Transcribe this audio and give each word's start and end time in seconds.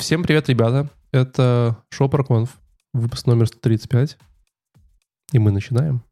Всем 0.00 0.22
привет, 0.22 0.48
ребята. 0.48 0.88
Это 1.12 1.76
шоу 1.90 2.08
про 2.08 2.24
выпуск 2.94 3.26
номер 3.26 3.46
135. 3.48 4.16
И 5.32 5.38
мы 5.38 5.50
начинаем. 5.52 6.02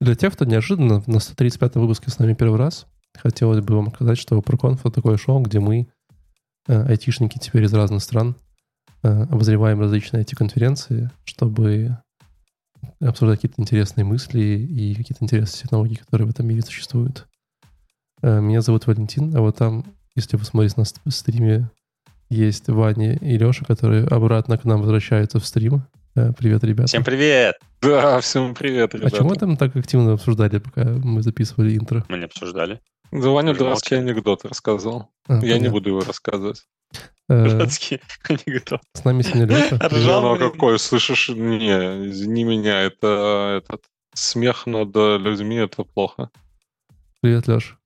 Для 0.00 0.14
тех, 0.14 0.32
кто 0.32 0.46
неожиданно 0.46 1.02
на 1.06 1.20
135 1.20 1.74
выпуске 1.74 2.10
с 2.10 2.18
нами 2.18 2.32
первый 2.32 2.58
раз, 2.58 2.86
хотелось 3.14 3.60
бы 3.60 3.76
вам 3.76 3.92
сказать, 3.92 4.16
что 4.16 4.38
ProConf— 4.38 4.80
это 4.80 4.90
такое 4.90 5.18
шоу, 5.18 5.42
где 5.42 5.60
мы, 5.60 5.86
айтишники 6.68 7.38
теперь 7.38 7.64
из 7.64 7.72
разных 7.72 8.02
стран, 8.02 8.36
э, 9.02 9.22
обозреваем 9.24 9.80
различные 9.80 10.22
IT-конференции, 10.24 11.10
чтобы 11.24 11.96
обсуждать 13.00 13.40
какие-то 13.40 13.60
интересные 13.60 14.04
мысли 14.04 14.40
и 14.40 14.94
какие-то 14.94 15.24
интересные 15.24 15.62
технологии, 15.62 15.96
которые 15.96 16.28
в 16.28 16.30
этом 16.30 16.46
мире 16.46 16.62
существуют. 16.62 17.26
Э, 18.22 18.40
меня 18.40 18.60
зовут 18.60 18.86
Валентин, 18.86 19.34
а 19.36 19.40
вот 19.40 19.56
там, 19.56 19.84
если 20.14 20.36
вы 20.36 20.44
смотрите 20.44 20.76
на 21.04 21.10
стриме, 21.10 21.70
есть 22.30 22.68
Ваня 22.68 23.14
и 23.16 23.38
Леша, 23.38 23.64
которые 23.64 24.06
обратно 24.06 24.58
к 24.58 24.64
нам 24.64 24.80
возвращаются 24.80 25.40
в 25.40 25.46
стрим. 25.46 25.82
Привет, 26.36 26.64
ребята. 26.64 26.88
Всем 26.88 27.04
привет! 27.04 27.54
Да, 27.80 28.20
всем 28.20 28.54
привет, 28.54 28.92
ребята. 28.94 29.14
А 29.14 29.18
чего 29.18 29.28
мы 29.28 29.36
там 29.36 29.56
так 29.56 29.76
активно 29.76 30.14
обсуждали, 30.14 30.58
пока 30.58 30.84
мы 30.84 31.22
записывали 31.22 31.76
интро? 31.76 32.04
Мы 32.08 32.18
не 32.18 32.24
обсуждали. 32.24 32.80
Да, 33.12 33.28
Ваня 33.30 33.54
дурацкий 33.54 33.94
анекдот 33.94 34.44
рассказал. 34.44 35.10
А, 35.28 35.34
Я 35.34 35.40
понятно. 35.40 35.62
не 35.62 35.68
буду 35.68 35.90
его 35.90 36.00
рассказывать. 36.00 36.66
Э, 37.28 37.48
дурацкий 37.48 38.00
анекдот. 38.28 38.80
С 38.94 39.04
нами 39.04 39.22
сегодня 39.22 39.44
Леша. 39.44 39.76
Ржал, 39.88 40.22
ну, 40.22 40.32
а 40.32 40.38
какой, 40.38 40.78
слышишь? 40.78 41.28
Не, 41.28 42.08
извини 42.08 42.44
меня, 42.44 42.80
это 42.80 43.62
этот 43.62 43.84
смех 44.14 44.66
над 44.66 44.96
людьми, 44.96 45.56
это 45.56 45.84
плохо. 45.84 46.30
Привет, 47.20 47.46
Леш. 47.46 47.76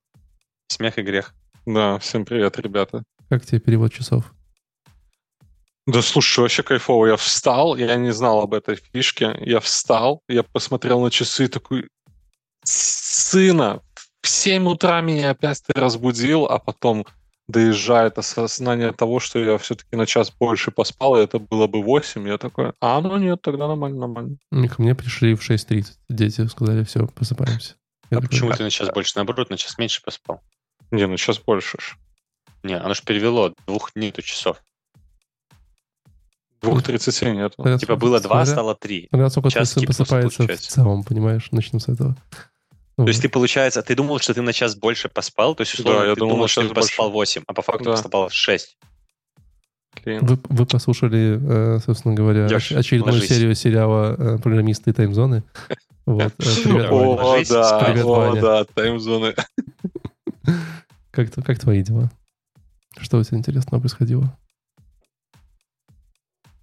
Смех 0.68 0.98
и 0.98 1.02
грех. 1.02 1.34
Да, 1.66 1.98
всем 1.98 2.24
привет, 2.24 2.58
ребята. 2.58 3.02
Как 3.28 3.44
тебе 3.44 3.60
перевод 3.60 3.92
часов? 3.92 4.32
Да 5.86 6.00
слушай, 6.00 6.40
вообще 6.40 6.62
кайфово. 6.62 7.06
Я 7.06 7.16
встал, 7.16 7.76
я 7.76 7.96
не 7.96 8.12
знал 8.12 8.40
об 8.40 8.54
этой 8.54 8.76
фишке. 8.76 9.36
Я 9.40 9.58
встал, 9.58 10.22
я 10.28 10.44
посмотрел 10.44 11.00
на 11.00 11.10
часы 11.10 11.46
и 11.46 11.48
такой, 11.48 11.88
сына, 12.62 13.82
в 14.20 14.28
7 14.28 14.68
утра 14.68 15.00
меня 15.00 15.30
опять 15.30 15.62
ты 15.66 15.72
разбудил, 15.72 16.46
а 16.46 16.58
потом 16.60 17.04
доезжает 17.48 18.18
осознание 18.18 18.92
того, 18.92 19.20
что 19.20 19.38
я 19.38 19.58
все-таки 19.58 19.96
на 19.96 20.06
час 20.06 20.30
больше 20.30 20.70
поспал, 20.70 21.16
и 21.16 21.22
это 21.22 21.38
было 21.38 21.66
бы 21.66 21.82
8, 21.82 22.26
я 22.28 22.38
такой, 22.38 22.72
а, 22.80 23.00
ну 23.00 23.16
нет, 23.18 23.42
тогда 23.42 23.68
нормально, 23.68 24.00
нормально. 24.00 24.36
Ко 24.50 24.82
мне 24.82 24.94
пришли 24.94 25.34
в 25.34 25.48
6.30, 25.48 25.84
дети 26.08 26.46
сказали, 26.46 26.84
все, 26.84 27.06
просыпаемся. 27.06 27.74
Я 28.10 28.18
а 28.18 28.20
такой, 28.20 28.28
почему 28.28 28.52
ты 28.52 28.62
на 28.62 28.70
час 28.70 28.90
больше? 28.90 29.12
Наоборот, 29.16 29.50
на 29.50 29.56
час 29.56 29.78
меньше 29.78 30.02
поспал. 30.02 30.40
Не, 30.90 31.06
на 31.06 31.16
час 31.16 31.38
больше 31.38 31.78
ж. 31.80 31.96
Не, 32.62 32.74
оно 32.78 32.94
же 32.94 33.02
перевело, 33.02 33.54
двух 33.66 33.96
нету 33.96 34.22
часов. 34.22 34.62
Двух 36.60 36.82
тридцати 36.84 37.24
нет. 37.30 37.56
Типа 37.80 37.96
было 37.96 38.20
два, 38.20 38.46
стало 38.46 38.76
три. 38.76 39.08
Раз 39.10 39.32
сколько 39.32 39.50
просыпается 39.50 40.46
в 40.46 40.56
целом, 40.58 41.02
понимаешь, 41.02 41.48
начнем 41.50 41.80
с 41.80 41.88
этого. 41.88 42.16
То 42.96 43.08
есть 43.08 43.22
ты, 43.22 43.28
получается, 43.28 43.82
ты 43.82 43.94
думал, 43.94 44.18
что 44.18 44.34
ты 44.34 44.42
на 44.42 44.52
час 44.52 44.76
больше 44.76 45.08
поспал, 45.08 45.54
то 45.54 45.62
есть, 45.62 45.74
условно, 45.74 46.00
да, 46.00 46.06
я 46.08 46.14
ты 46.14 46.20
думал, 46.20 46.34
думал 46.34 46.48
что 46.48 46.68
ты 46.68 46.74
поспал 46.74 47.10
8, 47.10 47.42
а 47.46 47.54
по 47.54 47.62
факту 47.62 47.84
да. 47.84 47.92
поспал 47.92 48.30
6. 48.30 48.76
Вы, 50.04 50.38
вы 50.48 50.66
послушали, 50.66 51.38
э, 51.40 51.78
собственно 51.84 52.14
говоря, 52.14 52.46
Леш, 52.46 52.72
очередную 52.72 53.14
ложись. 53.14 53.28
серию 53.28 53.54
сериала 53.54 54.16
э, 54.18 54.38
«Программисты 54.38 54.90
и 54.90 54.92
таймзоны». 54.92 55.42
Вот. 56.04 56.32
Э, 56.38 56.62
привет, 56.64 56.88
О, 56.90 57.44
да, 57.48 57.84
Привет, 57.84 58.04
о, 58.04 58.08
Ваня. 58.08 58.40
да, 58.40 58.64
таймзоны. 58.64 59.34
Как, 61.12 61.30
как 61.32 61.58
твои 61.58 61.82
дела? 61.82 62.10
Что 62.98 63.18
у 63.18 63.22
тебя 63.22 63.36
интересного 63.36 63.80
происходило? 63.80 64.36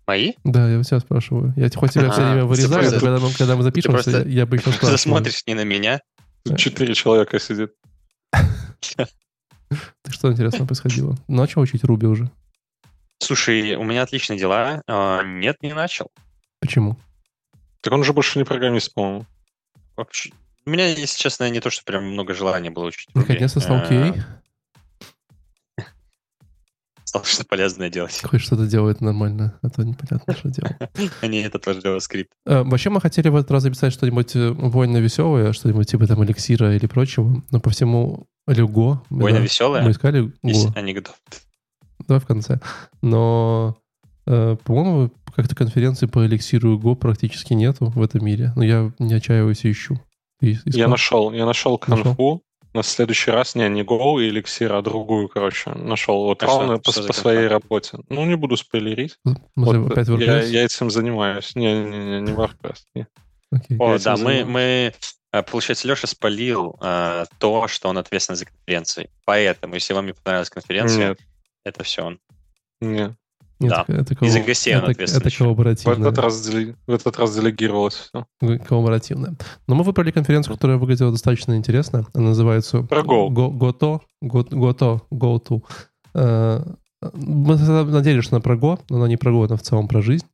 Мои? 0.09 0.34
Да, 0.44 0.68
я 0.68 0.81
тебя 0.81 1.00
спрашиваю. 1.00 1.53
Я 1.56 1.70
хоть 1.70 1.92
тебя 1.92 2.09
все 2.09 2.25
время 2.25 2.46
вырезаю, 2.46 2.90
когда 3.00 3.20
мы, 3.20 3.31
когда 3.31 3.56
мы 3.56 3.62
запишемся, 3.62 4.24
я 4.28 4.47
бы 4.47 4.56
еще 4.56 4.72
спрашивал. 4.72 4.92
Ты 4.92 4.97
смотришь 4.97 5.44
не 5.46 5.53
на 5.53 5.64
меня, 5.64 6.02
Тут 6.44 6.58
четыре 6.58 6.96
человека 6.96 7.40
сидит. 7.40 7.74
Так 9.69 10.14
что 10.16 10.31
интересно 10.31 10.66
происходило? 10.66 11.16
Начал 11.28 11.62
учить 11.62 11.84
Руби 11.84 12.08
уже? 12.08 12.31
Слушай, 13.19 13.75
у 13.75 13.84
меня 13.84 14.02
отличные 14.02 14.40
дела. 14.40 14.81
А, 14.88 15.22
нет, 15.22 15.58
не 15.62 15.74
начал. 15.74 16.09
Почему? 16.59 16.98
Так 17.81 17.94
он 17.94 18.00
уже 18.00 18.12
больше 18.12 18.40
не 18.40 18.46
программист, 18.46 18.92
по-моему. 18.96 19.28
Вообще, 19.96 20.31
у 20.66 20.72
меня, 20.72 20.88
если 20.88 21.22
честно, 21.22 21.48
не 21.52 21.59
то, 21.59 21.69
что 21.69 21.84
прям 21.86 22.03
много 22.06 22.34
желания 22.34 22.72
было 22.72 22.86
учить. 22.86 23.09
Наконец-то 23.14 23.59
стал 23.59 23.78
QA? 23.81 24.19
Стал 27.09 27.24
что-то 27.24 27.47
полезное 27.47 27.90
делать. 27.90 28.22
Хоть 28.24 28.42
что-то 28.42 28.68
делает 28.68 29.02
нормально, 29.02 29.58
а 29.64 29.70
то 29.70 29.84
непонятно, 29.84 30.36
что 30.36 30.50
делать. 30.50 30.78
Не, 31.24 31.42
это 31.42 31.58
тоже 31.58 31.80
JavaScript. 31.80 32.28
А, 32.46 32.64
вообще 32.64 32.92
мы 32.92 33.02
хотели 33.02 33.30
в 33.30 33.36
этот 33.36 33.50
раз 33.50 33.64
записать 33.64 33.94
что-нибудь 33.94 34.36
э, 34.36 34.50
войно 34.52 35.00
веселое, 35.00 35.52
что-нибудь 35.53 35.90
типа 35.90 36.06
там 36.06 36.24
эликсира 36.24 36.75
или 36.75 36.86
прочего, 36.86 37.44
но 37.50 37.59
по 37.59 37.72
всему 37.72 38.28
или 38.48 38.64
Go. 38.64 39.00
Война 39.09 39.40
веселая? 39.40 39.84
Мы 39.84 39.92
искали 39.92 40.31
Go. 40.44 40.72
Анекдот. 40.75 41.16
Давай 42.08 42.22
в 42.22 42.28
конце. 42.28 42.59
Но, 43.02 43.75
э, 44.28 44.56
по-моему, 44.64 45.12
как-то 45.36 45.56
конференции 45.56 46.06
по 46.06 46.25
эликсиру 46.28 46.78
Go 46.78 46.96
практически 46.96 47.53
нету 47.53 47.88
в 47.88 48.02
этом 48.03 48.24
мире. 48.24 48.53
Но 48.56 48.64
я 48.64 48.92
не 49.00 49.16
отчаиваюсь 49.16 49.66
и 49.66 49.72
ищу. 49.72 50.00
Я 50.42 50.88
нашел, 50.88 51.34
я 51.34 51.46
нашел 51.46 51.80
конфу, 51.80 52.44
на 52.74 52.84
следующий 52.84 53.31
раз, 53.31 53.56
не, 53.56 53.68
не 53.69 53.81
Go 53.81 54.22
и 54.22 54.30
Elixir, 54.30 54.72
а 54.72 54.81
другую, 54.81 55.28
короче, 55.28 55.72
нашел. 55.72 56.25
Вот 56.25 56.44
а 56.44 56.46
ровно 56.46 56.78
по, 56.78 56.91
по 56.91 57.13
своей 57.13 57.47
работе. 57.47 58.00
Ну, 58.09 58.25
не 58.25 58.35
буду 58.35 58.57
спойлерить. 58.57 59.18
Вот, 59.56 59.91
опять 59.91 60.07
я, 60.07 60.44
я 60.44 60.66
этим 60.66 60.91
занимаюсь. 60.91 61.56
Не, 61.56 61.84
не, 61.84 61.97
не, 61.97 62.22
не 62.22 62.31
WordPress. 62.31 62.78
Не. 62.94 63.07
Okay. 63.53 63.78
О, 63.80 63.97
да, 63.97 64.16
мы, 64.18 64.46
мы, 64.46 64.94
э, 65.31 65.44
получается, 65.44 65.88
Леша 65.88 66.06
спалил 66.06 66.78
а, 66.81 67.25
то, 67.40 67.68
что 67.68 67.90
он 67.90 67.97
ответственен 67.97 68.38
за 68.38 68.46
конференции. 68.46 69.09
Поэтому, 69.25 69.74
если 69.74 69.94
вам 69.94 70.06
не 70.06 70.13
понравилась 70.13 70.51
конференция, 70.51 71.09
Нет. 71.09 71.19
это 71.63 71.84
все 71.84 72.03
он. 72.03 72.19
Нет. 72.80 73.13
Нет, 73.59 73.72
да. 73.72 73.86
это, 73.88 74.14
это, 74.14 74.25
Из-за 74.25 74.40
гостей 74.40 74.74
это, 74.74 74.92
это 74.92 75.38
коллаборативно. 75.38 75.96
В 75.96 76.02
этот, 76.08 76.18
раз, 76.20 76.47
в 76.47 76.94
этот 76.94 77.18
раз 77.18 77.36
делегировалось 77.36 77.96
все. 77.96 78.25
Коллаборативно. 78.66 79.36
Но 79.68 79.75
мы 79.75 79.84
выбрали 79.84 80.12
конференцию, 80.12 80.56
которая 80.56 80.78
выглядела 80.78 81.12
достаточно 81.12 81.58
интересно. 81.58 82.06
Она 82.14 82.30
называется 82.30 82.84
Про 82.84 83.02
Go. 83.02 83.28
Go, 83.28 83.52
Goto. 83.52 84.02
Goto. 84.24 85.02
Goto. 85.12 85.62
Uh, 86.16 86.75
мы 87.14 87.58
надеялись, 87.58 88.24
что 88.24 88.38
она 88.38 88.42
про 88.42 88.56
Go, 88.56 88.80
но 88.90 88.98
она 88.98 89.08
не 89.08 89.18
про 89.18 89.31
Go, 89.31 89.46
она 89.46 89.58
в 89.58 89.62
целом 89.62 89.88
про 89.88 90.02
жизнь. 90.02 90.25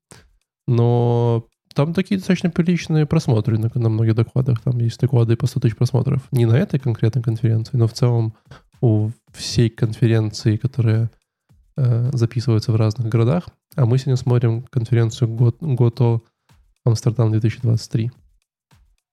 Но 0.68 1.48
там 1.74 1.94
такие 1.94 2.18
достаточно 2.18 2.50
приличные 2.50 3.06
просмотры 3.06 3.58
на, 3.58 3.70
на 3.74 3.90
многих 3.90 4.16
докладах. 4.16 4.62
Там 4.62 4.80
есть 4.80 5.00
доклады 5.00 5.36
по 5.36 5.48
100 5.48 5.60
тысяч 5.60 5.76
просмотров. 5.76 6.22
Не 6.32 6.46
на 6.46 6.58
этой 6.58 6.80
конкретной 6.80 7.22
конференции, 7.22 7.78
но 7.78 7.88
в 7.88 7.94
целом 7.94 8.34
у 8.82 9.10
всей 9.34 9.70
конференции, 9.70 10.58
которая 10.58 11.04
э, 11.04 11.08
записываются 11.78 12.72
в 12.72 12.76
разных 12.76 13.08
городах. 13.08 13.46
А 13.76 13.86
мы 13.86 13.98
сегодня 13.98 14.16
смотрим 14.16 14.64
конференцию 14.64 15.30
Гото 15.30 16.22
Амстердам 16.86 17.32
2023. 17.32 18.12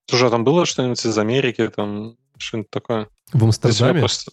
Слушай, 0.09 0.29
а 0.29 0.31
там 0.31 0.45
было 0.45 0.67
что-нибудь 0.67 1.05
из 1.05 1.19
Америки, 1.19 1.69
там 1.75 2.17
что-нибудь 2.39 2.71
такое? 2.71 3.09
В 3.33 3.45
Амстердаме? 3.45 4.01
Просто... 4.01 4.33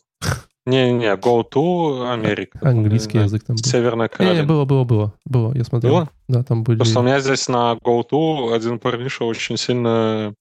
Не-не-не, 0.66 1.16
Go 1.16 1.44
to 1.50 2.12
Америка. 2.12 2.60
Английский 2.62 3.14
там, 3.14 3.24
язык 3.24 3.44
там 3.44 3.56
был. 3.56 3.64
Северная 3.64 4.08
Каролина. 4.08 4.42
Не, 4.42 4.46
было, 4.46 4.66
было, 4.66 4.84
было. 4.84 5.14
Было, 5.26 5.56
я 5.56 5.64
смотрел. 5.64 5.94
Было? 5.94 6.10
Да, 6.28 6.44
там 6.44 6.64
были... 6.64 6.78
Просто 6.78 7.00
у 7.00 7.04
меня 7.04 7.20
здесь 7.20 7.48
на 7.48 7.78
Go 7.84 8.04
to 8.08 8.54
один 8.54 8.78
парниша 8.78 9.24
очень 9.24 9.58
сильно 9.58 10.34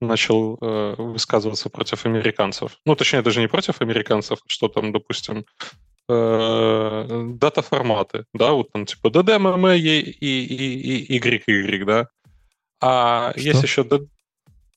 начал 0.00 0.58
э, 0.60 0.94
высказываться 0.98 1.68
против 1.68 2.04
американцев. 2.06 2.78
Ну, 2.84 2.94
точнее, 2.94 3.22
даже 3.22 3.40
не 3.40 3.48
против 3.48 3.80
американцев, 3.80 4.40
что 4.46 4.68
там, 4.68 4.92
допустим, 4.92 5.44
э, 6.08 7.32
дата-форматы, 7.34 8.24
да, 8.34 8.52
вот 8.52 8.72
там 8.72 8.86
типа 8.86 9.08
DDMM 9.08 9.78
и, 9.78 10.00
и, 10.00 10.44
и, 10.44 11.16
и 11.16 11.20
YY, 11.20 11.84
да. 11.84 12.08
А 12.80 13.32
что? 13.32 13.40
есть 13.40 13.62
еще 13.62 13.84
D... 13.84 14.00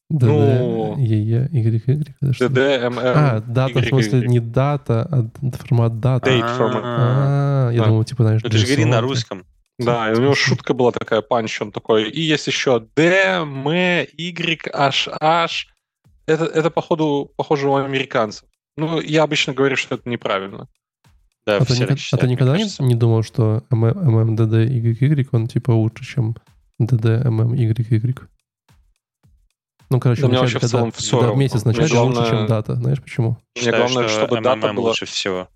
Ну, 0.09 0.95
YY, 0.97 1.49
DDMM. 2.21 2.99
А, 3.03 3.39
дата, 3.39 3.79
в 3.79 3.85
смысле, 3.85 4.27
не 4.27 4.39
дата, 4.39 5.07
а 5.11 5.57
формат 5.57 5.99
дата. 5.99 6.29
Date 6.29 6.57
format. 6.57 6.81
А, 6.83 7.69
я 7.71 7.85
думал, 7.85 8.03
типа, 8.03 8.23
знаешь, 8.23 8.41
Ты 8.43 8.57
же 8.57 8.65
говори 8.65 8.85
на 8.85 9.01
русском. 9.01 9.45
Да, 9.77 10.11
и 10.11 10.15
у 10.15 10.21
него 10.21 10.35
шутка 10.35 10.73
была 10.73 10.91
такая, 10.91 11.21
панч, 11.21 11.61
он 11.61 11.71
такой, 11.71 12.09
и 12.09 12.21
есть 12.21 12.47
еще 12.47 12.79
D, 12.95 13.03
M, 13.41 13.67
Y, 13.67 14.69
H, 14.73 15.09
H. 15.19 15.67
Это, 16.27 16.45
это 16.45 16.69
походу, 16.69 17.31
похоже 17.35 17.67
у 17.67 17.75
американцев. 17.75 18.47
Ну, 18.77 19.01
я 19.01 19.23
обычно 19.23 19.53
говорю, 19.53 19.75
что 19.75 19.95
это 19.95 20.09
неправильно. 20.09 20.67
Да, 21.45 21.57
а, 21.57 21.65
ты, 21.65 21.73
никогда, 21.73 21.95
а 22.11 22.17
ты 22.17 22.27
никогда 22.27 22.57
не, 22.57 22.65
не 22.79 22.95
думал, 22.95 23.21
что 23.21 23.63
MMDD 23.69 24.67
YY, 24.67 25.27
он 25.31 25.47
типа 25.47 25.71
лучше, 25.71 26.03
чем 26.03 26.35
DD 26.81 27.23
MMYY? 27.23 28.27
Ну, 29.91 29.99
короче, 29.99 30.23
да, 30.23 30.27
мне 30.27 30.39
вообще 30.39 30.59
когда, 30.59 30.67
в 30.67 30.71
целом 30.71 30.91
все 30.91 31.19
когда 31.19 31.33
вместе 31.33 31.59
сначала 31.59 31.87
главное... 31.87 32.17
лучше, 32.17 32.31
чем 32.31 32.47
дата. 32.47 32.75
Знаешь 32.75 33.01
почему? 33.01 33.37
Мне 33.55 33.71
главное, 33.71 34.07
что 34.07 34.25
чтобы 34.25 34.41
дата 34.41 34.73
была... 34.73 34.89
лучше 34.89 35.05
всего. 35.05 35.47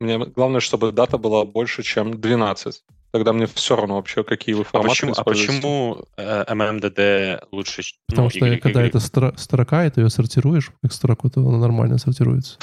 Мне 0.00 0.18
главное, 0.18 0.60
чтобы 0.60 0.92
дата 0.92 1.18
была 1.18 1.44
больше, 1.44 1.82
чем 1.82 2.18
12. 2.18 2.82
Тогда 3.12 3.34
мне 3.34 3.46
все 3.46 3.76
равно 3.76 3.96
вообще, 3.96 4.24
какие 4.24 4.54
вы 4.54 4.64
форматы 4.64 4.88
а 4.88 4.90
почему, 4.90 5.12
а 5.14 5.24
почему 5.24 6.04
MMDD 6.16 7.46
лучше? 7.52 7.82
Потому 8.08 8.26
ну, 8.26 8.30
что 8.30 8.46
y, 8.46 8.56
когда 8.58 8.82
y. 8.82 8.88
это 8.88 8.98
стро- 8.98 9.36
строка, 9.36 9.84
и 9.84 9.90
ты 9.90 10.00
ее 10.00 10.08
сортируешь 10.08 10.72
как 10.80 10.92
строку, 10.94 11.28
то 11.28 11.46
она 11.46 11.58
нормально 11.58 11.98
сортируется. 11.98 12.58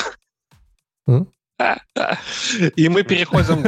И 2.75 2.89
мы 2.89 3.03
переходим 3.03 3.63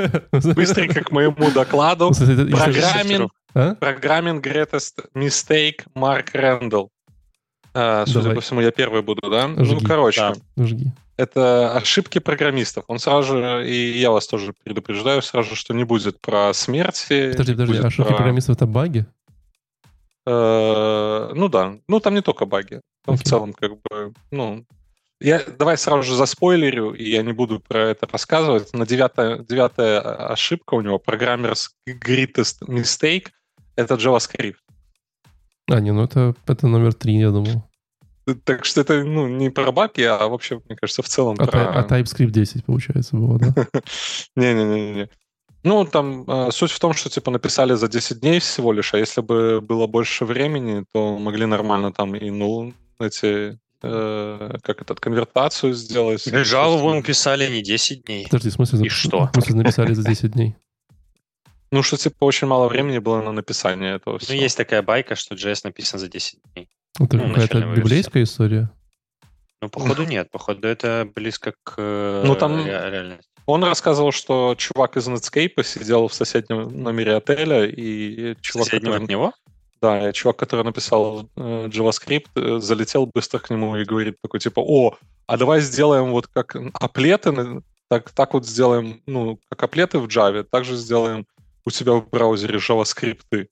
быстренько 0.53 1.03
к 1.03 1.11
моему 1.11 1.51
докладу. 1.51 2.11
Программинг, 2.51 3.31
а? 3.53 3.75
программинг 3.75 4.45
greatest 4.45 5.05
mistake 5.13 5.81
Марк 5.93 6.33
Рэндалл. 6.33 6.89
А, 7.73 8.05
судя 8.05 8.21
Давай. 8.21 8.35
по 8.35 8.41
всему, 8.41 8.61
я 8.61 8.71
первый 8.71 9.01
буду, 9.01 9.29
да? 9.29 9.47
Ну, 9.47 9.63
Жги. 9.63 9.75
Ну, 9.75 9.81
короче. 9.81 10.33
Да. 10.55 10.65
Жги. 10.65 10.91
Это 11.17 11.73
ошибки 11.75 12.19
программистов. 12.19 12.83
Он 12.88 12.99
сразу 12.99 13.38
же, 13.38 13.69
и 13.69 13.99
я 13.99 14.11
вас 14.11 14.27
тоже 14.27 14.53
предупреждаю 14.63 15.21
сразу, 15.21 15.55
что 15.55 15.73
не 15.73 15.83
будет 15.83 16.19
про 16.19 16.53
смерти. 16.53 17.31
Подожди, 17.31 17.53
подожди, 17.53 17.77
ошибки 17.77 18.07
про... 18.07 18.15
программистов 18.15 18.55
это 18.55 18.65
баги? 18.65 19.05
Э, 20.25 21.31
ну 21.33 21.47
да. 21.47 21.75
Ну, 21.88 21.99
там 21.99 22.15
не 22.15 22.21
только 22.21 22.45
баги. 22.45 22.81
Там 23.05 23.15
okay. 23.15 23.19
в 23.19 23.23
целом, 23.23 23.53
как 23.53 23.73
бы, 23.73 24.13
ну, 24.31 24.65
я 25.21 25.41
давай 25.57 25.77
сразу 25.77 26.03
же 26.03 26.15
заспойлерю, 26.15 26.94
и 26.94 27.09
я 27.09 27.21
не 27.21 27.31
буду 27.31 27.59
про 27.59 27.91
это 27.91 28.07
рассказывать. 28.12 28.73
На 28.73 28.85
девятая, 28.85 29.39
девятая 29.39 30.01
ошибка 30.01 30.73
у 30.73 30.81
него, 30.81 30.97
программер's 30.97 31.69
greatest 31.88 32.62
mistake, 32.68 33.27
это 33.75 33.95
JavaScript. 33.95 34.56
А, 35.69 35.79
не, 35.79 35.94
ну 35.94 36.03
это, 36.03 36.35
это 36.47 36.68
номер 36.68 36.94
три, 36.94 37.19
я 37.19 37.29
думал. 37.29 37.63
Так 38.44 38.65
что 38.65 38.81
это 38.81 39.03
ну, 39.03 39.27
не 39.27 39.50
про 39.50 39.71
баги, 39.71 40.03
а 40.03 40.27
вообще, 40.27 40.62
мне 40.68 40.75
кажется, 40.75 41.01
в 41.01 41.07
целом 41.07 41.35
а, 41.39 41.45
про... 41.45 41.79
А 41.79 41.88
TypeScript 41.88 42.31
10, 42.31 42.65
получается, 42.65 43.15
было, 43.15 43.39
да? 43.39 43.67
Не-не-не. 44.35 45.09
Ну, 45.63 45.85
там 45.85 46.24
э, 46.27 46.51
суть 46.51 46.71
в 46.71 46.79
том, 46.79 46.94
что 46.94 47.09
типа 47.09 47.29
написали 47.29 47.75
за 47.75 47.88
10 47.88 48.19
дней 48.19 48.39
всего 48.39 48.74
лишь, 48.74 48.94
а 48.94 48.97
если 48.97 49.21
бы 49.21 49.62
было 49.62 49.85
больше 49.85 50.25
времени, 50.25 50.83
то 50.91 51.19
могли 51.19 51.45
нормально 51.45 51.94
там 51.94 52.15
и 52.15 52.31
ну 52.31 52.74
эти 53.00 53.59
э, 53.81 54.57
как 54.63 54.81
этот 54.81 54.99
конвертацию 54.99 55.73
сделать. 55.73 56.23
Жалобу 56.25 56.93
написали 56.93 57.49
не 57.51 57.61
10 57.61 58.05
дней. 58.05 58.25
Подожди, 58.25 58.49
в 58.49 58.53
смысле, 58.53 58.85
и 58.85 58.89
что? 58.89 59.27
В 59.27 59.33
смысле 59.33 59.55
написали 59.55 59.93
за 59.93 60.03
10 60.03 60.31
дней? 60.31 60.55
Ну, 61.71 61.83
что 61.83 61.97
типа 61.97 62.25
очень 62.25 62.47
мало 62.47 62.67
времени 62.67 62.99
было 62.99 63.21
на 63.21 63.31
написание 63.31 63.95
этого 63.95 64.19
всего. 64.19 64.35
Ну, 64.35 64.41
есть 64.41 64.57
такая 64.57 64.81
байка, 64.81 65.15
что 65.15 65.35
JS 65.35 65.61
написан 65.63 65.99
за 65.99 66.09
10 66.09 66.39
дней. 66.53 66.67
Это 66.99 67.17
ну, 67.17 67.29
какая-то 67.29 67.61
библейская 67.75 68.23
история? 68.23 68.69
Ну, 69.61 69.69
походу 69.69 70.03
нет. 70.03 70.29
Походу 70.31 70.67
это 70.67 71.09
близко 71.15 71.53
к 71.63 71.75
э, 71.77 72.23
ну, 72.25 72.35
там 72.35 72.65
реальности. 72.65 73.31
Он 73.45 73.63
рассказывал, 73.63 74.11
что 74.11 74.55
чувак 74.57 74.97
из 74.97 75.07
Netscape 75.07 75.63
сидел 75.63 76.07
в 76.07 76.13
соседнем 76.13 76.69
номере 76.83 77.15
отеля, 77.15 77.65
и 77.65 78.35
чувак, 78.41 78.67
Соседнего 78.67 78.93
который... 78.93 79.03
от 79.03 79.09
него? 79.09 79.33
Да, 79.81 80.13
чувак, 80.13 80.37
который 80.37 80.63
написал 80.63 81.27
э, 81.35 81.67
JavaScript, 81.67 82.29
э, 82.35 82.59
залетел 82.59 83.07
быстро 83.07 83.39
к 83.39 83.49
нему 83.49 83.75
и 83.77 83.83
говорит 83.83 84.17
такой, 84.21 84.39
типа, 84.39 84.59
о, 84.59 84.95
а 85.25 85.37
давай 85.37 85.59
сделаем 85.61 86.11
вот 86.11 86.27
как 86.27 86.55
аплеты, 86.73 87.63
так, 87.87 88.11
так 88.11 88.33
вот 88.35 88.45
сделаем, 88.45 89.01
ну, 89.07 89.39
как 89.49 89.63
аплеты 89.63 89.97
в 89.97 90.05
Java, 90.05 90.43
также 90.43 90.75
сделаем 90.75 91.25
у 91.65 91.71
тебя 91.71 91.93
в 91.93 92.09
браузере 92.09 92.59
JavaScript. 92.59 93.47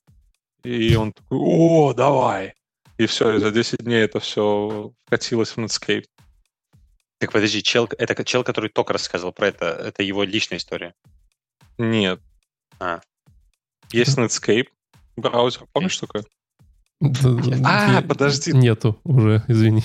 И 0.64 0.96
он 0.96 1.14
такой, 1.14 1.38
о, 1.40 1.94
давай. 1.94 2.54
И 2.98 3.06
все, 3.08 3.36
и 3.36 3.40
за 3.40 3.50
10 3.50 3.80
дней 3.80 4.04
это 4.04 4.20
все 4.20 4.92
вкатилось 5.06 5.52
в 5.52 5.58
Netscape. 5.58 6.06
Так 7.18 7.32
подожди, 7.32 7.64
чел, 7.64 7.90
это 7.98 8.24
чел, 8.24 8.44
который 8.44 8.70
только 8.70 8.94
рассказывал 8.94 9.34
про 9.34 9.48
это, 9.48 9.66
это 9.66 10.04
его 10.04 10.24
личная 10.24 10.60
история? 10.60 10.94
Нет. 11.78 12.22
А. 12.80 13.02
Есть 13.92 14.18
Netscape, 14.18 14.68
браузер. 15.22 15.66
Помнишь 15.74 15.98
такое? 15.98 16.24
А, 17.64 18.02
подожди. 18.02 18.52
Нету 18.54 19.00
уже, 19.04 19.44
извини. 19.48 19.84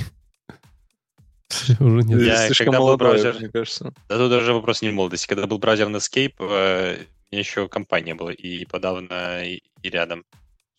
Уже 1.80 2.02
нет. 2.02 2.20
Я, 2.22 2.46
слишком 2.46 2.66
когда 2.66 2.78
молодой, 2.80 2.96
был 2.96 3.12
браузер, 3.12 3.36
мне 3.38 3.48
кажется. 3.48 3.92
Да 4.08 4.18
тут 4.18 4.30
даже 4.30 4.52
вопрос 4.52 4.82
не 4.82 4.88
в 4.88 4.94
молодости. 4.94 5.26
Когда 5.26 5.46
был 5.46 5.58
браузер 5.58 5.88
Netscape, 5.88 6.34
э, 6.40 6.96
у 6.96 7.34
меня 7.34 7.40
еще 7.40 7.68
компания 7.68 8.14
была 8.14 8.32
и 8.32 8.64
подавно, 8.64 9.44
и, 9.44 9.60
и 9.82 9.90
рядом. 9.90 10.24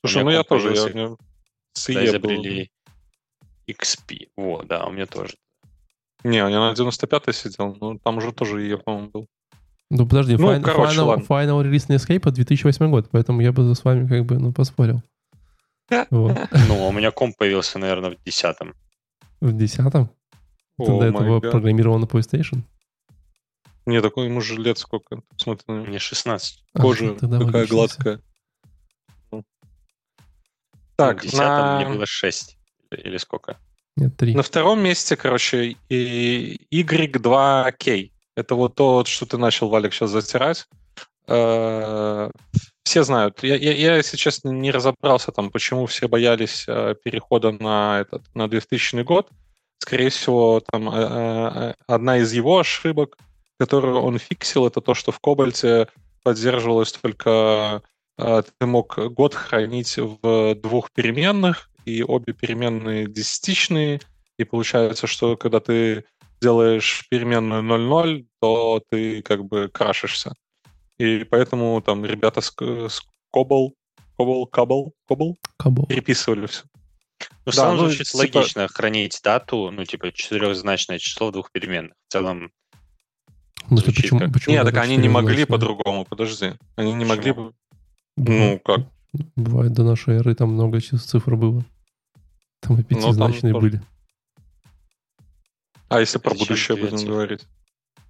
Слушай, 0.03 0.23
ну 0.23 0.31
я 0.31 0.43
тоже. 0.43 0.73
Я, 0.73 0.89
я, 0.89 1.15
да, 1.93 2.05
изобрели 2.05 2.69
XP. 3.67 4.29
Вот, 4.35 4.67
да, 4.67 4.85
у 4.85 4.91
меня 4.91 5.05
тоже. 5.05 5.35
Не, 6.23 6.43
у 6.43 6.47
меня 6.47 6.59
на 6.59 6.73
95-й 6.73 7.33
сидел, 7.33 7.77
но 7.79 7.97
там 7.99 8.17
уже 8.17 8.31
тоже 8.31 8.61
ее, 8.61 8.77
по-моему, 8.77 9.09
был. 9.09 9.27
Ну, 9.91 10.07
подожди, 10.07 10.35
ну, 10.35 10.51
fin- 10.51 10.61
короче, 10.61 10.99
final, 10.99 11.27
final 11.27 11.63
релиз 11.63 11.87
Escape 11.87 12.31
2008 12.31 12.89
год, 12.89 13.09
поэтому 13.11 13.41
я 13.41 13.51
бы 13.51 13.73
с 13.73 13.83
вами 13.83 14.07
как 14.07 14.25
бы, 14.25 14.39
ну, 14.39 14.51
поспорил. 14.51 15.01
Вот. 16.09 16.35
Ну, 16.67 16.83
а 16.83 16.87
у 16.87 16.91
меня 16.91 17.11
комп 17.11 17.37
появился, 17.37 17.77
наверное, 17.77 18.11
в 18.11 18.27
10-м. 18.27 18.73
В 19.41 19.55
10-м? 19.55 20.09
Ты 20.77 20.85
до 20.85 21.05
этого 21.05 21.39
программировал 21.39 21.99
на 21.99 22.05
PlayStation? 22.05 22.63
Не, 23.85 24.01
такой 24.01 24.25
ему 24.25 24.41
же 24.41 24.55
лет 24.55 24.79
сколько. 24.79 25.21
Смотри 25.37 25.63
на 25.67 25.83
Мне 25.83 25.99
16. 25.99 26.63
Кожа 26.73 27.15
а, 27.21 27.27
такая 27.27 27.67
гладкая. 27.67 28.19
Ну. 29.31 29.43
Так, 30.95 31.19
в 31.19 31.23
10 31.23 31.37
на... 31.37 31.75
мне 31.77 31.93
было 31.93 32.05
6. 32.07 32.57
Или 32.91 33.17
сколько? 33.17 33.57
Нет, 33.95 34.17
3. 34.17 34.33
На 34.33 34.41
втором 34.41 34.81
месте, 34.81 35.15
короче, 35.15 35.77
и 35.89 36.59
Y2K. 36.71 38.11
Это 38.35 38.55
вот 38.55 38.75
то, 38.75 39.05
что 39.05 39.25
ты 39.25 39.37
начал, 39.37 39.69
Валик, 39.69 39.93
сейчас 39.93 40.11
затирать. 40.11 40.67
Э, 41.27 42.29
все 42.83 43.03
знают. 43.03 43.41
Я, 43.43 43.55
я, 43.55 43.73
я, 43.73 43.95
если 43.97 44.17
честно, 44.17 44.49
не 44.49 44.71
разобрался 44.71 45.31
там, 45.31 45.49
почему 45.49 45.85
все 45.85 46.07
боялись 46.07 46.65
э, 46.67 46.95
перехода 47.03 47.51
на 47.51 48.01
этот 48.01 48.23
на 48.35 48.47
2000 48.47 49.01
год. 49.03 49.29
Скорее 49.79 50.09
всего, 50.09 50.61
там 50.71 50.89
э, 50.89 51.75
одна 51.87 52.17
из 52.17 52.33
его 52.33 52.59
ошибок, 52.59 53.17
которую 53.59 54.01
он 54.01 54.19
фиксил, 54.19 54.67
это 54.67 54.81
то, 54.81 54.93
что 54.93 55.11
в 55.11 55.19
Кобальте 55.19 55.87
поддерживалось 56.23 56.91
только 56.91 57.81
ты 58.17 58.65
мог 58.65 58.97
год 59.11 59.33
хранить 59.33 59.97
в 59.97 60.55
двух 60.55 60.89
переменных, 60.91 61.69
и 61.83 62.01
обе 62.01 62.31
переменные 62.31 63.07
десятичные, 63.07 63.99
и 64.37 64.43
получается, 64.45 65.05
что 65.05 65.35
когда 65.35 65.59
ты 65.59 66.05
делаешь 66.41 67.05
переменную 67.09 67.63
0.0, 67.63 68.25
то 68.39 68.81
ты 68.89 69.21
как 69.21 69.45
бы 69.45 69.69
крашишься. 69.69 70.33
И 70.97 71.23
поэтому 71.23 71.81
там 71.81 72.05
ребята 72.05 72.41
с, 72.41 72.51
с 72.51 73.01
Cobol, 73.35 73.71
Cobol, 74.17 74.45
Cobol, 74.51 74.91
Cobol, 75.09 75.33
Cobol. 75.61 75.87
переписывали 75.87 76.47
все. 76.47 76.63
Ну, 77.45 77.51
в 77.51 77.55
да, 77.55 77.61
целом 77.61 77.77
ну, 77.77 77.85
звучит 77.85 78.07
типа... 78.07 78.17
логично 78.17 78.67
хранить 78.67 79.19
дату, 79.23 79.71
ну, 79.71 79.85
типа, 79.85 80.11
четырехзначное 80.11 80.99
число 80.99 81.29
в 81.29 81.31
двух 81.31 81.51
переменных. 81.51 81.93
В 82.07 82.11
целом 82.11 82.51
ну, 83.69 83.77
звучит 83.77 84.03
почему, 84.03 84.19
как... 84.19 84.33
почему 84.33 84.55
Нет, 84.55 84.65
так 84.65 84.77
они 84.77 84.97
не 84.97 85.09
могли 85.09 85.45
по-другому, 85.45 86.05
подожди. 86.05 86.53
Они 86.75 86.93
не 86.93 87.05
могли 87.05 87.31
бы... 87.31 87.53
Ну, 88.17 88.59
как? 88.63 88.81
Бывает, 89.35 89.73
до 89.73 89.83
нашей 89.83 90.15
эры 90.15 90.35
там 90.35 90.53
много 90.53 90.79
цифр 90.81 91.35
было. 91.35 91.63
Там 92.61 92.77
и 92.77 92.77
ну, 92.77 92.83
пятизначные 92.83 93.53
ну, 93.53 93.59
были. 93.59 93.81
А 95.89 95.99
если 95.99 96.17
про 96.17 96.33
будущее 96.33 96.77
будем 96.77 97.05
говорить? 97.05 97.45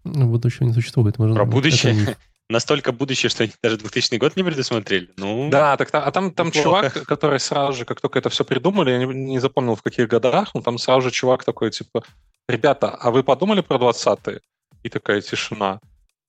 Ну, 0.03 0.27
будущего 0.27 0.65
не 0.65 0.73
существует. 0.73 1.17
Можно... 1.17 1.35
Про 1.35 1.45
будущее? 1.45 2.15
Настолько 2.49 2.91
будущее, 2.91 3.31
что 3.31 3.43
они 3.43 3.53
даже 3.63 3.77
2000 3.77 4.17
год 4.17 4.35
не 4.35 4.43
предусмотрели. 4.43 5.09
Ну, 5.17 5.49
да, 5.49 5.77
так, 5.77 5.89
а 5.93 6.11
там, 6.11 6.31
там 6.31 6.51
чувак, 6.51 6.93
который 7.07 7.39
сразу 7.39 7.73
же, 7.73 7.85
как 7.85 7.99
только 7.99 8.19
это 8.19 8.29
все 8.29 8.45
придумали, 8.45 8.91
я 8.91 8.97
не, 8.99 9.05
не 9.05 9.39
запомнил 9.39 9.75
в 9.75 9.81
каких 9.81 10.07
годах, 10.07 10.53
но 10.53 10.61
там 10.61 10.77
сразу 10.77 11.01
же 11.01 11.11
чувак 11.11 11.43
такой, 11.43 11.71
типа, 11.71 12.03
ребята, 12.47 12.89
а 12.91 13.09
вы 13.09 13.23
подумали 13.23 13.61
про 13.61 13.77
20-е? 13.77 14.41
И 14.83 14.89
такая 14.89 15.21
тишина. 15.21 15.79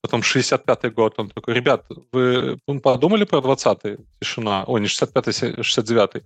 Потом 0.01 0.23
65-й 0.23 0.91
год, 0.91 1.15
он 1.19 1.29
такой, 1.29 1.53
ребят, 1.53 1.85
вы 2.13 2.59
подумали 2.83 3.25
про 3.25 3.41
20-е? 3.41 3.99
Тишина. 4.21 4.65
Ой, 4.67 4.81
не 4.81 4.87
65-й, 4.87 5.61
69-й. 5.61 6.23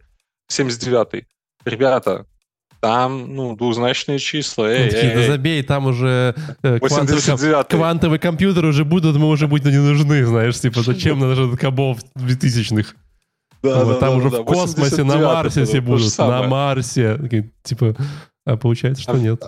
79-й. 0.48 1.26
Ребята, 1.64 2.26
там, 2.80 3.34
ну, 3.34 3.56
двузначные 3.56 4.18
числа. 4.18 4.70
Эй, 4.70 4.90
ну, 4.90 4.96
эй, 4.96 5.14
да 5.14 5.26
забей, 5.26 5.62
там 5.62 5.86
уже 5.86 6.34
э, 6.62 6.78
квантовые, 6.78 7.64
квантовые 7.64 8.18
компьютеры 8.18 8.68
уже 8.68 8.84
будут, 8.84 9.16
мы 9.16 9.28
уже 9.28 9.46
будем 9.46 9.70
не 9.70 9.78
нужны, 9.78 10.24
знаешь, 10.24 10.58
типа, 10.58 10.82
зачем 10.82 11.18
нам 11.18 11.28
даже 11.28 11.56
кабов 11.56 11.98
2000-х? 12.16 12.94
Да, 13.62 13.84
вот, 13.84 13.94
да, 13.94 14.00
там 14.00 14.10
да, 14.10 14.16
уже 14.16 14.30
да, 14.30 14.40
в 14.40 14.44
космосе, 14.44 15.04
на 15.04 15.18
Марсе 15.18 15.64
все 15.64 15.80
будут, 15.82 16.16
на 16.16 16.42
Марсе. 16.44 17.20
Типа, 17.62 17.94
а 18.46 18.56
получается, 18.56 19.02
что 19.02 19.12
а, 19.12 19.18
нет. 19.18 19.42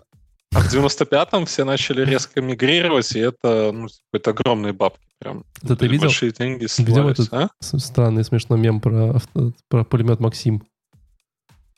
А 0.55 0.61
в 0.61 0.71
95-м 0.71 1.47
все 1.47 1.65
начали 1.65 2.05
резко 2.05 2.43
мигрировать, 2.43 3.17
и 3.17 3.21
это, 3.21 3.73
ну, 3.73 3.89
это 4.13 4.31
огромные 4.31 4.75
бабки. 4.75 5.01
Прям. 5.19 5.45
Это 5.63 5.77
ты 5.77 5.87
видел? 5.87 6.09
Большие 6.09 6.33
деньги 6.33 6.67
видел 6.79 7.09
этот 7.09 7.33
а? 7.33 7.49
странный 7.61 8.25
смешной 8.25 8.59
мем 8.59 8.81
про, 8.81 9.19
про 9.69 9.85
пулемет 9.85 10.21
Максим? 10.21 10.63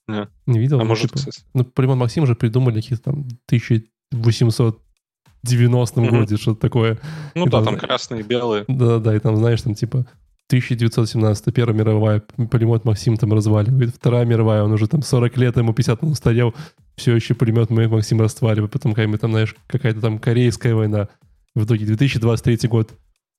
Не. 0.09 0.29
Не 0.47 0.59
видел? 0.59 0.79
А 0.79 0.83
ну, 0.83 0.89
может, 0.89 1.13
типа, 1.13 1.31
Ну, 1.55 1.65
пулемет 1.65 1.97
Максим 1.97 2.25
уже 2.25 2.35
придумали 2.35 2.81
какие-то 2.81 3.05
там 3.05 3.21
1890 3.47 6.01
м 6.01 6.09
годе, 6.09 6.37
что-то 6.37 6.61
такое. 6.61 6.99
Ну 7.35 7.47
и 7.47 7.49
да, 7.49 7.59
там, 7.59 7.65
там 7.65 7.79
красные, 7.79 8.23
белые. 8.23 8.65
Да-да-да, 8.69 9.17
и 9.17 9.19
там, 9.19 9.37
знаешь, 9.37 9.63
там 9.63 9.75
типа 9.75 10.07
1917, 10.49 11.55
Первая 11.55 11.77
мировая, 11.77 12.23
пулемет 12.51 12.85
Максим 12.85 13.17
там 13.17 13.33
разваливает, 13.33 13.95
Вторая 13.95 14.27
мировая, 14.27 14.63
он 14.63 14.73
уже 14.73 14.89
там 14.89 15.03
40 15.03 15.37
лет, 15.39 15.57
ему 15.57 15.73
50 15.73 16.03
он 16.03 16.11
устарел, 16.11 16.55
все 16.97 17.15
еще 17.15 17.35
пулемет 17.35 17.71
Максим 17.71 18.21
разваливает, 18.21 18.71
потом 18.71 18.93
какая-то 18.93 19.19
там, 19.19 19.31
знаешь, 19.31 19.57
какая-то 19.67 20.01
там 20.01 20.19
корейская 20.19 20.75
война. 20.75 21.09
В 21.55 21.65
итоге 21.65 21.87
2023 21.87 22.69
год 22.69 22.93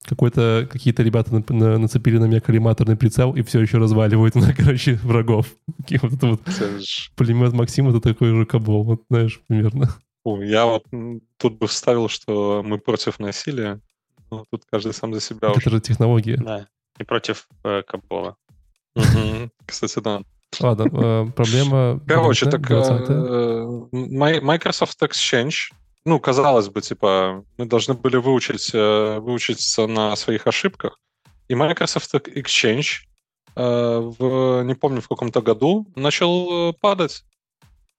какой-то 0.05 0.67
какие-то 0.71 1.03
ребята 1.03 1.33
на, 1.33 1.43
на, 1.49 1.77
нацепили 1.77 2.17
на 2.17 2.25
меня 2.25 2.39
коллиматорный 2.39 2.95
прицел 2.95 3.35
и 3.35 3.41
все 3.41 3.59
еще 3.59 3.77
разваливают 3.77 4.35
на, 4.35 4.53
короче, 4.57 4.95
врагов. 5.03 5.47
И 5.87 5.97
вот 5.97 6.13
это 6.13 6.27
вот 6.27 6.41
пулемет 7.15 7.53
Максим 7.53 7.89
это 7.89 7.99
такой 7.99 8.35
же 8.35 8.45
кабол, 8.45 8.83
вот 8.83 9.03
знаешь, 9.09 9.41
примерно. 9.47 9.89
Я 10.25 10.65
вот 10.65 10.85
тут 11.37 11.57
бы 11.59 11.67
вставил, 11.67 12.09
что 12.09 12.63
мы 12.65 12.79
против 12.79 13.19
насилия, 13.19 13.79
но 14.31 14.45
тут 14.49 14.63
каждый 14.71 14.93
сам 14.93 15.13
за 15.13 15.21
себя. 15.21 15.51
Это 15.55 15.69
же 15.69 15.79
технология. 15.79 16.37
Да 16.37 16.67
и 16.99 17.03
против 17.03 17.47
э, 17.63 17.83
Кабола. 17.83 18.35
Кстати, 19.65 19.99
да. 19.99 20.21
Ладно, 20.59 20.83
э, 20.83 21.31
проблема... 21.35 21.99
Короче, 22.07 22.49
так 22.49 22.69
э, 22.71 23.65
Microsoft 23.91 25.01
Exchange, 25.01 25.73
ну, 26.05 26.19
казалось 26.19 26.69
бы, 26.69 26.81
типа, 26.81 27.43
мы 27.57 27.65
должны 27.65 27.93
были 27.93 28.17
выучить, 28.17 28.73
выучиться 28.73 29.87
на 29.87 30.15
своих 30.15 30.47
ошибках. 30.47 30.99
И 31.47 31.55
Microsoft 31.55 32.13
Exchange 32.13 33.05
в, 33.55 34.63
не 34.63 34.75
помню, 34.75 35.01
в 35.01 35.07
каком-то 35.07 35.41
году 35.41 35.87
начал 35.95 36.73
падать. 36.73 37.23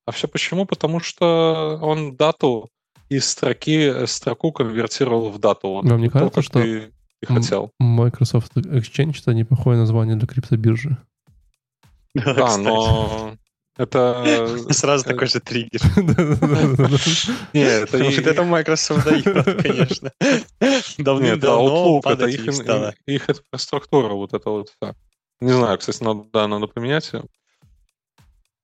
А 0.05 0.13
все 0.13 0.29
почему? 0.29 0.67
Потому 0.67 1.01
что 1.01 1.79
он 1.83 2.17
дату 2.17 2.71
из 3.09 3.29
строки, 3.29 4.07
строку 4.07 4.53
конвертировал 4.53 5.31
в 5.31 5.39
дату. 5.39 5.69
Вот 5.69 5.85
Вам 5.85 6.01
не 6.01 6.09
кажется, 6.09 6.43
что 6.43 6.61
ты 6.61 6.93
ты 7.21 7.35
хотел. 7.35 7.73
Microsoft 7.79 8.57
Exchange— 8.57 9.19
это 9.23 9.35
неплохое 9.35 9.79
название 9.79 10.17
для 10.17 10.27
криптобиржи. 10.27 10.97
Да, 12.15 12.57
но 12.57 13.35
это... 13.77 14.59
Сразу 14.71 15.05
такой 15.05 15.27
же 15.29 15.41
триггер. 15.41 15.81
Нет, 17.53 17.95
это... 17.95 18.45
Microsoft 18.45 19.05
дает, 19.05 19.25
конечно. 19.63 20.11
Давным-давно 20.99 22.01
это 22.05 22.27
их 22.27 23.31
инфраструктура, 23.31 24.15
вот 24.15 24.35
это 24.35 24.51
вот 24.51 24.73
Не 25.41 25.53
знаю, 25.53 25.79
кстати, 25.79 26.03
да, 26.33 26.49
надо 26.49 26.67
поменять. 26.67 27.13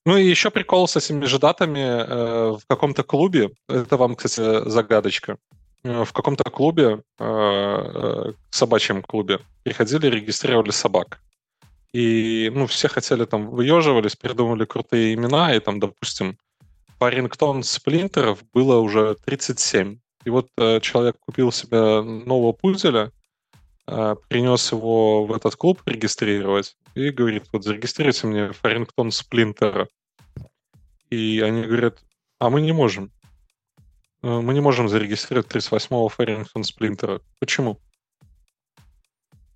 Ну 0.04 0.16
и 0.16 0.26
еще 0.26 0.50
прикол 0.50 0.88
с 0.88 0.97
этими 0.97 1.25
же 1.26 1.38
датами 1.38 1.78
э, 1.78 2.57
в 2.59 2.66
каком-то 2.66 3.04
клубе. 3.04 3.50
Это 3.69 3.97
вам, 3.97 4.16
кстати, 4.16 4.69
загадочка. 4.69 5.37
Э, 5.85 6.04
в 6.04 6.12
каком-то 6.12 6.45
клубе, 6.50 7.02
э, 7.19 7.25
э, 7.25 8.33
собачьем 8.50 9.02
клубе, 9.02 9.40
приходили, 9.64 10.07
регистрировали 10.07 10.71
собак. 10.71 11.21
И, 11.93 12.51
ну, 12.55 12.67
все 12.67 12.89
хотели 12.89 13.25
там, 13.27 13.51
выеживались, 13.51 14.17
придумали 14.17 14.65
крутые 14.65 15.15
имена, 15.15 15.55
и 15.55 15.61
там, 15.61 15.79
допустим, 15.79 16.39
Парингтон 16.99 17.63
Сплинтеров 17.63 18.43
было 18.53 18.79
уже 18.79 19.17
37. 19.27 19.99
И 20.25 20.31
вот 20.31 20.49
э, 20.57 20.81
человек 20.81 21.17
купил 21.21 21.53
себе 21.53 22.01
нового 22.01 22.53
пузеля, 22.53 23.13
э, 23.87 24.17
принес 24.29 24.73
его 24.73 25.27
в 25.27 25.33
этот 25.33 25.57
клуб 25.57 25.83
регистрировать 25.85 26.77
и 26.95 27.11
говорит, 27.11 27.45
вот 27.53 27.65
зарегистрируйте 27.65 28.27
мне 28.27 28.53
Фарингтон 28.53 29.11
Сплинтера. 29.11 29.89
И 31.11 31.43
они 31.45 31.63
говорят, 31.63 31.99
а 32.39 32.51
мы 32.51 32.61
не 32.61 32.73
можем. 32.73 33.11
Э, 34.23 34.41
мы 34.41 34.55
не 34.55 34.61
можем 34.61 34.89
зарегистрировать 34.89 35.51
38-го 35.51 36.09
Фарингтон 36.09 36.65
Сплинтера. 36.65 37.21
Почему? 37.39 37.81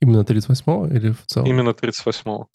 Именно 0.01 0.21
38-го 0.21 0.89
или 0.89 1.13
в 1.13 1.25
целом? 1.27 1.49
Именно 1.49 1.71
38-го. 1.71 2.49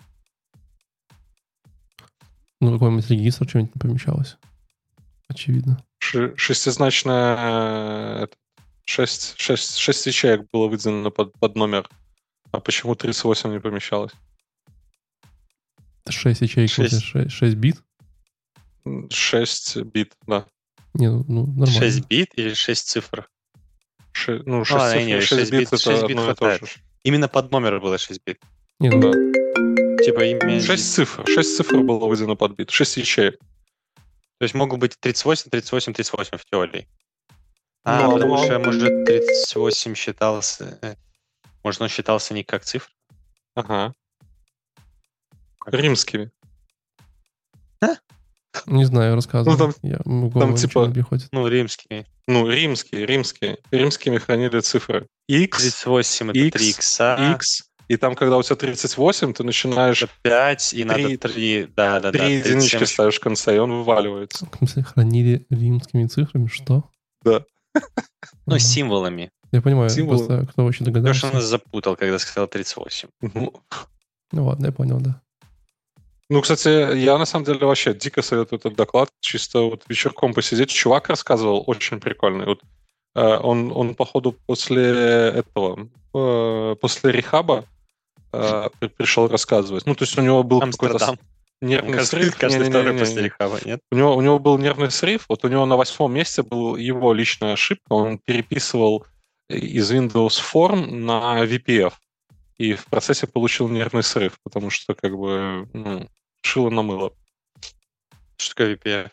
Ну, 2.60 2.74
какой-нибудь 2.74 3.10
регистр 3.10 3.50
что-нибудь 3.50 3.76
не 3.76 3.80
помещалось. 3.80 4.38
Очевидно. 5.28 5.84
Ш- 6.00 6.34
шестизначная... 6.38 8.30
6, 8.86 9.40
6, 9.40 9.78
6 9.78 10.06
ячеек 10.08 10.48
было 10.52 10.68
выделено 10.68 11.12
под, 11.12 11.34
под 11.40 11.56
номер. 11.56 11.90
А 12.52 12.60
почему 12.60 12.96
38 12.96 13.52
не 13.52 13.60
помещалось? 13.60 14.12
6 16.10 16.42
ячеек, 16.42 16.70
6, 16.70 17.02
6, 17.02 17.32
6 17.32 17.56
бит? 17.56 17.82
6 19.10 19.78
бит, 19.78 20.14
да. 20.28 20.46
Не, 20.94 21.10
ну, 21.10 21.24
ну 21.28 21.46
нормально. 21.46 21.80
6 21.80 22.08
бит 22.08 22.32
или 22.36 22.54
6 22.54 22.88
цифр? 22.88 23.30
Ше, 24.12 24.44
ну, 24.46 24.66
6, 24.66 24.80
а, 24.80 24.92
цифр, 24.92 25.06
не, 25.06 25.22
6, 25.22 25.28
6 25.30 25.52
бит, 25.52 25.68
это 25.68 25.78
6 25.78 26.08
бит 26.08 26.20
хватает. 26.20 26.62
Именно 27.03 27.27
под 27.27 27.51
номер 27.51 27.79
было 27.79 27.98
6 27.98 28.22
бит. 28.25 28.39
Нет, 28.79 28.93
ну, 28.93 29.01
да. 29.01 30.03
Типа 30.03 30.24
именно... 30.25 30.62
6 30.62 30.93
цифр. 30.93 31.27
6 31.27 31.58
цифр 31.58 31.81
было 31.81 32.05
выделено 32.08 32.36
под 32.36 32.55
бит. 32.55 32.70
6 32.70 32.98
ячеек. 32.98 33.39
То 34.38 34.43
есть 34.43 34.53
могут 34.53 34.79
быть 34.79 34.98
38, 35.00 35.50
38, 35.50 35.93
38 35.93 36.38
в 36.38 36.46
теории. 36.46 36.88
А, 37.84 38.03
ну, 38.03 38.13
потому 38.13 38.38
что, 38.38 38.60
может, 38.60 39.05
38 39.05 39.96
считался... 39.96 40.79
Э, 40.81 40.96
может, 41.63 41.81
он 41.81 41.89
считался 41.89 42.34
не 42.34 42.43
как 42.43 42.63
цифра? 42.63 42.91
Ага. 43.55 43.93
Римскими. 45.65 46.31
Не 48.65 48.86
знаю, 48.86 49.15
рассказывай. 49.15 49.53
Ну, 49.53 49.58
там, 49.58 49.74
я, 49.81 49.98
там 49.98 50.55
типа, 50.55 50.93
ну, 51.31 51.48
римские. 51.48 52.05
Ну, 52.27 52.50
римские, 52.50 53.05
римские. 53.05 53.58
Римскими 53.72 54.17
хранили 54.17 54.60
цифры. 54.60 55.08
X, 55.27 55.58
38 55.58 56.29
это 56.29 56.39
X, 56.39 56.58
3 56.58 56.70
икса. 56.70 57.34
X, 57.36 57.63
и 57.88 57.98
там, 57.98 58.15
когда 58.15 58.38
у 58.38 58.43
тебя 58.43 58.55
38, 58.55 59.34
ты 59.34 59.43
начинаешь... 59.43 60.05
5, 60.22 60.74
и 60.74 60.84
3, 60.84 60.86
надо 60.86 61.17
3, 61.17 61.67
да, 61.75 62.00
да, 62.00 62.12
3 62.12 62.20
да, 62.20 62.25
единички 62.25 62.84
ставишь 62.86 63.17
в 63.17 63.20
конце, 63.20 63.55
и 63.55 63.60
он 63.60 63.72
вываливается. 63.72 64.48
В 64.51 64.58
смысле, 64.58 64.84
хранили 64.84 65.46
римскими 65.50 66.05
цифрами? 66.08 66.48
Что? 66.48 66.89
Да. 67.24 67.43
Ну, 68.46 68.60
символами. 68.60 69.29
Я 69.51 69.62
понимаю, 69.62 69.89
Символ... 69.89 70.17
просто 70.17 70.48
кто 70.48 70.63
вообще 70.63 70.86
догадался. 70.86 71.27
Леша 71.27 71.36
нас 71.36 71.43
запутал, 71.46 71.96
когда 71.96 72.17
сказал 72.20 72.48
38. 72.48 73.10
Ну 73.22 74.46
ладно, 74.46 74.67
я 74.67 74.72
понял, 74.72 75.01
да. 75.01 75.22
Ну, 76.32 76.40
кстати, 76.40 76.96
я 76.96 77.18
на 77.18 77.26
самом 77.26 77.44
деле 77.44 77.66
вообще 77.66 77.94
дико 77.94 78.22
советую 78.22 78.58
этот 78.58 78.74
доклад. 78.74 79.10
Чисто 79.20 79.64
вот 79.64 79.84
вечерком 79.90 80.34
посидеть. 80.34 80.70
Чувак 80.70 81.10
рассказывал, 81.10 81.62
очень 81.68 82.00
прикольный. 82.00 82.46
Вот, 82.46 82.62
э, 83.16 83.38
он, 83.44 83.74
он, 83.76 83.96
походу, 83.96 84.32
после 84.48 84.82
этого, 84.82 85.90
э, 86.14 86.76
после 86.80 87.12
рехаба 87.12 87.66
э, 88.32 88.70
пришел 88.96 89.28
рассказывать. 89.28 89.86
Ну, 89.86 89.94
то 89.94 90.06
есть 90.06 90.18
у 90.18 90.22
него 90.22 90.42
был 90.44 90.62
какой-то 90.62 91.18
нервный 91.60 91.98
каждый, 91.98 92.22
срыв. 92.22 92.38
Каждый 92.38 92.64
не, 92.64 92.70
второй 92.70 92.94
не, 92.94 92.94
не, 92.94 93.00
после 93.00 93.24
рехаба, 93.24 93.60
нет? 93.66 93.82
У 93.92 93.98
него, 93.98 94.16
у 94.16 94.22
него 94.22 94.40
был 94.40 94.58
нервный 94.58 94.90
срыв. 94.90 95.26
Вот 95.28 95.44
у 95.44 95.50
него 95.50 95.66
на 95.66 95.76
восьмом 95.76 96.14
месте 96.14 96.44
был 96.44 96.78
его 96.78 97.12
личная 97.12 97.56
ошибка. 97.56 97.92
Он 97.92 98.18
переписывал 98.18 99.06
из 99.50 99.92
Windows 99.92 100.40
Form 100.40 100.92
на 100.92 101.44
VPF. 101.44 101.92
И 102.58 102.76
в 102.76 102.86
процессе 102.86 103.28
получил 103.28 103.68
нервный 103.68 104.04
срыв, 104.04 104.40
потому 104.46 104.70
что 104.70 104.94
как 104.94 105.18
бы 105.18 105.68
ну, 105.74 106.08
шило 106.42 106.70
на 106.70 106.82
мыло. 106.82 107.14
Что 108.38 108.56
такое 108.56 108.76
VPF? 108.76 109.12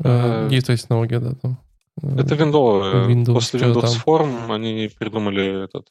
Uh, 0.00 0.52
есть 0.52 0.66
технология, 0.66 1.20
да, 1.20 1.34
там. 1.34 1.58
Э, 2.02 2.20
это 2.20 2.34
Windows. 2.34 3.06
Windows 3.06 3.32
После 3.32 3.60
Windows 3.60 3.80
там. 3.80 3.90
Form 4.04 4.54
они 4.54 4.90
придумали 4.98 5.64
этот. 5.64 5.88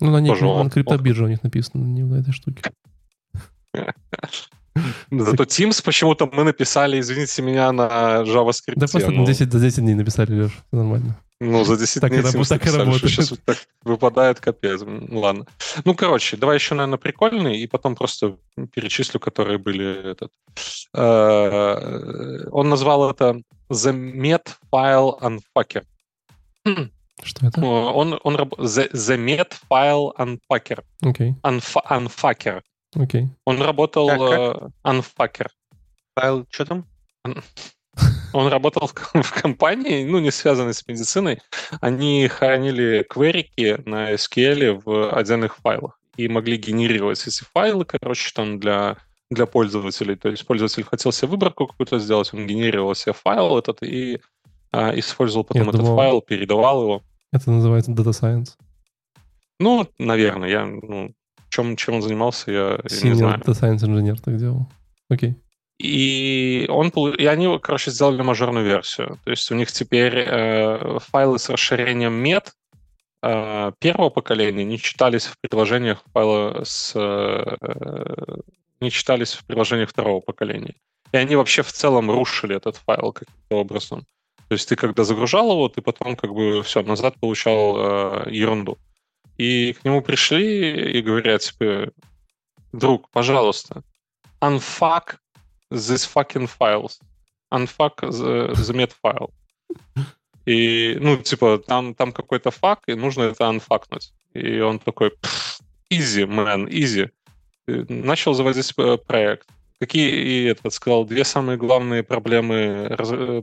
Ну, 0.00 0.10
на 0.10 0.20
них 0.20 0.40
на 0.40 0.70
криптобирже 0.70 1.24
у 1.24 1.28
них 1.28 1.42
написано, 1.42 1.82
не 1.82 2.04
на 2.04 2.16
этой 2.20 2.32
штуке. 2.32 2.62
Зато 5.10 5.44
Teams 5.44 5.84
почему-то 5.84 6.30
мы 6.32 6.44
написали, 6.44 7.00
извините 7.00 7.42
меня, 7.42 7.72
на 7.72 8.22
JavaScript. 8.22 8.76
Да 8.76 8.86
просто 8.86 9.10
ну... 9.10 9.26
10, 9.26 9.52
за 9.52 9.60
10 9.60 9.80
дней 9.80 9.94
написали, 9.94 10.42
Леш, 10.42 10.52
нормально. 10.72 11.16
Ну, 11.42 11.64
за 11.64 11.76
10 11.76 12.00
так 12.00 12.10
дней 12.10 12.20
и, 12.20 12.44
так 12.44 12.66
и 12.66 12.70
работает. 12.70 13.12
Сейчас 13.12 13.32
так 13.44 13.58
выпадает 13.82 14.40
капец. 14.40 14.82
Ладно. 15.10 15.46
Ну, 15.84 15.94
короче, 15.94 16.36
давай 16.36 16.56
еще, 16.56 16.74
наверное, 16.74 16.98
прикольный, 16.98 17.58
и 17.58 17.66
потом 17.66 17.94
просто 17.94 18.36
перечислю, 18.74 19.18
которые 19.20 19.58
были 19.58 20.10
этот. 20.10 20.30
Э, 20.94 22.46
он 22.50 22.68
назвал 22.68 23.10
это 23.10 23.40
The 23.70 23.92
Met 23.92 24.48
File 24.70 25.18
Unfucker. 25.20 25.84
Что 27.22 27.46
это? 27.46 27.60
Он, 27.64 28.18
он 28.22 28.36
the, 28.36 28.90
the 28.92 29.16
Met 29.16 29.52
File 29.70 30.12
Unpacker. 30.16 30.82
Okay. 31.04 31.34
Unf, 31.42 31.76
unfucker. 31.90 32.62
Окей. 32.94 33.22
Okay. 33.22 33.28
Он 33.44 33.62
работал... 33.62 34.08
Uh, 34.08 34.70
unfucker. 34.84 35.48
Файл, 36.14 36.46
что 36.50 36.64
там? 36.64 36.86
Он 38.32 38.46
работал 38.48 38.86
в, 38.86 39.22
в 39.22 39.32
компании, 39.32 40.04
ну, 40.04 40.18
не 40.18 40.30
связанной 40.30 40.74
с 40.74 40.86
медициной. 40.86 41.40
Они 41.80 42.28
хранили 42.28 43.04
кверики 43.08 43.80
на 43.84 44.12
SQL 44.12 44.82
в 44.84 45.12
отдельных 45.12 45.56
файлах 45.56 45.98
и 46.16 46.28
могли 46.28 46.56
генерировать 46.56 47.26
эти 47.26 47.42
файлы, 47.52 47.84
короче, 47.84 48.30
там 48.34 48.60
для, 48.60 48.96
для 49.30 49.46
пользователей. 49.46 50.16
То 50.16 50.28
есть 50.28 50.46
пользователь 50.46 50.84
хотел 50.84 51.12
себе 51.12 51.28
выборку 51.28 51.66
какую-то 51.66 51.98
сделать, 51.98 52.32
он 52.32 52.46
генерировал 52.46 52.94
себе 52.94 53.12
файл 53.12 53.58
этот 53.58 53.82
и 53.82 54.20
а, 54.72 54.96
использовал 54.98 55.44
потом 55.44 55.62
я 55.62 55.68
этот 55.68 55.80
думал, 55.80 55.96
файл, 55.96 56.20
передавал 56.20 56.82
его. 56.82 57.02
Это 57.32 57.50
называется 57.50 57.92
Data 57.92 58.10
Science. 58.10 58.56
Ну, 59.58 59.86
наверное, 59.98 60.48
я, 60.48 60.66
ну, 60.66 61.12
чем, 61.50 61.76
чем 61.76 61.96
он 61.96 62.02
занимался, 62.02 62.50
я, 62.50 62.80
Senior 62.84 63.04
не 63.04 63.14
знаю. 63.14 63.38
Data 63.40 63.52
Science 63.52 63.84
инженер 63.84 64.18
так 64.20 64.36
делал. 64.38 64.66
Окей. 65.08 65.34
И, 65.78 66.66
он, 66.68 66.88
и 66.88 67.24
они, 67.26 67.58
короче, 67.58 67.90
сделали 67.90 68.22
мажорную 68.22 68.64
версию. 68.64 69.18
То 69.24 69.30
есть 69.30 69.50
у 69.50 69.54
них 69.54 69.72
теперь 69.72 70.14
э, 70.18 70.98
файлы 71.10 71.38
с 71.38 71.48
расширением 71.48 72.12
мет 72.12 72.52
э, 73.22 73.72
первого 73.78 74.10
поколения 74.10 74.64
не 74.64 74.78
читались 74.78 75.26
в 75.26 75.36
приложениях 75.40 76.02
файла 76.12 76.62
с... 76.64 76.92
Э, 76.94 77.56
не 78.80 78.90
читались 78.90 79.32
в 79.32 79.44
приложениях 79.46 79.90
второго 79.90 80.20
поколения. 80.20 80.74
И 81.12 81.16
они 81.16 81.34
вообще 81.36 81.62
в 81.62 81.72
целом 81.72 82.10
рушили 82.10 82.56
этот 82.56 82.76
файл 82.76 83.12
каким-то 83.12 83.56
образом. 83.56 84.00
То 84.48 84.54
есть 84.54 84.68
ты 84.68 84.76
когда 84.76 85.04
загружал 85.04 85.50
его, 85.50 85.68
ты 85.68 85.80
потом 85.80 86.14
как 86.16 86.32
бы 86.34 86.62
все, 86.62 86.82
назад 86.82 87.14
получал 87.20 87.76
э, 88.26 88.30
ерунду. 88.30 88.76
И 89.40 89.72
к 89.72 89.86
нему 89.86 90.02
пришли 90.02 90.98
и 90.98 91.00
говорят, 91.00 91.40
типа, 91.40 91.92
друг, 92.72 93.08
пожалуйста, 93.08 93.82
unfuck 94.42 95.16
this 95.72 96.04
fucking 96.04 96.46
files. 96.46 97.00
Unfuck 97.50 98.02
the, 98.02 98.52
the 98.52 98.74
met 98.74 98.92
file. 99.02 99.30
И, 100.44 100.98
ну, 101.00 101.16
типа, 101.16 101.58
там, 101.66 101.94
там 101.94 102.12
какой-то 102.12 102.50
фак, 102.50 102.80
и 102.86 102.92
нужно 102.92 103.22
это 103.22 103.48
анфакнуть. 103.48 104.12
И 104.34 104.60
он 104.60 104.78
такой, 104.78 105.12
easy, 105.90 106.26
man, 106.26 106.68
easy. 106.68 107.08
И 107.66 107.90
начал 107.90 108.34
заводить 108.34 108.74
проект. 109.06 109.48
Какие, 109.78 110.10
и 110.10 110.44
этот 110.44 110.74
сказал, 110.74 111.06
две 111.06 111.24
самые 111.24 111.56
главные 111.56 112.02
проблемы 112.02 112.88
раз, 112.90 113.10
э, 113.10 113.42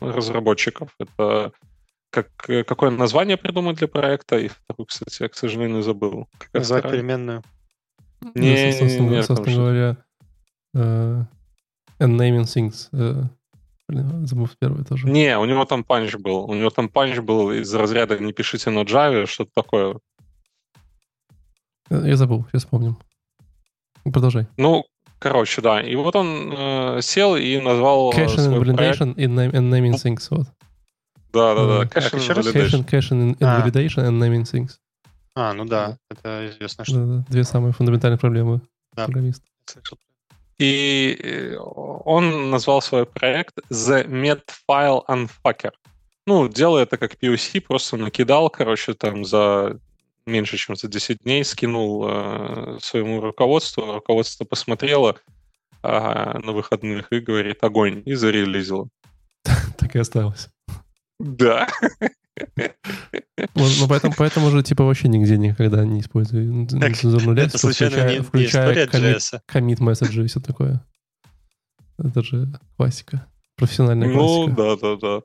разработчиков. 0.00 0.88
Это 0.98 1.52
как, 2.14 2.28
э, 2.48 2.62
какое 2.62 2.90
название 2.90 3.36
придумать 3.36 3.78
для 3.78 3.88
проекта, 3.88 4.38
и 4.38 4.48
вторую, 4.48 4.86
кстати, 4.86 5.22
я, 5.22 5.28
к 5.28 5.34
сожалению, 5.34 5.82
забыл. 5.82 6.28
Назвать 6.52 6.84
переменную. 6.84 7.42
Не, 8.34 8.66
ну, 8.66 8.72
собственно, 8.78 9.10
не, 9.10 9.22
собственно 9.22 9.56
говоря, 9.56 9.96
uh, 10.76 11.24
and 11.98 12.16
naming 12.16 12.44
things. 12.44 12.88
Uh, 12.92 13.24
блин, 13.88 14.26
забыл 14.26 14.48
первый 14.60 14.84
тоже. 14.84 15.08
Не, 15.08 15.36
у 15.38 15.44
него 15.44 15.64
там 15.64 15.82
панч 15.82 16.14
был. 16.14 16.44
У 16.44 16.54
него 16.54 16.70
там 16.70 16.88
панч 16.88 17.18
был 17.18 17.50
из 17.50 17.74
разряда 17.74 18.16
«не 18.18 18.32
пишите 18.32 18.70
на 18.70 18.84
Java», 18.84 19.26
что-то 19.26 19.50
такое. 19.54 19.98
Я 21.90 22.16
забыл, 22.16 22.46
сейчас 22.46 22.62
вспомним. 22.62 22.96
Продолжай. 24.04 24.46
Ну, 24.56 24.84
короче, 25.18 25.60
да. 25.60 25.82
И 25.82 25.96
вот 25.96 26.16
он 26.16 26.52
э, 26.56 27.00
сел 27.02 27.36
и 27.36 27.60
назвал 27.60 28.12
Cache 28.12 28.36
and 28.36 28.58
validation 28.58 29.14
and, 29.16 29.52
and 29.52 29.70
naming 29.70 29.94
things, 29.94 30.28
вот. 30.30 30.46
Да, 31.34 31.54
да, 31.54 31.66
да. 31.66 31.84
Cache 31.84 32.12
and 32.12 32.36
validation. 32.36 32.84
Cache 32.84 33.10
and 33.10 33.36
validation 33.38 34.06
and 34.06 34.18
naming 34.18 34.44
things. 34.44 34.78
А, 35.36 35.52
ну 35.52 35.64
да, 35.64 35.98
это 36.08 36.48
известно, 36.48 36.84
что... 36.84 36.94
Да, 36.94 37.04
да, 37.06 37.24
две 37.28 37.42
самые 37.42 37.72
фундаментальные 37.72 38.18
проблемы 38.18 38.60
да. 38.92 39.06
программиста. 39.06 39.44
И 40.58 41.18
э, 41.20 41.56
он 41.56 42.50
назвал 42.50 42.80
свой 42.80 43.04
проект 43.04 43.58
The 43.68 44.06
Medfile 44.06 45.02
Unfucker. 45.08 45.72
Ну, 46.26 46.48
делая 46.48 46.84
это 46.84 46.96
как 46.96 47.14
POC, 47.14 47.60
просто 47.62 47.96
накидал, 47.96 48.48
короче, 48.48 48.94
там 48.94 49.24
за 49.24 49.80
меньше, 50.24 50.56
чем 50.56 50.76
за 50.76 50.86
10 50.86 51.24
дней, 51.24 51.44
скинул 51.44 52.06
э, 52.08 52.78
своему 52.80 53.20
руководству. 53.20 53.92
Руководство 53.92 54.44
посмотрело 54.44 55.16
э, 55.82 56.38
на 56.38 56.52
выходных 56.52 57.12
и 57.12 57.18
говорит 57.18 57.64
огонь, 57.64 58.02
и 58.06 58.14
зарелизило. 58.14 58.88
Так 59.76 59.96
и 59.96 59.98
осталось. 59.98 60.48
Да. 61.18 61.68
Ну, 63.54 63.64
ну, 63.78 63.88
поэтому, 63.88 64.14
поэтому 64.16 64.50
же, 64.50 64.62
типа, 64.62 64.84
вообще 64.84 65.08
нигде 65.08 65.36
никогда 65.38 65.84
не 65.84 66.00
использую 66.00 66.66
цензурную 66.66 67.36
лексику, 67.36 67.68
включая, 67.68 68.10
не, 68.10 68.22
включая 68.22 69.30
комит, 69.46 69.80
месседжи 69.80 70.24
и 70.24 70.26
все 70.26 70.40
такое. 70.40 70.84
Это 71.98 72.22
же 72.22 72.48
классика. 72.76 73.26
Профессиональная 73.56 74.08
ну, 74.08 74.14
классика. 74.14 74.50
Ну, 74.50 74.56
да, 74.56 74.76
да, 74.76 74.96
да. 74.96 75.22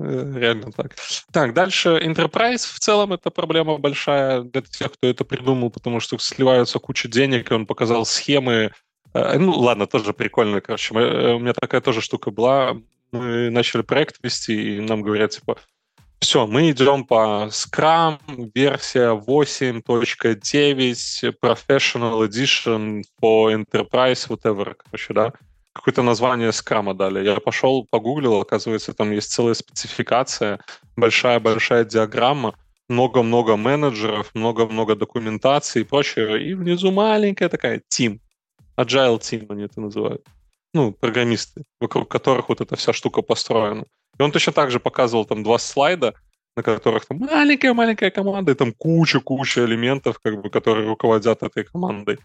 Э, 0.00 0.32
реально 0.36 0.72
так. 0.72 0.96
Так, 1.32 1.54
дальше 1.54 2.00
Enterprise 2.02 2.66
в 2.72 2.78
целом 2.78 3.12
это 3.12 3.30
проблема 3.30 3.78
большая 3.78 4.42
для 4.42 4.62
тех, 4.62 4.92
кто 4.92 5.06
это 5.06 5.24
придумал, 5.24 5.70
потому 5.70 6.00
что 6.00 6.18
сливаются 6.18 6.78
куча 6.78 7.08
денег, 7.08 7.50
и 7.50 7.54
он 7.54 7.66
показал 7.66 8.04
схемы. 8.06 8.72
Э, 9.14 9.38
ну, 9.38 9.52
ладно, 9.52 9.86
тоже 9.86 10.12
прикольно, 10.12 10.60
короче. 10.60 10.94
Э, 10.94 11.34
у 11.34 11.38
меня 11.38 11.52
такая 11.52 11.80
тоже 11.80 12.00
штука 12.00 12.30
была. 12.30 12.76
Мы 13.12 13.50
начали 13.50 13.82
проект 13.82 14.16
вести, 14.22 14.76
и 14.76 14.80
нам 14.80 15.02
говорят, 15.02 15.30
типа, 15.30 15.58
все, 16.20 16.46
мы 16.46 16.70
идем 16.70 17.04
по 17.04 17.48
Scrum, 17.50 18.18
версия 18.54 19.14
8.9, 19.14 21.34
Professional 21.40 22.28
Edition 22.28 23.02
по 23.20 23.50
Enterprise, 23.52 24.28
whatever, 24.28 24.74
короче, 24.74 25.14
да. 25.14 25.32
Какое-то 25.72 26.02
название 26.02 26.50
Scrum 26.50 26.92
дали. 26.94 27.24
Я 27.24 27.40
пошел, 27.40 27.86
погуглил, 27.88 28.40
оказывается, 28.40 28.92
там 28.92 29.12
есть 29.12 29.30
целая 29.30 29.54
спецификация, 29.54 30.58
большая-большая 30.96 31.84
диаграмма, 31.84 32.54
много-много 32.88 33.56
менеджеров, 33.56 34.34
много-много 34.34 34.96
документации 34.96 35.82
и 35.82 35.84
прочее. 35.84 36.42
И 36.42 36.54
внизу 36.54 36.90
маленькая 36.90 37.48
такая 37.48 37.80
team. 37.88 38.18
Agile 38.76 39.20
team 39.20 39.46
они 39.50 39.62
это 39.64 39.80
называют. 39.80 40.26
Ну, 40.74 40.92
программисты, 40.92 41.64
вокруг 41.80 42.08
которых 42.08 42.48
вот 42.48 42.60
эта 42.60 42.76
вся 42.76 42.92
штука 42.92 43.22
построена. 43.22 43.84
И 44.18 44.22
он 44.22 44.32
точно 44.32 44.52
так 44.52 44.70
же 44.70 44.80
показывал 44.80 45.24
там 45.24 45.42
два 45.42 45.58
слайда, 45.58 46.14
на 46.56 46.62
которых 46.62 47.06
там 47.06 47.18
маленькая-маленькая 47.18 48.10
команда, 48.10 48.52
и 48.52 48.54
там 48.54 48.72
куча-куча 48.72 49.64
элементов, 49.64 50.18
как 50.18 50.42
бы, 50.42 50.50
которые 50.50 50.88
руководят 50.88 51.42
этой 51.42 51.64
командой. 51.64 52.18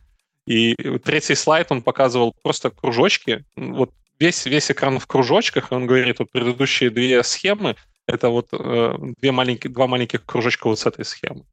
И 0.46 0.76
третий 1.04 1.36
слайд 1.36 1.72
он 1.72 1.82
показывал 1.82 2.36
просто 2.42 2.70
кружочки, 2.70 3.46
вот 3.56 3.92
весь, 4.20 4.46
весь 4.46 4.72
экран 4.72 5.00
в 5.00 5.08
кружочках, 5.08 5.72
и 5.72 5.76
он 5.76 5.88
говорит, 5.88 6.20
вот 6.20 6.32
предыдущие 6.32 6.90
две 6.90 7.24
схемы, 7.24 7.76
это 8.08 8.30
вот 8.30 8.50
э, 8.52 8.96
две 9.22 9.32
маленькие, 9.32 9.72
два 9.72 9.88
маленьких 9.88 10.26
кружочка 10.26 10.68
вот 10.68 10.80
с 10.80 10.86
этой 10.86 11.06
схемы. 11.06 11.46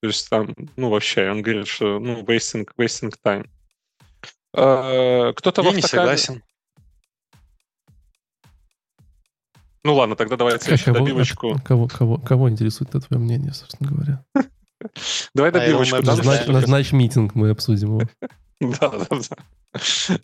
То 0.00 0.08
есть 0.08 0.28
там, 0.30 0.54
ну, 0.76 0.90
вообще, 0.90 1.30
он 1.30 1.42
говорит, 1.42 1.66
что, 1.66 1.98
ну, 1.98 2.22
wasting, 2.22 2.66
wasting 2.78 3.12
time. 3.24 3.48
Э, 4.56 5.32
кто-то 5.34 5.62
Я 5.62 5.72
не 5.72 5.82
согласен. 5.82 6.42
Ну 9.84 9.94
ладно, 9.94 10.16
тогда 10.16 10.36
давайте 10.36 10.74
а 10.74 10.78
кого, 10.78 10.98
добивочку. 10.98 11.60
Кого, 11.64 11.86
кого, 11.86 12.18
кого 12.18 12.50
интересует 12.50 12.90
это 12.90 13.06
твое 13.06 13.22
мнение, 13.22 13.52
собственно 13.52 13.90
говоря? 13.90 14.24
Давай 15.34 15.52
добивочку. 15.52 16.02
Назначь, 16.02 16.46
назначь 16.48 16.92
митинг, 16.92 17.34
мы 17.34 17.50
обсудим 17.50 17.98
его. 17.98 18.02
Да, 18.58 18.88
да, 18.88 19.06
да. 19.10 19.36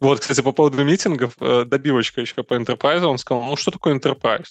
Вот, 0.01 0.21
кстати, 0.21 0.41
по 0.41 0.53
поводу 0.53 0.83
митингов, 0.83 1.35
э, 1.39 1.67
добивочка 1.67 2.23
еще 2.23 2.43
по 2.43 2.55
Enterprise, 2.55 3.05
он 3.05 3.19
сказал, 3.19 3.45
ну 3.45 3.57
что 3.57 3.71
такое 3.71 3.95
Enterprise? 3.95 4.47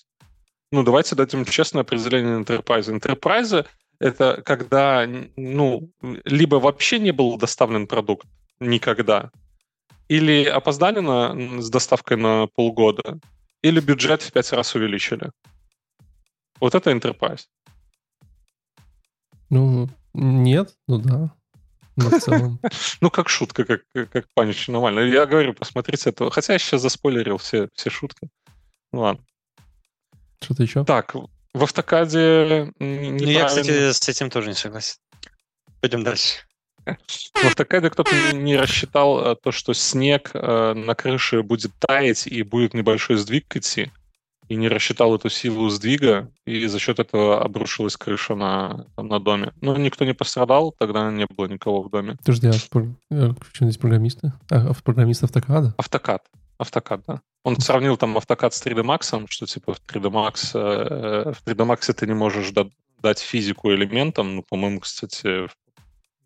Ну, 0.71 0.83
давайте 0.83 1.15
дадим 1.15 1.45
честное 1.45 1.81
определение 1.81 2.39
Enterprise. 2.43 2.95
Enterprise— 2.95 3.65
это 3.99 4.43
когда, 4.45 5.09
ну, 5.35 5.89
либо 6.25 6.57
вообще 6.57 6.99
не 6.99 7.09
был 7.09 7.39
доставлен 7.39 7.87
продукт 7.87 8.27
никогда, 8.59 9.31
или 10.11 10.43
опоздали 10.43 10.99
на, 10.99 11.61
с 11.61 11.69
доставкой 11.69 12.17
на 12.17 12.47
полгода, 12.47 13.17
или 13.61 13.79
бюджет 13.79 14.21
в 14.21 14.33
пять 14.33 14.51
раз 14.51 14.75
увеличили. 14.75 15.31
Вот 16.59 16.75
это 16.75 16.91
enterprise. 16.91 17.45
Ну, 19.49 19.87
нет, 20.13 20.75
ну 20.87 20.97
да. 20.97 21.33
Ну, 23.01 23.09
как 23.09 23.29
шутка, 23.29 23.63
как, 23.63 23.83
как 23.93 24.25
панич, 24.33 24.67
нормально. 24.67 24.99
Я 24.99 25.25
говорю, 25.25 25.53
посмотрите 25.53 26.09
это. 26.09 26.29
Хотя 26.29 26.53
я 26.53 26.59
сейчас 26.59 26.81
заспойлерил 26.81 27.37
все, 27.37 27.69
все 27.73 27.89
шутки. 27.89 28.27
Ну 28.91 29.01
ладно. 29.01 29.23
Что-то 30.41 30.63
еще? 30.63 30.83
Так, 30.83 31.15
в 31.53 31.63
автокаде 31.63 32.73
Ну, 32.79 33.15
я, 33.15 33.45
кстати, 33.45 33.93
с 33.93 34.09
этим 34.09 34.29
тоже 34.29 34.49
не 34.49 34.55
согласен. 34.55 34.97
Пойдем 35.79 36.03
дальше. 36.03 36.39
В 36.85 37.45
автокаде 37.45 37.89
кто-то 37.89 38.11
не 38.33 38.57
рассчитал 38.57 39.19
э, 39.19 39.35
то, 39.35 39.51
что 39.51 39.73
снег 39.73 40.31
э, 40.33 40.73
на 40.73 40.95
крыше 40.95 41.43
будет 41.43 41.71
таять 41.79 42.27
и 42.27 42.43
будет 42.43 42.73
небольшой 42.73 43.17
сдвиг 43.17 43.55
идти, 43.55 43.91
и 44.47 44.55
не 44.55 44.67
рассчитал 44.67 45.15
эту 45.15 45.29
силу 45.29 45.69
сдвига, 45.69 46.29
и 46.45 46.65
за 46.65 46.77
счет 46.77 46.99
этого 46.99 47.41
обрушилась 47.41 47.95
крыша 47.95 48.35
на, 48.35 48.85
на 48.97 49.19
доме. 49.19 49.53
Ну, 49.61 49.77
никто 49.77 50.03
не 50.03 50.13
пострадал, 50.13 50.75
тогда 50.77 51.09
не 51.09 51.25
было 51.25 51.45
никого 51.45 51.83
в 51.83 51.89
доме. 51.89 52.17
Подожди, 52.17 52.49
а 52.49 52.51
в 52.51 53.53
чем 53.53 53.69
здесь 53.69 53.77
программисты? 53.77 54.33
А, 54.49 54.73
программист 54.83 55.23
автокада? 55.23 55.73
Автокад. 55.77 56.23
Автокад, 56.57 57.01
да. 57.07 57.21
Он 57.43 57.57
сравнил 57.59 57.97
там 57.97 58.17
автокад 58.17 58.53
с 58.53 58.63
3D 58.63 58.83
Max, 58.83 59.25
что 59.29 59.45
типа 59.45 59.73
в 59.73 59.81
3D 59.87 60.11
Max, 60.11 60.51
э, 60.53 61.31
в 61.31 61.47
3D 61.47 61.65
Max 61.65 61.93
ты 61.93 62.05
не 62.05 62.13
можешь 62.13 62.51
дать 62.51 63.19
физику 63.19 63.71
элементам. 63.71 64.35
Ну, 64.35 64.43
по-моему, 64.47 64.81
кстати, 64.81 65.47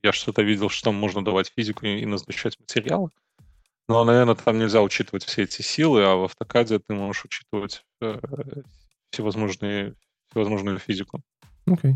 я 0.05 0.11
что-то 0.13 0.41
видел, 0.41 0.69
что 0.69 0.85
там 0.85 0.95
можно 0.95 1.23
давать 1.23 1.51
физику 1.55 1.85
и 1.85 2.05
назначать 2.05 2.59
материалы. 2.59 3.09
Но, 3.87 4.03
наверное, 4.03 4.35
там 4.35 4.57
нельзя 4.57 4.81
учитывать 4.81 5.25
все 5.25 5.43
эти 5.43 5.61
силы, 5.61 6.03
а 6.03 6.15
в 6.15 6.23
автокаде 6.23 6.79
ты 6.79 6.93
можешь 6.93 7.25
учитывать 7.25 7.83
э, 8.01 8.19
всевозможные, 9.11 9.93
всевозможную 10.29 10.79
физику. 10.79 11.21
Окей. 11.67 11.91
Okay. 11.91 11.95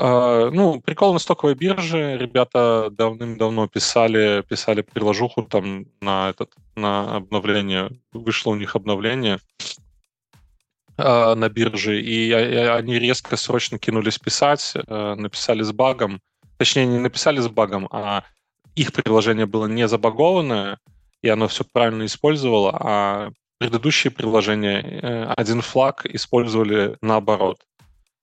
А, 0.00 0.50
ну, 0.50 0.80
прикол 0.80 1.12
на 1.12 1.18
стоковой 1.18 1.54
бирже. 1.54 2.16
Ребята 2.16 2.88
давным-давно 2.90 3.66
писали, 3.66 4.44
писали 4.48 4.82
приложуху 4.82 5.42
там 5.42 5.86
на 6.00 6.30
этот 6.30 6.52
на 6.76 7.16
обновление. 7.16 7.90
Вышло 8.12 8.50
у 8.50 8.54
них 8.54 8.76
обновление 8.76 9.40
а, 10.96 11.34
на 11.34 11.48
бирже, 11.48 12.00
и, 12.00 12.28
и 12.28 12.32
они 12.32 12.98
резко 12.98 13.36
срочно 13.36 13.78
кинулись 13.78 14.18
писать, 14.18 14.74
а, 14.86 15.16
написали 15.16 15.62
с 15.62 15.72
багом. 15.72 16.20
Точнее, 16.58 16.86
не 16.86 16.98
написали 16.98 17.40
с 17.40 17.48
багом, 17.48 17.88
а 17.90 18.24
их 18.74 18.92
приложение 18.92 19.46
было 19.46 19.66
не 19.66 19.88
забагованное, 19.88 20.78
и 21.22 21.28
оно 21.28 21.48
все 21.48 21.64
правильно 21.64 22.04
использовало, 22.04 22.76
а 22.78 23.30
предыдущие 23.58 24.10
приложения 24.10 24.80
э, 24.80 25.24
один 25.36 25.62
флаг 25.62 26.06
использовали 26.06 26.96
наоборот 27.00 27.64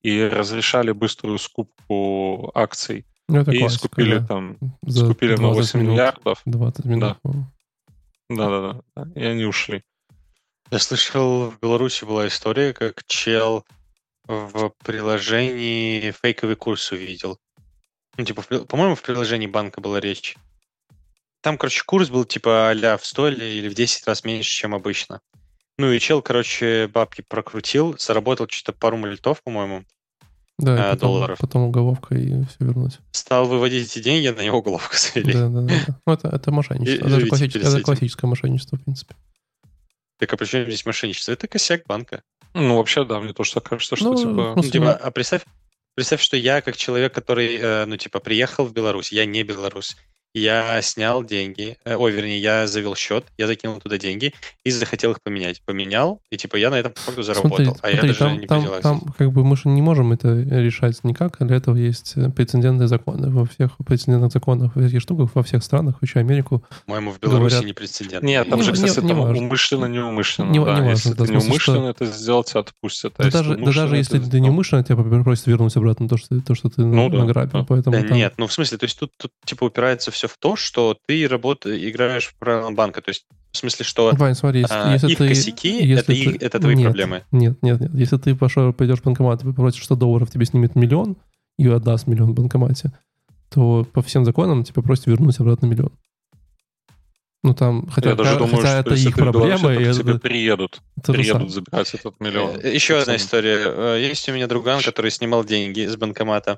и 0.04 0.24
разрешали 0.24 0.92
быструю 0.92 1.40
скупку 1.40 2.52
акций. 2.54 3.06
Ну, 3.28 3.40
это 3.40 3.52
и 3.52 3.60
классика, 3.60 3.88
скупили 3.88 4.18
да. 4.20 4.28
там, 4.28 4.58
скупили 4.88 5.36
на 5.36 5.50
8 5.50 5.80
минут, 5.80 5.94
миллиардов. 5.94 6.42
20 6.46 6.86
минут. 6.86 7.18
Да. 7.24 7.32
Да, 8.30 8.50
да, 8.50 8.82
да. 8.96 9.08
И 9.16 9.24
они 9.24 9.46
ушли. 9.46 9.84
Я 10.72 10.80
слышал, 10.80 11.52
в 11.52 11.60
Беларуси 11.60 12.06
была 12.06 12.28
история, 12.28 12.74
как 12.74 13.04
чел 13.06 13.66
в 14.28 14.72
приложении 14.84 16.12
фейковый 16.12 16.56
курс 16.56 16.92
увидел. 16.92 17.40
Ну, 18.18 18.24
типа, 18.26 18.42
по-моему, 18.42 18.96
в 18.96 19.02
приложении 19.02 19.48
банка 19.48 19.82
была 19.82 20.00
речь. 20.00 20.36
Там, 21.42 21.58
короче, 21.58 21.84
курс 21.86 22.10
был 22.10 22.26
типа 22.26 22.72
а 22.72 22.98
в 22.98 23.06
100 23.06 23.30
или 23.30 23.70
в 23.70 23.76
10 23.76 24.08
раз 24.08 24.24
меньше, 24.24 24.50
чем 24.50 24.74
обычно. 24.74 25.20
Ну 25.78 25.92
и 25.92 26.00
чел, 26.00 26.22
короче, 26.22 26.88
бабки 26.88 27.22
прокрутил, 27.28 27.96
заработал 28.00 28.48
что-то 28.50 28.78
пару 28.78 28.98
мультов, 28.98 29.44
по-моему, 29.44 29.84
Да, 30.58 30.76
и 30.76 30.80
а, 30.80 30.94
потом, 30.94 31.10
долларов. 31.12 31.38
потом 31.40 31.64
уголовка 31.64 32.16
и 32.16 32.30
все 32.46 32.58
вернуть. 32.62 33.00
стал 33.12 33.46
выводить 33.46 33.92
эти 33.92 34.02
деньги, 34.02 34.30
на 34.30 34.42
него 34.42 34.60
уголовку 34.60 34.96
завели. 34.96 35.34
Да, 35.34 35.50
да, 35.50 35.62
да. 35.62 35.74
Ну, 36.06 36.14
это, 36.14 36.30
это 36.30 36.52
мошенничество. 36.52 37.06
И- 37.06 37.08
Это, 37.08 37.20
живите 37.20 37.30
классич- 37.30 37.56
это 37.58 37.82
классическое 37.82 38.30
мошенничество, 38.30 38.78
в 38.78 38.84
принципе. 38.84 39.16
Так 40.18 40.32
а 40.34 40.38
при 40.38 40.46
чем 40.46 40.64
здесь 40.64 40.86
мошенничество? 40.86 41.34
Это 41.34 41.48
косяк 41.50 41.86
банка. 41.88 42.24
Ну, 42.54 42.78
вообще, 42.78 43.04
да, 43.04 43.20
мне 43.20 43.34
тоже 43.34 43.54
так 43.54 43.64
кажется, 43.66 43.98
что 43.98 44.12
Ну, 44.14 44.18
типа... 44.18 44.54
в 44.54 44.56
Ну, 44.56 44.64
типа, 44.64 44.94
а 44.94 45.12
представь, 45.12 45.42
представь, 45.96 46.22
что 46.22 46.38
я 46.38 46.62
как 46.62 46.78
человек, 46.78 47.14
который, 47.14 47.58
э, 47.58 47.86
ну, 47.86 47.98
типа, 47.98 48.20
приехал 48.20 48.66
в 48.66 48.74
Беларусь, 48.74 49.12
я 49.12 49.26
не 49.26 49.44
белорус, 49.44 49.98
я 50.40 50.82
снял 50.82 51.24
деньги, 51.24 51.78
э, 51.86 51.96
ой, 51.96 52.12
вернее, 52.12 52.40
я 52.40 52.68
завел 52.68 52.96
счет, 52.96 53.26
я 53.38 53.48
закинул 53.48 53.80
туда 53.80 53.98
деньги 53.98 54.34
и 54.64 54.72
захотел 54.72 55.12
их 55.12 55.22
поменять. 55.24 55.62
Поменял, 55.66 56.20
и, 56.30 56.38
типа, 56.38 56.58
я 56.58 56.70
на 56.70 56.76
этом, 56.76 56.92
по 56.94 57.00
факту, 57.00 57.24
заработал. 57.24 57.58
Смотри, 57.58 57.74
а 57.82 57.88
я 57.90 57.94
смотри, 57.94 58.08
даже 58.10 58.20
там, 58.20 58.40
не 58.40 58.48
там, 58.48 58.82
там 58.82 59.02
как 59.18 59.32
бы 59.32 59.44
мы 59.46 59.56
же 59.56 59.70
не 59.70 59.82
можем 59.82 60.12
это 60.12 60.34
решать 60.36 61.04
никак, 61.04 61.38
для 61.40 61.56
этого 61.56 61.76
есть 61.76 62.14
э, 62.18 62.30
прецедентные 62.30 62.88
законы. 62.88 63.30
Во 63.30 63.46
всех 63.46 63.78
прецедентных 63.86 64.32
законах, 64.32 64.76
во 64.76 64.88
всех 64.88 65.02
штуках, 65.02 65.30
во 65.34 65.44
всех 65.44 65.64
странах, 65.64 65.98
включая 65.98 66.24
Америку, 66.24 66.64
По-моему, 66.86 67.12
в 67.12 67.20
Беларуси 67.20 67.54
говорят- 67.56 67.66
не 67.66 67.74
прецедент. 67.74 68.24
Нет, 68.24 68.50
там 68.50 68.60
Не- 68.60 68.66
же, 68.66 68.72
не- 68.72 68.76
кстати, 68.88 69.00
не 69.04 69.10
там 69.10 69.22
важно. 69.22 69.44
умышленно, 69.44 69.86
неумышленно. 69.86 70.50
Не- 70.52 70.60
да. 70.64 70.80
не 70.80 70.90
если 70.90 71.10
важно, 71.10 71.12
да, 71.12 71.18
ты 71.18 71.24
в 71.24 71.26
смысле, 71.28 71.48
неумышленно 71.48 71.88
это 71.90 72.06
сделать, 72.06 72.48
тебя 72.50 72.60
отпустят. 72.62 73.14
А 73.18 73.24
да 73.24 73.26
если 73.26 73.38
даже, 73.38 73.56
да 73.58 73.66
даже 73.72 73.98
если 73.98 74.20
это 74.20 74.30
ты 74.30 74.40
неумышленно, 74.40 74.84
тебя 74.84 74.98
просят 75.24 75.48
вернуть 75.48 75.76
обратно 75.78 76.08
то, 76.10 76.18
что, 76.18 76.30
ты- 76.36 76.42
то, 76.42 76.56
что 76.56 76.70
ты 76.70 76.82
Ну 76.82 77.10
награбил. 77.10 77.60
да. 77.60 77.66
Поэтому 77.68 77.96
Да 77.96 78.08
там- 78.08 78.18
нет, 78.18 78.34
ну 78.38 78.48
в 78.48 78.54
смысле, 78.54 78.78
то 78.78 78.86
есть 78.86 79.00
тут, 79.00 79.12
тут 79.18 79.32
типа 79.46 79.64
упирается 79.66 80.12
все 80.12 80.25
в 80.28 80.38
то, 80.38 80.56
что 80.56 80.98
ты 81.08 81.28
работаешь, 81.28 81.82
играешь 81.82 82.28
в 82.28 82.36
правила 82.36 82.72
банка. 82.72 83.02
То 83.02 83.10
есть 83.10 83.26
в 83.52 83.58
смысле, 83.58 83.86
что 83.86 84.12
Вань, 84.16 84.36
смотри, 84.36 84.62
если, 84.62 84.74
а, 84.76 84.92
если 84.94 85.12
их 85.12 85.18
ты... 85.18 85.28
косяки 85.30 85.86
если 85.86 86.04
это, 86.04 86.14
их- 86.14 86.40
ты- 86.40 86.46
это 86.46 86.60
твои 86.60 86.76
нет, 86.76 86.86
проблемы. 86.86 87.24
Нет, 87.32 87.58
нет, 87.62 87.80
нет. 87.80 87.92
Если 87.94 88.18
ты 88.18 88.36
пошел, 88.36 88.74
пойдешь 88.74 89.00
в 89.00 89.04
банкомат 89.04 89.42
и 89.44 89.46
попросишь 89.46 89.86
100 89.86 89.96
долларов, 89.96 90.30
тебе 90.30 90.46
снимет 90.46 90.76
миллион 90.76 91.16
и 91.58 91.68
отдаст 91.68 92.08
миллион 92.08 92.32
в 92.32 92.36
банкомате, 92.36 92.92
то 93.50 93.86
по 93.94 94.02
всем 94.02 94.26
законам 94.26 94.64
тебя 94.64 94.82
просят 94.82 95.06
вернуть 95.06 95.40
обратно 95.40 95.68
миллион. 95.68 95.92
Ну 97.44 97.54
там, 97.54 97.88
хотя, 97.88 98.10
Я 98.10 98.16
даже 98.16 98.32
хотя 98.32 98.40
думаю, 98.40 98.58
что 98.66 98.68
это 98.78 98.96
их 98.96 99.16
проблема, 99.16 99.74
и 99.76 99.84
это, 99.84 100.00
тебе 100.00 100.20
приедут. 100.20 100.82
то 101.06 101.14
же 101.14 101.20
Приедут 101.20 101.52
забирать 101.52 101.94
этот 101.94 102.20
миллион. 102.20 102.60
Э, 102.62 102.74
Еще 102.74 102.98
одна 102.98 103.18
история. 103.18 103.60
Э, 103.64 103.98
Есть 104.02 104.28
у 104.30 104.34
меня 104.34 104.48
друган, 104.48 104.82
который 104.82 105.12
снимал 105.12 105.46
деньги 105.46 105.86
с 105.86 105.96
банкомата. 105.96 106.58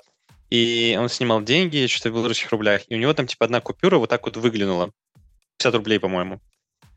И 0.50 0.98
он 1.00 1.10
снимал 1.10 1.42
деньги, 1.42 1.88
что-то 1.88 2.12
в 2.12 2.14
белорусских 2.14 2.52
рублях. 2.52 2.84
И 2.88 2.96
у 2.96 2.98
него 2.98 3.14
там 3.14 3.28
типа 3.28 3.46
одна 3.46 3.60
купюра 3.62 3.98
вот 3.98 4.10
так 4.10 4.26
вот 4.26 4.38
выглянула. 4.38 4.92
50 5.58 5.76
рублей, 5.76 6.00
по-моему. 6.00 6.40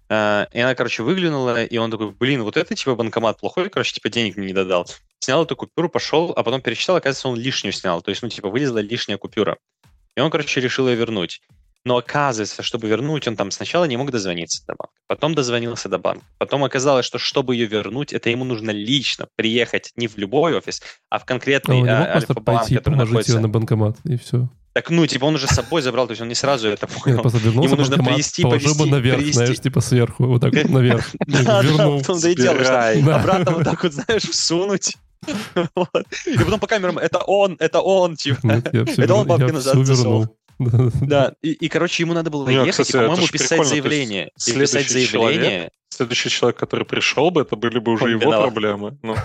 А, 0.09 0.49
И 0.53 0.61
она, 0.61 0.75
короче, 0.75 1.03
выглянула, 1.03 1.65
и 1.65 1.77
он 1.79 1.91
такой, 1.91 2.11
блин, 2.11 2.43
вот 2.43 2.57
это 2.57 2.75
типа 2.75 2.95
банкомат 2.95 3.39
плохой, 3.39 3.71
короче, 3.71 3.95
типа 3.95 4.09
денег 4.09 4.37
мне 4.37 4.49
не 4.49 4.53
додал. 4.53 4.87
Снял 5.21 5.45
эту 5.45 5.57
купюру, 5.57 5.89
пошел, 5.89 6.33
а 6.37 6.43
потом 6.43 6.61
пересчитал, 6.61 6.97
оказывается, 6.97 7.29
он 7.29 7.37
лишнюю 7.37 7.73
снял. 7.73 8.03
То 8.03 8.11
есть, 8.11 8.23
ну, 8.23 8.29
типа, 8.29 8.49
вылезла 8.49 8.79
лишняя 8.79 9.19
купюра. 9.19 9.59
И 10.17 10.21
он, 10.21 10.31
короче, 10.31 10.61
решил 10.61 10.89
ее 10.89 10.97
вернуть. 10.97 11.41
Но 11.85 11.97
оказывается, 11.97 12.63
чтобы 12.63 12.89
вернуть, 12.89 13.27
он 13.27 13.37
там 13.37 13.51
сначала 13.51 13.85
не 13.85 13.97
мог 13.97 14.11
дозвониться 14.11 14.63
до 14.67 14.75
банка, 14.77 14.93
потом 15.07 15.35
дозвонился 15.35 15.89
до 15.89 15.99
банка. 15.99 16.25
Потом 16.39 16.63
оказалось, 16.65 17.07
что 17.07 17.19
чтобы 17.19 17.55
ее 17.55 17.67
вернуть, 17.67 18.13
это 18.13 18.29
ему 18.29 18.45
нужно 18.45 18.71
лично 18.71 19.29
приехать 19.37 19.93
не 19.97 20.07
в 20.07 20.19
любой 20.19 20.57
офис, 20.57 20.83
а 21.09 21.19
в 21.19 21.23
А 21.23 21.27
конкретный 21.27 21.81
а, 21.89 22.13
просто 22.13 22.33
Альфа-банк, 22.33 22.69
который 22.69 22.97
находится... 22.97 23.33
ее 23.33 23.41
на 23.41 23.49
банкомат, 23.49 23.97
и 24.05 24.17
все. 24.17 24.49
Так, 24.73 24.89
ну, 24.91 25.05
типа, 25.07 25.25
он 25.25 25.35
уже 25.35 25.49
с 25.49 25.51
собой 25.51 25.83
забрал, 25.83 26.07
то 26.07 26.13
есть 26.13 26.23
он 26.23 26.29
не 26.29 26.35
сразу 26.35 26.69
это 26.69 26.87
Нет, 26.87 27.03
понял. 27.03 27.21
просто 27.23 27.39
вернулся 27.39 27.69
Ему 27.69 27.77
нужно 27.77 27.97
банкомат, 27.97 28.15
привести, 28.15 28.43
положил 28.43 28.75
бы 28.77 28.87
наверх, 28.87 29.17
привести. 29.17 29.33
знаешь, 29.33 29.59
типа 29.61 29.81
сверху, 29.81 30.27
вот 30.27 30.43
так 30.43 30.55
вот 30.55 30.69
наверх. 30.69 31.11
Да, 31.27 31.63
Забирай. 32.15 33.03
Да. 33.03 33.17
обратно 33.17 33.51
вот 33.53 33.65
так 33.65 33.83
вот, 33.83 33.93
знаешь, 33.93 34.23
всунуть. 34.23 34.97
И 35.27 36.39
потом 36.39 36.61
по 36.61 36.67
камерам, 36.67 36.99
это 36.99 37.19
он, 37.19 37.57
это 37.59 37.81
он, 37.81 38.17
типа. 38.17 38.63
Нет, 38.73 38.99
Это 38.99 39.15
он 39.15 39.27
бабки 39.27 39.51
назад 39.51 39.87
засунул. 39.87 40.37
Да. 41.03 41.33
И, 41.43 41.53
и, 41.53 41.69
короче, 41.69 42.03
ему 42.03 42.13
надо 42.15 42.31
было 42.31 42.49
Не, 42.49 42.55
ехать 42.57 42.73
кстати, 42.73 42.91
и, 42.91 42.93
по-моему, 43.07 43.27
писать 43.29 43.67
заявление. 43.67 44.29
И 44.37 44.41
следующий 44.41 44.73
писать 44.79 44.91
заявление. 44.91 45.41
человек- 45.51 45.73
Следующий 45.93 46.29
человек, 46.31 46.57
который 46.59 46.85
пришел 46.87 47.31
бы, 47.31 47.41
это 47.43 47.57
были 47.57 47.79
бы 47.81 47.93
уже 47.93 48.05
Он 48.05 48.11
его 48.11 48.21
виноват. 48.21 48.53
проблемы. 48.53 48.99
Ну, 49.03 49.17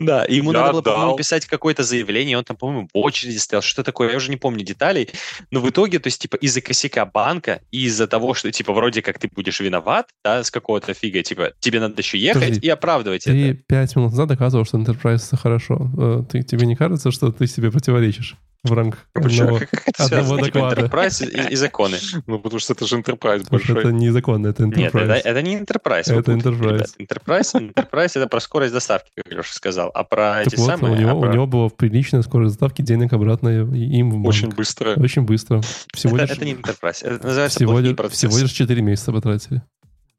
Да, 0.00 0.24
и 0.24 0.34
ему 0.34 0.52
Я 0.52 0.58
надо 0.60 0.72
было, 0.72 0.82
по-моему, 0.82 1.06
дал. 1.10 1.16
писать 1.16 1.46
какое-то 1.46 1.84
заявление, 1.84 2.36
он 2.36 2.42
там, 2.44 2.56
по-моему, 2.56 2.88
в 2.92 2.98
очереди 2.98 3.36
стоял, 3.38 3.62
что 3.62 3.84
такое, 3.84 4.10
я 4.10 4.16
уже 4.16 4.28
не 4.28 4.36
помню 4.36 4.64
деталей, 4.64 5.08
но 5.52 5.60
в 5.60 5.70
итоге, 5.70 6.00
то 6.00 6.08
есть, 6.08 6.20
типа, 6.20 6.34
из-за 6.34 6.60
косяка 6.60 7.06
банка 7.06 7.60
из-за 7.70 8.08
того, 8.08 8.34
что, 8.34 8.50
типа, 8.50 8.72
вроде 8.72 9.02
как 9.02 9.20
ты 9.20 9.28
будешь 9.32 9.60
виноват, 9.60 10.08
да, 10.24 10.42
с 10.42 10.50
какого-то 10.50 10.94
фига, 10.94 11.22
типа, 11.22 11.52
тебе 11.60 11.78
надо 11.78 11.94
еще 11.98 12.18
ехать 12.18 12.42
Подожди, 12.42 12.66
и 12.66 12.70
оправдывать 12.70 13.24
Ты 13.24 13.50
это. 13.52 13.60
пять 13.68 13.94
минут 13.94 14.10
назад 14.10 14.28
доказывал, 14.28 14.64
что 14.64 14.78
Enterprise 14.78 15.24
это 15.28 15.36
хорошо. 15.36 15.88
Э, 15.96 16.22
Ты, 16.28 16.42
тебе 16.42 16.66
не 16.66 16.74
кажется, 16.74 17.12
что 17.12 17.30
ты 17.30 17.46
себе 17.46 17.70
противоречишь 17.70 18.34
в 18.68 18.72
рамках 18.74 19.06
одного? 19.14 19.60
Одного? 19.98 20.36
Типа, 20.36 20.46
доклада. 20.46 20.82
Enterprise 20.82 21.26
и, 21.28 21.52
и 21.52 21.56
законы. 21.56 21.98
ну, 22.26 22.38
потому 22.38 22.60
что 22.60 22.72
это 22.72 22.86
же 22.86 22.96
Enterprise 22.98 23.46
большой. 23.50 23.78
это 23.80 23.92
незаконно, 23.92 24.48
это 24.48 24.64
Нет, 24.66 24.94
это, 24.94 24.98
Enterprise. 24.98 25.20
это 25.24 25.42
не 25.42 25.56
Enterprise. 25.56 26.18
Это 26.18 26.32
Enterprise. 26.32 26.72
ребят. 26.72 26.90
Enterprise, 26.98 27.72
Enterprise 27.74 28.10
это 28.14 28.26
про 28.26 28.40
скорость 28.40 28.72
доставки, 28.72 29.10
как 29.16 29.32
Леша 29.32 29.52
сказал. 29.52 29.90
А 29.94 30.04
про 30.04 30.42
Так 30.44 30.46
эти 30.48 30.56
вот, 30.56 30.66
самые... 30.66 30.94
у 30.94 30.96
него, 30.96 31.10
а 31.10 31.14
у 31.14 31.20
про- 31.22 31.32
него 31.32 31.46
была 31.46 31.68
приличная 31.68 32.22
скорость 32.22 32.54
доставки 32.54 32.82
денег 32.82 33.12
обратно 33.12 33.48
им 33.48 34.10
в 34.10 34.14
банк. 34.14 34.28
Очень 34.28 34.48
быстро. 34.50 34.94
Очень 34.96 35.22
быстро. 35.22 35.60
Всего 35.94 36.16
это, 36.16 36.26
лишь, 36.26 36.36
это 36.36 36.44
не 36.44 36.54
Enterprise. 36.54 37.04
Это 37.04 37.26
называется 37.26 37.58
всего, 37.58 37.78
лишь, 37.78 37.96
всего 38.12 38.38
лишь 38.38 38.50
4 38.52 38.82
месяца 38.82 39.12
потратили. 39.12 39.62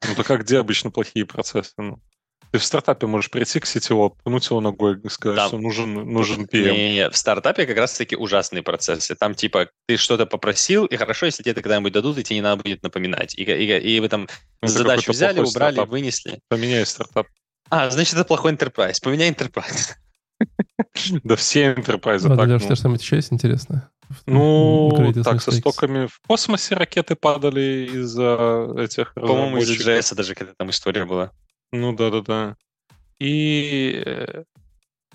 Ну, 0.08 0.16
так 0.16 0.26
как 0.26 0.42
где 0.44 0.60
обычно 0.60 0.92
плохие 0.92 1.26
процессы? 1.26 1.72
Ну, 1.78 2.00
ты 2.52 2.58
в 2.60 2.64
стартапе 2.64 3.06
можешь 3.08 3.30
прийти 3.30 3.60
к 3.60 3.66
сетевому, 3.66 4.18
пнуть 4.24 4.46
его 4.50 4.60
ногой 4.62 5.00
и 5.04 5.10
сказать, 5.10 5.38
Там. 5.38 5.48
что 5.50 5.58
нужен, 5.60 5.94
нужен 5.94 6.46
PM. 6.46 6.72
Не-не-не, 6.72 7.10
в 7.10 7.16
стартапе 7.18 7.66
как 7.66 7.78
раз-таки 7.78 8.16
ужасные 8.16 8.64
процессы. 8.64 9.16
Там 9.16 9.36
типа 9.36 9.70
ты 9.88 9.98
что-то 9.98 10.26
попросил, 10.26 10.86
и 10.86 10.96
хорошо, 10.98 11.26
если 11.28 11.44
тебе 11.44 11.52
это 11.52 11.62
когда-нибудь 11.62 11.94
дадут, 11.94 12.18
и 12.18 12.24
тебе 12.24 12.38
не 12.38 12.42
надо 12.42 12.64
будет 12.64 12.82
напоминать. 12.84 13.36
И, 13.38 13.44
и- 13.44 13.96
и 13.96 14.00
вы 14.00 14.10
там 14.10 14.28
Это 14.62 14.72
задачу 14.72 15.12
взяли, 15.12 15.40
убрали, 15.40 15.74
стартап. 15.76 15.90
вынесли. 15.90 16.40
Поменяй 16.48 16.86
стартап. 16.86 17.28
А, 17.70 17.90
значит, 17.92 18.14
это 18.16 18.24
плохой 18.26 18.54
enterprise. 18.54 18.96
Поменяй 19.02 19.30
enterprise. 19.32 19.94
Да 21.24 21.36
все 21.36 21.74
enterprise 21.74 22.22
Ладно, 22.22 22.38
так. 22.38 22.48
Леш, 22.50 22.62
ну. 22.62 22.68
тебе 22.68 22.76
что-нибудь 22.76 23.02
еще 23.02 23.16
есть 23.18 23.32
интересное? 23.34 23.90
Ну, 24.26 25.14
так, 25.24 25.42
со 25.42 25.52
стоками 25.52 26.08
в 26.08 26.20
космосе 26.28 26.76
ракеты 26.76 27.16
падали 27.16 27.90
из-за 27.94 28.74
этих 28.78 29.14
По-моему, 29.14 29.58
из-за 29.58 29.74
разработчиков. 29.74 30.12
JS 30.12 30.16
даже 30.16 30.34
какая-то 30.36 30.56
там 30.58 30.70
история 30.72 31.06
была. 31.06 31.32
Ну, 31.72 31.94
да-да-да. 31.94 32.56
И... 33.20 34.02
э, 34.06 34.44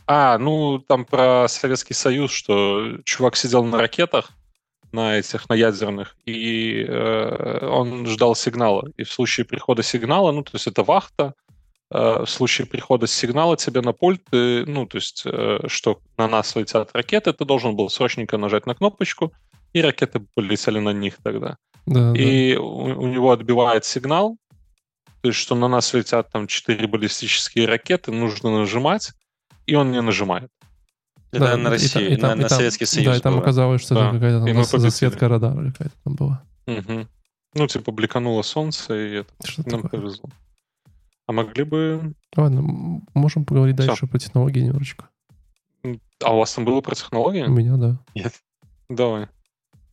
А, 0.06 0.36
ну, 0.38 0.78
там 0.78 1.04
про 1.04 1.48
Советский 1.48 1.94
Союз, 1.94 2.30
что 2.30 2.98
чувак 3.04 3.36
сидел 3.36 3.64
на 3.64 3.78
ракетах, 3.78 4.30
на 4.92 5.18
этих, 5.18 5.48
на 5.48 5.54
ядерных, 5.54 6.14
и 6.26 6.84
э, 6.86 7.66
он 7.66 8.06
ждал 8.06 8.36
сигнала. 8.36 8.88
И 8.98 9.02
в 9.02 9.12
случае 9.12 9.46
прихода 9.46 9.82
сигнала, 9.82 10.30
ну, 10.30 10.42
то 10.42 10.50
есть 10.52 10.66
это 10.66 10.82
вахта, 10.84 11.32
э, 11.90 12.24
в 12.24 12.26
случае 12.26 12.66
прихода 12.66 13.06
сигнала 13.06 13.56
тебе 13.56 13.80
на 13.80 13.92
пульт, 13.92 14.22
ты, 14.30 14.64
ну, 14.66 14.86
то 14.86 14.98
есть, 14.98 15.22
э, 15.26 15.60
что 15.66 15.98
на 16.18 16.28
нас 16.28 16.54
летят 16.54 16.90
ракеты, 16.94 17.32
ты 17.32 17.44
должен 17.44 17.74
был 17.74 17.88
срочненько 17.88 18.38
нажать 18.38 18.66
на 18.66 18.74
кнопочку, 18.74 19.32
и 19.72 19.82
ракеты 19.82 20.20
полетели 20.34 20.78
на 20.78 20.92
них 20.92 21.16
тогда. 21.24 21.56
Да, 21.86 22.12
и 22.14 22.56
у, 22.56 22.84
у 22.84 23.06
него 23.08 23.32
отбивает 23.32 23.84
сигнал, 23.84 24.36
то 25.24 25.28
есть, 25.28 25.40
что 25.40 25.54
на 25.54 25.68
нас 25.68 25.94
летят 25.94 26.30
там 26.30 26.46
четыре 26.46 26.86
баллистические 26.86 27.64
ракеты, 27.64 28.12
нужно 28.12 28.58
нажимать, 28.58 29.12
и 29.64 29.74
он 29.74 29.90
не 29.90 30.02
нажимает. 30.02 30.50
Это 31.32 31.44
Да, 31.46 31.56
на 31.56 31.68
и 31.68 31.70
Россию, 31.70 32.04
там- 32.10 32.12
и 32.12 32.16
там- 32.20 32.30
на, 32.36 32.40
и 32.40 32.42
на 32.42 32.48
Советский 32.50 32.84
Союз 32.84 33.06
Да, 33.06 33.16
и 33.16 33.20
там 33.20 33.32
было. 33.32 33.40
оказалось, 33.42 33.80
что 33.80 33.94
Да, 33.94 34.10
какая-то 34.10 34.46
и 34.46 34.52
там 34.52 34.80
засветка 34.80 35.26
радара 35.28 35.62
или 35.62 35.70
какая-то 35.70 35.94
там 36.04 36.14
была. 36.14 36.42
Мгм. 36.66 37.08
Ну, 37.54 37.66
типа, 37.66 37.90
бликануло 37.90 38.42
солнце, 38.42 38.94
и 38.94 39.10
это, 39.20 39.32
Что 39.46 39.62
нам 39.70 39.80
такое? 39.80 39.98
повезло. 40.02 40.28
А 41.26 41.32
могли 41.32 41.64
бы... 41.64 42.12
Ладно, 42.36 43.00
можем 43.14 43.46
поговорить 43.46 43.78
Всё. 43.78 43.86
дальше 43.86 44.06
про 44.06 44.18
технологии 44.18 44.60
немножечко. 44.60 45.08
А 46.22 46.34
у 46.34 46.38
вас 46.38 46.52
там 46.52 46.66
было 46.66 46.82
про 46.82 46.94
технологии? 46.94 47.44
У 47.44 47.50
меня, 47.50 47.76
да. 47.78 47.98
Давай. 48.90 49.28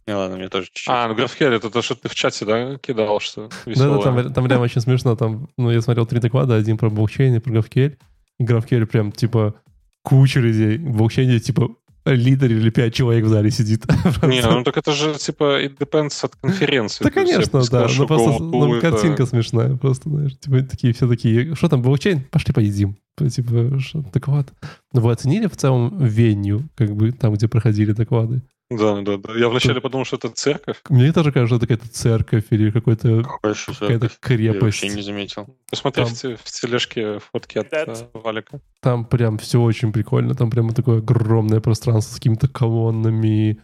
Не, 0.07 0.13
ладно, 0.15 0.37
мне 0.37 0.49
тоже 0.49 0.65
чуть-чуть. 0.67 0.87
А, 0.89 1.07
ну 1.07 1.15
GraphQL, 1.15 1.53
это 1.55 1.69
то, 1.69 1.81
что 1.81 1.95
ты 1.95 2.09
в 2.09 2.15
чате, 2.15 2.45
да, 2.45 2.77
кидал, 2.77 3.19
что 3.19 3.47
Да, 3.47 3.55
веселое. 3.71 3.97
да, 3.97 4.03
там, 4.03 4.33
там 4.33 4.45
прям 4.45 4.61
очень 4.61 4.81
смешно. 4.81 5.15
Там, 5.15 5.49
ну, 5.57 5.69
я 5.71 5.81
смотрел 5.81 6.05
три 6.05 6.19
доклада, 6.19 6.55
один 6.55 6.77
про 6.77 6.89
блокчейн 6.89 7.35
и 7.35 7.39
про 7.39 7.53
GraphQL. 7.53 7.97
И 8.39 8.43
GraphQL 8.43 8.85
прям, 8.87 9.11
типа, 9.11 9.55
куча 10.01 10.39
людей. 10.39 10.77
В 10.77 10.97
блокчейне, 10.97 11.39
типа, 11.39 11.69
лидер 12.05 12.51
или 12.51 12.69
пять 12.71 12.93
человек 12.95 13.25
в 13.25 13.27
зале 13.27 13.51
сидит. 13.51 13.85
Не, 14.23 14.41
ну 14.41 14.63
так 14.63 14.77
это 14.77 14.91
же, 14.91 15.13
типа, 15.15 15.63
it 15.63 15.77
depends 15.77 16.25
от 16.25 16.35
конференции. 16.35 17.03
Да, 17.03 17.11
конечно, 17.11 17.61
да. 17.69 17.87
просто 18.07 18.43
ну, 18.43 18.75
это- 18.75 18.89
картинка 18.89 19.25
смешная. 19.25 19.77
Просто, 19.77 20.09
знаешь, 20.09 20.37
типа, 20.39 20.61
такие, 20.63 20.93
все 20.93 21.07
такие, 21.07 21.55
что 21.55 21.69
там, 21.69 21.81
блокчейн? 21.81 22.21
Пошли 22.31 22.53
поедим. 22.53 22.97
Типа, 23.17 23.79
что, 23.79 23.99
доклад. 23.99 24.51
Но 24.93 25.01
вы 25.01 25.11
оценили 25.11 25.45
в 25.45 25.55
целом 25.55 25.95
венью, 25.99 26.67
как 26.75 26.95
бы, 26.95 27.11
там, 27.11 27.33
где 27.33 27.47
проходили 27.47 27.91
доклады? 27.91 28.41
Да, 28.71 29.01
да, 29.01 29.17
да. 29.17 29.34
Я 29.38 29.49
вначале 29.49 29.81
подумал, 29.81 30.05
что 30.05 30.15
это 30.15 30.29
церковь. 30.29 30.81
Мне 30.89 31.12
тоже 31.12 31.34
кажется, 31.34 31.57
это 31.57 31.67
какая-то 31.67 31.93
церковь 31.93 32.45
или 32.51 32.71
какой-то 32.71 33.23
какая-то 33.23 33.73
церковь? 33.73 34.12
Я 34.39 34.53
крепость. 34.53 34.62
вообще 34.62 34.89
не 34.95 35.01
заметил. 35.01 35.57
Посмотри 35.69 36.05
Там- 36.05 36.13
в 36.38 36.51
тележке 36.51 37.19
фотки 37.19 37.57
от 37.57 37.73
That- 37.73 38.07
э, 38.13 38.19
Валика. 38.19 38.62
Там 38.81 39.03
прям 39.05 39.38
все 39.38 39.62
очень 39.62 39.91
прикольно. 39.91 40.36
Там 40.36 40.49
прямо 40.49 40.73
такое 40.73 40.99
огромное 40.99 41.60
пространство 41.60 42.13
с 42.13 42.15
какими-то 42.15 42.47
колоннами, 42.47 43.62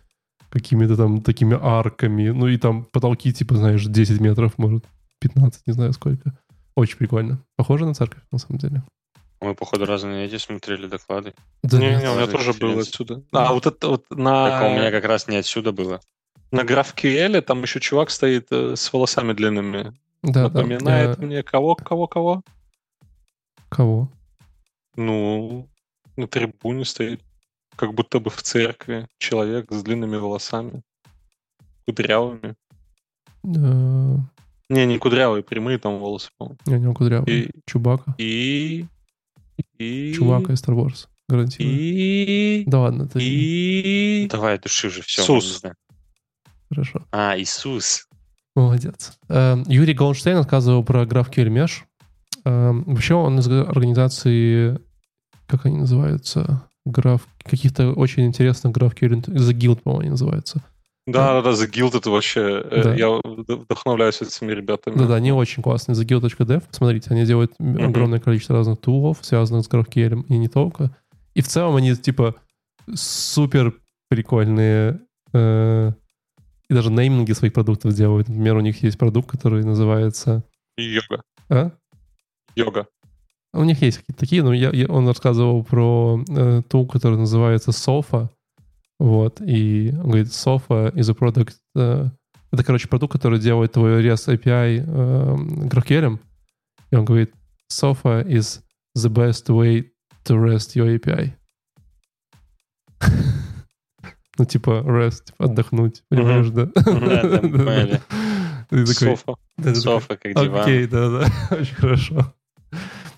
какими-то 0.49 0.97
там 0.97 1.21
такими 1.21 1.57
арками. 1.59 2.29
Ну 2.29 2.47
и 2.47 2.57
там 2.57 2.83
потолки, 2.91 3.31
типа, 3.31 3.55
знаешь, 3.55 3.85
10 3.85 4.19
метров, 4.19 4.57
может, 4.57 4.83
15, 5.21 5.65
не 5.67 5.73
знаю 5.73 5.93
сколько. 5.93 6.37
Очень 6.75 6.97
прикольно. 6.97 7.39
Похоже 7.55 7.85
на 7.85 7.93
церковь, 7.93 8.23
на 8.31 8.37
самом 8.39 8.59
деле. 8.59 8.83
Мы, 9.39 9.53
походу, 9.53 9.85
разные 9.85 10.25
эти 10.25 10.37
смотрели 10.37 10.87
доклады. 10.87 11.33
Да 11.63 11.77
Не, 11.77 11.89
не, 11.95 12.09
у 12.09 12.15
меня 12.15 12.27
Тоже 12.27 12.53
было 12.53 12.81
отсюда. 12.81 13.21
А, 13.31 13.53
вот 13.53 13.65
это 13.67 13.87
вот 13.89 14.05
на, 14.09 14.49
Так, 14.49 14.61
а 14.63 14.67
у 14.67 14.71
меня 14.71 14.89
как 14.91 15.05
раз 15.05 15.27
не 15.27 15.37
отсюда 15.37 15.71
было. 15.71 15.99
на 16.51 16.61
GraphQL 16.61 17.41
там 17.41 17.61
еще 17.61 17.79
чувак 17.79 18.09
стоит 18.09 18.47
э, 18.51 18.75
с 18.75 18.91
волосами 18.91 19.33
длинными. 19.33 19.93
да, 20.23 20.31
да. 20.33 20.43
Напоминает 20.49 21.19
Э, 21.19 21.21
мне 21.21 21.43
кого, 21.43 21.75
кого, 21.75 22.07
кого? 22.07 22.41
Кого? 23.69 24.09
Ну, 24.95 25.67
на 26.15 26.27
трибуне 26.27 26.83
стоит, 26.85 27.21
как 27.75 27.93
будто 27.93 28.19
бы 28.19 28.31
в 28.31 28.41
церкви, 28.41 29.07
человек 29.19 29.71
с 29.71 29.83
длинными 29.83 30.15
волосами, 30.17 30.81
кудрявыми. 31.85 32.55
Э, 33.43 34.17
Не, 34.69 34.85
не 34.85 34.97
кудрявые, 34.97 35.43
прямые 35.43 35.77
там 35.77 35.99
волосы, 35.99 36.31
по-моему. 36.37 36.57
Я 36.65 36.79
не 36.79 36.93
кудрявый. 36.93 37.31
И- 37.41 37.51
Чубака. 37.67 38.15
И... 38.17 38.85
И... 39.77 40.13
Чувака 40.13 40.53
из 40.53 40.63
Star 40.63 40.75
Wars. 40.75 41.07
Гарантирую. 41.29 41.75
И... 41.77 42.63
Да 42.67 42.79
ладно, 42.81 43.07
ты... 43.07 43.19
И... 43.21 44.27
Давай, 44.31 44.57
души 44.59 44.87
уже, 44.87 45.01
все. 45.01 45.21
Иисус. 45.21 45.61
Хорошо. 46.69 47.05
А, 47.11 47.37
Иисус. 47.37 48.07
Молодец. 48.55 49.17
Эм, 49.29 49.63
Юрий 49.67 49.93
Голдштейн 49.93 50.37
рассказывал 50.37 50.83
про 50.83 51.03
GraphQL 51.03 51.47
Mesh. 51.49 51.83
Эм, 52.45 52.83
Вообще 52.83 53.13
он 53.13 53.39
из 53.39 53.47
организации, 53.47 54.79
как 55.47 55.65
они 55.65 55.77
называются, 55.77 56.67
граф, 56.85 57.27
каких-то 57.43 57.91
очень 57.91 58.25
интересных 58.25 58.75
GraphQL, 58.75 59.25
The 59.25 59.53
Guild, 59.53 59.81
по-моему, 59.81 60.01
они 60.01 60.09
называются. 60.11 60.63
Да, 61.07 61.41
да, 61.41 61.41
да, 61.41 61.51
The 61.51 61.69
Guild 61.71 61.97
это 61.97 62.09
вообще... 62.11 62.61
э, 62.69 62.83
Да. 62.83 62.93
Я 62.95 63.07
вд- 63.07 63.55
вдохновляюсь 63.55 64.21
этими 64.21 64.51
ребятами. 64.51 64.95
Да-да, 64.97 65.15
они 65.15 65.31
очень 65.31 65.63
классные. 65.63 65.95
TheGuild.dev, 65.95 66.63
посмотрите, 66.67 67.09
они 67.11 67.25
делают 67.25 67.53
м- 67.59 67.77
огромное 67.83 68.19
количество 68.19 68.55
разных 68.57 68.79
тулов, 68.81 69.17
связанных 69.21 69.65
с 69.65 69.69
GraphQL, 69.69 70.25
и 70.27 70.37
не 70.37 70.49
только. 70.49 70.91
И 71.33 71.41
в 71.41 71.47
целом 71.47 71.75
они, 71.77 71.95
типа, 71.95 72.35
супер 72.93 73.73
прикольные 74.09 74.99
э, 75.33 75.91
и 76.69 76.73
даже 76.73 76.91
нейминги 76.91 77.31
своих 77.31 77.53
продуктов 77.53 77.93
делают. 77.93 78.27
Например, 78.27 78.57
у 78.57 78.61
них 78.61 78.83
есть 78.83 78.97
продукт, 78.97 79.29
который 79.31 79.63
называется... 79.63 80.43
Йога. 80.77 81.21
А? 81.49 81.71
Йога. 82.55 82.87
У 83.53 83.63
них 83.63 83.81
есть 83.81 83.99
какие-то 83.99 84.19
такие, 84.19 84.43
но 84.43 84.53
я, 84.53 84.69
я- 84.71 84.87
он 84.87 85.07
рассказывал 85.07 85.63
про 85.63 86.21
э, 86.29 86.61
тул, 86.69 86.85
который 86.87 87.17
называется 87.17 87.71
Sofa. 87.71 88.29
Вот, 88.99 89.41
и 89.41 89.91
он 89.95 90.09
говорит, 90.09 90.27
Sofa 90.27 90.93
is 90.93 91.09
a 91.09 91.13
product... 91.13 91.53
э, 91.75 92.09
это, 92.51 92.63
короче, 92.63 92.87
продукт, 92.87 93.13
который 93.13 93.39
делает 93.39 93.73
твой 93.73 94.03
REST 94.03 94.35
API 94.35 94.83
э, 94.85 95.35
GraphQL. 95.67 96.19
И 96.91 96.95
он 96.95 97.05
говорит, 97.05 97.33
Sofa 97.71 98.25
is 98.25 98.61
the 98.97 99.09
best 99.09 99.47
way 99.49 99.91
to 100.25 100.35
rest 100.35 100.75
your 100.75 100.97
API. 100.97 101.33
Ну, 104.39 104.45
типа, 104.45 104.83
rest, 104.85 105.25
типа, 105.25 105.45
отдохнуть, 105.45 106.03
понимаешь, 106.09 106.49
да? 106.49 106.65
Да, 106.75 107.23
да, 107.23 107.39
поняли. 107.39 108.01
Софа. 108.85 109.35
Софа, 109.73 110.17
как 110.17 110.33
диван. 110.35 110.61
Окей, 110.61 110.85
да-да, 110.85 111.27
очень 111.55 111.75
хорошо. 111.75 112.33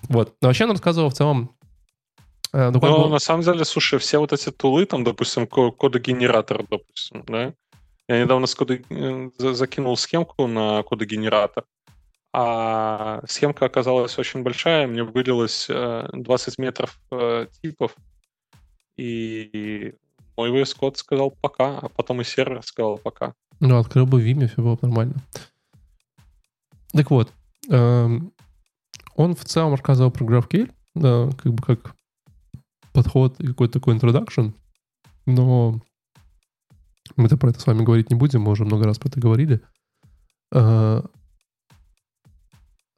Вот. 0.08 0.34
Но 0.40 0.48
вообще 0.48 0.64
он 0.64 0.70
рассказывал 0.70 1.10
в 1.10 1.14
целом... 1.14 1.50
э, 2.52 2.70
доклад 2.70 2.92
Но 2.92 3.02
был- 3.04 3.08
на 3.10 3.18
самом 3.18 3.42
деле, 3.42 3.64
слушай, 3.64 3.98
все 3.98 4.18
вот 4.18 4.32
эти 4.32 4.50
тулы, 4.50 4.86
там, 4.86 5.04
допустим, 5.04 5.46
ко- 5.46 5.70
кодогенератор, 5.70 6.66
допустим, 6.68 7.24
да? 7.26 7.52
Я 8.08 8.22
недавно 8.22 8.46
с 8.46 8.54
кода- 8.54 8.80
э, 8.90 9.30
за- 9.38 9.54
закинул 9.54 9.96
схемку 9.96 10.46
на 10.46 10.82
кодогенератор, 10.82 11.64
а 12.32 13.20
схемка 13.28 13.66
оказалась 13.66 14.18
очень 14.18 14.42
большая, 14.42 14.86
мне 14.86 15.02
выделилось 15.02 15.66
э, 15.68 16.08
20 16.12 16.58
метров 16.58 16.98
э, 17.12 17.46
типов, 17.62 17.94
и 18.96 19.94
мой 20.36 20.50
VS 20.50 20.76
Code 20.78 20.96
сказал 20.96 21.30
пока, 21.40 21.78
а 21.78 21.88
потом 21.88 22.20
и 22.20 22.24
сервер 22.24 22.62
сказал 22.62 22.98
пока. 22.98 23.34
Ну, 23.60 23.78
открыл 23.78 24.06
бы 24.06 24.22
Vim, 24.22 24.42
и 24.44 24.46
все 24.46 24.56
было 24.62 24.74
бы 24.74 24.78
нормально. 24.88 25.14
Так 26.92 27.10
вот, 27.10 27.32
эм, 27.68 28.32
он 29.14 29.34
в 29.36 29.44
целом 29.44 29.72
рассказывал 29.72 30.10
про 30.10 30.24
GraphQL, 30.24 30.70
да, 30.94 31.28
как 31.42 31.52
бы 31.52 31.62
как 31.62 31.94
подход 32.92 33.40
и 33.40 33.46
какой-то 33.46 33.74
такой 33.74 33.96
introduction, 33.96 34.54
но 35.26 35.80
мы-то 37.16 37.36
про 37.36 37.50
это 37.50 37.60
с 37.60 37.66
вами 37.66 37.84
говорить 37.84 38.10
не 38.10 38.16
будем, 38.16 38.42
мы 38.42 38.52
уже 38.52 38.64
много 38.64 38.84
раз 38.84 38.98
про 38.98 39.08
это 39.08 39.20
говорили. 39.20 39.60
Э, 40.52 41.02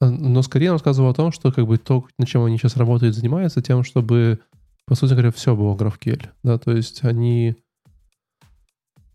Но 0.01 0.43
скорее 0.43 0.71
он 0.71 0.75
рассказывал 0.75 1.11
о 1.11 1.15
том, 1.15 1.33
что 1.33 1.53
как 1.53 1.67
бы 1.67 1.79
то, 1.79 2.07
над 2.19 2.29
чем 2.29 2.45
они 2.45 2.59
сейчас 2.59 2.77
работают, 2.77 3.15
занимаются 3.15 3.63
тем, 3.63 3.85
чтобы, 3.85 4.41
по 4.87 4.95
сути 4.95 5.13
говоря, 5.13 5.31
все 5.31 5.55
было 5.55 5.77
GraphQL. 5.77 6.29
Да, 6.43 6.59
то 6.59 6.73
есть 6.73 7.05
они 7.05 7.57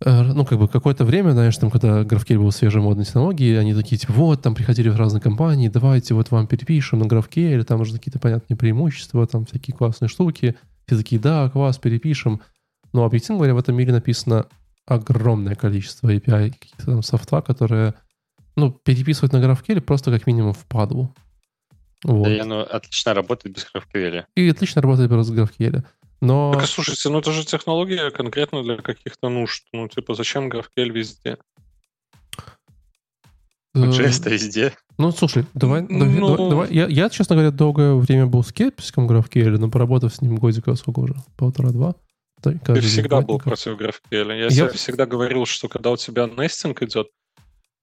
ну, 0.06 0.46
как 0.46 0.60
бы 0.60 0.68
какое-то 0.68 1.06
время, 1.06 1.32
знаешь, 1.32 1.58
там, 1.58 1.72
когда 1.72 2.04
GraphQL 2.04 2.38
был 2.38 2.52
свежей 2.52 2.82
модной 2.82 3.06
технологией, 3.06 3.60
они 3.60 3.74
такие, 3.74 3.98
типа, 3.98 4.14
вот, 4.14 4.42
там 4.42 4.54
приходили 4.54 4.90
в 4.90 4.96
разные 4.96 5.22
компании, 5.22 5.70
давайте 5.70 6.14
вот 6.14 6.30
вам 6.30 6.46
перепишем 6.46 7.00
на 7.00 7.06
GraphQL, 7.06 7.64
там 7.64 7.82
уже 7.82 7.94
какие-то 7.94 8.20
понятные 8.20 8.58
преимущества, 8.58 9.26
там 9.26 9.46
всякие 9.46 9.76
классные 9.76 10.10
штуки. 10.10 10.56
Все 10.86 10.98
такие, 10.98 11.20
да, 11.20 11.50
класс, 11.50 11.80
перепишем. 11.80 12.42
Но, 12.94 13.04
объективно 13.04 13.38
говоря, 13.40 13.56
в 13.56 13.58
этом 13.58 13.76
мире 13.76 13.92
написано 13.92 14.46
огромное 14.86 15.56
количество 15.56 16.14
API, 16.14 16.52
каких-то 16.52 16.86
там 16.86 17.04
софта, 17.04 17.42
которые, 17.42 17.94
ну, 18.56 18.72
переписывать 18.72 19.34
на 19.34 19.38
GraphQL 19.38 19.82
просто 19.82 20.12
как 20.12 20.28
минимум 20.28 20.54
впадлу. 20.54 21.14
Вот. 22.04 22.26
Да, 22.26 22.36
и 22.36 22.40
оно 22.40 22.62
отлично 22.62 23.14
работает 23.16 23.56
без 23.56 23.66
GraphQL. 23.66 24.26
И 24.36 24.48
отлично 24.48 24.82
работает 24.82 25.10
без 25.10 25.32
GraphQL. 25.32 25.84
Но... 26.22 26.54
Так, 26.54 26.66
слушайте, 26.66 27.10
ну 27.10 27.20
это 27.20 27.32
же 27.32 27.46
технология 27.46 28.10
конкретно 28.12 28.64
для 28.64 28.78
каких-то 28.78 29.30
нужд. 29.30 29.66
Ну, 29.72 29.88
типа, 29.88 30.16
зачем 30.16 30.50
GraphQL 30.50 30.90
везде? 30.90 31.38
э, 33.76 33.80
JS-то 33.80 34.30
везде. 34.30 34.74
Ну, 34.98 35.12
слушай, 35.12 35.46
давай, 35.54 35.84
Ну- 35.84 36.00
давай, 36.00 36.20
давай- 36.20 36.50
давай. 36.50 36.74
Я, 36.74 36.88
я, 36.88 37.10
честно 37.10 37.36
говоря, 37.36 37.52
долгое 37.52 37.94
время 37.96 38.26
был 38.26 38.44
скептиком 38.44 39.08
GraphQL, 39.10 39.58
но 39.58 39.70
поработав 39.70 40.14
с 40.14 40.22
ним 40.22 40.38
годика 40.38 40.74
сколько 40.76 41.00
уже? 41.02 41.16
Полтора-два. 41.36 41.96
Ты 42.42 42.82
всегда 42.82 43.22
был 43.22 43.40
против 43.40 43.80
GraphQL. 43.80 44.38
Я, 44.40 44.48
я 44.48 44.70
всегда 44.70 45.06
говорил, 45.06 45.46
что 45.46 45.68
когда 45.68 45.92
у 45.92 45.98
тебя 45.98 46.28
нестинг 46.28 46.82
идет, 46.82 47.08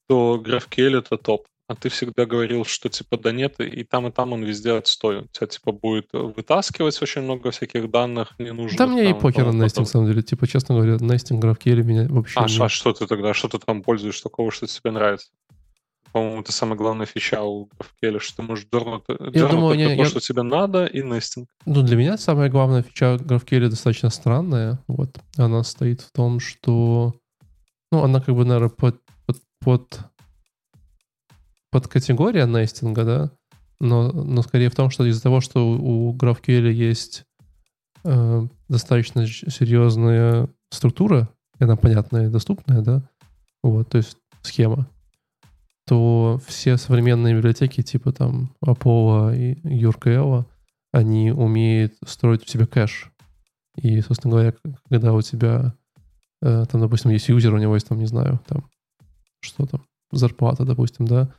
то 0.09 0.43
GraphQL 0.45 0.99
это 0.99 1.17
топ. 1.17 1.47
А 1.67 1.75
ты 1.75 1.89
всегда 1.89 2.27
говорил, 2.27 2.67
что 2.67 2.91
типа 2.91 3.17
да 3.17 3.33
нет, 3.33 3.59
и 3.59 3.85
там, 3.85 4.07
и 4.07 4.11
там 4.11 4.35
он 4.35 4.45
везде 4.45 4.73
отстой. 4.73 5.21
У 5.21 5.29
тебя 5.29 5.47
типа 5.47 5.73
будет 5.73 6.09
вытаскивать 6.13 7.01
очень 7.01 7.23
много 7.23 7.51
всяких 7.53 7.91
данных 7.91 8.35
не 8.39 8.53
нужно. 8.53 8.77
Да 8.77 8.87
мне 8.87 9.11
и 9.11 9.15
покер 9.15 9.51
на 9.51 9.65
нестинг, 9.65 9.87
на 9.87 9.91
самом 9.91 10.07
деле. 10.09 10.23
Типа, 10.23 10.47
честно 10.47 10.75
говоря, 10.75 10.99
нестинг 11.01 11.43
GraphQL 11.43 11.83
меня 11.83 12.07
вообще 12.09 12.39
а, 12.39 12.47
не... 12.47 12.59
а 12.59 12.69
что 12.69 12.93
ты 12.93 13.07
тогда, 13.07 13.33
что 13.33 13.49
ты 13.49 13.59
там 13.59 13.83
пользуешь 13.83 14.21
такого, 14.21 14.51
что 14.51 14.67
тебе 14.67 14.91
нравится? 14.91 15.29
По-моему, 16.13 16.43
это 16.43 16.53
самая 16.53 16.77
главная 16.77 17.07
фича 17.07 17.43
у 17.43 17.71
GraphQL, 17.79 18.21
что 18.21 18.37
ты 18.37 18.43
можешь 18.43 18.67
дернуть, 18.71 19.05
я 19.09 19.47
думаю, 19.47 19.77
не, 19.77 19.87
то, 19.87 19.93
я... 19.95 20.05
что 20.05 20.21
тебе 20.21 20.43
надо, 20.43 20.85
и 20.85 21.03
нестинг. 21.03 21.49
Ну, 21.65 21.81
для 21.81 21.97
меня 21.97 22.19
самая 22.19 22.51
главная 22.51 22.83
фича 22.83 23.15
GraphQL 23.15 23.71
достаточно 23.71 24.11
странная. 24.11 24.81
Вот. 24.87 25.19
Она 25.39 25.65
стоит 25.65 26.03
в 26.03 26.13
том, 26.13 26.41
что... 26.41 27.15
Ну, 27.91 28.03
она 28.03 28.21
как 28.21 28.35
бы, 28.35 28.45
наверное, 28.45 28.69
под, 28.69 29.01
под, 29.25 29.39
под 29.61 30.01
подкатегория 31.75 32.47
нестинга, 32.47 33.05
да, 33.05 33.31
но, 33.81 34.13
но 34.13 34.43
скорее 34.43 34.71
в 34.71 34.77
том, 34.77 34.91
что 34.91 35.05
из-за 35.07 35.21
того, 35.21 35.41
что 35.41 35.69
у 35.69 36.17
GraphQL 36.17 36.71
есть 36.71 37.25
э, 38.05 38.47
достаточно 38.69 39.27
серьезная 39.27 40.49
структура, 40.71 41.29
и 41.59 41.65
она 41.65 41.75
понятная 41.75 42.27
и 42.29 42.31
доступная, 42.31 42.81
да, 42.81 43.03
вот, 43.65 43.89
то 43.89 43.99
есть 43.99 44.17
схема, 44.43 44.89
то 45.89 46.41
все 46.47 46.77
современные 46.77 47.35
библиотеки 47.35 47.83
типа 47.83 48.13
там 48.13 48.55
Apollo 48.65 49.37
и 49.37 49.55
URKL, 49.85 50.45
они 50.93 51.33
умеют 51.33 51.95
строить 52.07 52.45
у 52.45 52.49
себя 52.49 52.67
кэш. 52.67 53.11
И, 53.83 54.01
собственно 54.01 54.31
говоря, 54.31 54.55
когда 54.89 55.13
у 55.13 55.23
тебя 55.23 55.75
э, 56.41 56.67
там, 56.71 56.81
допустим, 56.81 57.11
есть 57.11 57.29
юзер, 57.29 57.53
у 57.53 57.59
него 57.59 57.75
есть 57.75 57.89
там, 57.89 57.99
не 57.99 58.07
знаю, 58.07 58.41
там, 58.47 58.71
что 59.41 59.67
там, 59.67 59.85
зарплата, 60.13 60.65
допустим, 60.65 61.07
да, 61.07 61.35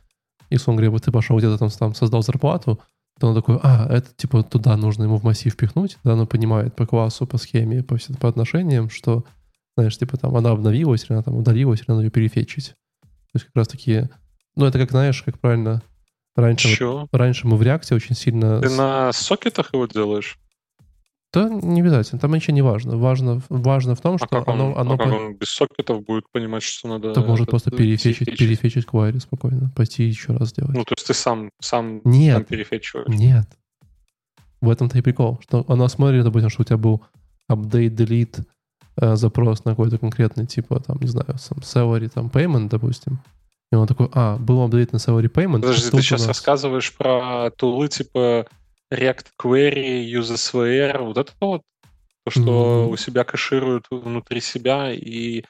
и, 0.50 0.56
условно 0.56 0.82
говоря, 0.82 0.98
ты 0.98 1.12
пошел 1.12 1.38
где-то 1.38 1.58
там, 1.58 1.70
там 1.70 1.94
создал 1.94 2.22
зарплату, 2.22 2.80
то 3.18 3.28
он 3.28 3.34
такой, 3.34 3.58
а, 3.62 3.86
это 3.90 4.08
типа 4.14 4.42
туда 4.42 4.76
нужно 4.76 5.04
ему 5.04 5.16
в 5.16 5.24
массив 5.24 5.56
пихнуть, 5.56 5.98
да, 6.04 6.14
он 6.14 6.26
понимает 6.26 6.76
по 6.76 6.86
классу, 6.86 7.26
по 7.26 7.38
схеме, 7.38 7.82
по, 7.82 7.96
по 8.20 8.28
отношениям, 8.28 8.90
что, 8.90 9.24
знаешь, 9.76 9.96
типа 9.96 10.16
там 10.18 10.36
она 10.36 10.50
обновилась, 10.50 11.04
или 11.04 11.14
она 11.14 11.22
там 11.22 11.36
удалилась, 11.36 11.80
или 11.80 11.88
надо 11.88 12.02
ее 12.02 12.10
перефетчить. 12.10 12.74
То 13.02 13.30
есть 13.34 13.46
как 13.46 13.56
раз 13.56 13.68
таки, 13.68 14.08
ну 14.54 14.66
это 14.66 14.78
как, 14.78 14.90
знаешь, 14.90 15.22
как 15.22 15.38
правильно, 15.38 15.82
раньше, 16.34 17.06
раньше 17.12 17.46
мы 17.46 17.56
в 17.56 17.62
реакте 17.62 17.94
очень 17.94 18.14
сильно... 18.14 18.60
Ты 18.60 18.70
на 18.70 19.12
сокетах 19.12 19.72
его 19.72 19.86
делаешь? 19.86 20.38
Да, 21.32 21.48
не 21.48 21.80
обязательно, 21.80 22.20
там 22.20 22.32
ничего 22.32 22.54
не 22.54 22.62
важно. 22.62 22.96
Важно, 22.96 23.42
важно 23.48 23.94
в 23.94 24.00
том, 24.00 24.14
а 24.14 24.18
что 24.18 24.38
а 24.38 24.52
оно... 24.52 24.72
Он, 24.72 24.78
оно 24.78 24.94
а 24.94 24.98
как 24.98 25.12
он 25.12 25.34
без 25.34 25.48
сокетов 25.48 26.04
будет 26.04 26.30
понимать, 26.30 26.62
что 26.62 26.88
надо... 26.88 27.12
Так 27.12 27.26
может 27.26 27.50
просто 27.50 27.70
перефетчить, 27.70 28.38
перефетчить 28.38 28.86
query 28.86 29.20
спокойно, 29.20 29.70
пойти 29.76 30.04
еще 30.04 30.32
раз 30.32 30.50
сделать. 30.50 30.74
Ну, 30.74 30.84
то 30.84 30.94
есть 30.94 31.06
ты 31.06 31.14
сам, 31.14 31.50
сам, 31.60 32.00
нет, 32.04 32.36
сам 32.36 32.44
перефетчиваешь? 32.44 33.08
Нет. 33.08 33.46
В 34.60 34.70
этом-то 34.70 34.96
и 34.98 35.02
прикол, 35.02 35.38
что 35.42 35.64
оно 35.68 35.88
смотрит, 35.88 36.24
допустим, 36.24 36.48
что 36.48 36.62
у 36.62 36.64
тебя 36.64 36.78
был 36.78 37.02
update, 37.50 37.94
delete, 37.94 38.44
э, 38.96 39.16
запрос 39.16 39.64
на 39.64 39.72
какой-то 39.72 39.98
конкретный, 39.98 40.46
типа, 40.46 40.80
там, 40.80 40.96
не 41.00 41.08
знаю, 41.08 41.36
сам 41.38 41.58
salary, 41.58 42.08
там, 42.08 42.28
payment, 42.28 42.68
допустим. 42.68 43.20
И 43.72 43.74
он 43.74 43.86
такой, 43.86 44.08
а, 44.12 44.36
был 44.36 44.62
апдейт 44.62 44.92
на 44.92 44.98
salary 44.98 45.30
payment. 45.30 45.60
Подожди, 45.60 45.90
ты 45.90 46.00
сейчас 46.00 46.26
рассказываешь 46.26 46.94
про 46.94 47.50
тулы, 47.50 47.88
типа, 47.88 48.46
React 48.92 49.26
Query, 49.40 50.04
UseSVR, 50.06 51.02
вот 51.02 51.18
это 51.18 51.32
вот 51.40 51.62
то, 52.24 52.30
что 52.30 52.40
mm-hmm. 52.40 52.88
у 52.88 52.96
себя 52.96 53.24
кэшируют 53.24 53.86
внутри 53.90 54.40
себя, 54.40 54.92
и 54.92 55.44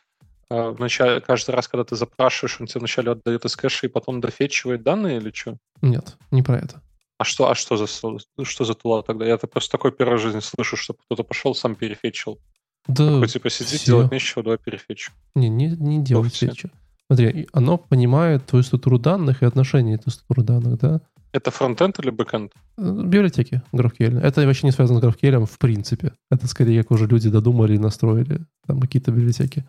э, 0.50 0.70
вначале, 0.70 1.20
каждый 1.20 1.54
раз, 1.54 1.68
когда 1.68 1.84
ты 1.84 1.96
запрашиваешь, 1.96 2.60
он 2.60 2.66
тебе 2.66 2.80
вначале 2.80 3.12
отдает 3.12 3.44
из 3.44 3.56
кэша 3.56 3.86
и 3.86 3.90
потом 3.90 4.20
дофетчивает 4.20 4.82
данные 4.82 5.18
или 5.18 5.30
что? 5.32 5.56
Нет, 5.80 6.16
не 6.30 6.42
про 6.42 6.58
это. 6.58 6.82
А 7.18 7.24
что, 7.24 7.50
а 7.50 7.54
что 7.54 7.78
за 7.78 7.86
что 7.86 8.64
за 8.64 8.74
тула 8.74 9.02
тогда? 9.02 9.24
Я-то 9.24 9.46
просто 9.46 9.72
такой 9.72 9.92
первый 9.92 10.18
жизни 10.18 10.40
слышу, 10.40 10.76
что 10.76 10.92
кто-то 10.92 11.22
пошел, 11.22 11.54
сам 11.54 11.74
перефетчил. 11.74 12.38
Да, 12.86 13.14
такой, 13.14 13.28
типа, 13.28 13.50
сидит, 13.50 13.80
все. 13.80 13.86
делать 13.86 14.12
нечего, 14.12 14.42
давай 14.42 14.58
пере 14.58 14.78
fetch 14.78 15.02
у. 15.02 15.12
Не, 15.34 15.48
не, 15.48 15.68
не 15.68 16.04
делать 16.04 16.36
fetch 16.36 16.60
у. 16.60 16.70
Смотри, 17.08 17.48
оно 17.52 17.78
понимает 17.78 18.46
твою 18.46 18.62
структуру 18.62 18.98
данных 18.98 19.42
и 19.42 19.46
отношение 19.46 19.94
этой 19.94 20.10
структуры 20.10 20.42
данных, 20.42 20.78
да? 20.78 21.00
Это 21.32 21.50
фронтенд 21.50 21.98
или 22.00 22.10
бэкенд? 22.10 22.52
Библиотеки 22.78 23.62
GraphQL. 23.72 24.20
Это 24.20 24.46
вообще 24.46 24.66
не 24.66 24.72
связано 24.72 25.00
с 25.00 25.02
GraphQL 25.02 25.44
в 25.44 25.58
принципе. 25.58 26.12
Это 26.30 26.48
скорее 26.48 26.82
как 26.82 26.92
уже 26.92 27.06
люди 27.06 27.28
додумали 27.28 27.74
и 27.74 27.78
настроили 27.78 28.40
там 28.66 28.80
какие-то 28.80 29.12
библиотеки. 29.12 29.64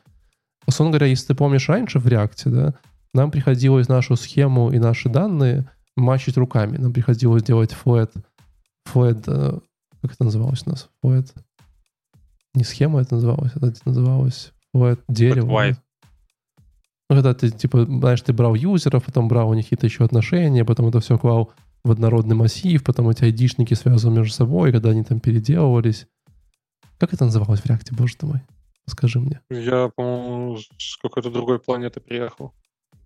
Условно 0.65 0.93
говоря, 0.93 1.07
если 1.07 1.27
ты 1.27 1.35
помнишь 1.35 1.69
раньше 1.69 1.99
в 1.99 2.07
React, 2.07 2.49
да, 2.49 2.73
нам 3.13 3.31
приходилось 3.31 3.87
нашу 3.87 4.15
схему 4.15 4.71
и 4.71 4.79
наши 4.79 5.09
данные 5.09 5.69
мачить 5.95 6.37
руками. 6.37 6.77
Нам 6.77 6.93
приходилось 6.93 7.43
делать 7.43 7.75
flat, 7.85 8.11
flat, 8.93 9.23
э, 9.27 9.59
как 10.01 10.13
это 10.13 10.23
называлось 10.23 10.63
у 10.65 10.69
нас? 10.69 10.89
Flat, 11.03 11.27
не 12.53 12.63
схема 12.63 13.01
это 13.01 13.15
называлось, 13.15 13.51
это 13.55 13.73
называлось 13.85 14.51
flat 14.75 14.99
дерево. 15.07 15.47
Flat 15.47 15.71
white. 15.71 15.77
Ну, 17.09 17.15
когда 17.15 17.33
ты, 17.33 17.49
типа, 17.49 17.85
знаешь, 17.85 18.21
ты 18.21 18.33
брал 18.33 18.53
юзеров, 18.53 19.05
потом 19.05 19.27
брал 19.27 19.49
у 19.49 19.53
них 19.53 19.65
какие-то 19.65 19.85
еще 19.85 20.03
отношения, 20.03 20.65
потом 20.65 20.87
это 20.87 20.99
все 20.99 21.17
клал 21.17 21.53
в 21.83 21.91
однородный 21.91 22.35
массив, 22.35 22.83
потом 22.83 23.09
эти 23.09 23.23
айдишники 23.23 23.73
связывал 23.75 24.15
между 24.15 24.33
собой, 24.33 24.71
когда 24.71 24.89
они 24.89 25.03
там 25.03 25.19
переделывались. 25.19 26.07
Как 26.97 27.13
это 27.13 27.25
называлось 27.25 27.61
в 27.61 27.65
реакте, 27.65 27.95
боже 27.95 28.17
ты 28.17 28.25
мой? 28.25 28.41
Скажи 28.87 29.19
мне. 29.19 29.41
Я, 29.49 29.89
по-моему, 29.95 30.57
с 30.57 30.97
какой-то 30.97 31.29
другой 31.29 31.59
планеты 31.59 32.01
приехал. 32.01 32.53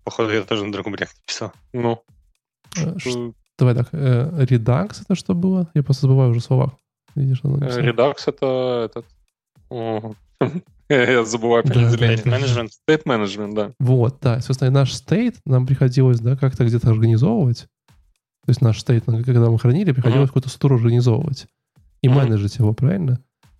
Походу, 0.03 0.31
я 0.31 0.43
тоже 0.43 0.65
на 0.65 0.71
другом 0.71 0.95
реакте 0.95 1.21
писал. 1.25 1.51
Ну. 1.73 2.03
Э, 2.77 2.97
что... 2.97 3.33
Давай 3.59 3.75
так, 3.75 3.89
э, 3.91 4.45
Redux 4.45 5.01
это 5.01 5.15
что 5.15 5.35
было? 5.35 5.69
Я 5.75 5.83
просто 5.83 6.07
забываю 6.07 6.31
уже 6.31 6.41
слова. 6.41 6.75
Видишь, 7.15 7.41
Redux 7.41 8.15
это 8.25 8.89
этот... 8.89 9.05
Я 10.91 11.23
забываю 11.25 11.61
определение. 11.61 12.17
State 12.17 12.25
management. 12.25 12.69
State 12.87 13.03
management, 13.05 13.53
да. 13.53 13.71
Вот, 13.79 14.17
да. 14.21 14.41
Собственно, 14.41 14.71
наш 14.71 14.91
state 14.91 15.35
нам 15.45 15.65
приходилось, 15.65 16.19
да, 16.19 16.35
как-то 16.35 16.65
где-то 16.65 16.89
организовывать. 16.89 17.67
То 18.45 18.49
есть 18.49 18.61
наш 18.61 18.83
state, 18.83 19.23
когда 19.23 19.49
мы 19.49 19.59
хранили, 19.59 19.91
приходилось 19.91 20.29
какую-то 20.29 20.49
структуру 20.49 20.75
организовывать 20.75 21.47
и 22.01 22.09
менеджить 22.09 22.57
его, 22.57 22.73
правильно? 22.73 23.19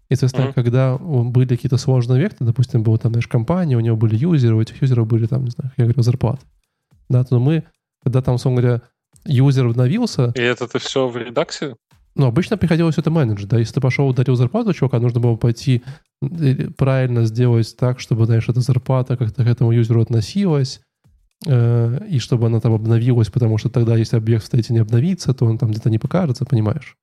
И, 0.10 0.16
соответственно, 0.16 0.52
когда 0.52 0.98
были 0.98 1.48
какие-то 1.48 1.78
сложные 1.78 2.22
векторы, 2.22 2.48
допустим, 2.48 2.84
была 2.84 2.98
там, 2.98 3.14
знаешь, 3.14 3.28
компания, 3.28 3.78
у 3.78 3.80
него 3.80 3.96
были 3.96 4.18
юзеры, 4.18 4.56
у 4.56 4.62
этих 4.62 4.82
юзеров 4.82 5.08
были 5.08 5.26
там, 5.26 5.46
не 5.46 5.52
знаю, 5.52 5.72
я 5.78 5.86
говорю, 5.86 6.02
зарплаты. 6.02 6.42
Да, 7.08 7.24
то 7.24 7.40
мы, 7.40 7.64
когда 8.04 8.22
там, 8.22 8.36
условно 8.36 8.62
говоря, 8.62 8.82
юзер 9.24 9.68
обновился... 9.68 10.34
И 10.36 10.42
это 10.42 10.68
ты 10.68 10.80
все 10.80 11.08
в 11.08 11.16
редакции? 11.16 11.76
Ну, 12.16 12.28
обычно 12.28 12.58
приходилось 12.58 12.98
это 12.98 13.10
менеджер, 13.10 13.48
да. 13.48 13.58
Если 13.58 13.76
ты 13.76 13.82
пошел 13.82 14.08
ударил 14.08 14.36
зарплату 14.36 14.74
чувака, 14.74 15.00
нужно 15.00 15.20
было 15.20 15.36
пойти 15.36 15.82
правильно 16.78 17.26
сделать 17.26 17.76
так, 17.78 18.00
чтобы, 18.00 18.26
знаешь, 18.26 18.48
эта 18.50 18.60
зарплата 18.60 19.18
как-то 19.18 19.44
к 19.44 19.48
этому 19.48 19.72
юзеру 19.72 20.02
относилась, 20.02 20.82
э, 21.48 22.00
и 22.08 22.20
чтобы 22.20 22.48
она 22.48 22.60
там 22.60 22.74
обновилась, 22.74 23.30
потому 23.30 23.58
что 23.58 23.70
тогда, 23.70 23.96
если 23.96 24.18
объект 24.18 24.44
в 24.44 24.48
стейте 24.48 24.74
не 24.74 24.80
обновится, 24.80 25.34
то 25.34 25.46
он 25.46 25.58
там 25.58 25.72
где-то 25.72 25.90
не 25.90 25.98
покажется, 25.98 26.46
понимаешь? 26.46 26.98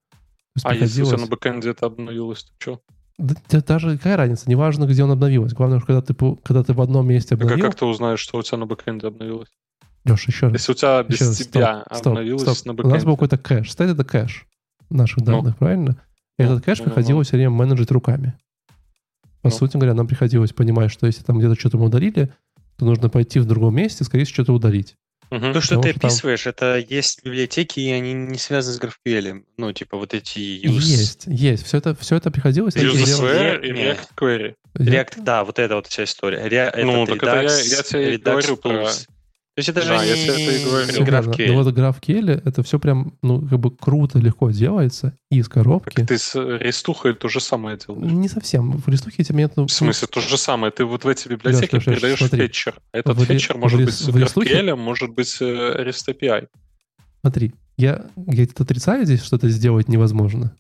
А 0.62 0.74
если 0.74 1.02
у 1.02 1.06
тебя 1.06 1.18
на 1.18 1.26
бэкэнде 1.26 1.70
это 1.70 1.86
обновилось, 1.86 2.44
то 2.44 2.52
что? 2.58 2.80
Да, 3.16 3.34
да, 3.48 3.60
даже 3.60 3.96
какая 3.96 4.16
разница? 4.16 4.48
Неважно, 4.48 4.84
где 4.84 5.02
он 5.02 5.10
обновилось. 5.10 5.52
Главное, 5.52 5.80
когда 5.80 6.00
ты, 6.02 6.14
когда 6.14 6.62
ты 6.62 6.72
в 6.72 6.80
одном 6.80 7.08
месте 7.08 7.34
обновил... 7.34 7.58
А 7.58 7.68
как 7.68 7.74
ты 7.74 7.84
узнаешь, 7.84 8.20
что 8.20 8.38
у 8.38 8.42
тебя 8.42 8.58
на 8.58 8.66
бэкэнде 8.66 9.08
обновилось? 9.08 9.48
Леша, 10.04 10.24
еще 10.28 10.46
раз. 10.46 10.52
Если 10.52 10.72
у 10.72 10.74
тебя 10.76 11.02
без 11.02 11.20
еще 11.20 11.50
тебя 11.50 11.84
стоп, 11.92 12.06
обновилось 12.08 12.42
стоп, 12.42 12.54
стоп. 12.54 12.66
на 12.66 12.74
бэкэнде. 12.74 12.92
У 12.92 12.94
нас 12.94 13.04
был 13.04 13.14
какой-то 13.14 13.38
кэш. 13.38 13.72
Стейт— 13.72 13.90
это 13.92 14.04
кэш 14.04 14.46
наших 14.90 15.22
данных, 15.24 15.54
ну, 15.54 15.58
правильно? 15.58 15.96
И 16.38 16.42
ну, 16.42 16.52
этот 16.52 16.64
кэш 16.64 16.78
ну, 16.78 16.84
приходилось 16.86 17.26
ну. 17.26 17.30
все 17.30 17.36
время 17.36 17.50
менеджить 17.50 17.90
руками. 17.90 18.34
По 19.42 19.48
ну. 19.48 19.50
сути 19.50 19.76
говоря, 19.76 19.94
нам 19.94 20.06
приходилось 20.06 20.52
понимать, 20.52 20.90
что 20.90 21.06
если 21.06 21.22
там 21.22 21.38
где-то 21.38 21.58
что-то 21.58 21.78
мы 21.78 21.86
удалили, 21.86 22.32
то 22.76 22.84
нужно 22.84 23.08
пойти 23.08 23.40
в 23.40 23.44
другом 23.44 23.74
месте, 23.74 24.04
скорее 24.04 24.24
всего, 24.24 24.34
что-то 24.34 24.52
удалить. 24.52 24.96
Угу. 25.30 25.52
То, 25.52 25.60
что 25.60 25.76
Потому 25.76 25.82
ты 25.82 25.90
что 25.90 26.06
описываешь, 26.06 26.42
там... 26.42 26.52
это 26.52 26.78
есть 26.78 27.24
библиотеки, 27.24 27.80
и 27.80 27.90
они 27.90 28.14
не 28.14 28.38
связаны 28.38 28.76
с 28.76 28.80
GraphQL. 28.80 29.44
Ну, 29.58 29.72
типа 29.72 29.98
вот 29.98 30.14
эти 30.14 30.38
use... 30.38 30.80
Есть, 30.80 31.24
есть. 31.26 31.66
Все 31.66 31.78
это, 31.78 31.94
все 31.96 32.16
это 32.16 32.30
приходилось... 32.30 32.74
useSWR 32.76 33.60
и 33.62 33.72
React 33.72 34.08
Query. 34.16 34.54
React, 34.74 35.22
да, 35.22 35.44
вот 35.44 35.58
это 35.58 35.74
вот 35.74 35.86
вся 35.86 36.04
история. 36.04 36.44
Ре... 36.44 36.72
Ну, 36.82 37.04
так 37.04 37.16
это 37.16 37.36
я, 37.36 37.42
я 37.42 37.82
тебе 37.82 38.14
Redux 38.14 38.22
говорю 38.22 38.56
про... 38.56 38.88
То 39.58 39.60
есть 39.60 39.70
это 39.70 39.84
да, 39.84 39.98
же 39.98 40.04
не, 40.04 40.10
я 40.10 40.32
это 40.32 40.40
и 40.40 40.64
говорю. 40.64 40.86
не 40.86 40.98
GraphQL. 41.04 41.46
Ну 41.48 41.62
вот 41.64 41.74
GraphQL 41.74 42.42
это 42.44 42.62
все 42.62 42.78
прям, 42.78 43.18
ну, 43.22 43.40
как 43.40 43.58
бы 43.58 43.72
круто, 43.72 44.20
легко 44.20 44.52
делается 44.52 45.18
из 45.32 45.48
коробки. 45.48 45.96
Так 45.96 46.06
ты 46.06 46.16
с 46.16 46.36
рестухой 46.36 47.12
то 47.16 47.28
же 47.28 47.40
самое 47.40 47.76
делаешь? 47.76 48.12
Не 48.12 48.28
совсем. 48.28 48.78
В 48.78 48.86
рестухе 48.86 49.24
тебе 49.24 49.38
нет... 49.38 49.54
Ну, 49.56 49.66
в 49.66 49.72
смысле, 49.72 50.06
то 50.06 50.20
же 50.20 50.38
самое. 50.38 50.70
Ты 50.70 50.84
вот 50.84 51.02
в 51.02 51.08
эти 51.08 51.26
библиотеки 51.26 51.74
Леш, 51.74 51.84
передаешь 51.86 52.18
смотри, 52.20 52.42
фетчер. 52.42 52.76
А 52.92 52.98
этот 52.98 53.16
в, 53.16 53.24
фетчер 53.24 53.58
может 53.58 53.80
в, 53.80 53.84
быть 53.84 54.00
в 54.00 54.16
GraphQL, 54.16 54.76
может 54.76 55.10
быть 55.10 55.36
э, 55.40 55.44
REST 55.44 56.14
API. 56.14 56.46
Смотри, 57.22 57.52
я, 57.76 58.06
я 58.28 58.44
это 58.44 58.62
отрицаю 58.62 59.06
здесь, 59.06 59.24
что 59.24 59.34
это 59.34 59.48
сделать 59.48 59.88
невозможно. 59.88 60.54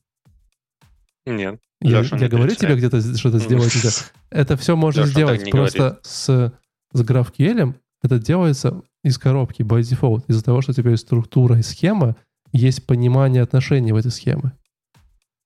Нет. 1.24 1.60
Я, 1.80 2.00
я 2.00 2.18
не 2.18 2.26
говорю 2.26 2.52
тебе 2.56 2.74
где-то 2.74 3.00
что-то 3.16 3.38
сделать 3.38 3.72
нельзя. 3.76 3.90
Это 4.30 4.56
все 4.56 4.74
можно 4.74 5.06
сделать 5.06 5.48
просто 5.52 6.00
с, 6.02 6.52
с 6.92 7.00
GraphQL. 7.00 7.76
Это 8.02 8.18
делается 8.18 8.82
из 9.02 9.18
коробки 9.18 9.62
by 9.62 9.80
default. 9.80 10.24
Из-за 10.28 10.44
того, 10.44 10.60
что 10.62 10.72
у 10.72 10.74
тебя 10.74 10.92
есть 10.92 11.04
структура 11.04 11.58
и 11.58 11.62
схема, 11.62 12.16
есть 12.52 12.86
понимание 12.86 13.42
отношений 13.42 13.92
в 13.92 13.96
этой 13.96 14.10
схеме. 14.10 14.52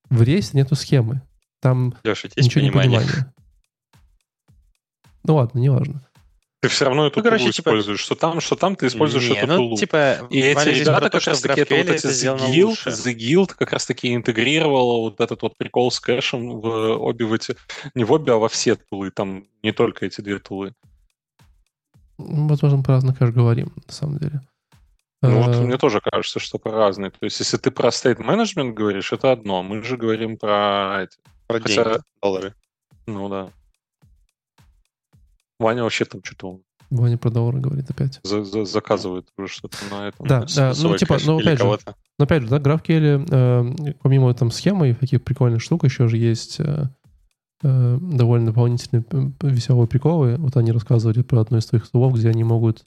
В 0.09 0.21
рейсе 0.21 0.51
нету 0.53 0.75
схемы. 0.75 1.21
Там 1.61 1.95
Леша, 2.03 2.27
есть 2.35 2.37
ничего 2.47 2.61
понимание? 2.65 2.89
не 2.91 2.97
понимания. 3.05 3.33
Ну 5.23 5.35
ладно, 5.35 5.59
неважно. 5.59 6.01
Ты 6.61 6.69
все 6.69 6.85
равно 6.85 7.07
эту 7.07 7.19
Ну, 7.19 7.23
короче, 7.23 7.43
тулу 7.43 7.51
типа- 7.51 7.69
используешь. 7.69 7.99
Что 7.99 8.15
там, 8.15 8.39
что 8.39 8.55
там, 8.55 8.75
ты 8.77 8.87
используешь 8.87 9.27
Не, 9.27 9.35
эту 9.35 9.47
ну, 9.47 9.55
тулу. 9.57 9.77
типа, 9.77 10.27
И 10.29 10.39
эти 10.39 10.69
ребята 10.69 11.09
как 11.09 11.25
раз 11.27 11.41
таки 11.41 11.59
это 11.61 11.75
вот 11.75 11.85
эти 11.87 11.97
это 11.97 12.11
сделано 12.13 12.39
The 12.43 12.53
Guild, 12.53 12.63
лучше. 12.65 12.89
The 12.89 13.13
Guild 13.17 13.53
как 13.57 13.73
раз 13.73 13.85
таки 13.85 14.13
интегрировала 14.15 15.01
вот 15.01 15.19
этот 15.19 15.41
вот 15.41 15.57
прикол 15.57 15.91
с 15.91 15.99
кэшем 15.99 16.61
в 16.61 16.67
обе 17.01 17.25
в 17.25 17.33
эти, 17.33 17.55
не 17.95 18.05
в 18.05 18.11
обе, 18.13 18.31
а 18.31 18.37
во 18.37 18.47
все 18.47 18.75
тулы. 18.75 19.11
Там 19.11 19.45
не 19.61 19.73
только 19.73 20.05
эти 20.05 20.21
две 20.21 20.39
тулы. 20.39 20.73
Возможно, 22.27 22.81
про 22.83 22.95
разный 22.95 23.13
кэш 23.13 23.31
говорим, 23.31 23.71
на 23.87 23.93
самом 23.93 24.17
деле. 24.17 24.41
Ну 25.21 25.41
вот 25.41 25.55
Э, 25.55 25.61
мне 25.61 25.77
тоже 25.77 26.01
кажется, 26.01 26.39
что 26.39 26.57
про 26.57 26.71
разные. 26.71 27.11
То 27.11 27.17
есть 27.25 27.39
если 27.39 27.57
ты 27.57 27.71
про 27.71 27.89
state 27.89 28.17
management 28.17 28.73
говоришь, 28.73 29.13
это 29.13 29.31
одно. 29.31 29.63
Мы 29.63 29.81
же 29.83 29.95
говорим 29.97 30.37
про 30.37 31.03
эти. 31.03 31.17
Про 31.47 31.59
Хотя- 31.59 31.83
деньги, 31.83 31.99
доллары. 32.21 32.53
Ну 33.07 33.29
да. 33.29 33.49
Ваня 35.59 35.83
вообще 35.83 36.05
там 36.05 36.21
что-то 36.23 36.59
Ваня 36.89 37.17
про 37.17 37.29
доллары 37.31 37.59
говорит 37.59 37.89
опять. 37.89 38.19
за- 38.23 38.43
за- 38.43 38.65
заказывает 38.65 39.27
уже 39.37 39.47
что-то 39.47 39.77
на 39.89 40.07
этом. 40.09 40.27
Да, 40.27 40.45
да, 40.55 40.73
ну 40.81 40.95
типа, 40.97 41.17
ну 41.25 41.39
опять 41.39 41.57
же. 41.59 41.65
Но 42.19 42.25
опять 42.25 42.43
же, 42.43 42.49
да, 42.49 42.57
GraphQL, 42.59 43.27
э, 43.31 43.93
помимо 44.03 44.33
там 44.35 44.51
схемы 44.51 44.89
и 44.91 44.93
таких 44.93 45.23
прикольных 45.23 45.61
штук, 45.61 45.83
еще 45.85 46.07
же 46.07 46.17
есть 46.17 46.59
э, 46.59 46.85
э, 47.63 47.99
довольно 48.01 48.47
дополнительные 48.47 49.03
п- 49.03 49.31
веселые 49.49 49.87
приколы. 49.87 50.35
Вот 50.37 50.55
они 50.57 50.71
рассказывали 50.71 51.21
про 51.21 51.41
одно 51.41 51.57
из 51.57 51.65
своих 51.65 51.85
слов, 51.85 52.13
где 52.13 52.29
они 52.29 52.43
могут 52.43 52.85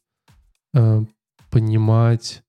э, 0.75 1.05
понимать, 1.51 2.43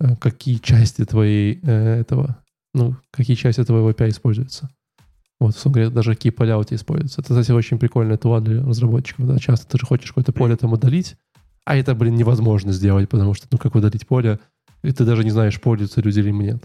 э, 0.00 0.16
какие 0.16 0.56
части 0.56 1.04
твоей 1.04 1.60
э, 1.62 2.00
этого, 2.00 2.36
ну, 2.74 2.96
какие 3.10 3.36
части 3.36 3.64
твоего 3.64 3.90
API 3.90 4.10
используются. 4.10 4.68
Вот, 5.38 5.52
собственно 5.52 5.74
говоря, 5.74 5.90
даже 5.90 6.14
какие 6.14 6.32
поля 6.32 6.58
у 6.58 6.64
тебя 6.64 6.76
используются. 6.76 7.22
Это, 7.22 7.30
кстати, 7.30 7.52
очень 7.52 7.78
прикольная 7.78 8.18
тула 8.18 8.40
для 8.40 8.62
разработчиков. 8.62 9.26
Да? 9.26 9.38
Часто 9.38 9.66
ты 9.66 9.78
же 9.78 9.86
хочешь 9.86 10.08
какое-то 10.10 10.32
поле 10.32 10.54
там 10.56 10.72
удалить, 10.72 11.16
а 11.64 11.76
это, 11.76 11.94
блин, 11.94 12.16
невозможно 12.16 12.72
сделать, 12.72 13.08
потому 13.08 13.32
что, 13.32 13.46
ну, 13.50 13.56
как 13.56 13.74
удалить 13.74 14.06
поле, 14.06 14.38
и 14.82 14.92
ты 14.92 15.04
даже 15.04 15.24
не 15.24 15.30
знаешь, 15.30 15.60
пользуются 15.60 16.00
люди 16.00 16.20
или 16.20 16.30
нет. 16.30 16.62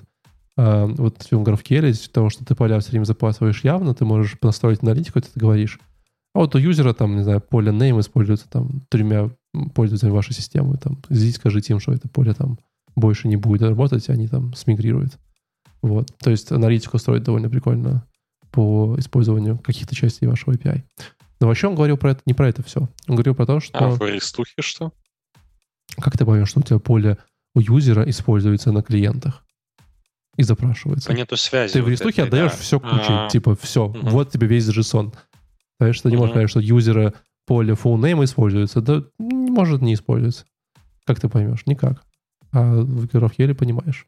А, 0.58 0.86
вот 0.86 1.24
в 1.24 1.32
GraphQL 1.32 1.90
из-за 1.90 2.10
того, 2.10 2.30
что 2.30 2.46
ты 2.46 2.56
поля 2.56 2.80
все 2.80 2.92
время 2.92 3.06
запасываешь 3.06 3.64
явно, 3.64 3.94
ты 3.94 4.06
можешь 4.06 4.38
настроить 4.42 4.84
аналитику, 4.84 5.22
ты 5.22 5.30
говоришь, 5.36 5.80
а 6.34 6.40
вот 6.40 6.56
у 6.56 6.58
юзера 6.58 6.94
там, 6.94 7.16
не 7.16 7.24
знаю, 7.24 7.42
поле 7.42 7.72
name 7.72 8.00
используется 8.02 8.50
там 8.50 8.82
тремя 8.90 9.32
пользователями 9.74 10.14
вашей 10.14 10.34
системы. 10.34 10.78
Там, 10.78 11.02
здесь 11.10 11.36
скажите 11.36 11.74
им, 11.74 11.80
что 11.80 11.94
это 11.94 12.10
поле 12.10 12.34
там 12.34 12.60
больше 12.96 13.30
не 13.30 13.38
будет 13.38 13.62
работать, 13.62 14.08
и 14.10 14.12
они 14.12 14.28
там 14.28 14.54
смигрируют. 14.54 15.18
Вот. 15.82 16.12
То 16.20 16.32
есть 16.32 16.52
аналитику 16.52 16.98
строить 16.98 17.24
довольно 17.24 17.50
прикольно 17.50 18.06
по 18.52 18.96
использованию 18.98 19.58
каких-то 19.60 19.96
частей 19.96 20.28
вашего 20.28 20.54
API. 20.54 20.84
Но 21.40 21.48
вообще 21.48 21.68
он 21.68 21.76
говорил 21.76 21.98
про 21.98 22.12
это, 22.12 22.22
не 22.26 22.34
про 22.34 22.50
это 22.50 22.64
все. 22.64 22.90
Он 23.08 23.16
говорил 23.16 23.36
про 23.36 23.46
то, 23.46 23.60
что... 23.62 23.78
А 23.78 23.90
в 23.90 24.02
рестухе 24.02 24.56
что? 24.60 24.92
Как 26.02 26.18
ты 26.18 26.26
поймешь, 26.26 26.50
что 26.50 26.60
у 26.60 26.64
тебя 26.64 26.80
поле 26.80 27.18
у 27.54 27.62
юзера 27.62 28.10
используется 28.10 28.74
на 28.74 28.84
клиентах 28.84 29.45
и 30.38 30.44
запрашивается? 30.44 31.14
Нету 31.14 31.38
связи. 31.38 31.74
Ты 31.74 31.82
в 31.84 31.90
рестухе 31.90 32.22
этой, 32.24 32.28
отдаешь 32.28 32.52
да. 32.52 32.58
все 32.58 32.80
кучей, 32.80 33.06
А. 33.10 33.30
типа 33.30 33.56
все, 33.56 33.88
Мгм. 33.90 34.10
вот 34.10 34.32
тебе 34.32 34.48
весь 34.48 34.68
JSON. 34.68 35.14
Понимаешь, 35.78 36.02
ты 36.02 36.10
не 36.10 36.16
можешь 36.18 36.30
Мгм. 36.32 36.34
сказать, 36.34 36.50
что 36.50 36.60
юзера 36.62 37.14
поле 37.46 37.74
full 37.74 37.98
name 38.00 38.24
используется. 38.24 38.82
Да, 38.82 39.04
может, 39.20 39.82
не 39.82 39.94
используется. 39.94 40.46
Как 41.06 41.20
ты 41.20 41.30
поймешь? 41.30 41.66
Никак. 41.66 42.04
А 42.52 42.82
в 42.82 43.06
GraphQL 43.06 43.54
понимаешь. 43.54 44.06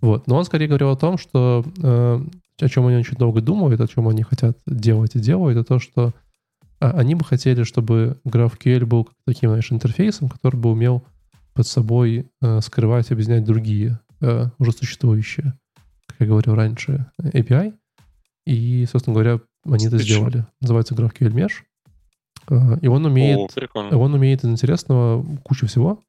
Вот. 0.00 0.26
Но 0.26 0.36
он 0.36 0.44
скорее 0.44 0.68
говорил 0.68 0.90
о 0.90 0.96
том, 0.96 1.18
что 1.18 1.64
э, 1.82 2.20
о 2.60 2.68
чем 2.68 2.86
они 2.86 2.96
очень 2.98 3.16
долго 3.16 3.40
думают, 3.40 3.80
о 3.80 3.88
чем 3.88 4.06
они 4.08 4.22
хотят 4.22 4.58
делать 4.66 5.16
и 5.16 5.18
делают, 5.20 5.58
это 5.58 5.66
то, 5.66 5.78
что 5.78 6.12
а, 6.80 6.90
они 6.92 7.14
бы 7.16 7.24
хотели, 7.24 7.64
чтобы 7.64 8.18
GraphQL 8.24 8.84
был 8.84 9.08
таким, 9.26 9.50
знаешь, 9.50 9.72
интерфейсом, 9.72 10.28
который 10.28 10.56
бы 10.56 10.70
умел 10.70 11.02
под 11.54 11.66
собой 11.66 12.30
э, 12.40 12.60
скрывать 12.60 13.10
и 13.10 13.14
объединять 13.14 13.44
другие 13.44 13.98
э, 14.20 14.46
уже 14.58 14.72
существующие, 14.72 15.54
как 16.06 16.20
я 16.20 16.26
говорил 16.26 16.54
раньше, 16.54 17.06
API. 17.22 17.74
И, 18.46 18.86
собственно 18.90 19.14
говоря, 19.14 19.40
они 19.64 19.86
это 19.86 19.96
Отлично. 19.96 20.14
сделали. 20.14 20.46
Называется 20.60 20.94
GraphQL 20.94 21.32
Mesh. 21.32 21.52
Э, 22.50 22.78
И 22.80 22.88
он 22.88 23.04
умеет 23.06 23.38
О, 23.38 23.48
прикольно. 23.54 23.96
он 23.98 24.14
умеет 24.14 24.44
из 24.44 24.48
интересного 24.50 25.24
кучу 25.44 25.66
всего. 25.66 26.02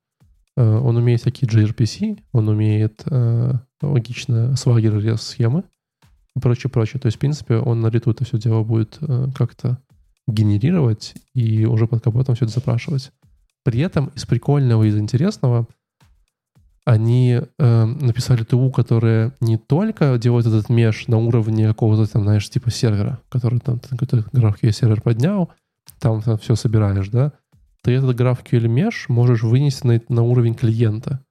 Э, 0.56 0.64
Он 0.78 0.96
умеет 0.98 1.22
всякие 1.22 1.50
gRPC, 1.50 2.20
он 2.32 2.48
умеет 2.50 3.04
э, 3.06 3.54
логично 3.82 4.56
свагер 4.56 5.18
схемы 5.18 5.64
и 6.36 6.40
прочее, 6.40 6.70
прочее. 6.72 7.00
То 7.00 7.08
есть, 7.08 7.18
в 7.18 7.20
принципе, 7.20 7.56
он 7.58 7.82
на 7.82 7.88
лету 7.88 8.12
это 8.12 8.24
все 8.26 8.38
дело 8.38 8.64
будет 8.64 8.98
э, 9.02 9.28
как-то 9.36 9.78
генерировать 10.28 11.16
и 11.34 11.66
уже 11.66 11.88
под 11.88 12.04
капотом 12.04 12.36
все 12.36 12.46
это 12.46 12.54
запрашивать. 12.54 13.12
При 13.64 13.80
этом 13.82 14.08
из 14.16 14.26
прикольного 14.26 14.84
и 14.84 14.88
из 14.90 14.98
интересного 14.98 15.68
они 16.86 17.42
э, 17.58 17.86
написали 17.86 18.44
ТУ, 18.44 18.72
которая 18.72 19.34
не 19.40 19.58
только 19.58 20.18
делает 20.18 20.48
этот 20.48 20.70
меш 20.70 21.08
на 21.08 21.18
уровне 21.18 21.68
какого-то 21.68 22.12
там, 22.12 22.24
знаешь, 22.24 22.50
типа 22.50 22.72
сервера, 22.72 23.20
который 23.30 23.60
там 23.60 23.80
какой-то 23.80 24.18
GraphQL 24.34 24.72
сервер 24.72 25.02
поднял, 25.02 25.52
там, 26.00 26.22
все 26.22 26.56
собираешь, 26.56 27.10
да, 27.10 27.34
ты 27.84 27.92
этот 27.94 28.20
GraphQL 28.20 28.66
mesh 28.66 29.06
можешь 29.08 29.44
вынести 29.44 29.86
на, 29.86 30.02
на 30.10 30.24
уровень 30.24 30.56
клиента. 30.56 31.24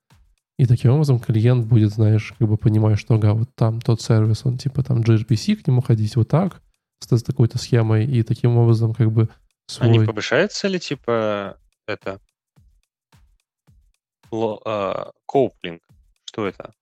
И 0.59 0.67
таким 0.67 0.93
образом 0.93 1.21
клиент 1.21 1.67
будет, 1.67 1.93
знаешь, 1.93 2.35
как 2.39 2.49
бы 2.49 2.57
понимать, 2.57 2.99
что 2.99 3.15
ага, 3.15 3.35
вот 3.35 3.55
там 3.55 3.81
тот 3.81 4.01
сервис, 4.01 4.45
он 4.45 4.59
типа 4.59 4.83
там 4.83 5.01
gRPC 5.01 5.57
к 5.57 5.67
нему 5.67 5.81
ходить 5.81 6.17
вот 6.17 6.29
так, 6.29 6.61
с, 7.01 7.23
такой-то 7.23 7.59
схемой, 7.59 8.07
и 8.07 8.23
таким 8.25 8.57
образом 8.57 8.93
как 8.93 9.13
бы 9.13 9.29
А 9.79 9.87
не 9.87 9.95
свой... 9.95 10.07
повышается 10.07 10.67
ли, 10.67 10.81
типа, 10.81 11.59
это... 11.87 12.21
а, 14.33 15.12
Коуплинг? 15.26 15.83
Что 16.24 16.47
это? 16.47 16.72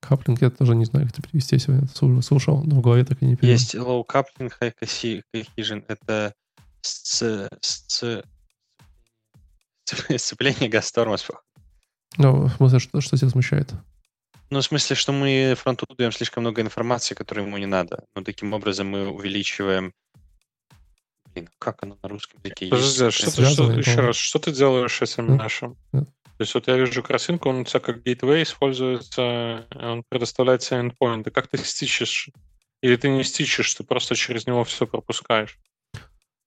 Каплинг 0.00 0.40
я 0.42 0.50
тоже 0.50 0.74
не 0.74 0.84
знаю, 0.84 1.06
как 1.06 1.18
это 1.18 1.28
перевести, 1.28 1.56
я 1.56 1.60
сегодня 1.60 1.88
слушал- 1.88 2.22
слушал, 2.22 2.62
но 2.64 2.76
в 2.76 2.80
голове 2.80 3.04
так 3.04 3.22
и 3.22 3.26
не 3.26 3.36
перевел. 3.36 3.52
Есть 3.52 3.74
low 3.74 4.04
coupling, 4.06 4.52
high 4.60 4.72
cohe- 4.80 5.22
cohesion. 5.34 5.84
Это 5.88 6.34
сц- 6.82 7.48
сц- 7.60 8.24
сцепление 10.16 10.68
газтормоз. 10.68 11.26
Ну, 12.18 12.46
в 12.46 12.56
смысле, 12.56 12.78
что, 12.78 13.00
что 13.00 13.16
тебя 13.16 13.28
смущает? 13.30 13.72
Ну, 14.50 14.60
в 14.60 14.64
смысле, 14.64 14.94
что 14.94 15.12
мы 15.12 15.54
фронту 15.58 15.86
даем 15.98 16.12
слишком 16.12 16.42
много 16.42 16.62
информации, 16.62 17.14
которой 17.14 17.44
ему 17.44 17.56
не 17.58 17.66
надо. 17.66 18.04
Но 18.14 18.22
таким 18.22 18.52
образом 18.52 18.88
мы 18.88 19.08
увеличиваем... 19.08 19.92
Блин, 21.34 21.48
как 21.58 21.82
оно 21.82 21.98
на 22.02 22.08
русском 22.08 22.40
языке? 22.44 22.68
Подожди, 22.68 23.02
а 23.02 23.06
Есть 23.06 23.18
что 23.18 23.30
ты, 23.32 23.44
что, 23.44 23.72
еще 23.72 24.00
раз, 24.00 24.16
что 24.16 24.38
ты 24.38 24.52
делаешь 24.52 25.02
этим 25.02 25.26
Да. 25.28 25.34
нашим? 25.34 25.76
То 26.36 26.42
есть 26.42 26.54
вот 26.54 26.68
я 26.68 26.76
вижу 26.76 27.02
картинку, 27.02 27.48
он 27.48 27.60
у 27.60 27.64
тебя 27.64 27.80
как 27.80 28.02
гейтвей 28.02 28.42
используется, 28.42 29.64
он 29.74 30.04
предоставляет 30.08 30.60
тебе 30.60 30.80
endpoint. 30.80 31.30
Как 31.30 31.48
ты 31.48 31.56
стичишь? 31.58 32.28
Или 32.82 32.96
ты 32.96 33.08
не 33.08 33.24
стичишь, 33.24 33.74
ты 33.74 33.84
просто 33.84 34.14
через 34.14 34.46
него 34.46 34.62
все 34.64 34.86
пропускаешь? 34.86 35.58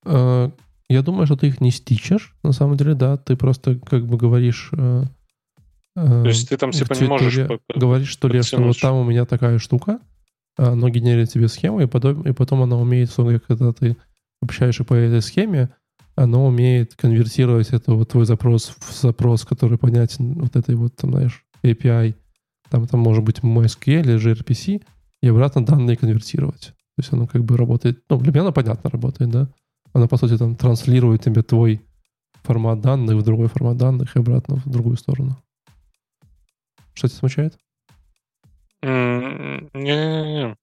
Э, 0.06 0.52
Я 0.90 1.02
думаю, 1.02 1.26
что 1.26 1.36
ты 1.36 1.48
их 1.48 1.60
не 1.60 1.72
стичешь, 1.72 2.36
на 2.44 2.52
самом 2.52 2.78
деле, 2.78 2.94
да, 2.94 3.18
ты 3.18 3.36
просто 3.36 3.80
как 3.80 4.06
бы 4.06 4.18
говоришь... 4.18 4.70
э, 4.74 5.04
э, 5.96 6.24
То 6.24 6.28
есть 6.28 6.50
ты 6.50 6.58
там 6.58 6.72
типа 6.72 6.94
не 6.94 7.08
можешь... 7.08 7.48
говоришь, 7.76 8.10
что 8.10 8.28
ли, 8.28 8.44
что 8.44 8.62
вот 8.62 8.80
там 8.80 8.96
у 8.96 9.04
меня 9.04 9.26
такая 9.26 9.58
штука, 9.58 10.00
оно 10.56 10.90
генерит 10.90 11.32
тебе 11.32 11.48
схему, 11.48 11.82
и 11.82 11.88
потом, 11.88 12.22
и 12.24 12.32
потом 12.32 12.62
оно 12.62 12.80
умеет, 12.80 13.12
когда 13.16 13.74
ты 13.74 13.98
общаешься 14.42 14.84
по 14.84 14.94
этой 14.94 15.22
схеме, 15.22 15.70
оно 16.20 16.46
умеет 16.46 16.96
конвертировать 16.96 17.70
это 17.70 17.94
вот 17.94 18.10
твой 18.10 18.26
запрос 18.26 18.76
в 18.78 18.94
запрос, 18.94 19.46
который 19.46 19.78
понятен 19.78 20.34
вот 20.34 20.56
этой 20.58 20.76
вот, 20.76 20.96
там, 20.98 21.12
знаешь, 21.12 21.46
API, 21.64 22.14
там, 22.70 22.88
там 22.88 23.00
может 23.00 23.24
быть 23.24 23.40
MySQL 23.40 24.02
или 24.02 24.18
gRPC, 24.18 24.84
и 25.22 25.28
обратно 25.28 25.66
данные 25.66 25.96
конвертировать. 25.96 26.74
То 26.98 27.02
есть 27.02 27.14
оно 27.14 27.26
как 27.26 27.46
бы 27.46 27.56
работает, 27.56 28.04
ну, 28.10 28.18
для 28.20 28.32
меня 28.34 28.42
оно 28.42 28.52
понятно 28.52 28.90
работает, 28.90 29.32
да? 29.32 29.48
Оно, 29.94 30.10
по 30.10 30.18
сути, 30.18 30.38
там 30.38 30.56
транслирует 30.56 31.24
тебе 31.24 31.42
твой 31.42 31.82
формат 32.44 32.82
данных 32.82 33.16
в 33.16 33.24
другой 33.24 33.48
формат 33.48 33.78
данных 33.78 34.16
и 34.16 34.20
обратно 34.20 34.58
в 34.58 34.70
другую 34.70 34.98
сторону. 34.98 35.38
Что 36.94 37.08
тебя 37.08 37.18
смущает? 37.18 37.58
Не-не-не. 38.82 40.56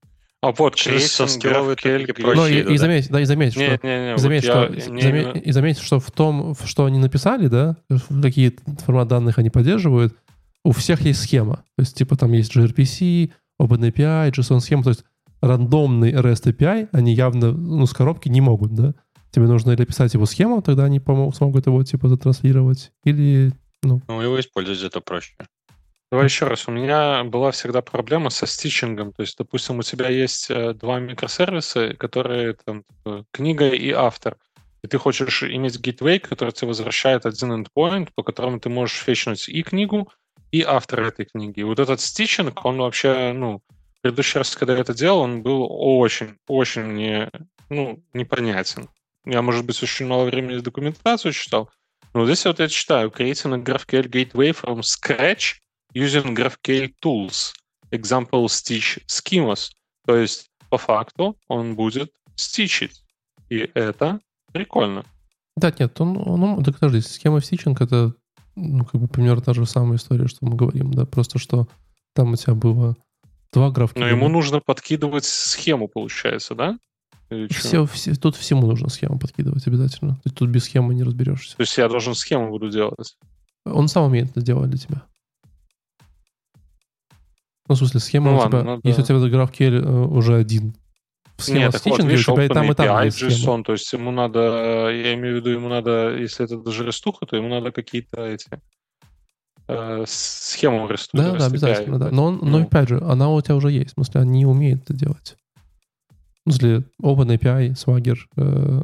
А 0.43 0.53
вот, 0.53 0.74
Через 0.76 1.12
софтскилловые 1.12 1.76
GraphQL, 1.76 2.07
топики 2.07 2.12
Грей- 2.12 2.26
Ну, 2.26 2.32
Проще 2.34 2.59
и, 2.59 2.61
идут, 2.61 2.70
и 2.70 2.74
да? 2.74 2.80
заметь, 2.80 3.09
да, 3.11 3.20
и 3.20 3.24
заметь, 3.24 3.53
что, 3.53 3.61
Не-не-не, 3.62 4.09
и 4.09 4.12
вот 4.12 4.20
заметь, 4.20 4.45
я- 4.45 4.51
что, 4.51 4.72
мне 4.93 5.01
заме- 5.03 5.09
именно- 5.22 5.39
и 5.39 5.53
заметь, 5.53 5.78
что 5.78 5.99
в 6.01 6.11
том, 6.11 6.55
что 6.64 6.84
они 6.84 6.99
написали, 6.99 7.49
да, 7.49 7.76
какие 8.22 8.57
формат 8.84 9.09
данных 9.09 9.39
они 9.39 9.51
поддерживают, 9.51 10.14
у 10.64 10.72
всех 10.72 11.01
есть 11.03 11.22
схема. 11.22 11.57
То 11.76 11.80
есть, 11.82 11.97
типа, 11.97 12.16
там 12.16 12.32
есть 12.32 12.55
gRPC, 12.55 13.30
OpenAPI, 13.61 14.30
JSON-схема. 14.32 14.82
То 14.82 14.91
есть, 14.91 15.05
рандомный 15.41 16.12
REST 16.12 16.47
API, 16.53 16.89
они 16.93 17.14
явно, 17.14 17.53
ну, 17.53 17.87
с 17.87 17.93
коробки 17.93 18.28
не 18.28 18.41
могут, 18.41 18.74
да? 18.74 18.95
Тебе 19.30 19.47
нужно 19.47 19.72
или 19.72 19.84
писать 19.84 20.14
его 20.14 20.26
схему, 20.26 20.62
тогда 20.62 20.84
они 20.84 21.01
помогут, 21.01 21.37
смогут 21.37 21.66
его, 21.66 21.82
типа, 21.82 22.09
затранслировать, 22.09 22.93
или, 23.05 23.53
ну... 23.82 24.01
Ну, 24.09 24.20
его 24.20 24.39
использовать 24.41 24.82
это 24.82 25.01
проще. 25.01 25.34
Давай 26.11 26.26
еще 26.26 26.46
раз. 26.46 26.68
У 26.68 26.70
меня 26.70 27.24
была 27.24 27.50
всегда 27.50 27.82
проблема 27.82 28.30
со 28.30 28.46
стичингом. 28.46 29.12
То 29.12 29.22
есть, 29.22 29.36
допустим, 29.36 29.78
у 29.78 29.82
тебя 29.82 30.09
есть 30.09 30.50
э, 30.50 30.72
два 30.72 31.00
микросервиса, 31.00 31.94
которые 31.94 32.54
там 32.64 32.84
типа, 32.84 33.26
книга 33.32 33.68
и 33.68 33.90
автор. 33.90 34.36
И 34.82 34.88
ты 34.88 34.98
хочешь 34.98 35.42
иметь 35.42 35.80
гейтвей, 35.80 36.20
который 36.20 36.52
тебе 36.52 36.68
возвращает 36.68 37.26
один 37.26 37.52
endpoint, 37.52 38.11
по 38.14 38.22
которому 38.22 38.61
ты 38.61 38.68
можешь 38.68 38.98
фетчнуть 38.98 39.48
и 39.48 39.62
книгу, 39.64 40.12
и 40.52 40.62
автора 40.62 41.09
этой 41.09 41.26
книги. 41.26 41.61
И 41.61 41.64
вот 41.64 41.80
этот 41.80 42.00
стичинг, 42.00 42.64
он 42.64 42.78
вообще, 42.78 43.32
ну, 43.32 43.62
в 43.68 44.02
предыдущий 44.02 44.38
раз, 44.38 44.54
когда 44.54 44.74
я 44.74 44.80
это 44.80 44.94
делал, 44.94 45.20
он 45.20 45.42
был 45.42 45.66
очень, 45.68 46.36
очень 46.46 46.84
мне, 46.84 47.30
ну, 47.68 48.00
непонятен. 48.12 48.88
Я, 49.24 49.42
может 49.42 49.66
быть, 49.66 49.82
очень 49.82 50.07
мало 50.07 50.24
времени 50.24 50.59
документацию 50.59 51.32
читал, 51.32 51.68
но 52.14 52.24
здесь 52.24 52.44
вот 52.44 52.61
я 52.61 52.68
читаю 52.68 53.11
creating 53.11 53.54
a 53.54 53.59
GraphQL 53.59 54.09
gateway 54.09 54.57
from 54.57 54.82
scratch 54.82 55.57
using 55.97 56.34
GraphQL 56.34 56.92
tools, 57.03 57.55
example 57.90 58.47
stitch 58.47 59.03
schemas. 59.07 59.70
То 60.07 60.16
есть, 60.16 60.51
по 60.68 60.76
факту, 60.76 61.36
он 61.49 61.74
будет 61.74 62.12
стичить. 62.36 63.03
И 63.49 63.70
это 63.74 64.20
прикольно. 64.53 65.05
Да, 65.57 65.72
нет, 65.78 65.99
он, 66.01 66.16
он, 66.18 66.64
так 66.64 66.78
подожди, 66.78 67.01
схема 67.01 67.40
стичинг 67.40 67.80
это, 67.80 68.12
ну, 68.57 68.84
как 68.84 69.01
бы, 69.01 69.09
примерно 69.09 69.40
та 69.40 69.55
же 69.55 69.64
самая 69.64 69.97
история, 69.97 70.28
что 70.28 70.44
мы 70.44 70.55
говорим, 70.55 70.92
да, 70.92 71.07
просто 71.07 71.38
что 71.38 71.66
там 72.14 72.32
у 72.32 72.36
тебя 72.36 72.55
было 72.55 72.94
два 73.53 73.70
графки. 73.70 73.99
Но 73.99 74.07
ему 74.07 74.28
нужно 74.28 74.61
подкидывать 74.61 75.24
схему, 75.24 75.88
получается, 75.88 76.55
да? 76.55 76.78
Все, 77.51 77.86
все, 77.86 78.14
тут 78.14 78.36
всему 78.36 78.66
нужно 78.66 78.88
схему 78.90 79.18
подкидывать 79.18 79.66
обязательно. 79.66 80.20
Тут 80.34 80.49
без 80.51 80.64
схемы 80.64 80.94
не 80.94 81.03
разберешься. 81.03 81.57
То 81.57 81.62
есть 81.62 81.76
я 81.78 81.88
должен 81.88 82.14
схему 82.14 82.51
буду 82.51 82.68
делать? 82.68 83.16
Он 83.64 83.88
сам 83.88 84.05
умеет 84.05 84.30
это 84.30 84.40
сделать 84.40 84.70
для 84.70 84.78
тебя. 84.78 85.03
Ну, 87.68 87.74
в 87.74 87.78
смысле, 87.78 88.00
схема 88.00 88.30
ну, 88.32 88.38
у 88.38 88.46
тебя... 88.46 88.62
ну, 88.62 88.80
если 88.84 89.02
да. 89.02 89.14
у 89.14 89.28
тебя 89.28 89.38
GraphQL 89.38 89.82
э, 89.82 90.06
уже 90.06 90.36
один, 90.36 90.74
схема 91.36 91.58
Нет, 91.58 91.72
так 91.72 91.86
вот, 91.86 92.04
видишь, 92.04 92.28
у 92.28 92.34
тебя 92.34 92.44
и 92.44 92.48
там, 92.48 92.70
и 92.70 92.74
там 92.74 93.04
есть 93.04 93.22
JSON, 93.22 93.62
то 93.64 93.72
есть 93.72 93.92
ему 93.92 94.10
надо, 94.10 94.90
я 94.90 95.14
имею 95.14 95.34
в 95.34 95.36
виду, 95.38 95.50
ему 95.50 95.68
надо, 95.68 96.16
если 96.16 96.44
это 96.44 96.58
даже 96.58 96.84
рестуха, 96.84 97.26
то 97.26 97.36
ему 97.36 97.48
надда 97.48 97.72
какие-то 97.72 98.22
эти 98.22 98.48
э, 99.68 100.04
схему 100.06 100.88
рестуха. 100.88 101.32
Да, 101.32 101.38
да, 101.38 101.46
обязательно, 101.46 101.98
да. 101.98 102.10
Но, 102.10 102.26
он, 102.26 102.38
ну. 102.42 102.46
но 102.46 102.58
опять 102.58 102.88
же, 102.88 103.00
она 103.02 103.30
у 103.30 103.40
тебя 103.40 103.56
уже 103.56 103.70
есть, 103.70 103.90
в 103.90 103.94
смысле, 103.94 104.20
она 104.22 104.30
не 104.30 104.46
умеет 104.46 104.82
это 104.84 104.94
делать. 104.94 105.36
В 106.44 106.52
смысле, 106.52 106.84
OpenAPI, 107.02 107.72
Swagger, 107.72 108.16
э, 108.36 108.82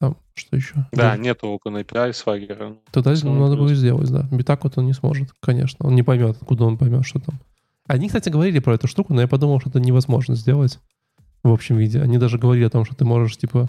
там, 0.00 0.16
что 0.34 0.56
еще? 0.56 0.74
Да, 0.92 1.10
да. 1.10 1.16
нету 1.16 1.60
OpenAPI, 1.62 2.10
Swagger. 2.10 2.78
Тогда 2.90 3.14
ну, 3.22 3.38
надо 3.38 3.56
будет 3.56 3.76
сделать, 3.76 4.10
да. 4.10 4.26
И 4.32 4.42
так 4.42 4.64
вот 4.64 4.78
он 4.78 4.86
не 4.86 4.94
сможет, 4.94 5.28
конечно. 5.40 5.86
Он 5.86 5.94
не 5.94 6.02
поймет, 6.02 6.36
откуда 6.40 6.64
он 6.64 6.78
поймет, 6.78 7.04
что 7.04 7.20
там. 7.20 7.38
Они, 7.86 8.06
кстати, 8.06 8.28
говорили 8.28 8.58
про 8.58 8.74
эту 8.74 8.86
штуку, 8.86 9.14
но 9.14 9.20
я 9.20 9.28
подумал, 9.28 9.60
что 9.60 9.70
это 9.70 9.80
невозможно 9.80 10.34
сделать 10.34 10.78
в 11.42 11.52
общем 11.52 11.76
виде. 11.76 12.00
Они 12.00 12.18
даже 12.18 12.38
говорили 12.38 12.64
о 12.64 12.70
том, 12.70 12.84
что 12.84 12.94
ты 12.94 13.04
можешь, 13.04 13.36
типа, 13.36 13.68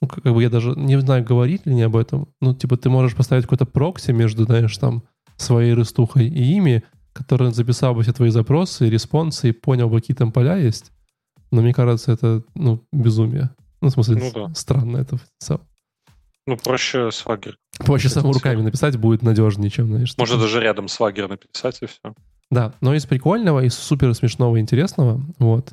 ну, 0.00 0.08
как 0.08 0.22
бы 0.24 0.42
я 0.42 0.50
даже 0.50 0.74
не 0.76 1.00
знаю, 1.00 1.24
говорить 1.24 1.66
ли 1.66 1.74
не 1.74 1.82
об 1.82 1.96
этом. 1.96 2.28
Ну, 2.40 2.54
типа, 2.54 2.76
ты 2.76 2.90
можешь 2.90 3.16
поставить 3.16 3.44
какой-то 3.44 3.64
прокси 3.64 4.10
между, 4.10 4.44
знаешь, 4.44 4.76
там, 4.76 5.02
своей 5.36 5.74
рестухой 5.74 6.26
и 6.26 6.56
ими, 6.56 6.82
который 7.12 7.52
записал 7.52 7.94
бы 7.94 8.02
все 8.02 8.12
твои 8.12 8.30
запросы, 8.30 8.88
респонсы 8.88 9.48
и 9.48 9.52
понял 9.52 9.88
бы, 9.88 10.00
какие 10.00 10.16
там 10.16 10.32
поля 10.32 10.56
есть. 10.56 10.92
Но 11.50 11.62
мне 11.62 11.72
кажется, 11.72 12.12
это, 12.12 12.42
ну, 12.54 12.84
безумие. 12.92 13.50
Ну, 13.80 13.88
в 13.88 13.92
смысле, 13.92 14.16
ну, 14.16 14.32
да. 14.48 14.54
странно 14.54 14.98
это 14.98 15.16
в 15.16 15.60
Ну, 16.46 16.56
проще 16.56 17.10
свагер. 17.10 17.56
Проще 17.78 18.08
самому 18.08 18.32
руками 18.32 18.62
написать 18.62 18.96
будет 18.96 19.22
надежнее, 19.22 19.70
чем, 19.70 19.86
знаешь. 19.86 20.14
Можно 20.18 20.38
даже 20.38 20.60
рядом 20.60 20.88
свагер 20.88 21.28
написать, 21.28 21.78
и 21.82 21.86
все. 21.86 22.14
Да, 22.50 22.72
но 22.80 22.94
из 22.94 23.06
прикольного, 23.06 23.64
из 23.64 23.74
супер 23.74 24.14
смешного 24.14 24.56
и 24.56 24.60
интересного, 24.60 25.20
вот, 25.38 25.72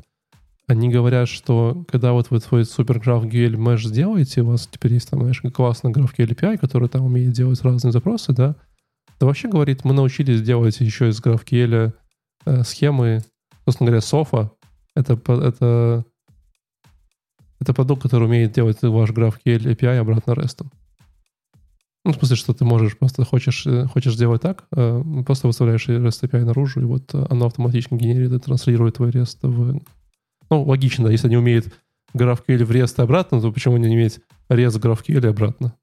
они 0.68 0.90
говорят, 0.90 1.28
что 1.28 1.86
когда 1.90 2.14
вот 2.14 2.32
вы 2.32 2.40
свой 2.40 2.66
супер 2.66 2.98
GraphQL 2.98 3.56
mesh 3.56 3.88
сделаете, 3.88 4.42
у 4.42 4.48
вас 4.48 4.68
теперь 4.68 4.94
есть 4.94 5.10
там, 5.10 5.20
знаешь, 5.20 5.42
классный 5.54 5.92
GraphQL 5.92 6.30
API, 6.30 6.58
который 6.58 6.90
там 6.90 7.06
умеет 7.06 7.34
делать 7.34 7.62
разные 7.62 7.92
запросы, 7.92 8.34
да, 8.34 8.56
то 9.20 9.28
вообще, 9.28 9.50
говорит, 9.50 9.86
мы 9.86 9.94
научились 9.94 10.42
делать 10.42 10.80
еще 10.80 11.10
из 11.10 11.22
GraphQL 11.22 11.94
э, 12.46 12.64
схемы, 12.64 13.22
собственно 13.66 13.88
говоря, 13.88 14.02
софа. 14.02 14.52
Это, 14.96 15.14
это, 15.14 16.06
это 17.60 17.74
продукт, 17.74 18.04
который 18.04 18.26
умеет 18.26 18.54
делать 18.54 18.82
ваш 18.82 19.12
GraphQL 19.12 19.76
API 19.76 19.98
обратно 19.98 20.32
REST. 20.32 20.66
Ну, 22.06 22.12
в 22.12 22.18
смысле, 22.18 22.36
что 22.36 22.54
ты 22.54 22.66
можешь, 22.66 22.98
просто 22.98 23.24
хочешь, 23.24 23.66
э, 23.66 23.86
хочешь 23.86 24.16
сделать 24.16 24.42
так, 24.42 24.66
э, 24.76 25.04
просто 25.26 25.48
выставляешь 25.48 25.88
REST 25.88 26.24
API 26.24 26.44
наружу, 26.44 26.82
и 26.82 26.84
вот 26.84 27.14
оно 27.14 27.46
автоматически 27.46 27.94
генерирует 27.94 28.42
и 28.42 28.46
транслирует 28.46 28.96
твой 28.96 29.12
REST 29.12 29.38
в... 29.44 29.82
Ну, 30.50 30.64
логично, 30.64 31.08
если 31.08 31.28
они 31.28 31.38
умеют 31.38 31.68
GraphQL 32.14 32.66
в 32.66 32.72
REST 32.72 33.02
обратно, 33.02 33.40
то 33.40 33.52
почему 33.54 33.78
не 33.78 33.94
иметь 33.96 34.20
REST 34.50 34.80
в 34.80 34.86
GraphQL 34.86 35.26
обратно? 35.28 35.76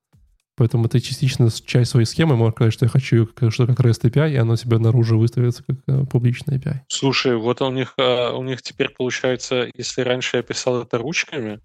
Поэтому 0.56 0.88
ты 0.90 1.00
частично 1.00 1.48
часть 1.50 1.90
своей 1.90 2.04
схемы 2.04 2.36
можешь 2.36 2.54
сказать, 2.54 2.74
что 2.74 2.84
я 2.84 2.90
хочу, 2.90 3.26
что 3.48 3.66
как 3.66 3.80
REST 3.80 4.02
API, 4.10 4.32
и 4.32 4.36
оно 4.36 4.56
тебе 4.56 4.76
наружу 4.76 5.18
выставится 5.18 5.64
как 5.64 5.76
э, 5.86 6.04
публичный 6.04 6.58
API. 6.58 6.80
Слушай, 6.88 7.38
вот 7.38 7.62
у 7.62 7.70
них, 7.70 7.94
у 7.96 8.42
них 8.42 8.60
теперь 8.60 8.90
получается, 8.90 9.70
если 9.74 10.02
раньше 10.02 10.36
я 10.36 10.42
писал 10.42 10.82
это 10.82 10.98
ручками, 10.98 11.60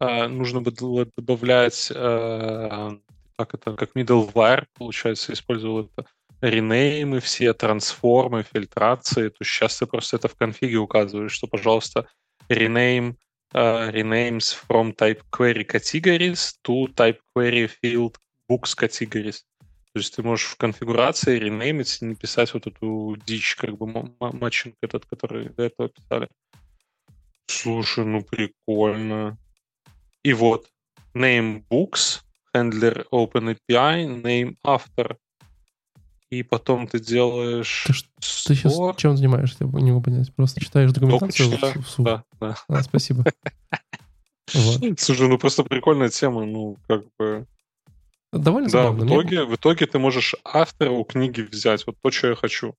нужно 0.00 0.62
было 0.62 1.06
добавлять 1.18 1.92
как 3.44 3.54
это, 3.54 3.74
как 3.74 3.96
middleware, 3.96 4.66
получается, 4.74 5.32
использовал 5.32 5.84
это 5.86 6.06
ренеймы 6.40 7.20
все, 7.20 7.52
трансформы, 7.52 8.42
фильтрации. 8.42 9.28
То 9.28 9.44
сейчас 9.44 9.78
ты 9.78 9.86
просто 9.86 10.16
это 10.16 10.28
в 10.28 10.34
конфиге 10.34 10.76
указываешь, 10.76 11.32
что, 11.32 11.46
пожалуйста, 11.46 12.06
rename 12.48 13.14
uh, 13.54 13.90
renames 13.92 14.54
from 14.68 14.94
type 14.94 15.22
query 15.30 15.64
categories 15.64 16.54
to 16.64 16.88
type 16.94 17.18
query 17.34 17.70
field 17.82 18.16
books 18.48 18.74
categories. 18.76 19.42
То 19.92 19.98
есть 19.98 20.16
ты 20.16 20.22
можешь 20.22 20.46
в 20.46 20.56
конфигурации 20.56 21.38
ренеймить, 21.38 22.00
не 22.00 22.14
писать 22.14 22.54
вот 22.54 22.66
эту 22.66 23.16
дичь, 23.26 23.56
как 23.56 23.76
бы 23.76 23.86
матчинг 24.18 24.74
этот, 24.80 25.04
который 25.04 25.50
до 25.50 25.64
этого 25.64 25.90
писали. 25.90 26.28
Слушай, 27.46 28.06
ну 28.06 28.22
прикольно. 28.22 29.36
И 30.22 30.32
вот, 30.32 30.68
name 31.14 31.62
books, 31.68 32.22
handler 32.54 33.06
OpenAPI, 33.10 34.22
name 34.22 34.56
автор. 34.62 35.16
И 36.30 36.42
потом 36.42 36.86
ты 36.86 36.98
делаешь... 36.98 37.84
Ты, 37.86 37.92
ты 38.46 38.54
сейчас 38.54 38.74
чем 38.96 39.16
занимаешься? 39.16 39.64
Я 39.64 39.80
не 39.80 39.90
могу 39.90 40.04
понять. 40.04 40.34
Просто 40.34 40.60
читаешь 40.60 40.90
документацию 40.90 41.50
в, 41.50 41.98
в 41.98 42.02
Да, 42.02 42.24
да. 42.40 42.56
А, 42.68 42.82
спасибо. 42.82 43.24
Вот. 44.54 45.00
Слушай, 45.00 45.28
ну 45.28 45.38
просто 45.38 45.62
прикольная 45.62 46.10
тема, 46.10 46.44
ну 46.44 46.76
как 46.86 47.04
бы... 47.18 47.46
Довольно 48.32 48.68
да, 48.68 48.82
забавно. 48.82 49.04
в 49.04 49.06
итоге, 49.06 49.44
в 49.44 49.54
итоге 49.54 49.86
ты 49.86 49.98
можешь 49.98 50.34
автора 50.44 50.90
у 50.90 51.04
книги 51.04 51.40
взять, 51.40 51.86
вот 51.86 51.96
то, 52.02 52.10
что 52.10 52.28
я 52.28 52.34
хочу. 52.34 52.74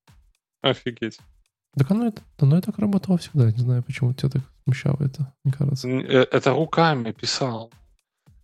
Офигеть. 0.61 1.19
Так 1.76 1.89
оно, 1.89 2.13
оно 2.38 2.57
и 2.57 2.61
так 2.61 2.78
работало 2.78 3.17
всегда. 3.17 3.51
Не 3.51 3.57
знаю, 3.57 3.82
почему 3.82 4.13
тебя 4.13 4.30
так 4.30 4.43
смущало 4.65 4.97
это, 4.99 5.34
мне 5.43 5.53
кажется. 5.53 5.88
Э, 5.88 6.28
это 6.32 6.51
руками 6.51 7.11
писал 7.11 7.71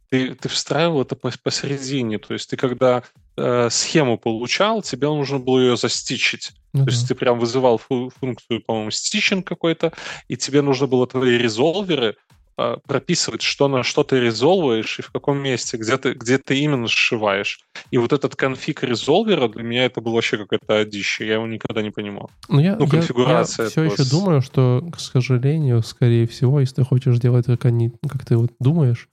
ты, 0.10 0.36
ты 0.36 0.50
встраивал 0.50 1.02
это 1.02 1.16
посередине. 1.16 2.18
То 2.18 2.34
есть 2.34 2.50
ты 2.50 2.58
когда 2.58 3.04
э, 3.38 3.70
схему 3.70 4.18
получал, 4.18 4.82
тебе 4.82 5.08
нужно 5.08 5.40
было 5.40 5.60
ее 5.60 5.78
застичить. 5.78 6.52
Ну, 6.74 6.86
То 6.86 6.92
есть 6.92 7.08
ты 7.08 7.16
прям 7.16 7.40
вызывал 7.40 7.78
фу- 7.78 8.12
функцию, 8.20 8.62
по-моему, 8.62 8.92
стичинг 8.92 9.48
какой-то, 9.48 9.92
и 10.28 10.38
тебе 10.38 10.62
нужно 10.62 10.88
было 10.88 11.08
твои 11.08 11.38
резолверы 11.38 12.16
э, 12.58 12.78
прописывать, 12.86 13.42
что 13.42 13.68
на 13.68 13.82
что 13.82 14.04
ты 14.04 14.20
резолваешь 14.20 15.00
и 15.00 15.02
в 15.02 15.12
каком 15.12 15.40
месте, 15.40 15.78
где 15.78 15.98
ты, 15.98 16.14
где 16.14 16.38
ты 16.38 16.60
именно 16.60 16.88
сшиваешь. 16.88 17.62
И 17.90 17.98
вот 17.98 18.14
этот 18.14 18.36
конфиг 18.36 18.84
резолвера 18.84 19.48
для 19.48 19.64
меня 19.64 19.86
это 19.86 20.00
было 20.00 20.16
вообще 20.16 20.38
какая-то 20.38 20.86
дичь, 20.86 21.22
я 21.22 21.36
его 21.36 21.48
никогда 21.48 21.82
не 21.82 21.90
понимал. 21.90 22.30
Но 22.48 22.56
ну, 22.56 22.62
я, 22.62 22.76
ну, 22.76 22.88
конфигурация. 22.88 23.64
Я, 23.64 23.66
я 23.66 23.70
все 23.72 23.84
еще 23.84 24.04
с... 24.04 24.12
думаю, 24.12 24.42
что, 24.42 24.88
к 24.92 25.00
сожалению, 25.00 25.82
скорее 25.82 26.28
всего, 26.28 26.60
если 26.60 26.76
ты 26.76 26.84
хочешь 26.84 27.18
делать, 27.18 27.48
как 27.48 27.66
они, 27.66 27.92
как 28.08 28.26
ты 28.26 28.38
вот 28.38 28.52
думаешь, 28.60 29.08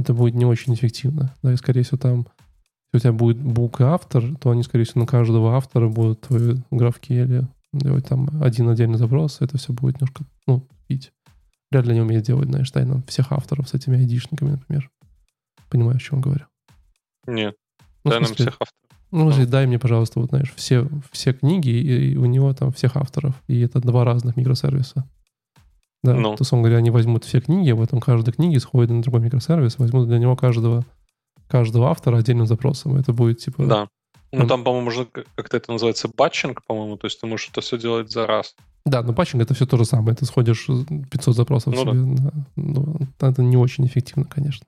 это 0.00 0.14
будет 0.14 0.34
не 0.34 0.44
очень 0.44 0.74
эффективно. 0.74 1.34
Да, 1.42 1.52
и, 1.52 1.56
скорее 1.56 1.82
всего, 1.82 1.98
там, 1.98 2.26
если 2.92 3.08
у 3.08 3.10
тебя 3.10 3.12
будет 3.12 3.40
бук 3.40 3.80
и 3.80 3.84
автор, 3.84 4.36
то 4.36 4.50
они, 4.50 4.62
скорее 4.62 4.84
всего, 4.84 5.00
на 5.00 5.06
каждого 5.06 5.56
автора 5.56 5.88
будут 5.88 6.22
твои 6.22 6.56
графки 6.70 7.12
или 7.12 7.46
делать 7.72 8.06
там 8.06 8.28
один 8.42 8.68
отдельный 8.68 8.98
запрос, 8.98 9.40
это 9.40 9.58
все 9.58 9.72
будет 9.72 9.96
немножко, 9.96 10.24
ну, 10.46 10.66
пить. 10.86 11.12
Вряд 11.70 11.86
ли 11.86 11.94
не 11.94 12.00
умеет 12.00 12.24
делать, 12.24 12.48
знаешь, 12.48 12.70
тайно 12.70 13.02
всех 13.06 13.30
авторов 13.32 13.68
с 13.68 13.74
этими 13.74 13.96
айдишниками, 13.96 14.50
например. 14.50 14.90
Понимаю, 15.68 15.96
о 15.96 16.00
чем 16.00 16.20
говорю. 16.20 16.46
Нет. 17.26 17.54
Ну, 18.02 18.10
дай 18.10 18.20
нам 18.20 18.34
всех 18.34 18.56
авторов. 18.60 18.74
Ну, 19.12 19.30
ну, 19.30 19.46
дай 19.46 19.66
мне, 19.66 19.78
пожалуйста, 19.78 20.20
вот, 20.20 20.30
знаешь, 20.30 20.52
все, 20.56 20.88
все 21.12 21.32
книги, 21.32 21.70
и 21.70 22.16
у 22.16 22.26
него 22.26 22.52
там 22.54 22.72
всех 22.72 22.96
авторов. 22.96 23.40
И 23.46 23.60
это 23.60 23.80
два 23.80 24.04
разных 24.04 24.36
микросервиса. 24.36 25.08
Да, 26.02 26.14
Ну. 26.14 26.34
то 26.36 26.44
он 26.52 26.62
говоря, 26.62 26.78
они 26.78 26.90
возьмут 26.90 27.24
все 27.24 27.40
книги, 27.40 27.70
а 27.70 27.76
потом 27.76 28.00
каждой 28.00 28.32
книги 28.32 28.56
сходят 28.58 28.90
на 28.90 29.02
другой 29.02 29.20
микросервис, 29.20 29.78
возьмут 29.78 30.08
для 30.08 30.18
него 30.18 30.34
каждого, 30.36 30.84
каждого 31.46 31.90
автора 31.90 32.16
отдельным 32.16 32.46
запросом. 32.46 32.96
Это 32.96 33.12
будет 33.12 33.38
типа... 33.38 33.66
Да. 33.66 33.88
Ну, 34.32 34.38
Там- 34.40 34.48
там, 34.48 34.64
по-моему, 34.64 35.06
как- 35.12 35.26
как-то 35.34 35.56
это 35.56 35.72
называется, 35.72 36.08
батчинг, 36.16 36.64
по-моему, 36.64 36.96
то 36.96 37.06
есть 37.06 37.20
ты 37.20 37.26
можешь 37.26 37.48
это 37.50 37.60
все 37.60 37.76
делать 37.78 38.10
за 38.12 38.26
раз. 38.26 38.54
Да, 38.86 39.02
но 39.02 39.12
батчинг 39.12 39.42
это 39.42 39.52
все 39.54 39.66
то 39.66 39.76
же 39.76 39.84
самое. 39.84 40.16
Ты 40.16 40.24
сходишь 40.24 40.66
500 41.10 41.36
запросов 41.36 41.74
Ну 41.74 41.84
да. 41.84 41.90
себе. 41.90 42.00
на- 42.00 42.32
ну, 42.56 42.96
это 43.20 43.42
не 43.42 43.56
очень 43.58 43.84
эффективно, 43.86 44.24
конечно. 44.24 44.66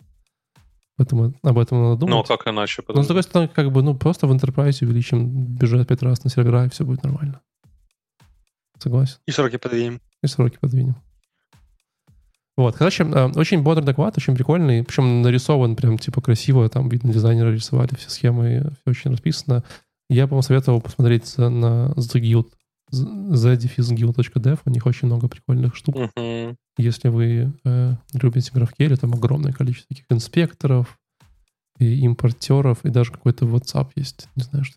Поэтому 0.99 1.33
об 1.43 1.59
этом 1.59 1.83
надо 1.83 1.97
думать. 2.01 2.15
Ну, 2.15 2.21
а 2.21 2.25
как 2.37 2.47
иначе? 2.47 2.83
Но 2.89 3.03
с 3.03 3.07
другой 3.07 3.23
стороны, 3.23 3.49
как 3.49 3.73
бы, 3.73 3.83
ну, 3.83 3.95
просто 3.95 4.27
в 4.27 4.33
Enterprise 4.33 4.85
увеличим 4.85 5.31
бюджет 5.31 5.89
пять 5.89 6.03
раз 6.03 6.23
на 6.25 6.29
сервера, 6.31 6.67
и 6.67 6.69
все 6.69 6.85
будет 6.85 7.03
нормально. 7.05 7.41
Согласен. 8.79 9.17
И 9.27 9.31
сроки 9.31 9.57
подвинем. 9.57 10.01
И 10.23 10.27
сроки 10.27 10.59
подвинем. 10.61 10.97
Вот, 12.57 12.77
короче, 12.77 13.05
э, 13.05 13.31
очень 13.35 13.63
бодрый 13.63 13.87
доклад, 13.87 14.19
очень 14.19 14.35
прикольный, 14.35 14.85
причем 14.85 15.23
нарисован 15.23 15.75
прям 15.75 15.99
типа 15.99 16.21
красиво, 16.21 16.69
там 16.69 16.89
видно, 16.89 17.13
дизайнеры 17.13 17.55
рисовали 17.55 17.95
все 17.97 18.11
схемы, 18.11 18.73
все 18.81 18.91
очень 18.91 19.11
расписано. 19.11 19.65
Я 20.11 20.27
бы 20.27 20.35
вам 20.35 20.43
советовал 20.43 20.83
посмотреть 20.83 21.39
на 21.39 21.93
zguild, 21.97 22.49
zdefisguild.dev, 22.93 24.59
у 24.65 24.71
них 24.71 24.85
очень 24.85 25.07
много 25.07 25.29
прикольных 25.29 25.75
штук. 25.75 25.97
Мгм. 25.97 26.57
Если 26.77 27.09
вы 27.09 27.53
э, 27.65 27.95
любите 28.13 28.51
GraphQL, 28.53 28.97
там 28.97 29.15
огромное 29.15 29.53
количество 29.53 29.89
таких 29.89 30.07
инспекторов 30.11 30.99
и 31.79 32.05
импортеров, 32.05 32.85
и 32.85 32.91
даже 32.91 33.13
какой-то 33.13 33.47
WhatsApp 33.47 33.91
есть. 33.97 34.29
Не 34.37 34.43
знаю, 34.43 34.65
что. 34.65 34.77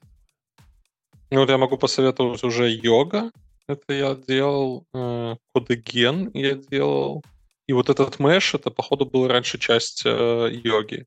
Ну, 1.32 1.39
вот 1.41 1.49
я 1.49 1.57
могу 1.57 1.78
посоветовать 1.78 2.43
уже 2.43 2.69
йога. 2.69 3.32
Это 3.67 3.93
я 3.93 4.15
делал. 4.15 4.86
Э, 4.93 5.36
кодеген 5.53 6.32
я 6.34 6.53
делал. 6.53 7.23
И 7.68 7.74
вот 7.74 7.89
этот 7.89 8.20
мэш, 8.20 8.53
это, 8.53 8.70
походу, 8.70 9.05
был 9.05 9.28
раньше 9.28 9.57
часть 9.57 10.03
э, 10.05 10.49
йоги. 10.63 11.05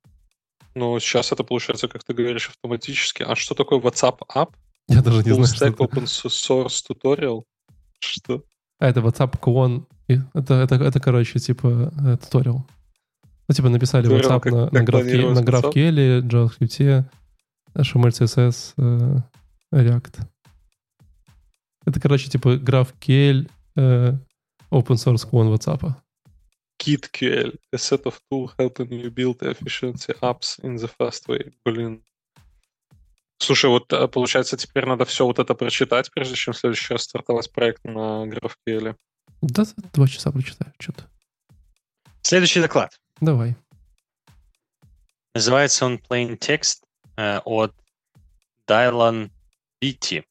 Но 0.75 0.99
сейчас 0.99 1.33
это 1.33 1.45
получается, 1.45 1.89
как 1.89 2.05
ты 2.05 2.13
говоришь, 2.15 2.49
автоматически. 2.49 3.23
А 3.23 3.35
что 3.37 3.55
такое 3.55 3.81
WhatsApp 3.81 4.19
App? 4.35 4.55
Я 4.89 5.03
даже 5.03 5.19
не 5.23 5.31
Full 5.31 5.45
знаю, 5.45 5.47
что 5.47 5.67
это. 5.67 5.85
open 5.85 6.05
source 6.05 6.83
tutorial? 6.89 7.43
Что? 8.01 8.43
А, 8.79 8.89
это 8.89 9.01
WhatsApp. 9.01 9.87
И 10.09 10.19
Это, 10.35 10.55
это, 10.55 10.75
это, 10.77 11.01
короче, 11.01 11.39
типа 11.39 11.93
э, 11.99 12.17
туториал. 12.17 12.67
Ну, 13.49 13.55
типа 13.55 13.69
написали 13.69 14.05
Туториал, 14.05 14.31
WhatsApp 14.31 14.41
как- 14.41 14.53
на, 14.53 14.61
на, 14.61 14.69
как 14.71 14.89
GraphQL, 14.89 14.91
планировать 14.91 15.45
на? 15.45 15.51
GraphQL, 15.51 16.23
JavaScript, 16.23 17.05
HTML, 17.77 18.11
CSS, 18.11 18.75
э, 18.79 19.17
React. 19.73 20.27
Это, 21.87 22.01
короче, 22.01 22.31
типа 22.31 22.57
GraphQL 22.57 23.51
э, 23.77 24.13
open 24.71 24.97
source 24.97 25.29
клон 25.29 25.49
WhatsApp. 25.49 25.95
KitQL, 26.79 27.59
a 27.73 27.77
set 27.79 28.03
of 28.07 28.21
tools 28.31 28.53
helping 28.59 28.91
you 28.93 29.11
build 29.11 29.43
efficiency 29.43 30.13
apps 30.21 30.59
in 30.63 30.77
the 30.77 30.89
fast 30.99 31.27
way. 31.29 31.53
Блин. 31.65 32.03
Слушай, 33.41 33.71
вот 33.71 33.93
э, 33.93 34.09
получается, 34.09 34.57
теперь 34.57 34.85
надо 34.87 35.05
все 35.05 35.25
вот 35.25 35.39
это 35.39 35.55
прочитать, 35.55 36.11
прежде 36.13 36.35
чем 36.35 36.55
в 36.55 36.59
следующий 36.59 36.93
раз 36.95 37.05
стартовать 37.05 37.53
проект 37.53 37.85
на 37.85 38.25
GraphQL. 38.27 38.97
Да, 39.43 39.65
два 39.93 40.09
часа 40.09 40.33
прочитаю 40.33 40.73
что-то. 40.79 41.05
Следующий 42.23 42.61
доклад. 42.61 42.99
Давай. 43.21 43.57
Называется 45.35 45.87
он 45.87 45.97
Plain 45.97 46.37
Text 46.39 46.83
э, 47.17 47.39
от 47.45 47.73
Dylan 48.67 49.31
Beatty. 49.83 50.25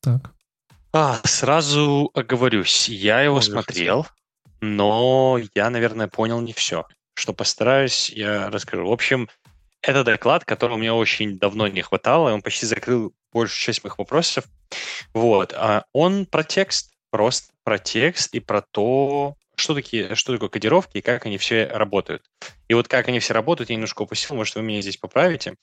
Так. 0.00 0.34
А, 0.92 1.20
сразу 1.24 2.10
оговорюсь, 2.14 2.88
я 2.88 3.22
его 3.22 3.38
Оговорься. 3.38 3.50
смотрел, 3.50 4.06
но 4.60 5.38
я, 5.54 5.70
наверное, 5.70 6.08
понял 6.08 6.40
не 6.40 6.52
все. 6.52 6.86
Что 7.14 7.32
постараюсь, 7.32 8.10
я 8.10 8.50
расскажу. 8.50 8.86
В 8.86 8.92
общем, 8.92 9.28
это 9.82 10.02
доклад, 10.02 10.44
которого 10.44 10.76
мне 10.76 10.92
очень 10.92 11.38
давно 11.38 11.68
не 11.68 11.82
хватало, 11.82 12.30
и 12.30 12.32
он 12.32 12.42
почти 12.42 12.66
закрыл 12.66 13.12
большую 13.32 13.58
часть 13.58 13.84
моих 13.84 13.98
вопросов. 13.98 14.44
Вот. 15.12 15.52
а 15.54 15.84
Он 15.92 16.26
про 16.26 16.42
текст, 16.42 16.92
просто 17.10 17.52
про 17.64 17.78
текст 17.78 18.34
и 18.34 18.40
про 18.40 18.62
то, 18.62 19.36
что, 19.56 19.74
такие, 19.74 20.14
что 20.14 20.32
такое 20.32 20.48
кодировки 20.48 20.98
и 20.98 21.02
как 21.02 21.26
они 21.26 21.38
все 21.38 21.66
работают. 21.66 22.22
И 22.68 22.74
вот 22.74 22.88
как 22.88 23.08
они 23.08 23.20
все 23.20 23.34
работают, 23.34 23.70
я 23.70 23.76
немножко 23.76 24.02
упустил, 24.02 24.36
может, 24.36 24.54
вы 24.54 24.62
меня 24.62 24.80
здесь 24.80 24.96
поправите. 24.96 25.54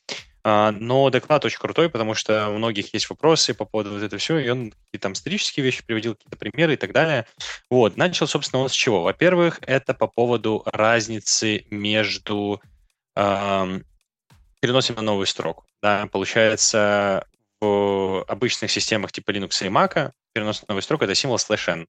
А, 0.43 0.71
Но 0.71 1.09
доклад 1.09 1.45
очень 1.45 1.59
крутой, 1.59 1.89
потому 1.89 2.13
что 2.15 2.49
у 2.49 2.57
многих 2.57 2.93
есть 2.93 3.09
вопросы 3.09 3.53
по 3.53 3.65
поводу 3.65 3.91
вот 3.91 4.01
этого 4.01 4.19
всего, 4.19 4.39
и 4.39 4.49
он 4.49 4.71
какие-то 4.71 5.03
там 5.03 5.13
исторические 5.13 5.63
вещи 5.63 5.83
приводил, 5.85 6.15
какие-то 6.15 6.37
примеры 6.37 6.73
и 6.73 6.77
так 6.77 6.91
далее. 6.93 7.27
Вот, 7.69 7.97
начал, 7.97 8.27
собственно, 8.27 8.63
он 8.63 8.69
с 8.69 8.73
чего? 8.73 9.03
Во-первых, 9.03 9.59
это 9.61 9.93
по 9.93 10.07
поводу 10.07 10.63
разницы 10.65 11.65
между 11.69 12.61
ам, 13.15 13.83
переносим 14.59 14.95
на 14.95 15.01
новую 15.01 15.27
строку. 15.27 15.65
Да, 15.81 16.07
получается, 16.11 17.25
в 17.59 18.23
обычных 18.27 18.71
системах 18.71 19.11
типа 19.11 19.31
Linux 19.31 19.65
и 19.65 19.69
Mac 19.69 20.11
перенос 20.33 20.61
на 20.63 20.67
новую 20.69 20.81
строку— 20.81 21.03
это 21.05 21.13
символ 21.13 21.37
slash 21.37 21.71
n. 21.71 21.87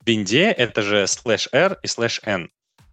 В 0.00 0.06
винде 0.06 0.50
это 0.50 0.82
же 0.82 1.04
slash 1.04 1.48
r 1.52 1.78
и 1.82 1.86
slash 1.86 2.20
n. 2.24 2.50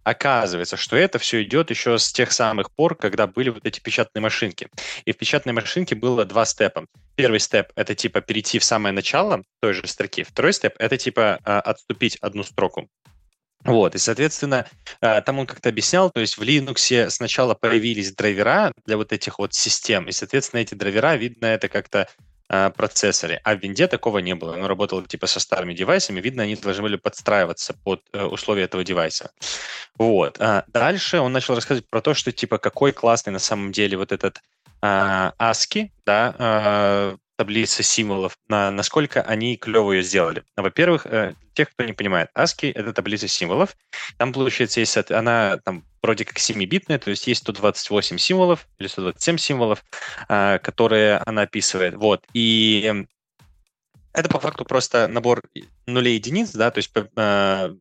Оказывается, 0.08 0.78
что 0.78 0.96
это 0.96 1.18
все 1.18 1.42
идет 1.42 1.68
еще 1.68 1.98
с 1.98 2.10
тех 2.10 2.32
самых 2.32 2.70
пор, 2.70 2.94
когда 2.94 3.26
были 3.26 3.50
вот 3.50 3.66
эти 3.66 3.78
печатные 3.78 4.22
машинки. 4.22 4.70
И 5.04 5.12
в 5.12 5.18
печатной 5.18 5.52
машинке 5.52 5.96
было 5.96 6.24
два 6.24 6.46
степа. 6.46 6.86
Первый 7.14 7.40
степ— 7.40 7.72
это 7.76 7.94
типа 7.94 8.22
перейти 8.22 8.58
в 8.58 8.64
самое 8.64 8.94
начало 8.94 9.42
той 9.60 9.74
же 9.74 9.86
строки. 9.86 10.22
Второй 10.22 10.54
степ— 10.54 10.76
это 10.78 10.96
типа 10.96 11.40
а, 11.44 11.60
отступить 11.60 12.16
одну 12.22 12.42
строку. 12.42 12.88
Вот, 13.64 13.94
и, 13.96 13.98
соответственно, 13.98 14.66
а, 15.02 15.20
там 15.20 15.40
он 15.40 15.46
как-то 15.46 15.68
объяснял, 15.68 16.10
то 16.10 16.20
есть 16.20 16.38
в 16.38 16.42
Linux 16.42 17.10
сначала 17.10 17.52
появились 17.52 18.14
драйвера 18.14 18.72
для 18.86 18.96
вот 18.96 19.12
этих 19.12 19.38
вот 19.38 19.52
систем, 19.52 20.08
и, 20.08 20.12
соответственно, 20.12 20.60
эти 20.60 20.72
драйвера, 20.72 21.16
видно, 21.16 21.44
это 21.44 21.68
как-то 21.68 22.08
процессоре. 22.48 23.40
А 23.44 23.54
в 23.54 23.60
винде 23.60 23.86
такого 23.86 24.18
не 24.18 24.34
было. 24.34 24.52
Он 24.52 24.64
работал 24.64 25.02
типа 25.02 25.26
со 25.26 25.38
старыми 25.40 25.74
девайсами. 25.74 26.20
Видно, 26.20 26.44
они 26.44 26.56
должны 26.56 26.82
были 26.82 26.96
подстраиваться 26.96 27.74
под 27.84 28.02
э, 28.12 28.24
условия 28.24 28.64
этого 28.64 28.84
девайса. 28.84 29.30
Вот. 29.98 30.40
А 30.40 30.64
дальше 30.68 31.20
он 31.20 31.32
начал 31.32 31.54
рассказывать 31.54 31.88
про 31.88 32.00
то, 32.00 32.14
что 32.14 32.32
типа 32.32 32.58
какой 32.58 32.92
классный 32.92 33.32
на 33.32 33.38
самом 33.38 33.72
деле 33.72 33.96
вот 33.98 34.12
этот 34.12 34.40
ASCII, 34.80 35.90
да, 36.06 36.34
а, 36.38 37.16
таблица 37.38 37.84
символов, 37.84 38.36
на, 38.48 38.72
насколько 38.72 39.22
они 39.22 39.56
клево 39.56 39.92
ее 39.92 40.02
сделали. 40.02 40.42
Ну, 40.56 40.64
Во-первых, 40.64 41.06
э, 41.06 41.34
тех, 41.54 41.70
кто 41.70 41.84
не 41.84 41.92
понимает, 41.92 42.30
ASCII— 42.34 42.72
это 42.74 42.92
таблица 42.92 43.28
символов. 43.28 43.76
Там, 44.16 44.32
получается, 44.32 44.80
есть, 44.80 44.96
она 45.12 45.58
там 45.64 45.84
вроде 46.02 46.24
как 46.24 46.38
7-битная, 46.38 46.98
то 46.98 47.10
есть 47.10 47.28
есть 47.28 47.42
128 47.42 48.18
символов 48.18 48.66
или 48.78 48.88
127 48.88 49.38
символов, 49.38 49.84
а, 50.28 50.58
которые 50.58 51.18
она 51.18 51.42
описывает. 51.42 51.94
Вот. 51.94 52.24
И 52.32 52.82
эм, 52.84 53.08
это 54.12 54.28
по 54.28 54.40
факту 54.40 54.64
просто 54.64 55.06
набор 55.06 55.42
нулей 55.86 56.14
и 56.14 56.16
единиц, 56.16 56.50
да, 56.50 56.72
то 56.72 56.78
есть 56.78 56.90
э, 56.94 57.74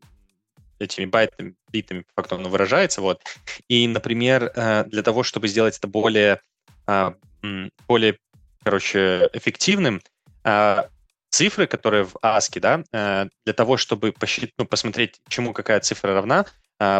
этими 0.77 1.05
байтами, 1.05 1.55
битами 1.71 2.01
по 2.13 2.21
факту 2.21 2.35
оно 2.35 2.49
выражается, 2.49 3.01
вот. 3.01 3.21
И, 3.67 3.87
например, 3.87 4.51
э, 4.55 4.83
для 4.85 5.01
того, 5.01 5.23
чтобы 5.23 5.47
сделать 5.47 5.77
это 5.79 5.87
более, 5.87 6.41
а, 6.85 7.15
более, 7.87 8.19
короче, 8.67 9.29
эффективным, 9.31 10.01
а, 10.43 10.89
цифры, 11.29 11.67
которые 11.67 12.03
в 12.03 12.17
ASCII, 12.21 12.59
да, 12.59 12.83
э, 12.91 13.29
для 13.45 13.53
того, 13.53 13.77
чтобы 13.77 14.11
посчит- 14.11 14.51
ну, 14.57 14.65
посмотреть, 14.65 15.21
чему 15.29 15.53
какая 15.53 15.79
цифра 15.79 16.13
равна, 16.13 16.45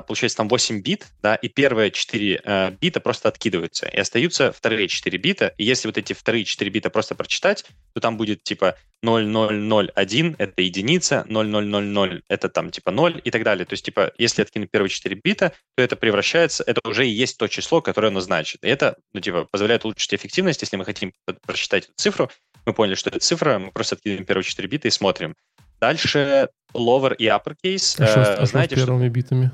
получается 0.01 0.37
там 0.37 0.47
8 0.47 0.81
бит, 0.81 1.07
да, 1.21 1.35
и 1.35 1.49
первые 1.49 1.91
4 1.91 2.41
э, 2.43 2.71
бита 2.81 2.99
просто 2.99 3.29
откидываются, 3.29 3.87
и 3.87 3.97
остаются 3.97 4.51
вторые 4.51 4.87
4 4.87 5.17
бита, 5.17 5.53
и 5.57 5.63
если 5.63 5.87
вот 5.87 5.97
эти 5.97 6.13
вторые 6.13 6.45
4 6.45 6.71
бита 6.71 6.89
просто 6.89 7.13
прочитать, 7.15 7.65
то 7.93 8.01
там 8.01 8.17
будет 8.17 8.43
типа 8.43 8.75
0001— 9.03 10.35
это 10.39 10.61
единица, 10.61 11.25
0000— 11.27 12.23
это 12.29 12.49
там 12.49 12.71
типа 12.71 12.91
0 12.91 13.21
и 13.23 13.31
так 13.31 13.43
далее. 13.43 13.65
То 13.65 13.73
есть 13.73 13.85
типа 13.85 14.11
если 14.17 14.41
откинуть 14.41 14.71
первые 14.71 14.89
4 14.89 15.15
бита, 15.23 15.53
то 15.75 15.83
это 15.83 15.95
превращается, 15.95 16.63
это 16.65 16.81
уже 16.87 17.07
и 17.07 17.11
есть 17.11 17.37
то 17.37 17.47
число, 17.47 17.81
которое 17.81 18.07
оно 18.07 18.19
значит. 18.21 18.63
И 18.63 18.67
это, 18.67 18.95
ну, 19.13 19.19
типа, 19.21 19.45
позволяет 19.51 19.85
улучшить 19.85 20.13
эффективность, 20.13 20.61
если 20.61 20.77
мы 20.77 20.85
хотим 20.85 21.13
прочитать 21.45 21.85
эту 21.85 21.93
цифру, 21.97 22.31
мы 22.65 22.73
поняли, 22.73 22.95
что 22.95 23.09
это 23.09 23.19
цифра, 23.19 23.59
мы 23.59 23.71
просто 23.71 23.95
откидываем 23.95 24.25
первые 24.25 24.43
4 24.43 24.67
бита 24.67 24.87
и 24.87 24.91
смотрим. 24.91 25.35
Дальше 25.79 26.49
lower 26.73 27.15
и 27.15 27.25
uppercase. 27.27 28.01
А 28.03 28.07
что, 28.07 28.23
с- 28.23 28.27
Э, 28.27 28.33
а 28.33 28.35
что 28.37 28.45
с 28.45 28.49
знаете, 28.49 28.75
что 28.75 28.85
первыми 28.85 29.09
битами? 29.09 29.51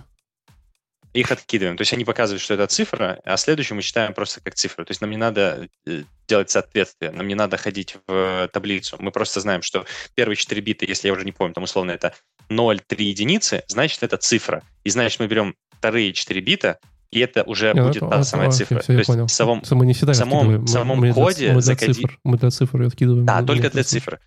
Их 1.13 1.31
откидываем. 1.31 1.77
То 1.77 1.81
есть 1.81 1.93
они 1.93 2.05
показывают, 2.05 2.41
что 2.41 2.55
это 2.55 2.67
цифра, 2.67 3.19
а 3.23 3.37
следующую 3.37 3.75
мы 3.75 3.81
читаем 3.81 4.13
просто 4.13 4.41
как 4.41 4.55
цифру. 4.55 4.83
То 4.83 4.91
есть 4.91 5.01
нам 5.01 5.11
не 5.11 5.17
надо 5.17 5.67
э, 5.85 6.03
делать 6.27 6.49
соответствие, 6.49 7.11
нам 7.11 7.27
не 7.27 7.35
надо 7.35 7.57
ходить 7.57 7.95
в 8.07 8.11
э, 8.11 8.47
таблицу. 8.51 8.97
Мы 8.99 9.11
просто 9.11 9.39
знаем, 9.39 9.61
что 9.61 9.85
первые 10.15 10.35
4 10.35 10.59
бита, 10.61 10.85
если 10.85 11.07
я 11.07 11.13
уже 11.13 11.23
не 11.23 11.31
помню, 11.31 11.53
там 11.53 11.63
условно 11.63 11.91
это 11.91 12.13
0, 12.49 12.79
3 12.79 13.05
единицы, 13.05 13.63
значит 13.67 14.01
это 14.03 14.17
цифра. 14.17 14.63
И 14.83 14.89
значит 14.89 15.19
мы 15.19 15.27
берем 15.27 15.55
вторые 15.77 16.13
4 16.13 16.41
бита, 16.41 16.79
и 17.11 17.19
это 17.19 17.43
уже 17.43 17.73
ну, 17.75 17.83
будет 17.87 17.97
это- 17.97 18.07
та 18.09 18.15
это- 18.15 18.23
самая 18.23 18.49
цифра. 18.51 18.79
всё, 18.79 18.87
То 18.87 18.93
есть 18.93 19.07
понял. 19.07 19.27
в 19.27 19.31
самом, 19.31 19.61
мы 19.69 19.85
не 19.85 19.93
всегда 19.93 20.15
самом-. 20.15 20.61
Мы- 20.61 20.67
самом 20.67 20.97
мы 20.97 21.07
для- 21.07 21.13
коде 21.13 21.51
мы 21.53 21.61
для 21.61 21.75
цифр. 21.75 22.19
Мы 22.23 22.37
для 22.39 22.49
цифр 22.49 22.77
её 22.77 22.87
откидываем. 22.87 23.25
Да, 23.25 23.43
только 23.43 23.61
для 23.61 23.69
для 23.69 23.83
цифр. 23.83 24.19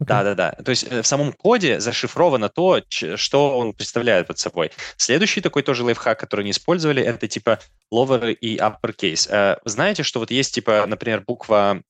Окей. 0.00 0.06
Да-да-да. 0.06 0.52
То 0.52 0.70
есть 0.70 0.86
э, 0.90 1.02
в 1.02 1.06
самом 1.06 1.32
коде 1.32 1.80
зашифровано 1.80 2.48
то, 2.48 2.80
что 2.88 3.58
он 3.58 3.72
представляет 3.72 4.26
под 4.26 4.38
собой. 4.38 4.72
Следующий 4.96 5.40
такой 5.40 5.62
тоже 5.62 5.84
лайфхак, 5.84 6.18
который 6.18 6.44
не 6.44 6.50
использовали, 6.50 7.02
это 7.02 7.28
типа 7.28 7.60
lower 7.92 8.32
и 8.32 8.56
uppercase. 8.56 9.28
Э, 9.30 9.58
Знаете, 9.64 10.02
что 10.02 10.20
вот 10.20 10.30
есть 10.30 10.54
типа, 10.54 10.84
например, 10.86 11.22
буква 11.26 11.80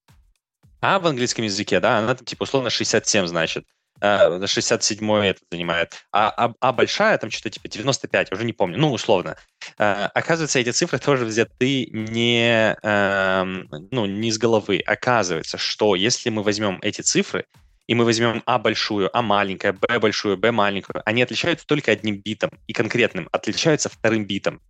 А 0.81 0.99
в 0.99 1.07
английском 1.07 1.45
языке, 1.45 1.81
да, 1.81 1.99
она 1.99 2.15
там 2.15 2.27
типа 2.27 2.43
условно 2.43 2.71
67 2.71 3.27
значит. 3.27 3.65
Э, 4.01 4.47
67 4.47 5.11
это 5.13 5.41
занимает. 5.51 5.95
А, 6.13 6.29
а, 6.37 6.53
а 6.61 6.73
большая 6.73 7.17
там 7.17 7.31
что-то 7.31 7.51
типа 7.51 7.69
95, 7.69 8.33
уже 8.33 8.45
не 8.45 8.53
помню, 8.53 8.79
ну, 8.79 8.93
условно. 8.93 9.37
Э, 9.79 10.09
Оказывается, 10.15 10.59
эти 10.59 10.73
цифры 10.73 10.99
тоже 10.99 11.25
взяты 11.25 11.87
не, 11.87 12.77
эм, 12.83 13.69
ну, 13.91 14.05
не 14.05 14.29
из 14.29 14.37
головы. 14.37 14.83
Оказывается, 14.85 15.57
что 15.57 15.95
если 15.95 16.29
мы 16.29 16.43
возьмем 16.43 16.79
эти 16.83 17.01
цифры, 17.01 17.47
и 17.87 17.95
мы 17.95 18.05
возьмем 18.05 18.43
А 18.47 18.59
большую, 18.59 19.11
А 19.17 19.23
маленькая, 19.23 19.73
Б 19.73 19.99
большую, 19.99 20.37
Б 20.37 20.53
маленькую, 20.53 21.03
они 21.05 21.23
отличаются 21.23 21.67
только 21.67 21.93
одним 21.93 22.17
битом 22.17 22.51
и 22.67 22.73
конкретным, 22.73 23.29
отличаются 23.33 23.89
вторым 23.89 24.25
битом. 24.25 24.61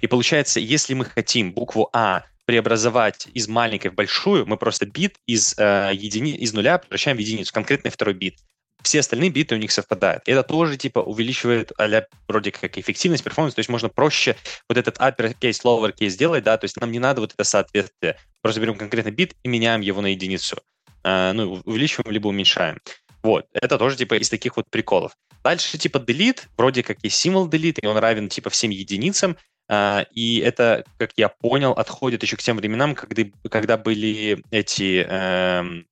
И 0.00 0.06
получается, 0.06 0.60
если 0.60 0.94
мы 0.94 1.04
хотим 1.04 1.52
букву 1.52 1.88
А 1.92 2.24
преобразовать 2.46 3.28
из 3.32 3.48
маленькой 3.48 3.90
в 3.90 3.94
большую, 3.94 4.46
мы 4.46 4.56
просто 4.56 4.86
бит 4.86 5.16
из, 5.26 5.54
э, 5.58 5.90
едини... 5.94 6.32
из 6.32 6.52
нуля 6.52 6.78
превращаем 6.78 7.16
в 7.16 7.20
единицу, 7.20 7.52
конкретный 7.52 7.90
второй 7.90 8.14
бит. 8.14 8.38
Все 8.82 9.00
остальные 9.00 9.30
биты 9.30 9.54
у 9.54 9.58
них 9.58 9.72
совпадают. 9.72 10.24
Это 10.26 10.42
тоже 10.42 10.76
типа 10.76 10.98
увеличивает 10.98 11.72
а 11.78 12.06
вроде 12.28 12.50
как 12.50 12.76
эффективность, 12.76 13.24
перформанс, 13.24 13.54
то 13.54 13.60
есть 13.60 13.70
можно 13.70 13.88
проще 13.88 14.36
вот 14.68 14.76
этот 14.76 14.98
uppercase, 14.98 15.62
lowercase 15.64 16.10
сделать, 16.10 16.44
да, 16.44 16.58
то 16.58 16.66
есть 16.66 16.78
нам 16.78 16.92
не 16.92 16.98
надо 16.98 17.22
вот 17.22 17.32
это 17.32 17.44
соответствие. 17.44 18.18
Просто 18.42 18.60
берем 18.60 18.76
конкретный 18.76 19.12
бит 19.12 19.34
и 19.42 19.48
меняем 19.48 19.80
его 19.80 20.02
на 20.02 20.08
единицу. 20.08 20.58
Э, 21.04 21.32
ну, 21.32 21.60
увеличиваем 21.64 22.10
либо 22.10 22.28
уменьшаем. 22.28 22.80
Вот, 23.22 23.46
это 23.52 23.78
тоже 23.78 23.96
типа 23.96 24.14
из 24.14 24.28
таких 24.28 24.56
вот 24.56 24.68
приколов. 24.70 25.12
Дальше 25.42 25.78
типа 25.78 25.98
delete, 25.98 26.42
вроде 26.56 26.82
как 26.82 26.98
есть 27.02 27.16
символ 27.16 27.48
delete, 27.48 27.80
и 27.80 27.86
он 27.86 27.96
равен 27.98 28.28
типа 28.28 28.50
всем 28.50 28.70
единицам, 28.70 29.36
Uh, 29.66 30.06
и 30.12 30.40
это, 30.40 30.84
как 30.98 31.12
я 31.16 31.30
понял, 31.30 31.72
отходит 31.72 32.22
еще 32.22 32.36
к 32.36 32.42
тем 32.42 32.58
временам, 32.58 32.94
когда, 32.94 33.22
когда 33.48 33.78
были 33.78 34.44
эти 34.50 35.06
эм, 35.08 35.86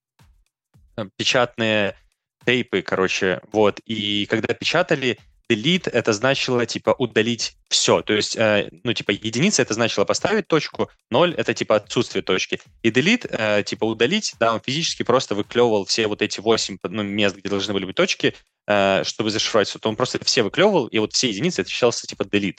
печатные 1.17 1.97
тейпы, 2.45 2.83
короче, 2.83 3.41
вот, 3.51 3.81
и 3.87 4.27
когда 4.27 4.53
печатали, 4.53 5.19
delete 5.53 5.91
это 5.91 6.13
значило, 6.13 6.67
типа, 6.67 6.95
удалить 6.99 7.57
все. 7.69 8.03
То 8.03 8.13
есть, 8.13 8.37
э, 8.37 8.71
ну, 8.85 8.93
типа, 8.93 9.11
единица 9.11 9.63
это 9.63 9.75
значило 9.75 10.05
поставить 10.05 10.49
точку, 10.49 10.91
ноль 11.11 11.35
это, 11.35 11.55
типа, 11.55 11.77
отсутствие 11.77 12.23
точки. 12.23 12.61
И 12.83 12.91
delete, 12.91 13.27
э, 13.29 13.63
типа, 13.63 13.85
удалить, 13.85 14.35
да, 14.39 14.55
он 14.55 14.61
физически 14.61 15.03
просто 15.03 15.35
выклевывал 15.35 15.85
все 15.85 16.07
вот 16.07 16.23
эти 16.23 16.41
восемь 16.41 16.79
ну, 16.83 17.03
мест, 17.03 17.37
где 17.37 17.49
должны 17.49 17.73
были 17.75 17.85
быть 17.85 17.97
точки, 17.97 18.35
э, 18.67 19.03
чтобы 19.05 19.31
зашифровать 19.31 19.69
все. 19.69 19.79
То 19.79 19.89
он 19.89 19.97
просто 19.97 20.23
все 20.25 20.43
выклевывал, 20.43 20.87
и 20.87 20.99
вот 20.99 21.13
все 21.13 21.29
единицы 21.29 21.61
отличался, 21.61 22.07
типа, 22.07 22.23
delete. 22.23 22.59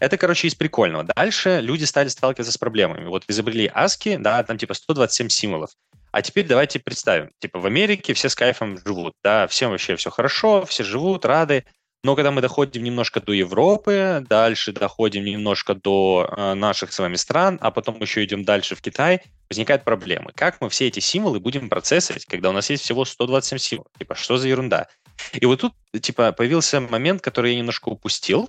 Это, 0.00 0.16
короче, 0.16 0.48
из 0.48 0.54
прикольного. 0.54 1.04
Дальше 1.04 1.60
люди 1.62 1.84
стали 1.84 2.08
сталкиваться 2.08 2.52
с 2.52 2.58
проблемами. 2.58 3.06
Вот 3.06 3.24
изобрели 3.28 3.66
ASCII, 3.66 4.18
да, 4.18 4.42
там 4.42 4.56
типа 4.56 4.74
127 4.74 5.28
символов. 5.28 5.70
А 6.10 6.22
теперь 6.22 6.46
давайте 6.46 6.78
представим, 6.78 7.30
типа 7.38 7.58
в 7.58 7.66
Америке 7.66 8.14
все 8.14 8.28
с 8.28 8.34
кайфом 8.34 8.78
живут, 8.84 9.12
да, 9.22 9.46
всем 9.46 9.70
вообще 9.70 9.94
все 9.96 10.10
хорошо, 10.10 10.64
все 10.64 10.82
живут, 10.82 11.24
рады. 11.24 11.64
Но 12.04 12.14
когда 12.14 12.30
мы 12.30 12.40
доходим 12.40 12.84
немножко 12.84 13.20
до 13.20 13.32
Европы, 13.32 14.24
дальше 14.28 14.72
доходим 14.72 15.24
немножко 15.24 15.74
до 15.74 16.28
э, 16.30 16.54
наших 16.54 16.92
с 16.92 16.98
вами 16.98 17.16
стран, 17.16 17.58
а 17.60 17.72
потом 17.72 18.00
еще 18.00 18.24
идем 18.24 18.44
дальше 18.44 18.76
в 18.76 18.80
Китай, 18.80 19.22
возникают 19.50 19.82
проблемы. 19.82 20.30
Как 20.34 20.60
мы 20.60 20.68
все 20.68 20.86
эти 20.86 21.00
символы 21.00 21.40
будем 21.40 21.68
процессовать, 21.68 22.24
когда 22.26 22.50
у 22.50 22.52
нас 22.52 22.70
есть 22.70 22.84
всего 22.84 23.04
127 23.04 23.58
символов? 23.58 23.92
Типа, 23.98 24.14
что 24.14 24.36
за 24.36 24.46
ерунда? 24.46 24.86
И 25.32 25.44
вот 25.44 25.60
тут, 25.60 25.74
типа, 26.00 26.30
появился 26.32 26.80
момент, 26.80 27.20
который 27.20 27.52
я 27.52 27.58
немножко 27.58 27.88
упустил, 27.88 28.48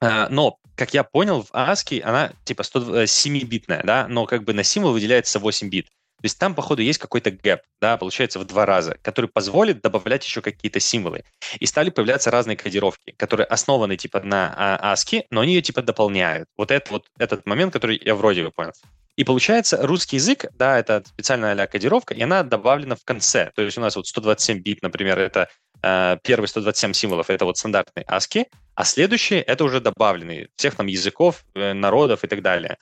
а, 0.00 0.28
но, 0.28 0.58
как 0.74 0.94
я 0.94 1.04
понял, 1.04 1.42
в 1.42 1.52
ASCII 1.52 2.00
она 2.02 2.32
типа 2.44 2.62
7-битная, 2.62 3.82
да, 3.84 4.06
но 4.08 4.26
как 4.26 4.44
бы 4.44 4.52
на 4.52 4.62
символ 4.62 4.92
выделяется 4.92 5.38
8 5.38 5.68
бит. 5.68 5.88
То 6.18 6.24
есть 6.24 6.38
там, 6.38 6.54
походу, 6.54 6.82
есть 6.82 6.98
какой-то 6.98 7.30
гэп, 7.30 7.60
да, 7.80 7.96
получается 7.96 8.40
в 8.40 8.44
два 8.44 8.66
раза, 8.66 8.98
который 9.02 9.30
позволит 9.30 9.80
добавлять 9.80 10.24
еще 10.24 10.42
какие-то 10.42 10.80
символы. 10.80 11.22
И 11.60 11.66
стали 11.66 11.90
появляться 11.90 12.32
разные 12.32 12.56
кодировки, 12.56 13.14
которые 13.16 13.46
основаны 13.46 13.96
типа 13.96 14.20
на 14.20 14.80
ASCII, 14.82 15.26
но 15.30 15.42
они 15.42 15.54
ее 15.54 15.62
типа 15.62 15.82
дополняют. 15.82 16.48
Вот 16.56 16.72
это 16.72 16.90
вот 16.90 17.06
этот 17.18 17.46
момент, 17.46 17.72
который 17.72 18.00
я 18.04 18.16
вроде 18.16 18.42
бы 18.42 18.50
понял. 18.50 18.72
И 19.18 19.24
получается, 19.24 19.78
русский 19.84 20.16
язык, 20.16 20.46
да, 20.58 20.78
это 20.78 21.02
специальная 21.04 21.60
а 21.60 21.66
кодировка, 21.66 22.14
и 22.14 22.22
она 22.22 22.44
добавлена 22.44 22.94
в 22.94 23.04
конце. 23.04 23.50
То 23.54 23.62
есть 23.62 23.76
у 23.76 23.80
нас 23.80 23.96
вот 23.96 24.06
127 24.06 24.60
бит, 24.60 24.80
например, 24.82 25.18
это 25.18 25.48
э, 25.82 26.16
первые 26.22 26.48
127 26.48 26.92
символов, 26.92 27.28
это 27.28 27.44
вот 27.44 27.58
стандартный 27.58 28.04
ASCII, 28.04 28.46
а 28.76 28.84
следующие 28.84 29.42
это 29.42 29.64
уже 29.64 29.80
добавленные 29.80 30.48
всех 30.54 30.76
там 30.76 30.86
языков, 30.86 31.44
э, 31.54 31.72
народов 31.72 32.22
и 32.22 32.28
так 32.28 32.42
далее. 32.42 32.78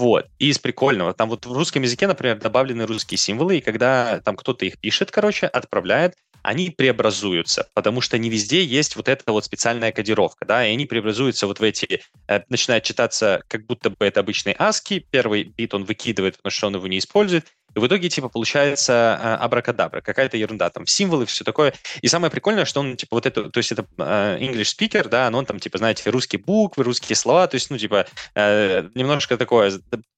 Вот. 0.00 0.28
И 0.38 0.48
из 0.48 0.58
прикольного, 0.58 1.12
там 1.12 1.28
вот 1.28 1.44
в 1.44 1.52
русском 1.52 1.82
языке, 1.82 2.06
например, 2.06 2.38
добавлены 2.38 2.86
русские 2.86 3.18
символы, 3.18 3.58
и 3.58 3.60
когда 3.60 4.20
там 4.20 4.34
кто-то 4.34 4.64
их 4.64 4.78
пишет, 4.78 5.10
короче, 5.10 5.46
отправляет, 5.46 6.14
они 6.42 6.70
преобразуются, 6.70 7.68
потому 7.74 8.00
что 8.00 8.16
не 8.16 8.30
везде 8.30 8.64
есть 8.64 8.96
вот 8.96 9.08
эта 9.08 9.30
вот 9.30 9.44
специальная 9.44 9.92
кодировка, 9.92 10.46
да, 10.46 10.66
и 10.66 10.72
они 10.72 10.86
преобразуются 10.86 11.46
вот 11.46 11.60
в 11.60 11.62
эти, 11.62 12.00
э, 12.28 12.40
начинают 12.48 12.82
читаться, 12.84 13.42
как 13.46 13.66
будто 13.66 13.90
бы 13.90 13.96
это 14.00 14.20
обычный 14.20 14.54
ASCII, 14.54 15.04
первый 15.10 15.44
бит 15.44 15.74
он 15.74 15.84
выкидывает, 15.84 16.38
потому 16.38 16.50
что 16.50 16.66
он 16.68 16.76
его 16.76 16.86
не 16.86 16.96
использует, 16.96 17.44
и 17.74 17.78
в 17.78 17.86
итоге, 17.86 18.08
типа, 18.08 18.28
получается 18.28 19.18
э, 19.20 19.34
абракадабра, 19.36 20.00
какая-то 20.00 20.36
ерунда, 20.36 20.70
там, 20.70 20.86
символы, 20.86 21.26
все 21.26 21.44
такое. 21.44 21.74
И 22.00 22.08
самое 22.08 22.30
прикольное, 22.30 22.64
что 22.64 22.80
он, 22.80 22.96
типа, 22.96 23.16
вот 23.16 23.26
это, 23.26 23.50
то 23.50 23.58
есть 23.58 23.72
это 23.72 23.86
э, 23.98 24.38
English 24.40 24.76
speaker, 24.76 25.08
да, 25.08 25.30
но 25.30 25.38
он 25.38 25.46
там, 25.46 25.58
типа, 25.58 25.78
знаете, 25.78 26.08
русские 26.10 26.42
буквы, 26.42 26.84
русские 26.84 27.16
слова, 27.16 27.46
то 27.46 27.54
есть, 27.56 27.70
ну, 27.70 27.78
типа, 27.78 28.06
э, 28.34 28.88
немножко 28.94 29.36
такое 29.36 29.72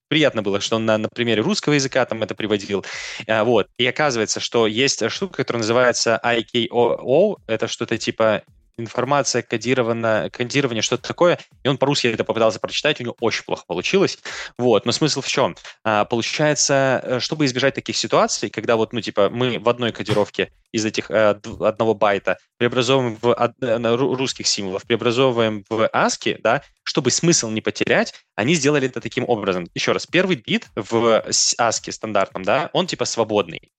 приятно 0.07 0.43
было, 0.43 0.59
что 0.59 0.75
он 0.75 0.85
на, 0.85 0.97
на 0.97 1.09
примере 1.09 1.41
русского 1.41 1.73
языка 1.73 2.05
там 2.05 2.21
это 2.21 2.35
приводил. 2.35 2.85
А, 3.27 3.43
вот. 3.43 3.67
И 3.79 3.87
оказывается, 3.87 4.39
что 4.39 4.67
есть 4.67 5.09
штука, 5.09 5.37
которая 5.37 5.61
называется 5.61 6.19
IKOO, 6.23 7.37
это 7.47 7.67
что-то 7.67 7.97
типа 7.97 8.43
информация 8.77 9.41
кодирована, 9.41 10.29
кодирование, 10.31 10.81
что-то 10.81 11.07
такое, 11.07 11.39
и 11.63 11.67
он 11.67 11.77
по-русски 11.77 12.07
это 12.07 12.23
попытался 12.23 12.59
прочитать, 12.59 12.99
у 12.99 13.03
него 13.03 13.15
очень 13.19 13.43
плохо 13.43 13.63
получилось. 13.67 14.19
Вот, 14.57 14.85
но 14.85 14.91
смысл 14.91 15.21
в 15.21 15.27
чем? 15.27 15.55
А, 15.83 16.05
получается, 16.05 17.01
э, 17.03 17.19
чтобы 17.19 17.45
избежать 17.45 17.75
таких 17.75 17.95
ситуаций, 17.97 18.49
когда 18.49 18.75
вот, 18.75 18.93
ну, 18.93 19.01
типа, 19.01 19.29
мы 19.29 19.59
в 19.59 19.69
одной 19.69 19.91
кодировке 19.91 20.51
из 20.71 20.85
этих 20.85 21.11
э, 21.11 21.39
одного 21.59 21.93
байта 21.93 22.37
преобразовываем 22.57 23.17
в 23.21 23.55
э, 23.61 23.95
русских 23.95 24.47
символов, 24.47 24.83
преобразовываем 24.83 25.63
в 25.69 25.89
ASCII, 25.93 26.39
да, 26.41 26.63
чтобы 26.83 27.11
смысл 27.11 27.49
не 27.49 27.61
потерять, 27.61 28.13
они 28.35 28.55
сделали 28.55 28.87
это 28.87 29.01
таким 29.01 29.25
образом. 29.27 29.67
Еще 29.73 29.91
раз, 29.91 30.07
первый 30.07 30.37
бит 30.37 30.67
в 30.75 31.23
ASCII 31.27 31.91
стандартном, 31.91 32.43
да, 32.43 32.69
он 32.73 32.87
типа 32.87 33.05
свободный. 33.05 33.71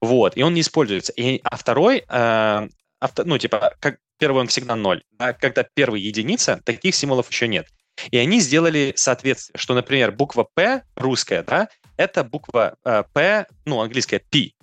Вот, 0.00 0.36
и 0.36 0.42
он 0.42 0.54
не 0.54 0.60
используется. 0.60 1.12
И, 1.12 1.40
а 1.42 1.56
второй, 1.56 2.04
э, 2.06 2.68
авто, 3.00 3.24
ну, 3.24 3.38
типа, 3.38 3.74
как 3.80 3.98
первый 4.22 4.42
он 4.42 4.46
всегда 4.46 4.76
ноль. 4.76 5.02
А 5.18 5.32
когда 5.32 5.64
первый 5.64 6.00
единица, 6.00 6.60
таких 6.64 6.94
символов 6.94 7.28
еще 7.28 7.48
нет. 7.48 7.66
И 8.12 8.16
они 8.18 8.38
сделали 8.38 8.92
соответствие, 8.94 9.58
что, 9.58 9.74
например, 9.74 10.12
буква 10.12 10.46
П 10.54 10.84
русская, 10.94 11.42
да, 11.42 11.68
это 11.96 12.22
буква 12.22 12.76
э, 12.84 13.02
П, 13.12 13.46
ну, 13.64 13.80
английская 13.80 14.20
P. 14.20 14.38
И 14.38 14.54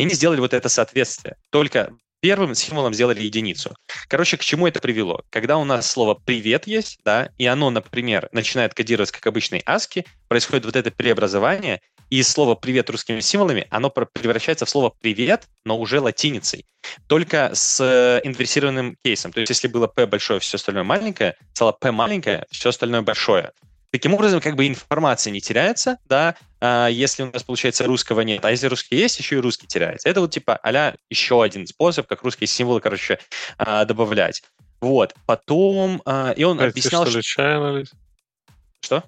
они 0.00 0.14
сделали 0.14 0.40
вот 0.40 0.54
это 0.54 0.70
соответствие. 0.70 1.36
Только 1.50 1.92
первым 2.22 2.54
символом 2.54 2.94
сделали 2.94 3.20
единицу. 3.20 3.74
Короче, 4.08 4.36
к 4.36 4.44
чему 4.44 4.68
это 4.68 4.80
привело? 4.80 5.22
Когда 5.28 5.58
у 5.58 5.64
нас 5.64 5.90
слово 5.90 6.14
«привет» 6.14 6.68
есть, 6.68 7.00
да, 7.04 7.30
и 7.36 7.46
оно, 7.46 7.68
например, 7.70 8.28
начинает 8.32 8.74
кодироваться 8.74 9.12
как 9.12 9.26
обычный 9.26 9.58
ASCII, 9.66 10.06
происходит 10.28 10.64
вот 10.64 10.76
это 10.76 10.92
преобразование, 10.92 11.80
и 12.10 12.22
слово 12.22 12.54
«привет» 12.54 12.88
русскими 12.90 13.20
символами, 13.20 13.66
оно 13.70 13.90
превращается 13.90 14.66
в 14.66 14.70
слово 14.70 14.94
«привет», 15.00 15.48
но 15.64 15.76
уже 15.76 15.98
латиницей. 16.00 16.64
Только 17.08 17.50
с 17.54 17.80
э, 17.80 18.20
инверсированным 18.22 18.96
кейсом. 19.04 19.32
То 19.32 19.40
есть 19.40 19.50
если 19.50 19.66
было 19.66 19.88
«п» 19.88 20.06
большое, 20.06 20.38
все 20.38 20.56
остальное 20.56 20.84
маленькое, 20.84 21.36
стало 21.54 21.72
«п» 21.72 21.90
маленькое, 21.90 22.46
все 22.50 22.68
остальное 22.68 23.02
большое. 23.02 23.50
Таким 23.90 24.14
образом, 24.14 24.40
как 24.40 24.54
бы 24.54 24.68
информация 24.68 25.32
не 25.32 25.40
теряется, 25.40 25.98
да, 26.04 26.36
если 26.90 27.24
у 27.24 27.30
нас, 27.32 27.42
получается, 27.42 27.84
русского 27.84 28.20
нет, 28.20 28.44
а 28.44 28.50
если 28.50 28.66
русский 28.68 28.96
есть, 28.96 29.18
еще 29.18 29.36
и 29.36 29.40
русский 29.40 29.66
теряется. 29.66 30.08
Это 30.08 30.20
вот 30.20 30.30
типа 30.30 30.58
а 30.62 30.94
еще 31.10 31.42
один 31.42 31.66
способ, 31.66 32.06
как 32.06 32.22
русские 32.22 32.46
символы, 32.46 32.80
короче, 32.80 33.18
а, 33.58 33.84
добавлять. 33.84 34.42
Вот. 34.80 35.14
Потом... 35.26 36.02
А, 36.04 36.32
и 36.36 36.44
он 36.44 36.60
а 36.60 36.66
объяснял... 36.66 37.06
Что, 37.06 37.22
что... 37.22 37.84
что? 38.80 39.04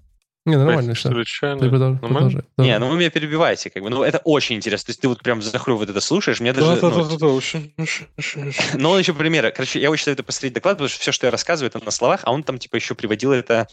Не, 0.47 0.57
нормально, 0.59 0.95
что. 0.95 1.09
Ты 1.09 1.25
продолжай, 1.71 1.99
продолжай. 2.01 2.43
Не, 2.59 2.79
ну 2.79 2.89
вы 2.89 2.97
меня 2.99 3.09
перебиваете, 3.09 3.71
как 3.71 3.83
бы. 3.83 3.89
Ну, 3.89 4.03
это 4.03 4.19
очень 4.25 4.57
интересно. 4.57 4.87
То 4.87 4.91
есть 4.91 5.01
ты 5.01 5.09
вот 5.09 5.23
прям 5.23 5.41
захрю 5.41 5.79
вот 5.79 5.89
это 5.89 6.01
слушаешь, 6.01 6.39
мне 6.39 6.53
даже... 6.53 6.81
Да, 6.81 6.91
да, 6.91 7.05
да, 7.05 7.17
да, 7.17 7.27
очень, 7.29 7.73
очень, 7.79 8.07
очень. 8.19 8.53
Ну, 8.75 8.97
еще 8.99 9.15
примеры. 9.15 9.53
Короче, 9.53 9.81
я 9.81 9.91
очень 9.91 10.05
советую 10.05 10.27
посмотреть 10.27 10.53
доклад, 10.53 10.75
потому 10.75 10.89
что 10.89 11.01
все, 11.01 11.13
что 11.13 11.27
я 11.27 11.31
рассказываю, 11.31 11.71
это 11.71 11.83
на 11.83 11.91
словах, 11.91 12.21
а 12.25 12.33
он 12.33 12.43
там, 12.43 12.59
типа, 12.59 12.77
еще 12.77 12.95
приводил 12.95 13.33
это 13.33 13.69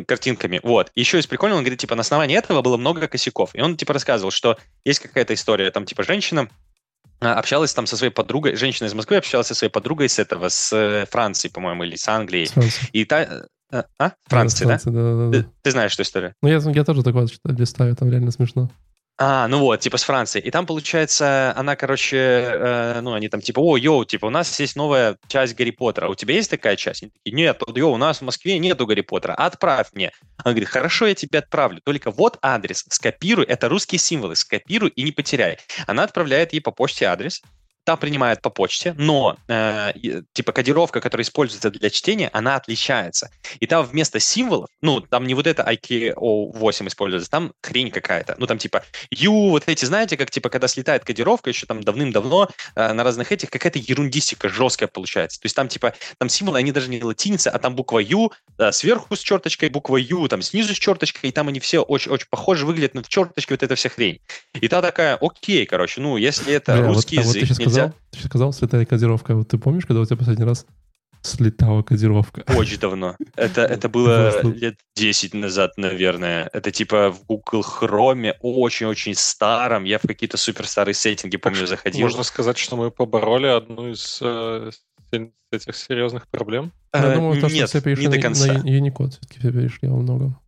картинками. 0.00 0.60
Вот. 0.62 0.90
Еще 0.94 1.18
из 1.18 1.26
прикольного, 1.26 1.58
он 1.58 1.64
говорит, 1.64 1.80
типа, 1.80 1.94
на 1.94 2.00
основании 2.00 2.36
этого 2.36 2.62
было 2.62 2.76
много 2.76 3.06
косяков. 3.06 3.50
И 3.54 3.60
он, 3.60 3.76
типа, 3.76 3.92
рассказывал, 3.92 4.30
что 4.30 4.58
есть 4.84 5.00
какая-то 5.00 5.34
история, 5.34 5.70
там, 5.70 5.84
типа, 5.84 6.02
женщина 6.02 6.48
а, 7.20 7.34
общалась 7.34 7.72
там 7.72 7.86
со 7.86 7.96
своей 7.96 8.12
подругой, 8.12 8.56
женщина 8.56 8.88
из 8.88 8.94
Москвы 8.94 9.16
общалась 9.16 9.46
со 9.46 9.54
своей 9.54 9.70
подругой 9.70 10.08
с 10.08 10.18
этого, 10.18 10.48
с 10.48 10.72
э, 10.72 11.06
Франции, 11.08 11.48
по-моему, 11.48 11.84
или 11.84 11.94
с 11.94 12.02
Франции. 12.04 12.88
И 12.92 13.04
та... 13.04 13.46
А? 13.70 13.84
а? 13.98 14.12
Франции, 14.26 14.64
да? 14.64 14.78
Франции, 14.78 14.90
да? 14.90 15.02
да, 15.02 15.14
да, 15.14 15.30
да. 15.30 15.42
Ты, 15.42 15.48
ты 15.62 15.70
знаешь 15.70 15.92
эту 15.94 16.02
историю? 16.02 16.34
Ну, 16.42 16.48
я, 16.48 16.58
я 16.58 16.84
тоже 16.84 17.02
такой 17.02 17.28
листаю, 17.44 17.94
там 17.94 18.10
реально 18.10 18.32
смешно. 18.32 18.70
А, 19.24 19.46
ну 19.46 19.60
вот, 19.60 19.78
типа 19.78 19.98
с 19.98 20.02
Франции. 20.02 20.40
И 20.40 20.50
там, 20.50 20.66
получается, 20.66 21.54
она, 21.56 21.76
короче, 21.76 22.16
э, 22.16 23.00
ну, 23.02 23.12
они 23.12 23.28
там 23.28 23.40
типа, 23.40 23.60
о, 23.60 23.76
йоу, 23.76 24.04
типа, 24.04 24.26
у 24.26 24.30
нас 24.30 24.58
есть 24.58 24.74
новая 24.74 25.16
часть 25.28 25.54
Гарри 25.54 25.70
Поттера. 25.70 26.08
У 26.08 26.16
тебя 26.16 26.34
есть 26.34 26.50
такая 26.50 26.74
часть? 26.74 27.04
Они 27.04 27.12
такие, 27.12 27.36
нет, 27.36 27.62
йоу, 27.72 27.92
у 27.92 27.96
нас 27.98 28.18
в 28.18 28.22
Москве 28.22 28.58
нету 28.58 28.84
Гарри 28.84 29.02
Поттера. 29.02 29.34
Отправь 29.34 29.90
мне. 29.92 30.10
Она 30.38 30.54
говорит, 30.54 30.68
хорошо, 30.68 31.06
я 31.06 31.14
тебе 31.14 31.38
отправлю. 31.38 31.80
Только 31.84 32.10
вот 32.10 32.36
адрес. 32.42 32.84
Скопируй. 32.88 33.44
Это 33.44 33.68
русские 33.68 34.00
символы. 34.00 34.34
Скопируй 34.34 34.88
и 34.88 35.04
не 35.04 35.12
потеряй. 35.12 35.58
Она 35.86 36.02
отправляет 36.02 36.52
ей 36.52 36.60
по 36.60 36.72
почте 36.72 37.04
адрес 37.04 37.42
та 37.84 37.96
принимает 37.96 38.40
по 38.40 38.50
почте, 38.50 38.94
но 38.96 39.36
э, 39.48 39.92
типа 40.32 40.52
кодировка, 40.52 41.00
которая 41.00 41.24
используется 41.24 41.70
для 41.70 41.90
чтения, 41.90 42.30
она 42.32 42.56
отличается. 42.56 43.30
И 43.60 43.66
там 43.66 43.84
вместо 43.84 44.20
символов, 44.20 44.68
ну, 44.80 45.00
там 45.00 45.26
не 45.26 45.34
вот 45.34 45.46
это 45.46 45.62
IKO8 45.62 46.88
используется, 46.88 47.30
там 47.30 47.52
хрень 47.62 47.90
какая-то. 47.90 48.36
Ну, 48.38 48.46
там 48.46 48.58
типа 48.58 48.84
U, 49.10 49.50
вот 49.50 49.64
эти, 49.66 49.84
знаете, 49.84 50.16
как 50.16 50.30
типа 50.30 50.48
когда 50.48 50.68
слетает 50.68 51.04
кодировка 51.04 51.50
еще 51.50 51.66
там 51.66 51.82
давным-давно 51.82 52.48
э, 52.74 52.92
на 52.92 53.04
разных 53.04 53.32
этих, 53.32 53.50
какая-то 53.50 53.78
ерундистика 53.78 54.48
жесткая 54.48 54.88
получается. 54.88 55.40
То 55.40 55.46
есть 55.46 55.56
там 55.56 55.68
типа, 55.68 55.94
там 56.18 56.28
символы, 56.28 56.58
они 56.58 56.72
даже 56.72 56.88
не 56.88 57.02
латиницы, 57.02 57.48
а 57.48 57.58
там 57.58 57.74
буква 57.74 57.98
U 57.98 58.32
да, 58.58 58.70
сверху 58.72 59.16
с 59.16 59.20
черточкой, 59.20 59.70
буква 59.70 59.96
U 59.96 60.28
там 60.28 60.42
снизу 60.42 60.74
с 60.74 60.78
черточкой, 60.78 61.30
и 61.30 61.32
там 61.32 61.48
они 61.48 61.60
все 61.60 61.80
очень-очень 61.80 62.26
похожи 62.30 62.64
выглядят, 62.64 62.94
но 62.94 63.02
в 63.02 63.08
черточке 63.08 63.54
вот 63.54 63.62
эта 63.62 63.74
вся 63.74 63.88
хрень. 63.88 64.20
И 64.54 64.68
та 64.68 64.82
такая, 64.82 65.16
окей, 65.20 65.66
короче, 65.66 66.00
ну, 66.00 66.16
если 66.16 66.52
это 66.54 66.76
Бля, 66.76 66.86
русский 66.86 67.18
вот, 67.18 67.34
язык, 67.34 67.58
вот 67.58 67.71
сказал, 67.72 67.92
ты 68.10 68.22
сказал, 68.24 68.52
слетая 68.52 68.84
кодировка. 68.84 69.34
Вот 69.34 69.48
ты 69.48 69.58
помнишь, 69.58 69.86
когда 69.86 70.00
у 70.00 70.04
тебя 70.04 70.16
последний 70.16 70.44
раз 70.44 70.66
слетала 71.22 71.82
кодировка? 71.82 72.44
Очень 72.56 72.78
давно. 72.78 73.16
Это, 73.36 73.62
это 73.62 73.88
было 73.88 74.42
лет 74.42 74.76
10 74.96 75.34
назад, 75.34 75.76
наверное. 75.76 76.50
Это 76.52 76.70
типа 76.70 77.12
в 77.12 77.24
Google 77.26 77.62
Chrome, 77.62 78.34
очень-очень 78.40 79.14
старом. 79.14 79.84
Я 79.84 79.98
в 79.98 80.02
какие-то 80.02 80.36
супер 80.36 80.66
старые 80.66 80.94
сеттинги, 80.94 81.36
помню, 81.36 81.66
заходил. 81.66 82.02
Можно 82.02 82.22
сказать, 82.22 82.58
что 82.58 82.76
мы 82.76 82.90
побороли 82.90 83.46
одну 83.46 83.90
из 83.90 84.18
э, 84.20 84.70
этих 85.50 85.76
серьезных 85.76 86.28
проблем? 86.28 86.72
Я 86.94 87.14
думаю, 87.14 87.40
то, 87.40 87.48
что 87.48 87.66
все 87.66 87.80
перешли 87.80 88.06
не 88.06 88.12
до 88.12 88.20
конца. 88.20 88.52
на 88.52 88.58
Unicode, 88.58 89.10
все-таки 89.10 89.38
все 89.38 89.52
перешли 89.52 89.88
во 89.88 89.96
многом. 89.96 90.38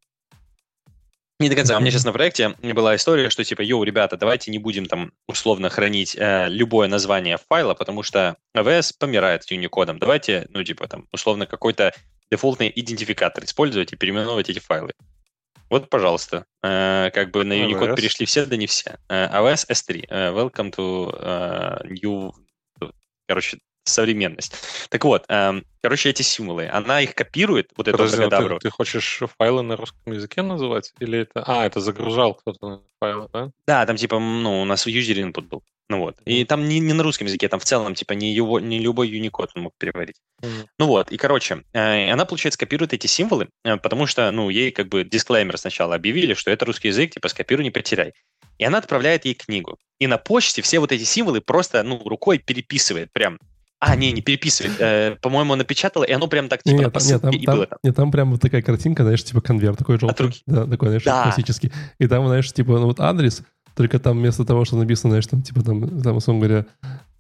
Не 1.45 1.51
до 1.51 1.57
конца. 1.57 1.77
У 1.77 1.81
меня 1.81 1.91
сейчас 1.91 2.07
на 2.07 2.13
проекте 2.15 2.55
была 2.63 2.97
история, 2.97 3.29
что 3.29 3.45
типа, 3.45 3.61
йоу, 3.61 3.85
ребята, 3.85 4.17
давайте 4.17 4.51
не 4.51 4.59
будем 4.59 4.87
там 4.87 5.13
условно 5.29 5.69
хранить 5.69 6.17
э, 6.19 6.49
любое 6.49 6.89
название 6.89 7.37
файла, 7.37 7.75
потому 7.75 8.03
что 8.03 8.39
AWS 8.57 8.95
помирает 8.99 9.45
с 9.45 9.53
Unicode. 9.53 9.99
Давайте, 9.99 10.47
ну, 10.55 10.65
типа, 10.65 10.89
там, 10.89 11.07
условно, 11.13 11.45
какой-то 11.45 11.93
дефолтный 12.31 12.73
идентификатор 12.75 13.45
использовать 13.45 13.93
и 13.93 13.97
переименовывать 13.97 14.49
эти 14.49 14.59
файлы. 14.59 14.93
Вот, 15.69 15.91
пожалуйста. 15.91 16.47
Э, 16.63 17.11
как 17.13 17.31
бы 17.31 17.45
на 17.45 17.53
Unicode 17.53 17.91
AWS. 17.91 17.97
перешли 17.97 18.25
все, 18.25 18.47
да 18.47 18.57
не 18.57 18.67
все. 18.67 18.97
Э, 19.11 19.27
AWS 19.27 19.69
S3. 19.69 20.07
Э, 20.09 20.33
welcome 20.33 20.75
to 20.75 21.13
uh, 21.21 21.87
new... 21.91 22.33
Короче, 23.29 23.59
современность. 23.85 24.55
Так 24.89 25.05
вот, 25.05 25.25
эм, 25.29 25.65
короче, 25.83 26.11
эти 26.11 26.23
символы, 26.23 26.69
она 26.69 27.01
их 27.01 27.15
копирует, 27.15 27.71
вот 27.77 27.89
эту 27.89 27.99
Подожди, 27.99 28.29
ты, 28.29 28.59
ты 28.59 28.71
хочешь 28.71 29.21
файлы 29.39 29.63
на 29.63 29.77
русском 29.77 30.13
языке 30.13 30.43
называть? 30.43 30.93
Или 30.99 31.21
это... 31.21 31.45
А, 31.47 31.67
это 31.67 31.81
загружал 31.81 32.35
кто-то 32.35 32.83
файлы, 33.01 33.29
да? 33.33 33.51
Да, 33.67 33.87
там 33.87 33.97
типа, 33.97 34.19
ну, 34.19 34.63
у 34.63 34.65
нас 34.65 34.87
user 34.87 35.31
input 35.31 35.43
был. 35.43 35.63
Ну 35.91 35.99
вот. 35.99 36.17
И 36.25 36.45
там 36.45 36.67
не, 36.67 36.81
не 36.81 36.95
на 36.95 37.03
русском 37.03 37.27
языке, 37.27 37.49
там 37.49 37.61
в 37.61 37.65
целом, 37.65 37.95
типа, 37.95 38.15
не, 38.15 38.33
его, 38.33 38.59
не 38.59 38.79
любой 38.79 39.11
Unicode 39.11 39.51
он 39.55 39.63
мог 39.65 39.75
переварить. 39.79 40.17
Mm. 40.43 40.67
Ну 40.79 40.87
вот, 40.87 41.13
и, 41.13 41.19
короче, 41.19 41.63
э, 41.75 42.11
она, 42.11 42.25
получается, 42.25 42.59
копирует 42.59 42.95
эти 42.95 43.07
символы, 43.07 43.49
э, 43.65 43.77
потому 43.77 44.07
что, 44.07 44.31
ну, 44.31 44.49
ей 44.49 44.71
как 44.71 44.89
бы 44.89 45.05
дисклеймер 45.05 45.59
сначала 45.59 45.95
объявили, 45.95 46.33
что 46.33 46.51
это 46.51 46.65
русский 46.65 46.89
язык, 46.89 47.13
типа, 47.13 47.29
скопируй, 47.29 47.65
не 47.65 47.71
потеряй. 47.71 48.15
И 48.57 48.65
она 48.65 48.79
отправляет 48.79 49.27
ей 49.27 49.35
книгу. 49.35 49.79
И 49.99 50.07
на 50.07 50.17
почте 50.17 50.63
все 50.63 50.79
вот 50.79 50.91
эти 50.91 51.05
символы 51.05 51.41
просто, 51.41 51.83
ну, 51.83 52.01
рукой 52.05 52.39
переписывает 52.39 53.13
прям 53.13 53.39
а, 53.81 53.97
не, 53.97 54.13
не 54.13 54.23
переписывает. 54.23 54.81
Э, 54.81 55.17
по-моему, 55.21 55.55
напечатала, 55.57 56.05
и 56.05 56.13
оно 56.13 56.27
прям 56.27 56.49
так, 56.49 56.63
типа, 56.63 56.77
нет, 56.77 57.07
нет, 57.07 57.23
там, 57.23 57.33
и 57.33 57.45
там, 57.45 57.57
было 57.57 57.67
там. 57.67 57.79
Нет, 57.83 57.97
там 57.97 58.11
прям 58.11 58.31
вот 58.33 58.41
такая 58.41 58.63
картинка, 58.63 59.03
знаешь, 59.03 59.23
типа 59.23 59.41
конверт 59.41 59.79
такой 59.79 59.99
желтый. 59.99 60.27
руки. 60.27 60.43
Да, 60.47 60.67
такой, 60.67 60.89
знаешь, 60.89 61.05
да. 61.05 61.25
классический. 61.25 61.73
И 61.99 62.07
там, 62.07 62.27
знаешь, 62.27 62.51
типа, 62.53 62.73
ну 62.73 62.87
вот 62.87 63.01
адрес, 63.01 63.43
только 63.77 63.99
там 63.99 64.19
вместо 64.19 64.45
того, 64.45 64.65
что 64.65 64.77
написано, 64.77 65.11
знаешь, 65.11 65.27
там, 65.27 65.43
типа, 65.43 65.63
там, 65.63 66.03
там, 66.03 66.17
условно 66.17 66.47
говоря, 66.47 66.67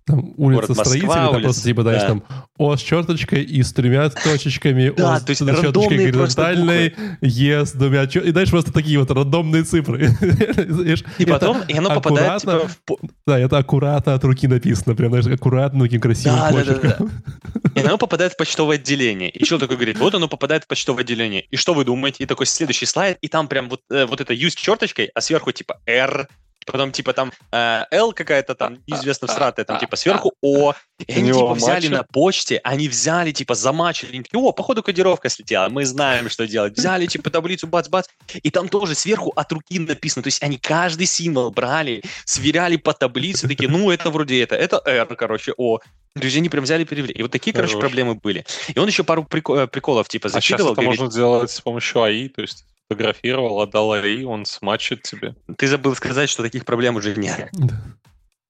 там 0.07 0.35
улица 0.37 0.67
Город 0.67 0.87
строителей, 0.87 1.07
Москва, 1.07 1.25
там 1.25 1.35
улица, 1.35 1.45
просто 1.45 1.63
типа, 1.65 1.83
знаешь, 1.83 2.03
да. 2.03 2.09
там 2.09 2.25
О 2.59 2.77
с 2.77 2.81
черточкой 2.81 3.43
и 3.43 3.63
с 3.63 3.73
тремя 3.73 4.11
точечками, 4.11 4.93
да, 4.95 5.17
О 5.17 5.21
с 5.21 5.25
черточкой 5.25 5.97
горизонтальной, 5.97 6.95
Е 7.23 7.65
с 7.65 7.73
двумя 7.73 8.05
И 8.05 8.33
дальше 8.33 8.53
просто 8.53 8.73
такие 8.73 8.99
вот 8.99 9.11
рандомные 9.11 9.65
цифры. 9.65 10.11
И 11.19 11.25
потом, 11.25 11.63
и 11.69 11.77
оно 11.77 11.95
попадает 11.95 12.41
типа, 12.41 12.69
в... 12.87 12.97
Да, 13.27 13.39
это 13.39 13.59
аккуратно 13.59 14.15
от 14.15 14.25
руки 14.25 14.47
написано, 14.47 14.95
прям, 14.95 15.11
знаешь, 15.11 15.27
аккуратно, 15.27 15.85
таким 15.85 16.01
красивым 16.01 16.39
да, 16.39 16.51
почерком. 16.51 16.91
Да, 16.91 16.97
да, 16.99 17.71
да. 17.75 17.81
И 17.81 17.85
оно 17.85 17.99
попадает 17.99 18.33
в 18.33 18.37
почтовое 18.37 18.77
отделение. 18.77 19.31
И 19.31 19.45
человек 19.45 19.69
такой 19.69 19.77
говорит, 19.77 19.99
вот 19.99 20.15
оно 20.15 20.29
попадает 20.29 20.65
в 20.65 20.67
почтовое 20.67 21.03
отделение. 21.03 21.43
И 21.43 21.57
что 21.57 21.75
вы 21.75 21.85
думаете? 21.85 22.25
И 22.25 22.27
такой 22.27 22.47
следующий 22.47 22.87
слайд, 22.87 23.19
и 23.21 23.29
там 23.29 23.49
прям 23.49 23.69
вот, 23.69 23.81
э, 23.91 24.07
вот 24.07 24.21
это 24.21 24.35
U 24.35 24.51
с 24.51 24.55
черточкой, 24.55 25.11
а 25.15 25.21
сверху 25.21 25.53
типа 25.53 25.81
R, 25.87 26.29
потом 26.73 26.93
типа 26.93 27.13
там 27.13 27.33
э, 27.53 27.85
L 27.91 28.13
какая-то 28.13 28.55
там 28.55 28.79
неизвестно 28.87 29.29
всратая, 29.29 29.65
там 29.65 29.79
типа 29.79 29.97
сверху 29.97 30.33
О. 30.43 30.75
И 31.07 31.13
они 31.13 31.33
типа 31.33 31.55
взяли 31.55 31.89
на 31.89 32.03
почте, 32.05 32.61
они 32.63 32.89
взяли 32.89 33.33
типа 33.33 33.55
замачили, 33.55 34.13
они 34.13 34.23
такие, 34.23 34.41
о, 34.41 34.53
походу 34.53 34.83
кодировка 34.83 35.29
слетела, 35.29 35.69
мы 35.69 35.85
знаем, 35.85 36.31
что 36.31 36.47
делать. 36.47 36.77
Взяли 36.77 37.07
типа 37.07 37.31
таблицу, 37.31 37.67
бац-бац, 37.67 38.07
и 38.35 38.51
там 38.51 38.69
тоже 38.69 38.95
сверху 38.95 39.33
от 39.35 39.51
руки 39.53 39.79
написано, 39.79 40.23
то 40.23 40.29
есть 40.29 40.43
они 40.43 40.59
каждый 40.59 41.07
символ 41.07 41.51
брали, 41.51 42.03
сверяли 42.25 42.77
по 42.77 42.93
таблице, 42.93 43.49
такие, 43.49 43.69
ну 43.69 43.91
это 43.91 44.11
вроде 44.11 44.43
это, 44.43 44.55
это 44.55 44.81
R, 44.85 45.17
короче, 45.17 45.53
О. 45.57 45.79
То 46.15 46.25
есть 46.25 46.37
они 46.37 46.49
прям 46.49 46.63
взяли 46.63 46.85
перевели. 46.85 47.13
И 47.13 47.23
вот 47.23 47.33
такие, 47.33 47.53
Хорош. 47.53 47.73
короче, 47.73 47.81
проблемы 47.81 48.15
были. 48.15 48.47
И 48.73 48.79
он 48.79 48.87
еще 48.87 49.03
пару 49.03 49.27
э, 49.29 49.67
приколов 49.67 50.07
типа 50.07 50.29
закидывал. 50.29 50.39
А 50.39 50.41
сейчас 50.41 50.61
это 50.61 50.81
говорит, 50.81 51.01
можно 51.01 51.11
сделать 51.11 51.51
с 51.51 51.61
помощью 51.61 52.03
АИ, 52.03 52.29
то 52.29 52.41
есть 52.41 52.65
сфотографировал, 52.95 53.61
отдал 53.61 53.93
Ари, 53.93 54.25
он 54.25 54.47
смачит 54.47 55.03
тебе. 55.03 55.35
Ты 55.57 55.67
забыл 55.67 55.95
сказать, 55.95 56.31
что 56.31 56.43
таких 56.43 56.65
проблем 56.65 56.97
уже 56.97 57.15
нет. 57.15 57.51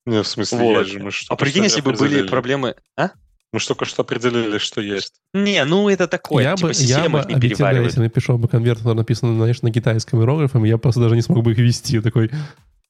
Не, 0.07 0.22
в 0.22 0.28
смысле, 0.28 0.59
вот. 0.59 0.80
есть 0.80 0.92
же. 0.92 0.99
Мы 1.01 1.11
а 1.28 1.36
прикинь, 1.36 1.64
если 1.64 1.80
бы 1.80 1.92
были 1.92 2.26
проблемы... 2.28 2.74
А? 2.97 3.11
Мы 3.53 3.61
же 3.61 3.68
только 3.68 3.84
что 3.84 4.03
определили, 4.03 4.59
что 4.59 4.80
есть. 4.80 5.14
Не, 5.32 5.64
ну 5.64 5.88
это 5.88 6.09
такое, 6.09 6.42
я 6.42 6.57
типа 6.57 6.68
бы, 6.68 6.74
я 6.74 7.09
бы, 7.09 7.24
не 7.32 7.40
переваривают. 7.40 7.92
Если 7.92 8.01
напишу 8.01 8.36
бы 8.36 8.49
конверт, 8.49 8.78
который 8.78 8.97
написан, 8.97 9.38
конечно, 9.38 9.68
на 9.68 9.72
китайском 9.72 10.20
иероглифом, 10.20 10.64
я 10.64 10.76
просто 10.76 11.01
даже 11.01 11.14
не 11.14 11.22
смог 11.22 11.45
бы 11.45 11.53
их 11.53 11.59
вести. 11.59 12.01
Такой, 12.01 12.32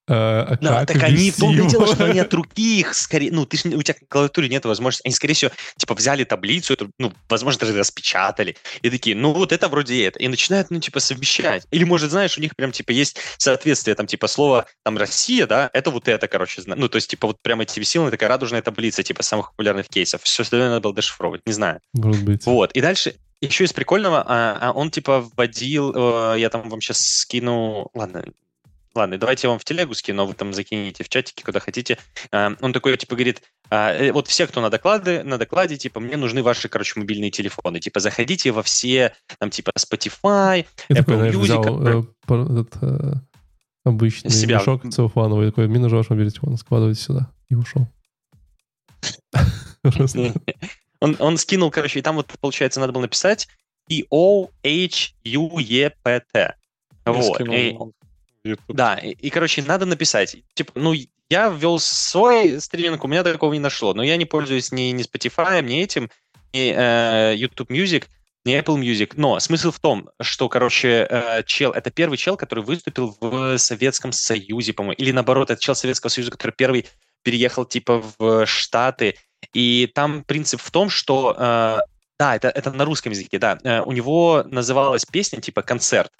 Uh, 0.06 0.58
да, 0.60 0.84
так 0.84 1.02
они 1.02 1.30
в 1.30 1.38
том 1.38 1.66
дело, 1.66 1.86
что 1.86 2.04
они 2.04 2.18
от 2.18 2.34
руки 2.34 2.80
их 2.80 2.94
скорее, 2.94 3.32
ну, 3.32 3.46
ты 3.46 3.56
ж, 3.56 3.64
у 3.64 3.80
тебя 3.80 3.96
клавиатуре 4.08 4.50
нет 4.50 4.66
возможности, 4.66 5.06
они, 5.06 5.14
скорее 5.14 5.32
всего, 5.32 5.50
типа, 5.78 5.94
взяли 5.94 6.24
таблицу, 6.24 6.74
эту, 6.74 6.90
ну, 6.98 7.14
возможно, 7.30 7.60
даже 7.60 7.78
распечатали, 7.78 8.56
и 8.82 8.90
такие, 8.90 9.16
ну, 9.16 9.32
вот 9.32 9.50
это 9.50 9.66
вроде 9.68 10.04
это, 10.04 10.18
и 10.18 10.28
начинают, 10.28 10.70
ну, 10.70 10.78
типа, 10.78 11.00
совмещать. 11.00 11.66
Или, 11.70 11.84
может, 11.84 12.10
знаешь, 12.10 12.36
у 12.36 12.42
них 12.42 12.54
прям, 12.54 12.70
типа, 12.70 12.90
есть 12.90 13.16
соответствие, 13.38 13.94
там, 13.96 14.06
типа, 14.06 14.26
слово, 14.26 14.66
там, 14.82 14.98
Россия, 14.98 15.46
да, 15.46 15.70
это 15.72 15.90
вот 15.90 16.06
это, 16.06 16.28
короче, 16.28 16.60
ну, 16.66 16.88
то 16.90 16.96
есть, 16.96 17.08
типа, 17.08 17.28
вот 17.28 17.40
прямо 17.40 17.62
эти 17.62 17.82
символы, 17.82 18.10
такая 18.10 18.28
радужная 18.28 18.60
таблица, 18.60 19.02
типа, 19.02 19.22
самых 19.22 19.52
популярных 19.52 19.88
кейсов. 19.88 20.22
Все 20.22 20.42
остальное 20.42 20.68
надо 20.68 20.80
было 20.80 20.94
дешифровать, 20.94 21.40
не 21.46 21.52
знаю. 21.52 21.80
Может 21.94 22.24
быть. 22.24 22.44
Вот, 22.44 22.72
и 22.72 22.80
дальше, 22.82 23.14
еще 23.40 23.64
из 23.64 23.72
прикольного, 23.72 24.22
а, 24.26 24.58
а 24.60 24.72
он, 24.72 24.90
типа, 24.90 25.20
вводил, 25.20 25.92
э, 25.94 26.40
я 26.40 26.50
там 26.50 26.68
вам 26.68 26.80
сейчас 26.80 27.00
скину, 27.00 27.90
ладно, 27.94 28.24
Ладно, 28.94 29.18
давайте 29.18 29.46
я 29.46 29.50
вам 29.50 29.58
в 29.58 29.64
телегу 29.64 29.94
скину, 29.94 30.22
а 30.22 30.24
вы 30.24 30.34
там 30.34 30.52
закинете 30.52 31.02
в 31.02 31.08
чатике, 31.08 31.42
куда 31.44 31.58
хотите. 31.58 31.98
А, 32.30 32.52
он 32.60 32.72
такой, 32.72 32.96
типа, 32.96 33.16
говорит, 33.16 33.42
а, 33.68 33.92
э, 33.92 34.12
вот 34.12 34.28
все, 34.28 34.46
кто 34.46 34.60
на 34.60 34.70
докладе, 34.70 35.24
на 35.24 35.36
докладе, 35.36 35.76
типа, 35.76 35.98
мне 35.98 36.16
нужны 36.16 36.44
ваши, 36.44 36.68
короче, 36.68 37.00
мобильные 37.00 37.32
телефоны. 37.32 37.80
Типа, 37.80 37.98
заходите 37.98 38.52
во 38.52 38.62
все, 38.62 39.12
там, 39.38 39.50
типа, 39.50 39.72
Spotify, 39.76 40.64
я 40.88 40.96
Apple 40.96 41.04
такой, 41.04 41.30
Music. 41.30 41.40
Взял, 41.40 41.86
э, 41.86 42.04
этот, 42.60 42.76
э, 42.82 43.14
обычный 43.84 44.30
себя. 44.30 44.58
мешок 44.58 44.88
целлофановый, 44.88 45.48
такой, 45.48 45.66
мне 45.66 45.80
нужен 45.80 45.98
ваш 45.98 46.10
мобильный 46.10 46.30
телефон, 46.30 46.56
складывайте 46.56 47.00
сюда. 47.00 47.30
И 47.48 47.56
ушел. 47.56 47.88
Он, 51.00 51.16
он 51.18 51.36
скинул, 51.36 51.70
короче, 51.70 51.98
и 51.98 52.02
там 52.02 52.16
вот, 52.16 52.32
получается, 52.40 52.80
надо 52.80 52.94
было 52.94 53.02
написать 53.02 53.46
E-O-H-U-E-P-T. 53.90 54.54
Вот. 57.04 57.92
YouTube. 58.44 58.76
Да, 58.76 58.94
и, 58.94 59.10
и, 59.10 59.30
короче, 59.30 59.62
надо 59.62 59.86
написать. 59.86 60.36
Типа, 60.54 60.72
ну, 60.74 60.94
я 61.30 61.48
ввел 61.48 61.78
свой 61.78 62.60
стриминг, 62.60 63.04
у 63.04 63.08
меня 63.08 63.22
такого 63.22 63.52
не 63.52 63.58
нашло. 63.58 63.94
Но 63.94 64.02
я 64.02 64.16
не 64.16 64.24
пользуюсь 64.24 64.72
ни, 64.72 64.82
ни 64.92 65.04
Spotify, 65.04 65.62
ни 65.62 65.82
этим, 65.82 66.10
ни 66.52 66.72
э, 66.76 67.34
YouTube 67.36 67.70
Music, 67.70 68.04
ни 68.44 68.58
Apple 68.58 68.78
Music. 68.78 69.12
Но 69.16 69.40
смысл 69.40 69.70
в 69.70 69.80
том, 69.80 70.10
что, 70.20 70.48
короче, 70.48 71.06
э, 71.08 71.42
чел, 71.44 71.72
это 71.72 71.90
первый 71.90 72.16
чел, 72.18 72.36
который 72.36 72.62
выступил 72.62 73.16
в 73.20 73.58
Советском 73.58 74.12
Союзе, 74.12 74.72
по-моему. 74.72 74.94
Или 74.98 75.12
наоборот, 75.12 75.50
это 75.50 75.60
чел 75.60 75.74
Советского 75.74 76.10
Союза, 76.10 76.30
который 76.30 76.52
первый 76.52 76.86
переехал 77.22 77.64
типа 77.64 78.04
в 78.18 78.46
Штаты, 78.46 79.16
и 79.52 79.90
там 79.94 80.24
принцип 80.24 80.60
в 80.60 80.70
том, 80.70 80.90
что 80.90 81.34
э, 81.36 81.78
да, 82.18 82.36
это, 82.36 82.48
это 82.48 82.70
на 82.70 82.84
русском 82.84 83.12
языке, 83.12 83.38
да. 83.38 83.58
Э, 83.64 83.80
у 83.80 83.92
него 83.92 84.44
называлась 84.46 85.04
песня 85.04 85.40
типа 85.40 85.62
«Концерт». 85.62 86.12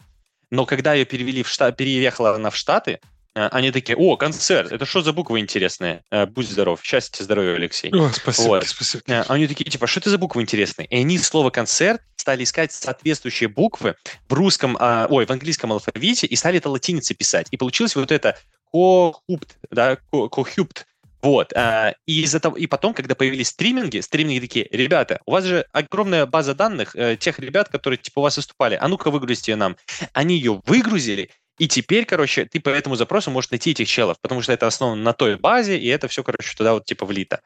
Но 0.55 0.67
когда 0.67 0.95
ее 0.95 1.05
перевели 1.05 1.43
в 1.43 1.49
Штат, 1.49 1.77
переехала 1.77 2.35
она 2.35 2.51
в 2.51 2.57
Штаты, 2.57 3.01
э, 3.35 3.49
они 3.49 3.73
такие, 3.73 3.97
о, 3.97 4.17
концерт, 4.17 4.71
это 4.71 4.87
что 4.87 5.03
за 5.03 5.13
буквы 5.13 5.41
интересные? 5.41 6.03
Э, 6.13 6.27
будь 6.27 6.49
здоров, 6.49 6.81
счастья, 6.83 7.25
здоровья, 7.25 7.57
Алексей. 7.57 7.93
О, 7.93 8.09
спасибо, 8.11 8.47
Вот. 8.47 8.67
спасибо. 8.69 9.03
Они 9.29 9.49
такие, 9.49 9.69
типа, 9.69 9.89
что 9.89 9.99
это 9.99 10.11
за 10.11 10.19
буквы 10.19 10.43
интересные? 10.43 10.87
И 10.87 10.97
они 10.97 11.19
слово 11.19 11.51
«концерт» 11.51 12.01
стали 12.17 12.45
искать 12.45 12.71
соответствующие 12.73 13.49
буквы 13.49 13.97
в 14.29 14.33
русском, 14.33 14.77
а, 14.79 15.09
ой, 15.11 15.27
в 15.27 15.31
английском 15.31 15.73
алфавите 15.73 16.29
и 16.29 16.37
стали 16.37 16.59
это 16.59 16.71
латиницей 16.71 17.17
писать. 17.17 17.49
И 17.51 17.57
получилось 17.57 17.97
вот 17.97 18.13
это 18.13 18.39
«кохупт», 18.71 19.57
да, 19.73 19.97
ко- 19.97 20.29
«кохюпт». 20.29 20.87
Вот. 21.25 21.55
а, 21.55 21.95
И, 22.05 22.23
из 22.23 22.35
этого, 22.35 22.55
и 22.55 22.67
потом, 22.67 22.93
когда 22.93 23.15
появились 23.15 23.49
стриминги, 23.49 24.01
стриминги 24.01 24.41
такие, 24.41 24.69
ребята, 24.71 25.23
у 25.25 25.33
вас 25.33 25.45
же 25.45 25.67
огромная 25.73 26.27
база 26.27 26.55
данных 26.55 26.95
э, 26.95 27.17
тех 27.17 27.39
ребят, 27.39 27.71
которые 27.71 27.97
типа 27.97 28.19
у 28.19 28.23
вас 28.23 28.37
выступали, 28.37 28.77
а 28.79 28.87
ну-ка 28.89 29.11
выгрузите 29.11 29.53
ее 29.53 29.57
нам. 29.57 29.77
Они 30.13 30.37
ее 30.37 30.61
выгрузили, 30.67 31.31
и 31.59 31.67
теперь, 31.67 32.05
короче, 32.05 32.45
ты 32.45 32.61
по 32.61 32.69
этому 32.69 32.97
запросу 32.97 33.31
можешь 33.31 33.51
найти 33.51 33.71
этих 33.71 33.89
челов, 33.89 34.19
потому 34.21 34.43
что 34.43 34.53
это 34.53 34.67
основано 34.67 35.03
на 35.03 35.15
той 35.15 35.37
базе, 35.37 35.79
и 35.79 35.87
это 35.87 36.09
все, 36.09 36.23
короче, 36.23 36.55
туда 36.55 36.75
вот 36.75 36.85
типа 36.85 37.07
влито. 37.07 37.41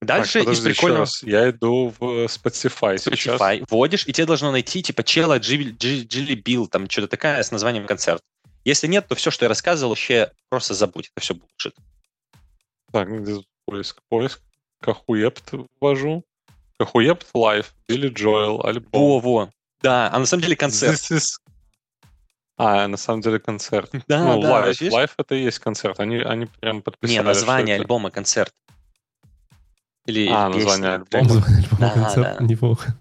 Дальше 0.00 0.34
Так, 0.34 0.42
из 0.42 0.58
подожди, 0.58 0.68
прикольного 0.68 1.00
раз. 1.00 1.22
Я 1.24 1.50
иду 1.50 1.92
в 1.98 2.26
Spotify 2.26 2.96
сейчас. 2.96 3.40
Spotify 3.40 3.64
вводишь, 3.68 4.06
и 4.06 4.12
тебе 4.12 4.26
должно 4.26 4.52
найти 4.52 4.84
типа 4.84 5.02
чела 5.02 5.38
Джилли 5.38 6.34
Билл, 6.34 6.68
там 6.68 6.88
что-то 6.88 7.08
такая 7.08 7.42
с 7.42 7.50
названием 7.50 7.86
концерт. 7.86 8.22
Если 8.64 8.86
нет, 8.86 9.08
то 9.08 9.16
все, 9.16 9.32
что 9.32 9.46
я 9.46 9.48
рассказывал, 9.48 9.90
вообще 9.90 10.30
просто 10.48 10.74
забудь. 10.74 11.10
Это 11.14 11.24
все 11.24 11.34
bullshit. 11.34 11.74
Так, 12.92 13.08
где 13.08 13.34
тут 13.34 13.46
поиск? 13.66 14.00
Поиск. 14.08 14.40
Кахуепт 14.80 15.52
ввожу. 15.80 16.24
Кахуепт 16.78 17.26
live. 17.34 17.74
Билли 17.88 18.08
Джоэл. 18.08 18.64
Альбом. 18.64 18.90
Во-во. 19.00 19.50
Да, 19.82 20.10
а 20.12 20.18
на 20.18 20.26
самом 20.26 20.42
деле 20.42 20.56
концерт. 20.56 20.94
This 20.94 21.16
is- 21.16 21.40
А, 22.58 22.86
на 22.88 22.96
самом 22.96 23.20
деле 23.22 23.38
концерт. 23.38 23.90
Да, 24.08 24.24
ну, 24.24 24.40
да, 24.42 24.66
видишь? 24.68 24.92
Live 24.92 25.14
это 25.18 25.34
и 25.34 25.42
есть 25.44 25.58
концерт. 25.58 26.00
Они, 26.00 26.16
они 26.18 26.46
прям 26.46 26.82
подписали. 26.82 27.16
Не, 27.18 27.22
название 27.22 27.76
альбома 27.76 28.10
концерт. 28.10 28.52
Или 30.06 30.28
А, 30.30 30.50
песня. 30.52 30.64
название 30.64 30.94
альбома. 30.94 31.24
Название 31.34 31.58
альбома 31.64 31.80
Да, 31.80 31.90
концерт 31.90 32.36
да. 32.38 32.44
неплохо. 32.44 33.00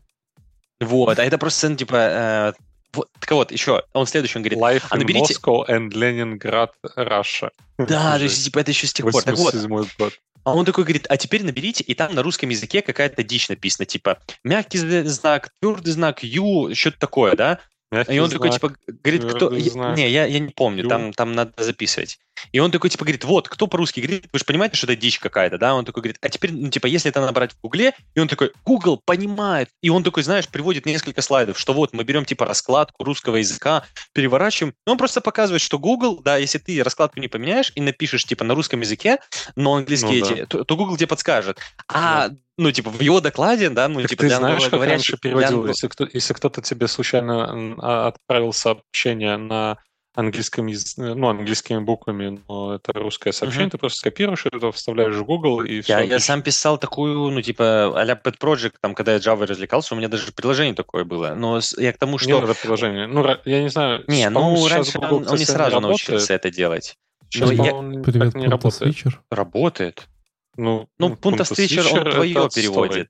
Вот, 0.81 1.19
а 1.19 1.23
это 1.23 1.37
просто, 1.37 1.69
ну, 1.69 1.75
типа... 1.77 2.53
вот, 2.95 3.09
так 3.19 3.31
вот, 3.31 3.51
еще, 3.51 3.83
он 3.93 4.07
следующий, 4.07 4.37
он 4.37 4.43
говорит, 4.43 4.59
Life 4.59 4.83
а 4.89 4.97
наберите- 4.97 5.35
Moscow 5.35 5.67
and 5.67 5.89
Leningrad, 5.91 6.69
Russia. 6.97 7.51
да, 7.77 8.17
то 8.17 8.23
есть, 8.23 8.43
типа, 8.45 8.59
это 8.59 8.71
еще 8.71 8.87
с 8.87 8.93
тех 8.93 9.09
пор. 9.09 9.21
Так 9.23 9.35
вот, 9.37 9.53
87 9.53 9.89
год. 9.97 10.13
А 10.43 10.53
он 10.55 10.63
такой 10.63 10.83
говорит, 10.83 11.07
а 11.09 11.17
теперь 11.17 11.43
наберите, 11.43 11.83
и 11.83 11.95
там 11.95 12.13
на 12.13 12.21
русском 12.21 12.49
языке 12.49 12.81
какая-то 12.83 13.23
дичь 13.23 13.49
написана, 13.49 13.85
типа 13.87 14.19
мягкий 14.43 14.77
зна- 14.77 15.03
знак, 15.09 15.49
твердый 15.59 15.91
знак, 15.91 16.23
ю, 16.23 16.73
что-то 16.75 16.99
такое, 16.99 17.35
да? 17.35 17.59
Мягкий 17.91 18.15
И 18.15 18.19
он 18.19 18.29
такой, 18.29 18.49
знак. 18.49 18.61
типа, 18.61 18.75
говорит, 19.03 19.23
кто... 19.25 19.49
твердый 19.49 19.61
я- 19.61 19.71
знак. 19.71 19.97
Не, 19.97 20.09
я, 20.09 20.25
я 20.25 20.39
не 20.39 20.49
помню, 20.51 20.83
Ю. 20.83 20.89
там, 20.89 21.13
там 21.13 21.33
надо 21.33 21.63
записывать. 21.63 22.17
И 22.51 22.59
он 22.59 22.69
такой, 22.71 22.89
типа, 22.89 23.05
говорит, 23.05 23.23
вот, 23.23 23.47
кто 23.47 23.67
по-русски 23.67 24.01
говорит, 24.01 24.25
вы 24.33 24.39
же 24.39 24.45
понимаете, 24.45 24.75
что 24.75 24.87
это 24.87 24.95
дичь 24.97 25.19
какая-то, 25.19 25.57
да? 25.57 25.73
Он 25.75 25.85
такой 25.85 26.01
говорит, 26.01 26.17
а 26.21 26.27
теперь, 26.29 26.51
ну, 26.51 26.69
типа, 26.69 26.87
если 26.87 27.09
это 27.09 27.21
набрать 27.21 27.53
в 27.53 27.61
Гугле, 27.61 27.93
и 28.13 28.19
он 28.19 28.27
такой, 28.27 28.51
Google 28.65 29.01
понимает. 29.05 29.69
И 29.81 29.89
он 29.89 30.03
такой, 30.03 30.23
знаешь, 30.23 30.47
приводит 30.49 30.85
несколько 30.85 31.21
слайдов, 31.21 31.57
что 31.59 31.73
вот 31.73 31.93
мы 31.93 32.03
берем, 32.03 32.25
типа, 32.25 32.45
раскладку 32.45 33.03
русского 33.03 33.37
языка, 33.37 33.85
переворачиваем. 34.13 34.73
И 34.85 34.89
он 34.89 34.97
просто 34.97 35.21
показывает, 35.21 35.61
что 35.61 35.79
Google, 35.79 36.21
да, 36.21 36.37
если 36.37 36.57
ты 36.57 36.83
раскладку 36.83 37.19
не 37.19 37.27
поменяешь 37.27 37.71
и 37.75 37.81
напишешь, 37.81 38.25
типа, 38.25 38.43
на 38.43 38.55
русском 38.55 38.81
языке, 38.81 39.19
но 39.55 39.75
английские 39.75 40.21
Ну 40.25 40.35
да. 40.35 40.45
то, 40.47 40.63
то 40.63 40.75
Google 40.75 40.97
тебе 40.97 41.07
подскажет. 41.07 41.59
А, 41.87 42.29
ну, 42.57 42.71
типа, 42.71 42.89
в 42.89 43.01
его 43.01 43.21
докладе, 43.21 43.69
да, 43.69 43.87
ну, 43.87 44.01
Так 44.01 44.09
типа, 44.11 44.21
ты 44.21 44.27
для 44.27 44.37
знаешь, 44.37 44.63
как 44.69 44.81
раньше 44.83 45.13
для 45.13 45.17
переводил? 45.19 45.59
англо- 45.63 45.67
Если, 45.69 45.87
кто, 45.87 46.07
если 46.11 46.33
кто-то 46.33 46.61
тебе 46.61 46.87
случайно 46.87 47.75
а, 47.79 48.07
отправил 48.07 48.53
сообщение 48.53 49.37
на 49.37 49.77
английском 50.15 50.67
языке, 50.67 51.13
ну, 51.13 51.27
английскими 51.27 51.79
буквами, 51.79 52.41
но 52.47 52.75
это 52.75 52.93
русское 52.93 53.33
сообщение, 53.33 53.65
Мгм. 53.65 53.71
ты 53.71 53.77
просто 53.79 53.99
скопируешь 53.99 54.45
это, 54.45 54.71
вставляешь 54.71 55.15
в 55.15 55.25
Google 55.25 55.61
и 55.63 55.81
все. 55.81 55.93
Я, 55.97 56.01
я 56.03 56.19
сам 56.19 56.41
писал 56.41 56.77
такую, 56.77 57.29
ну, 57.31 57.41
типа, 57.41 57.91
а-ля 57.99 58.13
Pet 58.23 58.37
Project, 58.39 58.75
там, 58.81 58.95
когда 58.95 59.11
я 59.11 59.17
Java 59.17 59.45
развлекался, 59.45 59.93
у 59.93 59.97
меня 59.97 60.07
даже 60.07 60.31
приложение 60.31 60.73
такое 60.73 61.03
было. 61.03 61.33
Но 61.35 61.59
я 61.77 61.91
к 61.91 61.97
тому, 61.97 62.17
Что? 62.17 62.29
Не 62.29 62.39
надо 62.39 62.53
приложение. 62.53 63.07
Ну, 63.07 63.27
я 63.43 63.61
не 63.61 63.67
знаю. 63.69 64.05
Не, 64.07 64.29
ну, 64.29 64.65
раньше 64.69 64.97
Google, 64.99 65.17
он, 65.17 65.27
он 65.27 65.35
не 65.37 65.43
сразу 65.43 65.75
работает. 65.75 65.81
научился 66.07 66.33
это 66.33 66.49
делать. 66.49 66.95
Сейчас, 67.29 67.49
Ну, 67.49 67.55
я- 67.97 68.03
Привет, 68.03 68.35
не 68.35 68.47
работает. 68.47 68.95
Switcher. 68.95 69.15
Работает. 69.29 70.07
Ну, 70.57 70.89
Ну, 70.97 71.09
ну, 71.09 71.15
Punta 71.15 71.43
Switcher, 71.43 71.87
он 71.91 72.11
твое 72.11 72.49
переводит. 72.53 73.09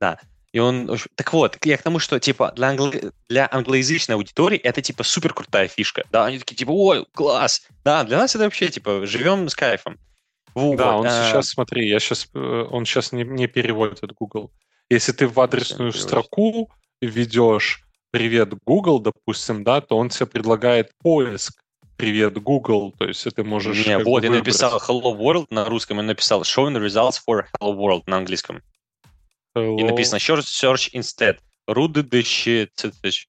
Да. 0.00 0.18
И 0.52 0.58
он... 0.58 0.90
Так 1.14 1.32
вот, 1.32 1.64
я 1.64 1.76
к 1.76 1.82
тому, 1.82 2.00
что, 2.00 2.18
типа, 2.18 2.52
для, 2.56 2.74
англо- 2.74 3.12
для 3.28 3.48
англоязычной 3.50 4.16
аудитории 4.16 4.58
это, 4.58 4.82
типа, 4.82 5.04
супер 5.04 5.32
крутая 5.32 5.68
фишка. 5.68 6.04
Да, 6.10 6.26
они 6.26 6.38
такие, 6.38 6.56
типа, 6.56 6.70
ой, 6.70 7.06
класс. 7.12 7.62
Да, 7.84 8.02
для 8.02 8.18
нас 8.18 8.34
это 8.34 8.44
вообще, 8.44 8.68
типа, 8.68 9.06
живем 9.06 9.48
с 9.48 9.54
кайфом. 9.54 9.98
Вот, 10.54 10.76
Да, 10.76 10.96
он 10.96 11.06
а, 11.06 11.28
сейчас, 11.28 11.50
смотри, 11.50 11.88
я 11.88 12.00
сейчас, 12.00 12.28
он 12.34 12.84
сейчас 12.84 13.12
не, 13.12 13.22
не 13.22 13.46
переводит 13.46 14.12
Google. 14.12 14.50
Если 14.88 15.12
ты 15.12 15.28
в 15.28 15.38
адресную 15.38 15.92
строку 15.92 16.68
введешь 17.00 17.84
«Привет, 18.10 18.52
Google», 18.66 18.98
допустим, 18.98 19.62
да, 19.62 19.80
то 19.80 19.96
он 19.96 20.08
тебе 20.08 20.26
предлагает 20.26 20.90
поиск 20.98 21.62
«Привет, 22.00 22.42
Google», 22.42 22.92
то 22.98 23.06
есть 23.06 23.24
ты 23.34 23.44
можешь... 23.44 23.86
Не, 23.86 23.98
вот, 23.98 24.24
я 24.24 24.30
написал 24.30 24.78
Hello 24.78 25.16
World 25.16 25.46
на 25.50 25.64
русском, 25.66 26.00
и 26.00 26.02
написал 26.02 26.42
Showing 26.42 26.76
results 26.84 27.16
for 27.26 27.44
Hello 27.60 27.74
World 27.76 28.04
на 28.06 28.16
английском. 28.16 28.62
И 29.54 29.58
Hello. 29.58 29.86
написано 29.86 30.18
Search 30.18 30.92
instead. 30.94 31.38
Руды 31.66 32.02
цитыч. 32.74 33.28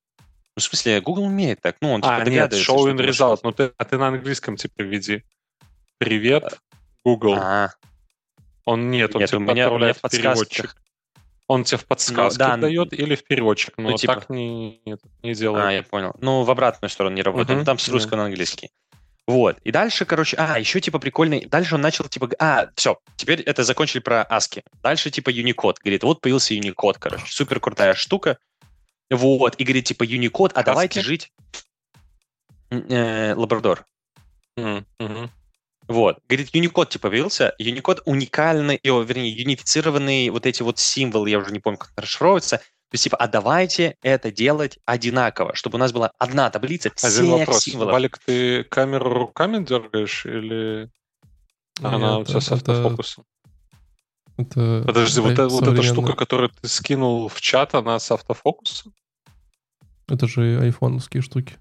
Ну, 0.55 0.59
в 0.59 0.63
смысле, 0.63 1.01
Google 1.01 1.23
умеет 1.23 1.61
так. 1.61 1.77
Ну, 1.81 1.91
он 1.93 2.01
типа 2.01 2.15
А, 2.15 2.25
нет, 2.25 2.53
showing 2.53 2.61
что 2.61 2.85
ты 2.85 3.03
result, 3.03 3.05
нашел. 3.05 3.39
ну 3.43 3.51
ты, 3.51 3.71
а 3.77 3.85
ты 3.85 3.97
на 3.97 4.07
английском 4.07 4.55
теперь 4.57 4.85
введи. 4.87 5.23
«Привет, 5.97 6.59
Google». 7.05 7.35
А, 7.35 7.71
Он 8.65 8.89
нет, 8.91 9.15
он 9.15 9.21
Нет, 9.21 9.29
тебе 9.29 9.37
у 9.37 9.41
меня- 9.41 9.51
у 9.51 9.55
меня 9.55 9.63
отправляет 9.65 9.97
в 9.97 10.09
переводчик. 10.09 10.75
Он 11.51 11.65
тебе 11.65 11.79
в 11.79 11.85
подсказке 11.85 12.39
да, 12.39 12.55
дает 12.55 12.93
или 12.93 13.13
в 13.13 13.25
переводчик, 13.25 13.73
но 13.77 13.89
ну, 13.89 13.97
типа- 13.97 14.15
так 14.15 14.29
не, 14.29 14.79
нет, 14.85 15.01
не 15.21 15.31
а, 15.31 15.35
делает. 15.35 15.73
я 15.73 15.83
понял. 15.83 16.15
Ну, 16.21 16.43
в 16.43 16.49
обратную 16.49 16.89
сторону 16.89 17.13
не 17.13 17.21
работает. 17.21 17.59
Ну, 17.59 17.65
там 17.65 17.77
с 17.77 17.87
да. 17.87 17.91
русского 17.91 18.15
на 18.15 18.25
английский. 18.27 18.71
Вот. 19.27 19.57
И 19.65 19.71
дальше, 19.71 20.05
короче, 20.05 20.37
а, 20.37 20.57
еще 20.57 20.79
типа 20.79 20.97
прикольный. 20.97 21.45
Дальше 21.45 21.75
он 21.75 21.81
начал 21.81 22.05
типа, 22.07 22.29
а, 22.39 22.69
все, 22.75 22.99
теперь 23.17 23.41
это 23.41 23.65
закончили 23.65 23.99
про 23.99 24.25
ASCII. 24.31 24.63
Дальше 24.81 25.11
типа 25.11 25.29
Unicode. 25.29 25.75
Говорит, 25.83 26.03
вот 26.03 26.21
появился 26.21 26.53
Unicode, 26.53 26.95
короче, 26.97 27.25
супер 27.27 27.59
крутая 27.59 27.95
штука. 27.95 28.37
Вот. 29.09 29.55
И 29.55 29.65
говорит, 29.65 29.83
типа, 29.83 30.05
Unicode, 30.05 30.53
а 30.53 30.63
давайте 30.63 31.01
ASCII? 31.01 31.03
жить. 31.03 31.33
М, 32.69 32.85
э, 32.87 33.35
Лабрадор. 33.35 33.85
Мгм. 34.55 34.85
Вот. 35.87 36.19
Говорит, 36.29 36.53
Unicode 36.55 36.89
типа 36.89 37.09
появился. 37.09 37.53
Unicode 37.59 38.01
уникальный, 38.05 38.79
о, 38.85 39.01
вернее, 39.01 39.31
юнифицированный 39.31 40.29
вот 40.29 40.45
эти 40.45 40.61
вот 40.63 40.79
символы, 40.79 41.29
я 41.29 41.39
уже 41.39 41.51
не 41.51 41.59
помню, 41.59 41.77
как 41.79 41.91
расшифровывается. 41.97 42.57
То 42.57 42.95
есть, 42.95 43.03
типа, 43.05 43.17
а 43.17 43.27
давайте 43.27 43.95
это 44.01 44.31
делать 44.31 44.77
одинаково, 44.85 45.55
чтобы 45.55 45.77
у 45.77 45.79
нас 45.79 45.93
была 45.93 46.11
одна 46.17 46.49
таблица 46.49 46.91
всех 46.93 47.11
Один 47.19 47.31
вопрос. 47.31 47.59
символов. 47.63 47.93
Валик, 47.93 48.17
ты 48.19 48.63
камеру 48.65 49.13
руками 49.13 49.63
дергаешь 49.63 50.25
или 50.25 50.89
она 51.81 52.17
у 52.17 52.19
Нет, 52.19 52.27
тебя 52.27 52.41
с 52.41 52.47
это- 52.47 52.55
автофокусом? 52.55 53.23
это 54.37 54.83
Подожди, 54.85 55.21
вот, 55.21 55.37
вот 55.37 55.67
эта 55.67 55.83
штука, 55.83 56.13
которую 56.13 56.49
ты 56.49 56.67
скинул 56.67 57.27
в 57.29 57.39
чат, 57.41 57.75
она 57.75 57.97
с 57.97 58.11
автофокусом? 58.11 58.93
Это 60.09 60.27
же 60.27 60.59
айфоновские 60.61 61.21
штуки. 61.23 61.55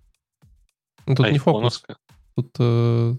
Ну, 1.06 1.14
тут 1.14 1.30
не 1.30 1.38
фокус. 1.38 1.54
Айфоновская? 1.84 1.96
Тут 2.34 2.50
э, 2.58 3.14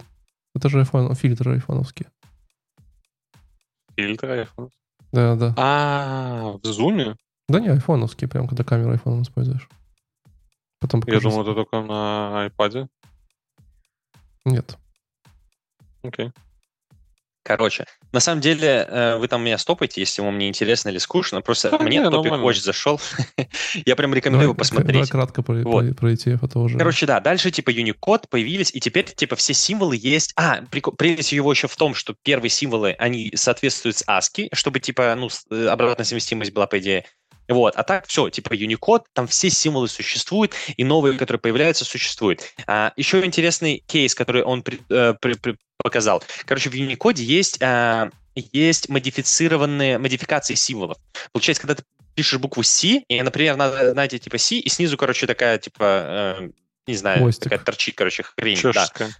это 0.62 0.70
же 0.70 0.82
iPhone, 0.82 1.16
фильтры 1.16 1.54
айфоновские. 1.56 2.12
Фильтр 3.96 4.28
iPhone. 4.30 4.70
Да, 5.12 5.36
да. 5.36 5.54
А, 5.58 6.52
в 6.62 6.66
зуме? 6.66 7.16
Да 7.50 7.60
не, 7.60 7.70
айфоновские, 7.70 8.30
прям 8.30 8.48
когда 8.48 8.64
камеру 8.64 8.94
iPhone 8.94 9.24
используешь. 9.24 9.68
Потом 10.80 11.00
Я 11.02 11.06
покажу. 11.06 11.30
думал, 11.30 11.42
это 11.42 11.56
только 11.56 11.82
на 11.82 12.48
iPad. 12.48 12.88
Нет. 14.46 14.78
Окей. 16.04 16.32
Короче, 17.44 17.86
на 18.12 18.20
самом 18.20 18.40
деле, 18.42 18.86
э, 18.88 19.18
вы 19.18 19.28
там 19.28 19.44
меня 19.44 19.58
стопаете, 19.58 20.02
если 20.02 20.22
вам 20.22 20.38
не 20.38 20.48
интересно 20.48 20.90
или 20.90 21.00
скучно. 21.00 21.42
Просто 21.42 21.72
Да 21.72 21.80
мне 21.80 21.98
не, 21.98 22.10
топик 22.10 22.34
очень 22.34 22.62
зашел. 22.62 23.02
Я 23.86 23.96
прям 23.96 24.14
рекомендую 24.14 24.44
его 24.44 24.54
Давай- 24.54 24.60
посмотреть. 24.60 24.94
давай 24.94 25.08
кратко 25.08 25.42
про, 25.42 25.56
Вот. 25.64 25.98
про, 25.98 26.12
ETF, 26.12 26.46
это 26.46 26.60
уже... 26.60 26.78
Короче, 26.78 27.06
да, 27.08 27.20
дальше 27.20 27.50
типа 27.50 27.72
Unicode 27.72 28.26
появились, 28.30 28.70
и 28.74 28.80
теперь 28.80 29.06
типа 29.06 29.36
все 29.36 29.54
символы 29.54 29.98
есть. 30.00 30.34
А, 30.36 30.62
прелесть 30.98 31.32
его 31.32 31.52
еще 31.52 31.68
в 31.68 31.76
том, 31.76 31.96
что 31.96 32.16
первые 32.22 32.52
символы, 32.52 32.92
они 33.00 33.32
соответствуют 33.36 33.98
с 33.98 34.06
ASCII, 34.08 34.50
чтобы 34.54 34.80
типа, 34.80 35.16
ну, 35.18 35.30
э, 35.50 35.68
обратная 35.68 36.06
совместимость 36.06 36.54
была, 36.54 36.68
по 36.68 36.78
идее. 36.78 37.06
Вот, 37.48 37.76
а 37.76 37.84
так 37.84 38.08
все, 38.08 38.30
типа 38.30 38.54
Unicode, 38.54 39.04
там 39.14 39.28
все 39.28 39.50
символы 39.50 39.88
существуют, 39.88 40.54
и 40.78 40.84
новые, 40.84 41.18
которые 41.18 41.40
появляются, 41.42 41.84
существуют. 41.86 42.42
А, 42.68 42.94
еще 42.96 43.26
интересный 43.26 43.84
кейс, 43.88 44.16
который 44.16 44.44
он 44.44 44.64
при- 44.64 44.82
э, 44.90 45.16
при- 45.20 45.34
при- 45.34 45.58
показал. 45.78 46.24
Короче, 46.46 46.70
в 46.70 46.74
Unicode 46.74 47.20
есть 47.20 47.58
а, 47.62 48.10
есть 48.36 48.88
модифицированные 48.90 49.98
модификации 49.98 50.56
символов. 50.56 50.98
Получается, 51.34 51.62
когда 51.62 51.76
ты 51.76 51.84
пишешь 52.16 52.40
букву 52.40 52.64
C, 52.64 53.04
и, 53.08 53.22
например, 53.22 53.58
надо, 53.58 53.92
знаете, 53.92 54.20
типа 54.20 54.38
C, 54.38 54.56
и 54.58 54.70
снизу, 54.70 54.98
короче, 54.98 55.28
такая, 55.28 55.58
типа, 55.58 56.38
э, 56.40 56.50
не 56.88 56.96
знаю, 56.96 57.20
Хвостик. 57.20 57.44
такая 57.44 57.60
торчит, 57.60 57.96
короче, 57.96 58.24
хрень. 58.24 58.60
Да. 58.62 58.72
Чешская. 58.74 59.16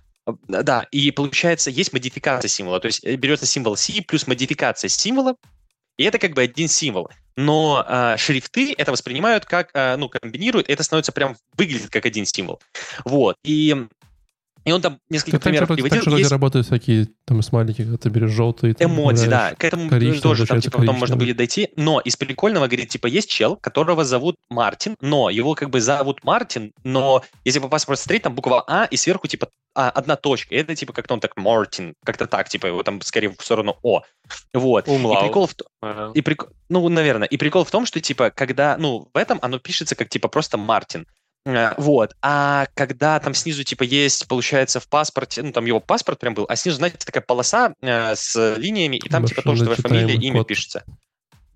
Да, 0.48 0.88
и 0.92 1.12
получается, 1.12 1.70
есть 1.70 1.94
модификация 1.94 2.48
символа. 2.48 2.80
То 2.80 2.86
есть 2.86 3.04
э, 3.04 3.16
берется 3.16 3.46
символ 3.46 3.76
C 3.76 4.02
плюс 4.08 4.28
модификация 4.28 4.88
символа, 4.88 5.36
и 6.02 6.04
это 6.04 6.18
как 6.18 6.34
бы 6.34 6.42
один 6.42 6.68
символ. 6.68 7.10
Но 7.36 7.86
э, 7.88 8.18
шрифты 8.18 8.74
это 8.78 8.92
воспринимают 8.92 9.46
как, 9.46 9.70
э, 9.74 9.96
ну, 9.96 10.10
комбинируют, 10.10 10.70
это 10.70 10.84
становится 10.84 11.12
прям, 11.12 11.38
выглядит 11.56 11.90
как 11.90 12.06
один 12.06 12.26
символ. 12.26 12.60
Вот. 13.06 13.38
И, 13.44 13.88
и 14.64 14.72
он 14.72 14.82
там 14.82 15.00
несколько 15.10 15.32
Так, 15.34 15.42
так, 15.42 15.50
примеров 15.52 15.68
приводил. 15.70 15.90
так 15.90 16.04
же 16.04 16.10
вроде 16.10 16.22
Есть 16.22 16.32
работают 16.32 16.68
всякие 16.68 17.08
там 17.26 17.42
смайлики, 17.42 17.84
когда 17.84 17.98
ты 17.98 18.10
берешь 18.10 18.32
желтый. 18.32 18.74
там 18.74 18.92
эмодзи, 18.92 19.28
да. 19.28 19.56
К 19.56 19.64
этому 19.64 19.90
тоже 20.22 20.46
там, 20.46 20.62
типа, 20.62 20.80
потом 20.80 20.98
можно 20.98 21.16
будет 21.16 21.38
дойти. 21.38 21.70
Но 21.76 22.00
из 22.00 22.16
прикольного, 22.16 22.68
говорит, 22.68 22.90
типа, 22.90 23.08
есть 23.08 23.30
чел, 23.30 23.56
которого 23.56 24.04
зовут 24.04 24.36
Мартин, 24.50 24.96
но 25.02 25.30
его 25.30 25.56
как 25.56 25.70
бы 25.70 25.82
зовут 25.82 26.24
Мартин, 26.24 26.72
но 26.84 27.24
если 27.44 27.60
по 27.60 27.68
паспорту 27.68 28.02
смотреть, 28.04 28.24
там 28.24 28.36
буква 28.36 28.64
А, 28.68 28.86
и 28.86 28.98
сверху, 28.98 29.28
типа, 29.28 29.48
а, 29.74 29.90
одна 29.90 30.16
точка. 30.18 30.54
И 30.54 30.58
это, 30.58 30.76
типа, 30.76 30.92
как-то 30.94 31.14
он 31.14 31.20
так 31.22 31.38
Мартин, 31.38 31.94
как-то 32.04 32.28
так, 32.28 32.50
типа, 32.50 32.68
его 32.68 32.84
там 32.84 33.02
скорее 33.02 33.30
в 33.30 33.44
сторону 33.44 33.78
О. 33.84 34.02
Вот. 34.54 34.88
И 34.88 34.92
Умлаут. 34.92 35.26
прикол 35.26 35.48
в, 35.48 35.56
Ага. 35.82 36.12
и 36.14 36.22
прик... 36.22 36.46
Ну, 36.70 36.88
наверное. 36.90 37.28
И 37.28 37.38
прикол 37.38 37.64
в 37.64 37.72
том, 37.72 37.86
что, 37.86 38.00
типа, 38.02 38.32
когда, 38.32 38.78
ну, 38.78 39.10
в 39.14 39.18
этом 39.18 39.40
оно 39.42 39.60
пишется 39.60 39.96
как, 39.96 40.10
типа, 40.10 40.28
просто 40.28 40.58
Мартин. 40.58 41.08
Э, 41.46 41.74
Вот. 41.78 42.16
А 42.22 42.68
когда 42.74 43.20
там 43.20 43.34
снизу, 43.34 43.64
типа, 43.64 43.84
есть, 43.84 44.28
получается, 44.28 44.80
в 44.80 44.88
паспорте, 44.88 45.42
ну, 45.42 45.52
там 45.52 45.66
его 45.66 45.80
паспорт 45.80 46.20
прям 46.20 46.34
был, 46.34 46.46
а 46.48 46.56
снизу, 46.56 46.78
знаете, 46.78 46.98
такая 46.98 47.24
полоса 47.24 47.74
э, 47.82 48.16
с 48.16 48.56
линиями, 48.58 48.98
и 48.98 49.10
там, 49.10 49.26
типа, 49.26 49.42
тоже 49.42 49.64
твоя 49.64 49.78
фамилия, 49.78 50.16
имя 50.16 50.40
код. 50.40 50.48
пишется. 50.48 50.84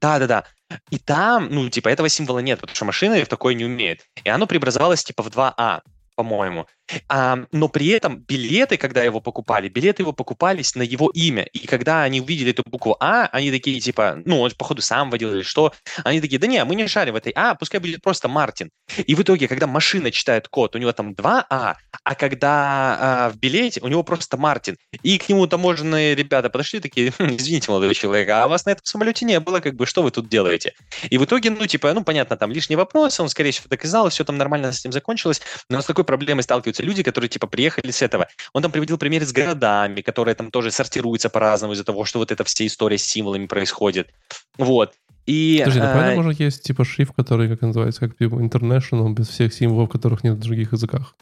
Да-да-да. 0.01 0.45
И 0.89 0.97
там, 0.97 1.47
ну, 1.49 1.69
типа, 1.69 1.89
этого 1.89 2.09
символа 2.09 2.39
нет, 2.39 2.59
потому 2.59 2.75
что 2.75 2.85
машина 2.85 3.23
в 3.23 3.27
такое 3.27 3.53
не 3.53 3.65
умеет. 3.65 4.01
И 4.23 4.29
оно 4.29 4.45
преобразовалось, 4.47 5.03
типа, 5.03 5.23
в 5.23 5.27
2А, 5.27 5.81
по-моему. 6.15 6.67
А, 7.09 7.39
но 7.51 7.67
при 7.67 7.87
этом 7.87 8.19
билеты, 8.19 8.77
когда 8.77 9.03
его 9.03 9.19
покупали, 9.19 9.69
билеты 9.69 10.03
его 10.03 10.13
покупались 10.13 10.75
на 10.75 10.83
его 10.83 11.09
имя. 11.13 11.43
И 11.53 11.67
когда 11.67 12.03
они 12.03 12.21
увидели 12.21 12.51
эту 12.51 12.63
букву 12.65 12.95
А, 12.99 13.27
они 13.31 13.51
такие, 13.51 13.79
типа, 13.79 14.21
ну, 14.25 14.41
он, 14.41 14.51
походу, 14.51 14.81
сам 14.81 15.09
водил 15.09 15.33
или 15.33 15.41
что, 15.41 15.73
они 16.03 16.21
такие, 16.21 16.39
да 16.39 16.47
не, 16.47 16.63
мы 16.63 16.75
не 16.75 16.87
шарим 16.87 17.13
в 17.13 17.17
этой 17.17 17.33
А, 17.35 17.55
пускай 17.55 17.79
будет 17.79 18.01
просто 18.01 18.27
Мартин. 18.27 18.69
И 18.97 19.15
в 19.15 19.21
итоге, 19.21 19.47
когда 19.47 19.67
машина 19.67 20.11
читает 20.11 20.47
код, 20.47 20.75
у 20.75 20.79
него 20.79 20.91
там 20.91 21.13
2А, 21.13 21.75
а 22.03 22.15
когда 22.15 22.97
а, 22.99 23.29
в 23.29 23.37
билете 23.37 23.81
у 23.81 23.87
него 23.87 24.03
просто 24.03 24.37
Мартин. 24.37 24.77
И 25.01 25.17
к 25.17 25.27
нему 25.27 25.47
таможенные 25.47 26.15
ребята 26.15 26.49
подошли 26.49 26.79
такие, 26.79 27.11
«Хм, 27.17 27.35
извините, 27.35 27.71
молодой 27.71 27.93
человек, 27.95 28.29
а 28.29 28.47
вас 28.47 28.65
на 28.65 28.71
этом 28.71 28.85
самолете 28.85 29.25
не 29.25 29.39
было, 29.39 29.59
как 29.59 29.75
бы, 29.75 29.85
что 29.85 30.03
вы 30.03 30.11
тут 30.11 30.29
делаете? 30.29 30.73
И 31.09 31.17
в 31.17 31.25
итоге, 31.25 31.49
ну, 31.49 31.65
типа, 31.65 31.93
ну, 31.93 32.03
понятно, 32.03 32.37
там 32.37 32.51
лишний 32.51 32.75
вопрос, 32.75 33.19
он, 33.19 33.29
скорее 33.29 33.51
всего, 33.51 33.67
знал, 33.85 34.09
все 34.09 34.23
там 34.23 34.37
нормально 34.37 34.71
с 34.71 34.79
этим 34.79 34.91
закончилось, 34.91 35.41
но 35.69 35.81
с 35.81 35.85
такой 35.85 36.04
проблемой 36.05 36.43
сталкиваются 36.43 36.83
люди, 36.83 37.03
которые, 37.03 37.29
типа, 37.29 37.47
приехали 37.47 37.91
с 37.91 38.01
этого. 38.01 38.27
Он 38.53 38.61
там 38.61 38.71
приводил 38.71 38.97
примеры 38.97 39.25
с 39.25 39.33
городами, 39.33 40.01
которые 40.01 40.35
там 40.35 40.51
тоже 40.51 40.71
сортируются 40.71 41.29
по-разному 41.29 41.73
из-за 41.73 41.83
того, 41.83 42.05
что 42.05 42.19
вот 42.19 42.31
эта 42.31 42.43
вся 42.43 42.65
история 42.65 42.97
с 42.97 43.03
символами 43.03 43.47
происходит. 43.47 44.09
Вот. 44.57 44.93
И, 45.25 45.57
Подожди, 45.59 45.79
ну 45.79 45.85
а, 45.87 45.93
поэтому 45.93 46.19
уже 46.27 46.43
есть 46.43 46.63
типа 46.63 46.85
шрифт, 46.85 47.13
который, 47.15 47.49
как 47.49 47.61
называется, 47.61 47.99
как 48.01 48.17
типа 48.17 48.35
international, 48.35 49.11
без 49.11 49.27
всех 49.27 49.53
символов, 49.53 49.89
которых 49.89 50.23
нет 50.23 50.35
в 50.35 50.39
других 50.39 50.71
языках. 50.71 51.15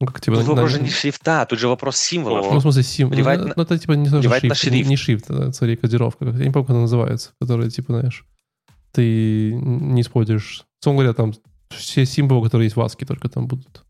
Ну, 0.00 0.06
как 0.06 0.20
типа... 0.20 0.38
тут 0.38 0.46
на- 0.46 0.54
вопрос 0.54 0.72
же 0.72 0.80
не 0.80 0.88
шрифта, 0.88 1.46
тут 1.46 1.58
же 1.58 1.68
вопрос 1.68 1.96
символов. 1.96 2.50
Ну, 2.50 2.58
в 2.58 2.62
смысле, 2.62 2.82
сим... 2.82 3.08
ну, 3.08 3.14
Плевать 3.14 3.40
ну, 3.40 3.48
на- 3.48 3.54
ну, 3.56 3.62
это 3.62 3.78
типа 3.78 3.92
не 3.92 4.08
плевать 4.08 4.42
на 4.42 4.54
шрифт, 4.54 4.64
не- 4.64 4.70
шрифт. 4.70 4.88
не 4.88 4.96
шрифт, 4.96 5.30
а 5.30 5.52
скорее 5.52 5.76
кодировка. 5.76 6.24
Я 6.24 6.32
не 6.32 6.50
помню, 6.50 6.66
как 6.66 6.70
она 6.70 6.80
называется, 6.80 7.32
которая, 7.40 7.70
типа, 7.70 7.92
знаешь, 7.92 8.24
ты 8.92 9.52
не 9.54 10.00
используешь... 10.00 10.64
Словом 10.80 10.98
говоря, 10.98 11.14
там 11.14 11.34
все 11.76 12.06
символы, 12.06 12.44
которые 12.44 12.66
есть 12.66 12.76
в 12.76 12.80
ASCII, 12.80 13.06
только 13.06 13.28
там 13.28 13.46
будут. 13.46 13.84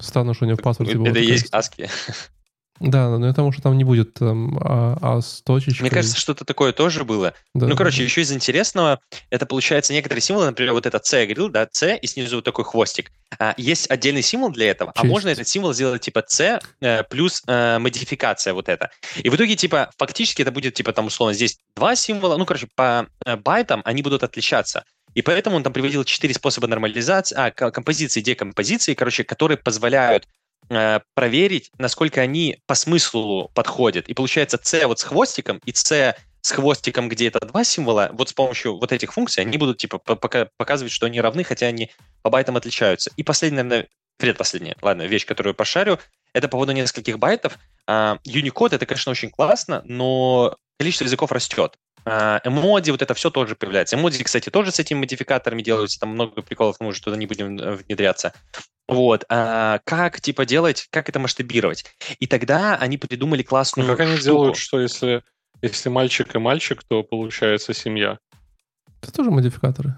Странно, 0.00 0.34
что 0.34 0.44
у 0.44 0.48
него 0.48 0.58
в 0.58 0.62
паспорте 0.62 0.96
было 0.96 1.08
Это 1.08 1.18
есть 1.18 1.52
ASCII. 1.52 1.88
Да, 2.80 3.08
но 3.18 3.28
потому 3.28 3.52
что 3.52 3.62
там 3.62 3.78
не 3.78 3.84
будет 3.84 4.14
там 4.14 4.58
а, 4.60 4.98
а 5.00 5.20
с 5.20 5.42
точечкой. 5.42 5.82
Мне 5.82 5.90
кажется, 5.90 6.18
что-то 6.18 6.44
такое 6.44 6.72
тоже 6.72 7.04
было. 7.04 7.34
Да. 7.54 7.68
Ну, 7.68 7.76
короче, 7.76 8.02
еще 8.02 8.22
из 8.22 8.32
интересного, 8.32 8.98
это 9.30 9.46
получается 9.46 9.92
некоторые 9.92 10.22
символы, 10.22 10.46
например, 10.46 10.72
вот 10.72 10.84
это 10.84 11.00
C 11.02 11.20
я 11.20 11.26
говорил, 11.26 11.48
да, 11.50 11.68
C, 11.70 11.96
и 11.96 12.06
снизу 12.08 12.36
вот 12.36 12.44
такой 12.44 12.64
хвостик. 12.64 13.12
А, 13.38 13.54
есть 13.56 13.88
отдельный 13.90 14.22
символ 14.22 14.50
для 14.50 14.70
этого, 14.70 14.90
а 14.92 15.02
Честь. 15.02 15.10
можно 15.10 15.28
этот 15.28 15.46
символ 15.46 15.72
сделать 15.72 16.02
типа 16.02 16.24
C 16.26 16.58
э, 16.80 17.04
плюс 17.04 17.42
э, 17.46 17.78
модификация 17.78 18.54
вот 18.54 18.68
это. 18.68 18.90
И 19.18 19.28
в 19.28 19.36
итоге, 19.36 19.54
типа, 19.54 19.90
фактически 19.96 20.42
это 20.42 20.50
будет, 20.50 20.74
типа, 20.74 20.92
там, 20.92 21.06
условно, 21.06 21.32
здесь 21.32 21.58
два 21.76 21.94
символа, 21.94 22.36
ну, 22.36 22.44
короче, 22.44 22.66
по 22.74 23.06
э, 23.24 23.36
байтам 23.36 23.82
они 23.84 24.02
будут 24.02 24.24
отличаться. 24.24 24.84
И 25.14 25.22
поэтому 25.22 25.56
он 25.56 25.62
там 25.62 25.72
приводил 25.72 26.04
четыре 26.04 26.34
способа 26.34 26.66
нормализации, 26.66 27.36
а, 27.36 27.50
композиции, 27.50 28.20
декомпозиции, 28.20 28.94
короче, 28.94 29.24
которые 29.24 29.58
позволяют 29.58 30.26
э, 30.70 31.00
проверить, 31.14 31.70
насколько 31.78 32.20
они 32.20 32.58
по 32.66 32.74
смыслу 32.74 33.50
подходят. 33.54 34.08
И 34.08 34.14
получается 34.14 34.58
C 34.62 34.86
вот 34.86 34.98
с 34.98 35.02
хвостиком 35.02 35.60
и 35.64 35.72
C 35.72 36.16
с 36.40 36.50
хвостиком, 36.50 37.08
где 37.08 37.28
это 37.28 37.40
два 37.40 37.64
символа, 37.64 38.10
вот 38.12 38.28
с 38.28 38.34
помощью 38.34 38.78
вот 38.78 38.92
этих 38.92 39.14
функций 39.14 39.42
они 39.42 39.56
будут 39.56 39.78
типа 39.78 39.98
по- 39.98 40.14
пока- 40.14 40.48
показывать, 40.58 40.92
что 40.92 41.06
они 41.06 41.18
равны, 41.20 41.42
хотя 41.42 41.66
они 41.66 41.90
по 42.20 42.28
байтам 42.28 42.58
отличаются. 42.58 43.10
И 43.16 43.22
последняя, 43.22 43.62
наверное, 43.62 43.88
предпоследняя, 44.18 44.76
ладно, 44.82 45.02
вещь, 45.02 45.24
которую 45.24 45.54
пошарю, 45.54 45.98
это 46.34 46.48
по 46.48 46.52
поводу 46.52 46.72
нескольких 46.72 47.18
байтов. 47.18 47.58
А, 47.86 48.18
Unicode 48.26 48.74
это, 48.74 48.84
конечно, 48.84 49.10
очень 49.10 49.30
классно, 49.30 49.82
но 49.86 50.56
количество 50.78 51.04
языков 51.04 51.32
растет. 51.32 51.76
А, 52.06 52.40
Эмодзи, 52.44 52.90
вот 52.90 53.00
это 53.00 53.14
все 53.14 53.30
тоже 53.30 53.56
появляется. 53.56 53.96
Эмодзи, 53.96 54.22
кстати, 54.24 54.50
тоже 54.50 54.70
с 54.72 54.78
этими 54.78 54.98
модификаторами 54.98 55.62
делаются, 55.62 55.98
там 56.00 56.10
много 56.10 56.42
приколов, 56.42 56.76
мы 56.80 56.88
уже 56.88 57.00
туда 57.00 57.16
не 57.16 57.26
будем 57.26 57.58
э, 57.58 57.76
внедряться. 57.76 58.34
Вот. 58.86 59.24
А, 59.30 59.80
как, 59.84 60.20
типа, 60.20 60.44
делать, 60.44 60.86
как 60.90 61.08
это 61.08 61.18
масштабировать? 61.18 61.86
И 62.18 62.26
тогда 62.26 62.76
они 62.76 62.98
придумали 62.98 63.42
Ну, 63.42 63.48
классную 63.48 63.88
как 63.88 64.00
они 64.00 64.16
штуку. 64.16 64.24
делают, 64.24 64.56
что 64.58 64.80
если, 64.80 65.22
если 65.62 65.88
мальчик 65.88 66.34
и 66.34 66.38
мальчик, 66.38 66.82
то 66.84 67.02
получается 67.02 67.72
семья? 67.72 68.18
Это 69.00 69.12
тоже 69.12 69.30
модификаторы. 69.30 69.96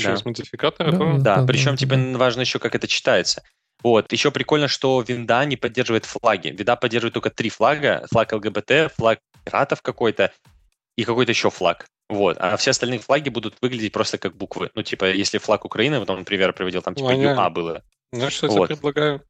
Через 0.00 0.24
модификаторы? 0.24 0.92
Да, 0.92 0.98
то- 0.98 1.18
да. 1.18 1.36
Да, 1.36 1.46
причем 1.46 1.72
да, 1.72 1.76
тебе 1.76 1.96
да. 1.96 2.18
важно 2.18 2.40
еще, 2.40 2.58
как 2.58 2.74
это 2.74 2.88
читается. 2.88 3.42
Вот. 3.82 4.12
Еще 4.12 4.30
прикольно, 4.30 4.68
что 4.68 5.00
винда 5.06 5.44
не 5.44 5.56
поддерживает 5.56 6.04
флаги. 6.04 6.48
Винда 6.48 6.76
поддерживает 6.76 7.14
только 7.14 7.30
три 7.30 7.48
флага. 7.48 8.06
Флаг 8.10 8.32
ЛГБТ, 8.32 8.92
флаг 8.96 9.20
пиратов 9.44 9.82
какой-то 9.82 10.32
и 10.96 11.04
какой-то 11.04 11.30
еще 11.32 11.50
флаг. 11.50 11.86
Вот. 12.08 12.36
А 12.40 12.56
все 12.56 12.70
остальные 12.70 12.98
флаги 13.00 13.28
будут 13.28 13.56
выглядеть 13.62 13.92
просто 13.92 14.18
как 14.18 14.36
буквы. 14.36 14.70
Ну, 14.74 14.82
типа, 14.82 15.10
если 15.12 15.38
флаг 15.38 15.64
Украины, 15.64 16.00
вот 16.00 16.10
он, 16.10 16.18
например, 16.20 16.52
приводил, 16.52 16.82
там 16.82 16.94
типа 16.94 17.08
Понятно. 17.08 17.40
ЮА 17.42 17.50
было. 17.50 17.82
Знаешь, 18.12 18.32
что 18.32 18.46
я 18.46 18.52
Вот. 18.52 18.66
тебе 18.66 18.76
предлагаю? 18.76 19.22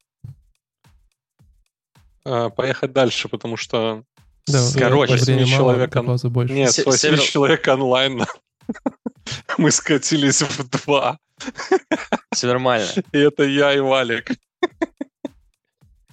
А, 2.25 2.51
поехать 2.51 2.93
дальше, 2.93 3.29
потому 3.29 3.57
что 3.57 4.05
Да, 4.47 4.59
с 4.59 4.75
короче, 4.77 5.13
восьми 5.15 5.35
времени 5.35 5.51
мало, 5.53 5.75
человек 5.75 5.97
он- 5.97 6.17
больше. 6.33 6.55
Нет, 6.55 6.73
с 6.73 6.85
8 6.85 6.99
север- 6.99 7.21
человек 7.21 7.67
онлайн 7.69 8.25
мы 9.59 9.71
скатились 9.71 10.43
в 10.43 10.69
два. 10.69 11.19
Все 12.33 12.47
нормально. 12.47 12.89
И 13.13 13.19
это 13.19 13.45
я 13.45 13.75
и 13.75 13.81
Валик. 13.81 14.31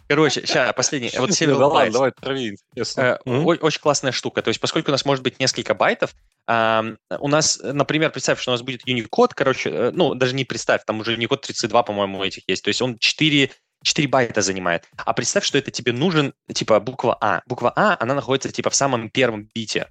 Короче, 0.08 0.46
сейчас, 0.46 0.74
последний. 0.76 1.12
Вот 1.18 1.30
Да 1.30 1.36
Several 1.36 1.68
ладно, 1.68 1.92
давай, 1.92 2.12
трави, 2.12 2.50
интересно. 2.50 3.20
Э, 3.26 3.32
Очень 3.32 3.82
классная 3.82 4.12
штука. 4.12 4.44
То 4.44 4.50
есть, 4.50 4.60
поскольку 4.60 4.92
у 4.92 4.94
нас 4.94 5.04
может 5.04 5.24
быть 5.24 5.40
несколько 5.40 5.74
байтов, 5.74 6.14
у 6.48 7.28
нас, 7.28 7.60
например, 7.64 8.12
представь, 8.12 8.40
что 8.40 8.52
у 8.52 8.54
нас 8.54 8.62
будет 8.62 8.88
Unicode, 8.88 9.32
короче, 9.34 9.70
э, 9.72 9.92
ну, 9.92 10.14
даже 10.14 10.36
не 10.36 10.46
представь, 10.46 10.84
там 10.86 11.00
уже 11.00 11.16
Unicode 11.16 11.42
32, 11.42 11.84
по-моему, 11.84 12.24
этих 12.24 12.44
есть. 12.48 12.64
То 12.64 12.68
есть 12.68 12.84
он 12.84 13.00
4, 13.00 13.52
4 13.84 14.08
байта 14.08 14.42
занимает. 14.44 14.88
А 14.96 15.14
представь, 15.14 15.44
что 15.44 15.58
это 15.58 15.72
тебе 15.72 15.92
нужен, 15.92 16.34
типа, 16.54 16.80
буква 16.80 17.18
А. 17.20 17.42
Буква 17.48 17.74
А, 17.76 17.98
она 18.00 18.14
находится, 18.14 18.52
типа, 18.52 18.70
в 18.70 18.76
самом 18.76 19.10
первом 19.10 19.50
бите. 19.56 19.88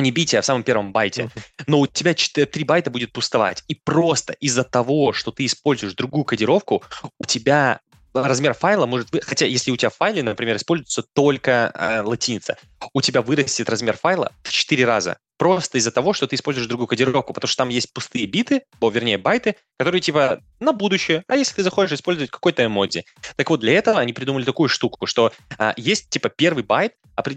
Не 0.00 0.10
бите, 0.10 0.38
а 0.38 0.42
в 0.42 0.46
самом 0.46 0.62
первом 0.62 0.92
байте. 0.92 1.30
Но 1.66 1.80
у 1.80 1.86
тебя 1.86 2.14
3 2.14 2.64
байта 2.64 2.90
будет 2.90 3.12
пустовать. 3.12 3.62
И 3.68 3.74
просто 3.74 4.32
из-за 4.34 4.64
того, 4.64 5.12
что 5.12 5.30
ты 5.30 5.44
используешь 5.44 5.94
другую 5.94 6.24
кодировку, 6.24 6.82
у 7.18 7.24
тебя 7.24 7.80
размер 8.14 8.54
файла 8.54 8.86
может 8.86 9.10
быть, 9.10 9.24
хотя 9.24 9.46
если 9.46 9.70
у 9.70 9.76
тебя 9.76 9.90
в 9.90 9.96
файле, 9.96 10.22
например, 10.22 10.56
используется 10.56 11.04
только 11.12 11.70
э, 11.74 12.00
латиница, 12.02 12.56
у 12.92 13.00
тебя 13.00 13.22
вырастет 13.22 13.68
размер 13.68 13.96
файла 13.96 14.32
в 14.42 14.50
4 14.50 14.84
раза. 14.84 15.18
Просто 15.40 15.78
из-за 15.78 15.90
того, 15.90 16.12
что 16.12 16.26
ты 16.26 16.36
используешь 16.36 16.68
другую 16.68 16.86
кодировку, 16.86 17.32
потому 17.32 17.48
что 17.48 17.56
там 17.56 17.70
есть 17.70 17.94
пустые 17.94 18.26
биты, 18.26 18.60
о, 18.78 18.90
вернее, 18.90 19.16
байты, 19.16 19.56
которые 19.78 20.02
типа 20.02 20.42
на 20.60 20.74
будущее. 20.74 21.24
А 21.28 21.36
если 21.36 21.54
ты 21.54 21.62
захочешь 21.62 21.92
использовать 21.92 22.30
какой-то 22.30 22.66
эмодзи? 22.66 23.06
Так 23.36 23.48
вот, 23.48 23.60
для 23.60 23.72
этого 23.72 23.98
они 23.98 24.12
придумали 24.12 24.44
такую 24.44 24.68
штуку, 24.68 25.06
что 25.06 25.32
а, 25.56 25.72
есть 25.78 26.10
типа 26.10 26.28
первый 26.28 26.62
байт, 26.62 26.92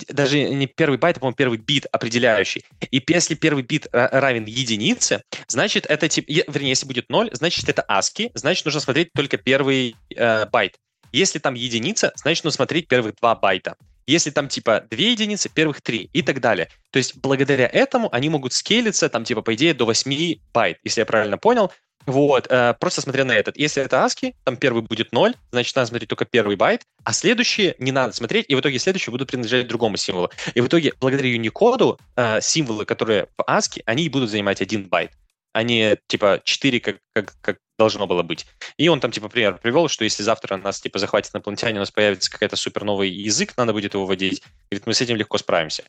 даже 0.09 0.43
не 0.43 0.67
первый 0.67 0.97
байт, 0.97 1.15
а, 1.15 1.21
по-моему, 1.21 1.37
первый 1.37 1.57
бит 1.59 1.85
определяющий. 1.93 2.65
И 2.91 3.01
если 3.07 3.35
первый 3.35 3.63
бит 3.63 3.87
ра- 3.93 4.09
равен 4.11 4.43
единице, 4.43 5.23
значит, 5.47 5.85
это 5.85 6.09
типа, 6.09 6.29
вернее, 6.51 6.71
если 6.71 6.85
будет 6.85 7.07
0, 7.07 7.29
значит, 7.31 7.69
это 7.69 7.85
ASCII, 7.89 8.31
значит, 8.33 8.65
нужно 8.65 8.81
смотреть 8.81 9.13
только 9.15 9.37
первый 9.37 9.95
э, 10.13 10.45
байт. 10.47 10.75
Если 11.13 11.39
там 11.39 11.53
единица, 11.53 12.11
значит, 12.17 12.43
нужно 12.43 12.57
смотреть 12.57 12.89
первых 12.89 13.15
два 13.15 13.33
байта. 13.33 13.77
Если 14.07 14.29
там 14.29 14.47
типа 14.47 14.85
две 14.89 15.11
единицы, 15.11 15.49
первых 15.49 15.81
три 15.81 16.09
и 16.13 16.21
так 16.21 16.39
далее. 16.39 16.69
То 16.91 16.97
есть 16.97 17.17
благодаря 17.17 17.67
этому 17.67 18.13
они 18.13 18.29
могут 18.29 18.53
скейлиться 18.53 19.09
там 19.09 19.23
типа 19.23 19.41
по 19.41 19.53
идее 19.55 19.73
до 19.73 19.85
8 19.85 20.35
байт, 20.53 20.77
если 20.83 21.01
я 21.01 21.05
правильно 21.05 21.37
понял. 21.37 21.71
Вот, 22.05 22.47
э, 22.49 22.75
просто 22.79 23.01
смотря 23.01 23.23
на 23.23 23.31
этот. 23.31 23.57
Если 23.57 23.81
это 23.81 23.97
ASCII, 23.97 24.35
там 24.43 24.57
первый 24.57 24.83
будет 24.83 25.13
0, 25.13 25.35
значит, 25.51 25.75
надо 25.75 25.87
смотреть 25.87 26.09
только 26.09 26.25
первый 26.25 26.55
байт, 26.55 26.81
а 27.03 27.13
следующие 27.13 27.75
не 27.79 27.91
надо 27.91 28.13
смотреть, 28.13 28.45
и 28.49 28.55
в 28.55 28.59
итоге 28.59 28.79
следующие 28.79 29.11
будут 29.11 29.29
принадлежать 29.29 29.67
другому 29.67 29.95
символу. 29.97 30.29
И 30.53 30.61
в 30.61 30.67
итоге, 30.67 30.93
благодаря 30.99 31.33
Unicode, 31.33 31.97
э, 32.15 32.41
символы, 32.41 32.85
которые 32.85 33.27
в 33.37 33.49
ASCII, 33.49 33.83
они 33.85 34.09
будут 34.09 34.29
занимать 34.29 34.61
один 34.61 34.89
байт, 34.89 35.11
а 35.53 35.63
не, 35.63 35.97
типа, 36.07 36.41
4, 36.43 36.79
как, 36.81 36.97
как, 37.13 37.33
как 37.39 37.57
должно 37.77 38.07
было 38.07 38.23
быть. 38.23 38.45
И 38.77 38.87
он 38.87 38.99
там, 38.99 39.11
типа, 39.11 39.29
пример 39.29 39.57
привел, 39.57 39.87
что 39.87 40.03
если 40.03 40.23
завтра 40.23 40.57
нас, 40.57 40.79
типа, 40.79 40.99
захватит 40.99 41.33
инопланетяне, 41.33 41.77
у 41.77 41.81
нас 41.81 41.91
появится 41.91 42.31
какой-то 42.31 42.55
супер 42.55 42.83
новый 42.83 43.09
язык, 43.09 43.53
надо 43.57 43.73
будет 43.73 43.93
его 43.93 44.05
вводить, 44.05 44.43
говорит, 44.69 44.87
мы 44.87 44.93
с 44.93 45.01
этим 45.01 45.15
легко 45.15 45.37
справимся. 45.37 45.83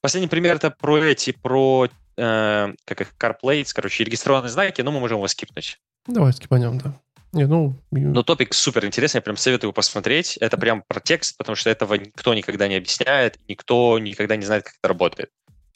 Последний 0.00 0.28
пример 0.28 0.56
это 0.56 0.70
про 0.70 0.98
эти, 0.98 1.32
про 1.32 1.88
э, 2.16 2.74
как 2.84 3.00
их, 3.00 3.14
CarPlates, 3.18 3.72
короче, 3.74 4.04
регистрированные 4.04 4.50
знаки, 4.50 4.80
но 4.82 4.90
мы 4.90 5.00
можем 5.00 5.18
его 5.18 5.28
скипнуть. 5.28 5.78
Давай 6.06 6.32
скипанем, 6.32 6.78
да. 6.78 6.94
Не, 7.32 7.46
ну... 7.46 7.76
Но 7.92 8.22
топик 8.22 8.54
супер 8.54 8.84
интересный, 8.84 9.18
я 9.18 9.22
прям 9.22 9.36
советую 9.36 9.72
посмотреть. 9.72 10.36
Это 10.38 10.56
прям 10.56 10.82
про 10.88 11.00
текст, 11.00 11.36
потому 11.36 11.54
что 11.54 11.70
этого 11.70 11.94
никто 11.94 12.34
никогда 12.34 12.66
не 12.66 12.74
объясняет, 12.74 13.38
никто 13.48 13.98
никогда 13.98 14.36
не 14.36 14.44
знает, 14.44 14.64
как 14.64 14.74
это 14.80 14.88
работает. 14.88 15.30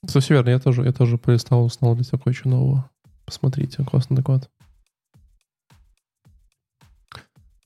Все 0.07 0.21
верно, 0.29 0.51
я 0.51 0.59
тоже, 0.59 0.83
я 0.83 0.93
тоже 0.93 1.17
узнал 1.17 1.95
для 1.95 2.05
себя 2.05 2.19
кое-что 2.19 2.49
нового. 2.49 2.91
Посмотрите, 3.25 3.85
классный 3.85 4.17
доклад. 4.17 4.51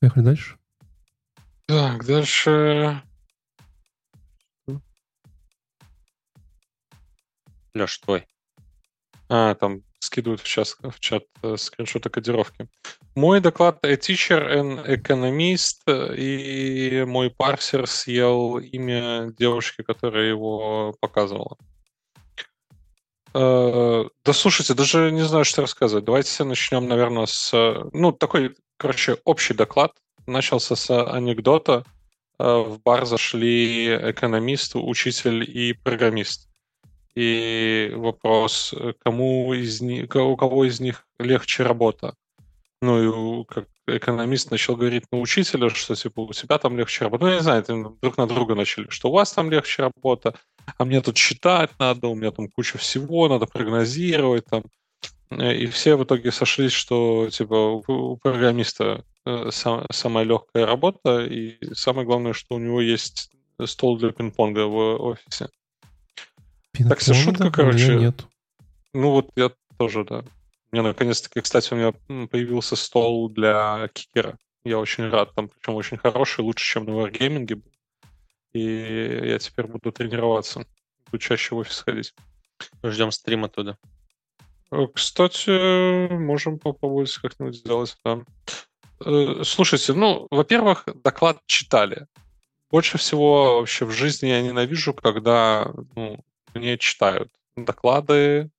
Поехали 0.00 0.24
дальше. 0.24 0.58
Так, 1.66 2.04
дальше... 2.06 3.02
Леш, 7.74 7.98
твой. 7.98 8.26
А, 9.28 9.54
там 9.54 9.82
скидывают 10.00 10.40
в, 10.40 10.44
час, 10.44 10.76
в 10.80 10.98
чат 11.00 11.24
э, 11.42 11.56
скриншоты 11.56 12.08
кодировки. 12.10 12.68
Мой 13.14 13.40
доклад 13.40 13.84
A 13.84 13.94
Teacher 13.94 14.40
and 14.56 14.86
Economist, 14.86 16.14
и 16.16 17.04
мой 17.04 17.30
парсер 17.30 17.86
съел 17.86 18.58
имя 18.58 19.32
девушки, 19.38 19.82
которая 19.82 20.28
его 20.28 20.94
показывала. 21.00 21.56
Э, 23.34 24.04
да 24.24 24.32
слушайте, 24.32 24.74
даже 24.74 25.10
не 25.10 25.22
знаю, 25.22 25.44
что 25.44 25.62
рассказывать. 25.62 26.04
Давайте 26.04 26.44
начнем, 26.44 26.88
наверное, 26.88 27.26
с... 27.26 27.52
Ну, 27.92 28.12
такой, 28.12 28.56
короче, 28.76 29.18
общий 29.24 29.54
доклад. 29.54 29.92
Начался 30.26 30.76
с 30.76 30.90
анекдота. 30.90 31.84
Э, 32.38 32.58
в 32.58 32.80
бар 32.82 33.06
зашли 33.06 33.86
экономист, 33.94 34.72
учитель 34.74 35.42
и 35.42 35.72
программист 35.72 36.48
и 37.18 37.92
вопрос, 37.96 38.72
кому 39.02 39.52
из 39.52 39.80
них, 39.80 40.14
у 40.14 40.36
кого 40.36 40.64
из 40.64 40.78
них 40.78 41.04
легче 41.18 41.64
работа. 41.64 42.14
Ну 42.80 43.40
и 43.40 43.44
как 43.44 43.66
экономист 43.88 44.52
начал 44.52 44.76
говорить 44.76 45.04
на 45.10 45.18
учителя, 45.18 45.68
что 45.68 45.96
типа 45.96 46.20
у 46.20 46.32
тебя 46.32 46.58
там 46.58 46.78
легче 46.78 47.04
работа. 47.04 47.24
Ну, 47.24 47.30
я 47.30 47.36
не 47.38 47.42
знаю, 47.42 47.96
друг 48.00 48.18
на 48.18 48.28
друга 48.28 48.54
начали, 48.54 48.86
что 48.88 49.08
у 49.08 49.12
вас 49.12 49.32
там 49.32 49.50
легче 49.50 49.82
работа, 49.82 50.34
а 50.76 50.84
мне 50.84 51.00
тут 51.00 51.16
считать 51.16 51.70
надо, 51.78 52.08
у 52.08 52.14
меня 52.14 52.30
там 52.30 52.48
куча 52.48 52.78
всего, 52.78 53.28
надо 53.28 53.46
прогнозировать 53.46 54.44
там. 54.46 54.64
Э, 55.30 55.54
и 55.54 55.66
все 55.66 55.96
в 55.96 56.04
итоге 56.04 56.32
сошлись, 56.32 56.72
что 56.72 57.28
типа 57.30 57.82
у 57.86 58.16
программиста 58.16 59.04
э, 59.24 59.50
сам, 59.50 59.86
самая 59.90 60.24
легкая 60.24 60.66
работа, 60.66 61.24
и 61.24 61.58
самое 61.74 62.06
главное, 62.06 62.32
что 62.32 62.54
у 62.54 62.58
него 62.58 62.80
есть 62.80 63.30
стол 63.64 63.98
для 63.98 64.10
пинг-понга 64.10 64.66
в 64.66 64.96
офисе. 65.02 65.48
Так, 66.88 66.98
все 66.98 67.14
шутка, 67.14 67.50
короче. 67.50 67.96
Нет. 67.96 68.24
Ну 68.92 69.10
вот 69.10 69.30
я 69.36 69.50
тоже, 69.78 70.04
да. 70.04 70.24
У 70.70 70.76
меня 70.76 70.82
наконец-таки, 70.82 71.40
кстати, 71.40 71.72
у 71.72 71.76
меня 71.76 71.92
появился 72.26 72.76
стол 72.76 73.30
для 73.30 73.88
кикера. 73.92 74.38
Я 74.64 74.78
очень 74.78 75.08
рад, 75.08 75.34
там, 75.34 75.48
причем 75.48 75.74
очень 75.74 75.96
хороший, 75.96 76.42
лучше, 76.42 76.64
чем 76.64 76.84
на 76.84 76.90
Wargaming 76.90 77.54
был. 77.54 77.62
И 78.52 79.20
я 79.24 79.38
теперь 79.38 79.66
буду 79.66 79.92
тренироваться. 79.92 80.66
Буду 81.06 81.18
чаще 81.18 81.54
в 81.54 81.58
офис 81.58 81.80
ходить. 81.80 82.14
Ждем 82.82 83.10
стрим 83.10 83.44
оттуда. 83.44 83.78
Э, 84.70 84.86
кстати, 84.92 86.08
можем 86.12 86.58
попробовать 86.58 87.14
как-нибудь 87.16 87.56
сделать, 87.56 87.96
да. 88.04 88.20
Э, 89.04 89.42
слушайте, 89.44 89.92
ну, 89.92 90.26
во-первых, 90.30 90.84
доклад 91.02 91.38
читали. 91.46 92.06
Больше 92.70 92.98
всего 92.98 93.60
вообще 93.60 93.84
в 93.84 93.92
жизни 93.92 94.28
я 94.28 94.42
ненавижу, 94.42 94.92
когда 94.92 95.72
ну, 95.94 96.22
мне 96.54 96.76
читают 96.76 97.30
доклады, 97.56 98.50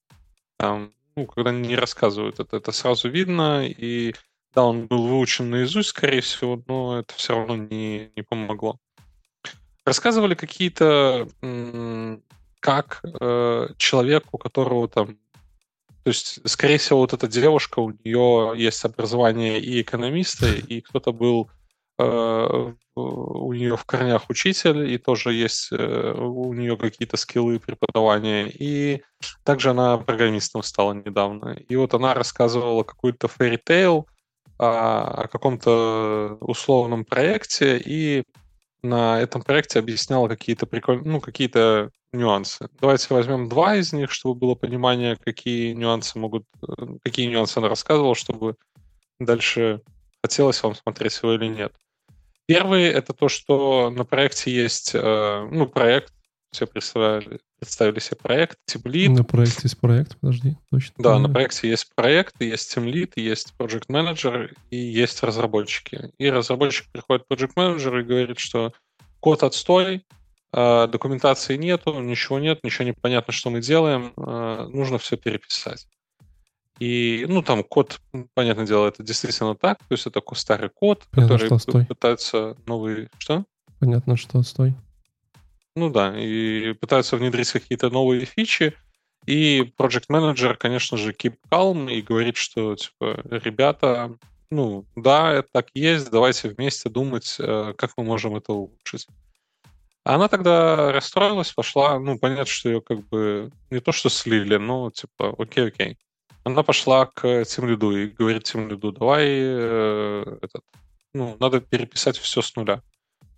там, 0.58 0.94
ну, 1.16 1.28
когда 1.28 1.52
не 1.52 1.76
рассказывают 1.76 2.40
это, 2.40 2.58
это 2.58 2.72
сразу 2.72 3.10
видно, 3.10 3.68
и 3.68 4.16
да, 4.54 4.64
он 4.64 4.88
был 4.88 5.08
выучен 5.08 5.50
наизусть, 5.50 5.90
скорее 5.90 6.22
всего, 6.22 6.62
но 6.68 7.00
это 7.00 7.14
все 7.14 7.36
равно 7.36 7.56
не, 7.56 8.12
не 8.16 8.24
помогло. 8.24 8.80
Рассказывали 9.90 10.36
какие-то, 10.36 11.28
как 12.60 13.02
э, 13.04 13.68
человек, 13.78 14.24
у 14.32 14.38
которого 14.38 14.88
там 14.88 15.18
то 16.04 16.12
есть, 16.12 16.40
скорее 16.50 16.78
всего, 16.78 17.00
вот 17.00 17.14
эта 17.14 17.28
девушка, 17.28 17.80
у 17.80 17.92
нее 17.92 18.54
есть 18.56 18.84
образование 18.86 19.60
и 19.60 19.82
экономиста, 19.82 20.48
и 20.48 20.80
кто-то 20.82 21.12
был 21.12 21.50
Э, 22.00 22.74
у 22.96 23.54
нее 23.54 23.76
в 23.76 23.86
корнях 23.86 24.30
учитель, 24.30 24.90
и 24.92 24.98
тоже 24.98 25.34
есть 25.34 25.70
э, 25.72 26.14
у 26.18 26.54
нее 26.54 26.78
какие-то 26.78 27.18
скиллы 27.18 27.60
преподавания. 27.60 28.48
И 28.48 29.04
также 29.44 29.72
она 29.72 29.98
программистом 29.98 30.64
стала 30.64 30.94
недавно. 30.94 31.58
И 31.68 31.76
вот 31.76 31.94
она 31.94 32.14
рассказывала 32.14 32.84
какую-то 32.84 33.28
fairy 33.28 33.60
tale 33.62 34.06
о, 34.58 35.28
каком-то 35.28 36.38
условном 36.40 37.04
проекте, 37.04 37.82
и 37.86 38.24
на 38.82 39.20
этом 39.20 39.42
проекте 39.42 39.80
объясняла 39.80 40.28
какие-то 40.28 40.66
прикольные, 40.66 41.12
ну, 41.12 41.20
какие-то 41.20 41.92
нюансы. 42.14 42.70
Давайте 42.80 43.14
возьмем 43.14 43.50
два 43.50 43.76
из 43.76 43.94
них, 43.94 44.12
чтобы 44.12 44.36
было 44.36 44.56
понимание, 44.56 45.18
какие 45.18 45.74
нюансы 45.74 46.18
могут, 46.18 46.46
э, 46.62 46.86
какие 47.04 47.28
нюансы 47.28 47.58
она 47.58 47.70
рассказывала, 47.70 48.16
чтобы 48.16 48.56
дальше 49.20 49.82
хотелось 50.24 50.62
вам 50.64 50.76
смотреть 50.76 51.20
его 51.22 51.34
или 51.34 51.48
нет. 51.48 51.74
Первый— 52.46 52.84
это 52.86 53.14
то, 53.14 53.30
что 53.30 53.90
на 53.92 54.06
проекте 54.06 54.52
есть, 54.52 54.92
э, 54.96 55.48
ну, 55.52 55.68
проект, 55.68 56.14
все 56.52 56.66
представили, 56.66 57.40
представили 57.60 58.00
себе 58.00 58.18
проект, 58.18 58.58
тимлит. 58.66 59.12
На 59.12 59.24
проекте 59.24 59.62
есть 59.64 59.80
проект, 59.80 60.18
подожди, 60.20 60.58
точно. 60.72 60.94
Да, 60.98 61.04
понимаю. 61.04 61.22
на 61.22 61.34
проекте 61.34 61.70
есть 61.70 61.90
проект, 61.96 62.42
есть 62.42 62.74
тимлит, 62.74 63.18
есть 63.18 63.54
project 63.58 63.88
manager 63.90 64.52
и 64.70 64.78
есть 64.78 65.22
разработчики. 65.24 66.12
И 66.18 66.30
разработчик 66.30 66.88
приходит 66.92 67.26
к 67.28 67.32
project 67.32 67.52
manager 67.56 68.00
и 68.00 68.04
говорит, 68.04 68.40
что 68.40 68.74
код 69.20 69.44
отстой, 69.44 70.06
э, 70.54 70.88
документации 70.88 71.58
нету, 71.58 72.00
ничего 72.00 72.40
нет, 72.40 72.64
ничего 72.64 72.86
не 72.86 72.94
понятно, 72.94 73.32
что 73.34 73.50
мы 73.50 73.62
делаем, 73.62 74.14
э, 74.18 74.70
нужно 74.72 74.98
все 74.98 75.18
переписать. 75.18 75.88
И, 76.80 77.26
ну, 77.28 77.42
там 77.42 77.64
код, 77.64 78.00
понятное 78.34 78.66
дело, 78.66 78.88
это 78.88 79.04
действительно 79.04 79.54
так. 79.54 79.80
То 79.80 79.92
есть 79.92 80.08
это 80.08 80.22
старый 80.34 80.70
код, 80.70 81.06
Понятно, 81.12 81.38
который 81.38 81.86
пытается 81.86 82.56
новый... 82.66 83.10
Что? 83.18 83.44
Понятно, 83.80 84.16
что 84.16 84.40
отстой. 84.40 84.76
Ну 85.80 85.90
да, 85.90 86.14
и 86.20 86.74
пытаются 86.74 87.16
внедрить 87.16 87.52
какие-то 87.52 87.90
новые 87.90 88.26
фичи. 88.26 88.76
И 89.26 89.72
Project 89.78 90.08
Manager, 90.10 90.56
конечно 90.56 90.98
же, 90.98 91.14
keep 91.14 91.36
calm 91.50 91.92
и 91.92 92.02
говорит, 92.02 92.36
что, 92.36 92.76
типа, 92.76 93.22
ребята, 93.30 94.18
ну, 94.50 94.86
да, 94.96 95.34
это 95.34 95.48
так 95.52 95.68
есть, 95.74 96.10
давайте 96.12 96.50
вместе 96.50 96.90
думать, 96.90 97.38
э, 97.40 97.74
как 97.78 97.92
мы 97.98 98.04
можем 98.04 98.36
это 98.36 98.54
улучшить. 98.54 99.08
Она 100.04 100.28
тогда 100.28 100.92
расстроилась, 100.92 101.54
пошла, 101.54 102.00
ну, 102.00 102.18
понятно, 102.18 102.46
что 102.46 102.70
ее 102.70 102.82
как 102.82 103.08
бы 103.08 103.52
не 103.70 103.80
то, 103.80 103.92
что 103.92 104.10
слили, 104.10 104.58
но, 104.58 104.92
типа, 104.92 105.36
окей-окей 105.38 105.98
она 106.44 106.64
пошла 106.64 107.06
к 107.06 107.46
Тимлиду 107.46 107.96
и 107.96 108.08
говорит 108.08 108.44
Тимлиду, 108.44 108.92
давай 108.92 109.26
э, 109.28 110.38
этот, 110.42 110.64
ну, 111.14 111.38
надо 111.40 111.62
переписать 111.62 112.18
все 112.18 112.42
с 112.42 112.56
нуля. 112.56 112.82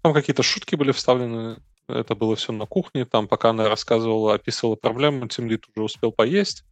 Там 0.01 0.13
какие-то 0.13 0.43
шутки 0.43 0.75
были 0.75 0.91
вставлены, 0.91 1.57
это 1.91 2.15
было 2.15 2.35
все 2.35 2.51
на 2.51 2.65
кухне, 2.65 3.05
там 3.05 3.27
пока 3.27 3.49
она 3.49 3.67
рассказывала, 3.67 4.35
описывала 4.35 4.75
проблему, 4.75 5.27
Тимлид 5.27 5.65
уже 5.75 5.83
успел 5.83 6.11
поесть, 6.11 6.63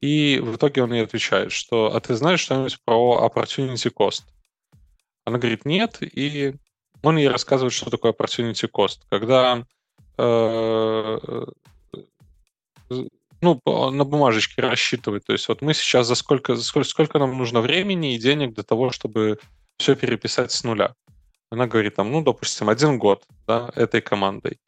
и 0.00 0.40
в 0.42 0.56
итоге 0.56 0.82
он 0.82 0.92
ей 0.92 1.04
отвечает, 1.04 1.52
что 1.52 1.94
«А 1.94 2.00
ты 2.00 2.14
знаешь 2.14 2.40
что-нибудь 2.40 2.78
про 2.84 3.28
opportunity 3.28 3.92
cost?» 3.92 4.22
Она 5.24 5.38
говорит 5.38 5.64
«Нет», 5.64 5.98
и 6.00 6.54
он 7.02 7.16
ей 7.16 7.28
рассказывает, 7.28 7.72
что 7.72 7.90
такое 7.90 8.12
opportunity 8.12 8.68
cost. 8.70 9.00
Когда 9.08 9.64
э, 10.18 11.18
ну, 13.40 13.60
на 13.90 14.04
бумажечке 14.04 14.62
рассчитывать. 14.62 15.24
То 15.24 15.32
есть 15.32 15.48
вот 15.48 15.62
мы 15.62 15.74
сейчас 15.74 16.06
за 16.06 16.14
сколько, 16.14 16.56
за 16.56 16.62
сколько, 16.62 16.88
сколько 16.88 17.18
нам 17.18 17.36
нужно 17.36 17.60
времени 17.60 18.14
и 18.14 18.18
денег 18.18 18.54
для 18.54 18.64
того, 18.64 18.90
чтобы 18.90 19.38
все 19.78 19.94
переписать 19.96 20.52
с 20.52 20.62
нуля. 20.62 20.94
Она 21.50 21.66
говорит 21.66 21.96
там, 21.96 22.10
ну, 22.12 22.22
допустим, 22.22 22.68
один 22.68 22.98
год 22.98 23.24
да, 23.46 23.70
этой 23.74 24.00
командой. 24.00 24.58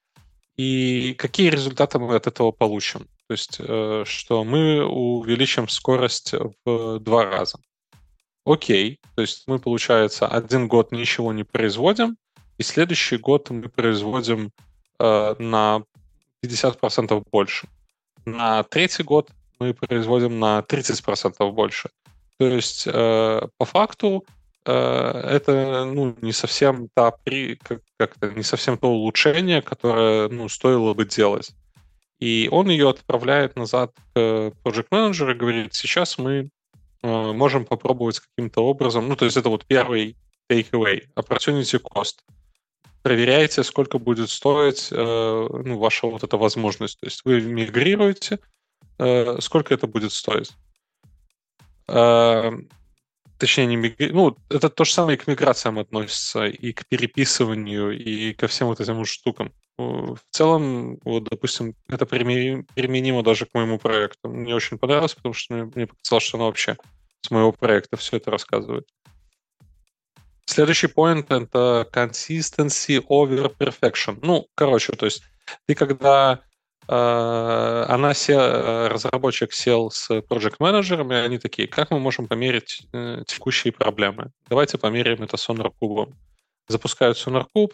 И 0.56 1.14
какие 1.14 1.48
результаты 1.48 1.98
мы 1.98 2.16
от 2.16 2.26
этого 2.26 2.50
получим? 2.50 3.08
То 3.28 3.32
есть, 3.32 3.56
э, 3.60 4.04
что 4.06 4.44
мы 4.44 4.84
увеличим 4.84 5.68
скорость 5.68 6.34
в 6.64 6.98
два 6.98 7.24
раза. 7.24 7.58
Окей, 8.44 8.98
то 9.14 9.22
есть 9.22 9.44
мы, 9.46 9.58
получается, 9.58 10.26
один 10.26 10.66
год 10.66 10.92
ничего 10.92 11.32
не 11.32 11.44
производим, 11.44 12.16
и 12.58 12.62
следующий 12.64 13.16
год 13.16 13.50
мы 13.50 13.68
производим 13.68 14.50
э, 14.98 15.34
на 15.38 15.84
50% 16.44 17.24
больше. 17.30 17.68
На 18.24 18.64
третий 18.64 19.04
год 19.04 19.30
мы 19.60 19.72
производим 19.74 20.40
на 20.40 20.60
30% 20.68 21.52
больше. 21.52 21.90
То 22.38 22.46
есть, 22.48 22.86
э, 22.86 23.48
по 23.56 23.64
факту, 23.64 24.24
это 24.64 25.84
ну, 25.84 26.14
не 26.20 26.32
совсем 26.32 26.88
та 26.94 27.10
при, 27.10 27.56
как, 27.56 27.80
как-то 27.98 28.30
не 28.30 28.42
совсем 28.42 28.78
то 28.78 28.88
улучшение, 28.88 29.62
которое 29.62 30.28
ну, 30.28 30.48
стоило 30.48 30.94
бы 30.94 31.04
делать. 31.04 31.54
И 32.22 32.48
он 32.52 32.70
ее 32.70 32.88
отправляет 32.88 33.56
назад 33.56 33.90
к 34.14 34.18
Project 34.62 34.86
Manager 34.92 35.32
и 35.32 35.34
говорит, 35.34 35.74
сейчас 35.74 36.18
мы 36.18 36.50
э, 37.02 37.32
можем 37.32 37.64
попробовать 37.64 38.20
каким-то 38.20 38.64
образом, 38.64 39.08
ну, 39.08 39.16
то 39.16 39.24
есть 39.24 39.36
это 39.36 39.48
вот 39.48 39.66
первый 39.66 40.16
takeaway, 40.48 41.02
opportunity 41.16 41.82
cost. 41.82 42.20
Проверяйте, 43.02 43.64
сколько 43.64 43.98
будет 43.98 44.30
стоить 44.30 44.90
э, 44.92 45.48
ну, 45.64 45.78
ваша 45.78 46.06
вот 46.06 46.22
эта 46.22 46.36
возможность. 46.36 47.00
То 47.00 47.06
есть 47.06 47.22
вы 47.24 47.40
мигрируете, 47.40 48.38
э, 49.00 49.40
сколько 49.40 49.74
это 49.74 49.88
будет 49.88 50.12
стоить. 50.12 50.52
Точнее, 53.42 53.66
не 53.66 53.74
мигри... 53.74 54.12
ну, 54.12 54.36
это 54.50 54.70
то 54.70 54.84
же 54.84 54.92
самое 54.92 55.18
и 55.18 55.20
к 55.20 55.26
миграциям 55.26 55.80
относится, 55.80 56.46
и 56.46 56.72
к 56.72 56.86
переписыванию, 56.86 57.90
и 57.90 58.34
ко 58.34 58.46
всем 58.46 58.68
вот 58.68 58.78
этим 58.78 59.04
штукам. 59.04 59.52
В 59.76 60.20
целом, 60.30 61.00
вот, 61.02 61.24
допустим, 61.24 61.74
это 61.88 62.06
применимо 62.06 63.24
даже 63.24 63.46
к 63.46 63.54
моему 63.54 63.80
проекту. 63.80 64.28
Мне 64.28 64.54
очень 64.54 64.78
понравилось, 64.78 65.16
потому 65.16 65.32
что 65.32 65.54
мне, 65.74 65.88
показалось, 65.88 66.22
что 66.22 66.36
оно 66.38 66.46
вообще 66.46 66.76
с 67.22 67.32
моего 67.32 67.50
проекта 67.50 67.96
все 67.96 68.18
это 68.18 68.30
рассказывает. 68.30 68.86
Следующий 70.44 70.86
point— 70.86 71.26
это 71.28 71.88
consistency 71.92 73.04
over 73.08 73.52
perfection. 73.58 74.20
Ну, 74.22 74.46
короче, 74.54 74.92
то 74.92 75.06
есть 75.06 75.24
ты 75.66 75.74
когда 75.74 76.42
она 77.88 78.12
сел, 78.14 78.40
э, 78.40 78.88
разработчик 78.88 79.52
сел 79.52 79.90
с 79.90 80.10
project 80.10 80.56
менеджерами, 80.58 81.16
они 81.16 81.38
такие, 81.38 81.68
как 81.68 81.90
мы 81.90 82.00
можем 82.00 82.26
померить 82.26 82.86
э, 82.92 83.22
текущие 83.26 83.72
проблемы? 83.72 84.32
Давайте 84.48 84.78
померяем 84.78 85.22
это 85.22 85.36
Cube. 85.36 86.12
Запускают 86.68 87.16
Cube, 87.16 87.72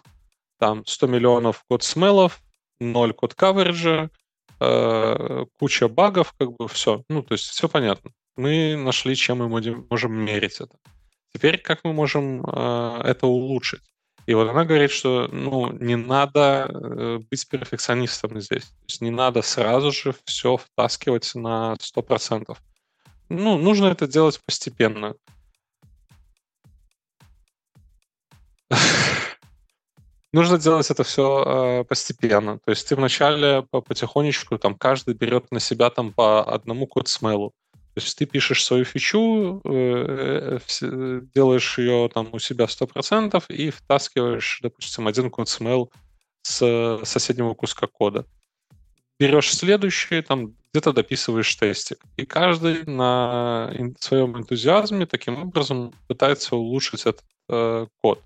там 0.58 0.84
100 0.84 1.06
миллионов 1.06 1.64
код 1.68 1.82
смелов, 1.82 2.40
0 2.80 3.12
код 3.14 3.34
кавериджа, 3.34 4.10
э, 4.60 5.44
куча 5.58 5.88
багов, 5.88 6.34
как 6.38 6.52
бы 6.52 6.68
все. 6.68 7.02
Ну, 7.08 7.22
то 7.22 7.32
есть 7.32 7.46
все 7.48 7.68
понятно. 7.68 8.10
Мы 8.36 8.76
нашли, 8.76 9.16
чем 9.16 9.38
мы 9.38 9.48
можем 9.90 10.12
мерить 10.12 10.60
это. 10.60 10.76
Теперь 11.32 11.58
как 11.58 11.84
мы 11.84 11.92
можем 11.92 12.44
э, 12.44 13.00
это 13.04 13.26
улучшить? 13.26 13.82
И 14.28 14.34
вот 14.34 14.46
она 14.46 14.66
говорит, 14.66 14.90
что 14.90 15.26
ну, 15.32 15.72
не 15.72 15.96
надо 15.96 16.68
э, 16.68 17.18
быть 17.30 17.48
перфекционистом 17.48 18.38
здесь. 18.42 18.64
То 18.64 18.84
есть 18.86 19.00
не 19.00 19.10
надо 19.10 19.40
сразу 19.40 19.90
же 19.90 20.14
все 20.26 20.58
втаскивать 20.58 21.34
на 21.34 21.76
100%. 21.80 22.54
Ну, 23.30 23.56
нужно 23.56 23.86
это 23.86 24.06
делать 24.06 24.38
постепенно. 24.44 25.14
Нужно 30.34 30.58
делать 30.58 30.90
это 30.90 31.04
все 31.04 31.80
э, 31.80 31.84
постепенно. 31.84 32.58
То 32.58 32.72
есть 32.72 32.86
ты 32.86 32.96
вначале 32.96 33.62
по 33.70 33.80
потихонечку, 33.80 34.58
там, 34.58 34.74
каждый 34.74 35.14
берет 35.14 35.50
на 35.50 35.58
себя 35.58 35.88
там 35.88 36.12
по 36.12 36.44
одному 36.44 36.86
код 36.86 37.08
смелу. 37.08 37.54
То 37.98 38.04
есть 38.04 38.16
ты 38.16 38.26
пишешь 38.26 38.64
свою 38.64 38.84
фичу, 38.84 39.60
э, 39.64 40.58
э, 40.82 41.20
делаешь 41.34 41.78
ее 41.78 42.08
там 42.14 42.28
у 42.30 42.38
себя 42.38 42.66
100% 42.66 43.44
и 43.48 43.70
втаскиваешь, 43.70 44.60
допустим, 44.62 45.08
один 45.08 45.32
смел 45.46 45.90
с 46.42 47.00
соседнего 47.02 47.54
куска 47.54 47.88
кода. 47.88 48.24
Берешь 49.18 49.52
следующий, 49.52 50.22
там 50.22 50.54
где-то 50.72 50.92
дописываешь 50.92 51.52
тестик. 51.56 51.98
И 52.16 52.24
каждый 52.24 52.84
на 52.84 53.74
своем 53.98 54.38
энтузиазме 54.38 55.04
таким 55.04 55.42
образом 55.42 55.92
пытается 56.06 56.54
улучшить 56.54 57.00
этот 57.00 57.24
э, 57.48 57.86
код. 58.00 58.22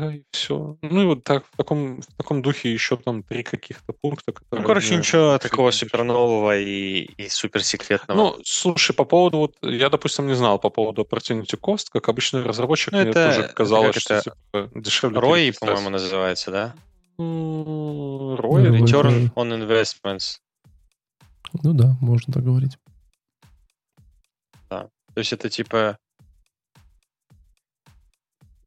Да, 0.00 0.14
и 0.14 0.22
все. 0.32 0.76
Ну 0.82 1.02
и 1.02 1.04
вот 1.06 1.24
так, 1.24 1.44
в 1.46 1.56
таком, 1.56 2.00
в 2.00 2.06
таком 2.16 2.42
духе 2.42 2.72
еще 2.72 2.96
там 2.96 3.22
три 3.22 3.42
каких-то 3.42 3.92
пункта, 3.92 4.32
которые... 4.32 4.62
Ну, 4.62 4.66
короче, 4.66 4.96
ничего 4.96 5.38
такого 5.38 5.70
супер 5.70 6.04
нового 6.04 6.58
и, 6.58 7.02
и 7.16 7.28
супер 7.28 7.62
секретного. 7.62 8.16
Ну, 8.18 8.36
слушай, 8.44 8.94
по 8.94 9.04
поводу, 9.04 9.38
вот 9.38 9.56
я, 9.62 9.90
допустим, 9.90 10.26
не 10.26 10.34
знал 10.34 10.58
по 10.58 10.70
поводу 10.70 11.02
Opportunity 11.02 11.58
Cost, 11.58 11.86
как 11.92 12.08
обычный 12.08 12.42
разработчик, 12.42 12.92
ну, 12.92 13.00
мне 13.00 13.10
это, 13.10 13.34
тоже 13.34 13.48
казалось, 13.54 13.96
что 13.96 14.14
это... 14.14 14.30
типа, 14.30 14.70
дешевле. 14.74 15.18
ROI, 15.18 15.54
по-моему, 15.58 15.90
называется, 15.90 16.50
да? 16.50 16.74
ROI? 17.18 18.80
Return 18.80 19.32
on 19.34 19.52
Investments. 19.52 20.38
Ну 21.62 21.74
да, 21.74 21.96
можно 22.00 22.32
так 22.32 22.44
говорить. 22.44 22.78
Да. 24.70 24.88
То 25.14 25.18
есть 25.18 25.32
это 25.32 25.50
типа 25.50 25.98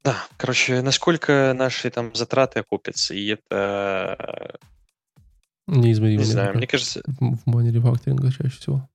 да, 0.06 0.24
короче, 0.38 0.84
насколько 0.84 1.54
наши 1.58 1.90
там 1.90 2.14
затраты 2.14 2.60
окупятся, 2.60 3.16
и 3.16 3.26
это... 3.26 4.58
Неизмеримо. 5.68 6.20
Не 6.20 6.24
знаю, 6.24 6.56
мне 6.56 6.68
кажется... 6.68 7.02
В 7.08 7.52
плане 7.52 7.72
рефакторинга 7.72 8.32
чаще 8.32 8.56
всего. 8.56 8.88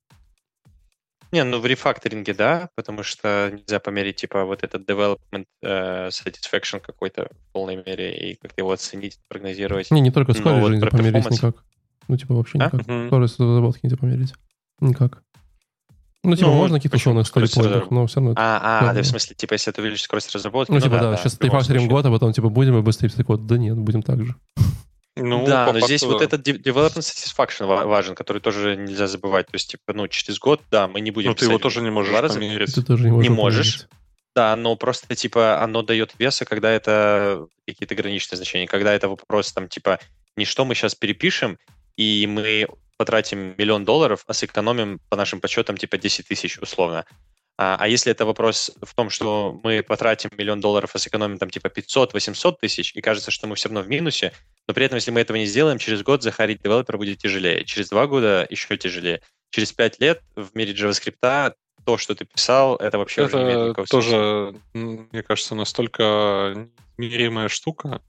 Не, 1.32 1.42
ну 1.42 1.58
в 1.58 1.66
рефакторинге, 1.66 2.32
да, 2.32 2.70
потому 2.76 3.02
что 3.02 3.50
нельзя 3.52 3.80
померить, 3.80 4.16
типа, 4.16 4.44
вот 4.44 4.62
этот 4.62 4.88
development 4.88 5.46
uh, 5.64 6.08
satisfaction 6.10 6.78
какой-то 6.78 7.28
в 7.30 7.52
полной 7.52 7.76
мере 7.76 8.30
и 8.30 8.36
как-то 8.36 8.60
его 8.60 8.70
оценить, 8.70 9.18
прогнозировать. 9.28 9.90
Не, 9.90 10.00
не 10.00 10.12
только 10.12 10.32
скорость 10.32 10.66
же 10.68 10.74
нельзя 10.74 10.86
померить 10.90 11.30
никак. 11.30 11.64
Ну, 12.06 12.16
типа, 12.16 12.34
вообще 12.34 12.58
а? 12.58 12.66
никак. 12.66 12.82
А? 12.86 13.06
Скорость 13.08 13.40
разработки 13.40 13.80
нельзя 13.82 13.96
померить. 13.96 14.34
Никак. 14.80 15.24
Ну, 16.22 16.36
типа, 16.36 16.48
ну, 16.50 16.54
можно 16.56 16.76
какие-то 16.76 16.96
условные 16.96 17.24
сторипоинтах, 17.24 17.90
но 17.90 18.06
все 18.06 18.20
равно... 18.20 18.34
А, 18.36 18.90
а, 18.90 18.92
да, 18.92 19.02
в 19.02 19.06
смысле, 19.06 19.34
типа, 19.34 19.54
если 19.54 19.72
это 19.72 19.80
увеличить 19.80 20.04
скорость 20.04 20.34
разработки, 20.34 20.70
ну, 20.70 20.76
ну 20.76 20.82
типа, 20.82 20.98
да, 20.98 21.10
да, 21.12 21.16
сейчас 21.16 21.38
рефакторим 21.40 21.88
год, 21.88 22.04
а 22.04 22.10
потом, 22.10 22.32
типа, 22.32 22.50
будем 22.50 22.78
и 22.78 22.82
быстрее 22.82 23.08
писать 23.08 23.24
код. 23.24 23.46
Да 23.46 23.56
нет, 23.56 23.76
будем 23.78 24.02
так 24.02 24.24
же. 24.24 24.34
Ну, 25.16 25.46
да, 25.46 25.66
но 25.66 25.72
факту... 25.72 25.86
здесь 25.86 26.02
вот 26.02 26.22
этот 26.22 26.46
development 26.46 27.00
satisfaction 27.00 27.66
важен, 27.66 28.14
который 28.14 28.40
тоже 28.40 28.76
нельзя 28.76 29.06
забывать. 29.06 29.46
То 29.46 29.54
есть, 29.54 29.70
типа, 29.70 29.92
ну, 29.94 30.08
через 30.08 30.38
год, 30.38 30.60
да, 30.70 30.88
мы 30.88 31.00
не 31.00 31.10
будем... 31.10 31.30
Ну, 31.30 31.34
ты 31.34 31.46
его 31.46 31.58
тоже 31.58 31.80
не 31.80 31.90
можешь 31.90 32.12
померить. 32.12 32.74
Ты 32.74 32.82
тоже 32.82 33.04
не 33.04 33.10
можешь. 33.10 33.28
Не 33.28 33.34
можешь. 33.34 33.88
Да, 34.34 34.54
но 34.56 34.76
просто, 34.76 35.14
типа, 35.16 35.62
оно 35.62 35.82
дает 35.82 36.14
веса, 36.18 36.44
когда 36.44 36.70
это 36.70 37.46
какие-то 37.66 37.94
граничные 37.94 38.36
значения, 38.36 38.66
когда 38.66 38.94
это 38.94 39.08
вопрос, 39.08 39.52
там, 39.52 39.68
типа, 39.68 39.98
не 40.36 40.44
что 40.44 40.64
мы 40.64 40.74
сейчас 40.74 40.94
перепишем, 40.94 41.58
и 41.96 42.26
мы 42.26 42.68
потратим 42.96 43.54
миллион 43.56 43.84
долларов, 43.84 44.24
а 44.26 44.34
сэкономим 44.34 45.00
по 45.08 45.16
нашим 45.16 45.40
подсчетам 45.40 45.76
типа 45.76 45.96
10 45.96 46.28
тысяч 46.28 46.58
условно. 46.58 47.06
А, 47.56 47.76
а 47.78 47.88
если 47.88 48.10
это 48.10 48.24
вопрос 48.24 48.72
в 48.80 48.94
том, 48.94 49.10
что 49.10 49.60
мы 49.62 49.82
потратим 49.82 50.30
миллион 50.36 50.60
долларов, 50.60 50.90
а 50.94 50.98
сэкономим 50.98 51.38
там 51.38 51.50
типа 51.50 51.66
500-800 51.66 52.56
тысяч, 52.60 52.94
и 52.94 53.00
кажется, 53.00 53.30
что 53.30 53.46
мы 53.46 53.54
все 53.54 53.68
равно 53.68 53.82
в 53.82 53.88
минусе, 53.88 54.32
но 54.66 54.74
при 54.74 54.86
этом, 54.86 54.96
если 54.96 55.10
мы 55.10 55.20
этого 55.20 55.36
не 55.36 55.46
сделаем, 55.46 55.78
через 55.78 56.02
год 56.02 56.22
захарить 56.22 56.62
девелопера 56.62 56.96
будет 56.96 57.18
тяжелее, 57.18 57.64
через 57.64 57.90
два 57.90 58.06
года 58.06 58.46
еще 58.48 58.76
тяжелее. 58.76 59.20
Через 59.50 59.72
пять 59.72 60.00
лет 60.00 60.22
в 60.36 60.50
мире 60.54 60.72
JavaScript 60.72 61.54
то, 61.84 61.98
что 61.98 62.14
ты 62.14 62.24
писал, 62.24 62.76
это 62.76 62.98
вообще 62.98 63.24
это 63.24 63.36
уже 63.36 63.36
не 63.36 63.52
имеет 63.52 63.64
никакого 63.66 63.86
тоже, 63.86 64.54
смысла. 64.72 65.08
мне 65.12 65.22
кажется, 65.22 65.54
настолько 65.54 66.68
неверимая 66.98 67.48
штука, 67.48 68.00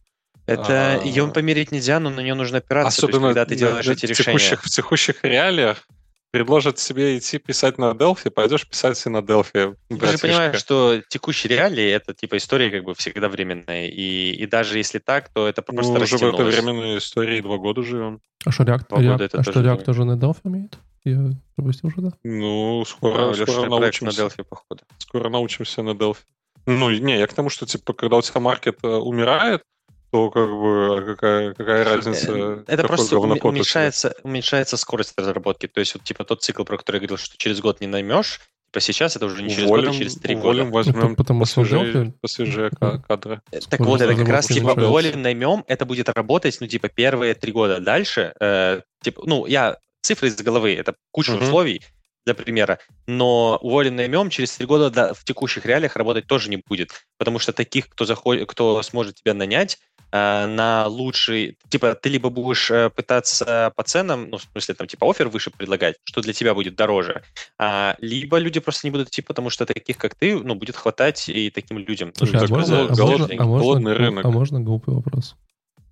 это 0.46 1.00
а... 1.02 1.04
ее 1.04 1.28
померить 1.28 1.72
нельзя, 1.72 2.00
но 2.00 2.10
на 2.10 2.22
нее 2.22 2.34
нужно 2.34 2.60
опираться, 2.60 3.06
Особенно 3.06 3.28
есть, 3.28 3.36
когда 3.36 3.46
ты 3.46 3.56
делаешь 3.56 3.88
эти 3.88 4.06
в 4.06 4.18
текущих, 4.18 4.28
решения. 4.28 4.58
В 4.58 4.70
текущих 4.70 5.24
реалиях 5.24 5.88
предложат 6.32 6.80
себе 6.80 7.18
идти 7.18 7.38
писать 7.38 7.78
на 7.78 7.92
Delphi, 7.92 8.30
пойдешь 8.32 8.68
писать 8.68 9.02
и 9.06 9.10
на 9.10 9.18
Delphi. 9.18 9.76
Ты 9.90 10.08
же 10.08 10.18
понимаешь, 10.18 10.58
что 10.58 11.02
текущие 11.10 11.56
реалии— 11.56 11.90
это 11.92 12.14
типа 12.14 12.38
история 12.38 12.72
как 12.72 12.86
бы 12.86 12.96
всегда 12.96 13.30
временная, 13.30 13.88
и, 13.88 14.32
и 14.32 14.46
даже 14.48 14.78
если 14.78 15.00
так, 15.00 15.30
то 15.30 15.48
это 15.48 15.62
просто 15.62 15.94
ну, 15.94 16.02
уже 16.02 16.18
в 16.18 16.24
этой 16.24 16.46
временной 16.46 16.98
истории 16.98 17.42
два 17.42 17.58
года 17.58 17.84
живем. 17.84 18.22
А 18.46 18.52
что 18.52 18.64
React, 18.64 18.88
React, 18.90 19.30
а 19.34 19.44
что 19.44 19.60
React 19.60 19.84
тоже 19.84 20.06
на 20.06 20.14
Delphi 20.14 20.40
имеет? 20.46 20.78
Я 21.04 21.32
пропустил 21.56 21.90
уже, 21.90 22.02
да? 22.02 22.12
Ну, 22.24 22.84
скоро, 22.86 23.34
да, 23.34 23.46
скоро 23.46 23.70
научимся. 23.70 24.24
на 24.24 24.28
Delphi, 24.28 24.44
походу. 24.44 24.84
Скоро 25.00 25.30
научимся 25.30 25.84
на 25.84 25.92
Delphi. 25.92 26.20
Ну, 26.68 26.92
не, 26.92 27.18
я 27.18 27.26
к 27.26 27.34
тому, 27.34 27.50
что, 27.50 27.66
типа, 27.66 27.94
когда 27.94 28.18
у 28.18 28.22
тебя 28.22 28.40
маркет 28.40 28.78
э, 28.84 28.88
умирает, 28.88 29.64
то 30.12 30.30
как 30.30 30.50
бы 30.50 30.98
а 30.98 31.02
какая, 31.06 31.54
какая 31.54 31.84
разница? 31.84 32.32
Э, 32.34 32.64
это 32.68 32.84
просто 32.88 33.18
уменьшается, 33.18 34.14
уменьшается 34.24 34.78
скорость 34.78 35.14
разработки. 35.18 35.68
То 35.68 35.80
есть 35.80 35.94
вот 35.94 36.04
типа 36.04 36.24
тот 36.24 36.44
цикл, 36.44 36.64
про 36.64 36.78
который 36.78 36.98
я 36.98 37.00
говорил, 37.02 37.18
что 37.18 37.38
через 37.38 37.62
год 37.62 37.82
не 37.82 37.88
наймешь, 37.88 38.40
Типа 38.72 38.80
сейчас 38.80 39.18
это 39.18 39.26
уже 39.26 39.44
не 39.44 39.50
через 39.50 39.66
уволим, 39.66 39.86
год, 39.88 39.96
а 39.96 39.98
через 39.98 40.16
три 40.16 40.36
уволим, 40.36 40.70
года. 40.72 40.76
возьмем 40.86 41.10
Ну, 41.10 41.16
потому 41.18 41.42
посвежее, 41.42 42.14
посвежее 42.22 42.70
ка- 42.70 43.00
кадры. 43.06 43.42
Так 43.52 43.62
Скоро 43.64 43.88
вот, 43.90 44.02
это 44.02 44.16
как 44.16 44.30
раз 44.30 44.48
типа 44.48 44.70
уволим, 44.72 45.22
наймем, 45.22 45.66
это 45.68 45.86
будет 45.86 46.08
работать, 46.08 46.58
ну, 46.62 46.68
типа, 46.68 46.88
первые 46.88 47.34
три 47.34 47.52
года. 47.52 47.82
Дальше, 47.82 48.34
э, 48.40 48.80
типа, 49.04 49.24
ну, 49.26 49.46
я 49.46 49.76
цифры 50.02 50.30
из 50.30 50.38
головы, 50.38 50.74
это 50.74 50.96
куча 51.12 51.34
Мгм. 51.34 51.44
условий, 51.44 51.82
для 52.26 52.34
примера, 52.34 52.80
но 53.08 53.58
уволим, 53.62 53.96
наймем, 53.96 54.30
через 54.30 54.56
три 54.56 54.66
года 54.66 54.90
да, 54.90 55.14
в 55.14 55.24
текущих 55.24 55.66
реалиях 55.66 55.96
работать 55.96 56.28
тоже 56.28 56.50
не 56.50 56.58
будет, 56.58 56.92
потому 57.18 57.40
что 57.40 57.54
таких, 57.54 57.90
кто, 57.90 58.06
заходит, 58.06 58.48
кто 58.48 58.82
сможет 58.84 59.16
тебя 59.16 59.34
нанять, 59.34 59.80
э, 60.12 60.46
на 60.46 60.86
лучший, 60.88 61.58
типа, 61.70 61.96
ты 61.96 62.10
либо 62.10 62.30
будешь 62.30 62.70
э, 62.70 62.90
пытаться 62.90 63.74
по 63.76 63.84
ценам, 63.84 64.30
ну, 64.30 64.38
в 64.38 64.44
смысле, 64.44 64.76
там, 64.76 64.88
типа, 64.88 65.10
офер 65.10 65.30
выше 65.30 65.50
предлагать, 65.50 65.96
что 66.04 66.22
для 66.22 66.34
тебя 66.34 66.54
будет 66.54 66.76
дороже, 66.76 67.24
а, 67.58 67.96
либо 68.00 68.38
люди 68.38 68.60
просто 68.60 68.88
не 68.88 68.92
будут 68.92 69.08
идти, 69.10 69.22
потому 69.22 69.50
что 69.50 69.66
таких, 69.66 69.98
как 69.98 70.16
ты, 70.16 70.38
ну, 70.38 70.56
будет 70.56 70.76
хватать 70.76 71.28
и 71.28 71.50
таким 71.50 71.80
людям. 71.80 72.12
Слушай, 72.16 72.38
а 72.38 72.48
можно, 72.48 72.82
а 72.82 72.96
можно- 72.96 73.28
а 73.40 73.46
можно 73.46 73.94
голодный 73.94 74.22
а 74.24 74.30
можно 74.30 74.60
глупый 74.60 74.94
вопрос? 74.94 75.36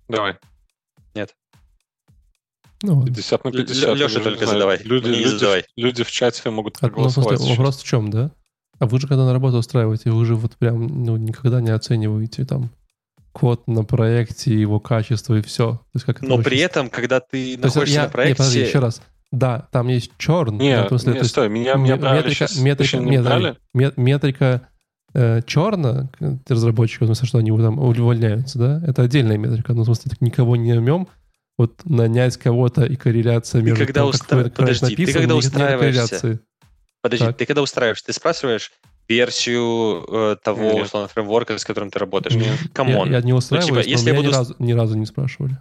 Давай. 0.08 0.36
Ну, 2.82 2.94
ладно. 2.94 3.06
50 3.06 3.44
на 3.44 3.48
Лё- 3.50 3.58
50. 3.66 3.96
Лёша 3.96 4.18
я 4.18 4.24
только 4.24 4.38
знаю. 4.44 4.52
задавай, 4.52 4.80
Люди, 4.84 5.08
не 5.08 5.16
люди, 5.16 5.26
задавай. 5.28 5.64
люди 5.76 6.02
в 6.04 6.10
чате 6.10 6.48
могут 6.50 6.76
А, 6.76 6.86
ну, 6.86 6.88
в 6.88 6.92
проголосовать. 6.92 7.28
смысле, 7.28 7.46
сейчас. 7.46 7.58
вопрос 7.58 7.76
в 7.78 7.84
чем, 7.84 8.10
да? 8.10 8.30
А 8.78 8.86
вы 8.86 8.98
же 9.00 9.06
когда 9.06 9.26
на 9.26 9.32
работу 9.34 9.58
устраиваете, 9.58 10.10
вы 10.10 10.24
же 10.24 10.34
вот 10.36 10.56
прям 10.56 10.86
ну, 10.86 11.16
никогда 11.18 11.60
не 11.60 11.70
оцениваете 11.70 12.44
там 12.46 12.70
код 13.32 13.68
на 13.68 13.84
проекте, 13.84 14.58
его 14.58 14.80
качество 14.80 15.34
и 15.36 15.42
все. 15.42 15.72
То 15.72 15.80
есть, 15.94 16.06
как 16.06 16.18
это 16.18 16.26
Но 16.26 16.36
вообще 16.36 16.50
при 16.50 16.58
этом, 16.60 16.88
когда 16.90 17.20
ты 17.20 17.28
То 17.30 17.36
есть 17.38 17.62
находишься 17.62 17.94
я, 17.94 18.02
на 18.02 18.06
не, 18.06 18.12
проекте... 18.12 18.34
подожди, 18.36 18.60
еще 18.60 18.78
раз. 18.78 19.02
Да, 19.30 19.68
там 19.70 19.86
есть 19.88 20.10
черн. 20.18 20.56
Не, 20.58 20.82
в 20.82 20.88
смысле, 20.88 21.08
не, 21.12 21.18
то 21.18 21.22
есть 21.22 21.30
стой, 21.30 21.48
меня, 21.48 21.74
меня 21.74 21.96
метрика, 21.96 22.46
метрика, 22.58 22.76
Точнее, 22.78 23.00
не 23.00 23.10
нет, 23.12 23.22
брали. 23.24 23.56
ме- 23.74 23.92
метрика 23.96 24.62
э, 25.14 25.42
черна, 25.46 26.08
к- 26.18 26.40
разработчиков, 26.48 27.02
в 27.08 27.14
смысле, 27.14 27.28
что 27.28 27.38
они 27.38 27.50
там 27.56 27.78
увольняются, 27.78 28.58
да, 28.58 28.82
это 28.84 29.02
отдельная 29.02 29.36
метрика. 29.38 29.72
Ну, 29.74 29.82
в 29.82 29.84
смысле, 29.84 30.10
так 30.10 30.20
никого 30.20 30.56
не 30.56 30.72
наймем, 30.72 31.06
вот 31.60 31.80
нанять 31.84 32.36
кого-то 32.38 32.84
и 32.84 32.96
корреляция 32.96 33.60
между 33.62 33.84
когда 33.84 34.00
тем, 34.02 34.10
как 34.12 34.20
устра- 34.20 34.26
проект 34.40 34.56
подожди, 34.56 34.80
ты 34.86 34.90
написан, 34.90 35.12
когда 35.20 35.34
нет- 35.34 35.44
нет 35.44 35.52
устраиваешься, 35.52 36.08
корреляции. 36.08 36.40
Подожди, 37.02 37.24
Так. 37.26 37.36
ты 37.36 37.46
когда 37.46 37.62
устраиваешь, 37.62 38.02
ты 38.02 38.12
спрашиваешь 38.12 38.72
версию 39.08 40.04
э, 40.08 40.36
того, 40.42 40.72
Нет. 40.72 40.86
условно, 40.86 41.08
фреймворка, 41.08 41.58
с 41.58 41.64
которым 41.64 41.90
ты 41.90 41.98
работаешь? 41.98 42.36
Come 42.72 42.94
on. 42.94 43.10
Я, 43.10 43.18
я 43.18 43.22
не 43.22 43.32
устраиваюсь, 43.32 43.86
если 43.86 44.10
но 44.10 44.16
я 44.16 44.20
меня 44.20 44.22
буду 44.22 44.30
ни, 44.30 44.38
разу, 44.38 44.56
ни 44.58 44.72
разу 44.72 44.96
не 44.96 45.06
спрашивали. 45.06 45.58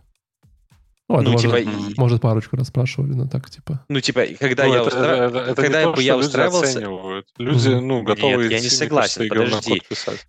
Ну, 1.12 1.22
Ну, 1.22 1.32
может, 1.32 1.42
типа, 1.50 1.60
и- 1.60 1.94
может, 1.98 2.22
парочку 2.22 2.56
раз 2.56 2.68
спрашивали, 2.68 3.14
но 3.14 3.28
так, 3.28 3.50
типа. 3.50 3.84
Ну, 3.90 4.00
типа, 4.00 4.28
когда 4.40 4.66
Ну, 4.66 4.74
я 4.76 4.82
это, 4.82 4.90
устра- 4.96 5.28
это- 5.28 5.40
это 5.40 5.56
когда 5.62 5.80
не 5.80 5.84
то, 5.86 5.90
бы 5.90 5.96
что 5.96 6.02
я 6.04 6.14
люди 6.16 6.26
устраивался- 6.28 6.70
оценивают. 6.70 7.28
Люди, 7.40 7.70
ну, 7.70 7.98
Нет, 7.98 8.06
готовы 8.06 8.48
я 8.48 8.60
не 8.60 8.70
согласен, 8.70 9.28
подожди. 9.28 9.82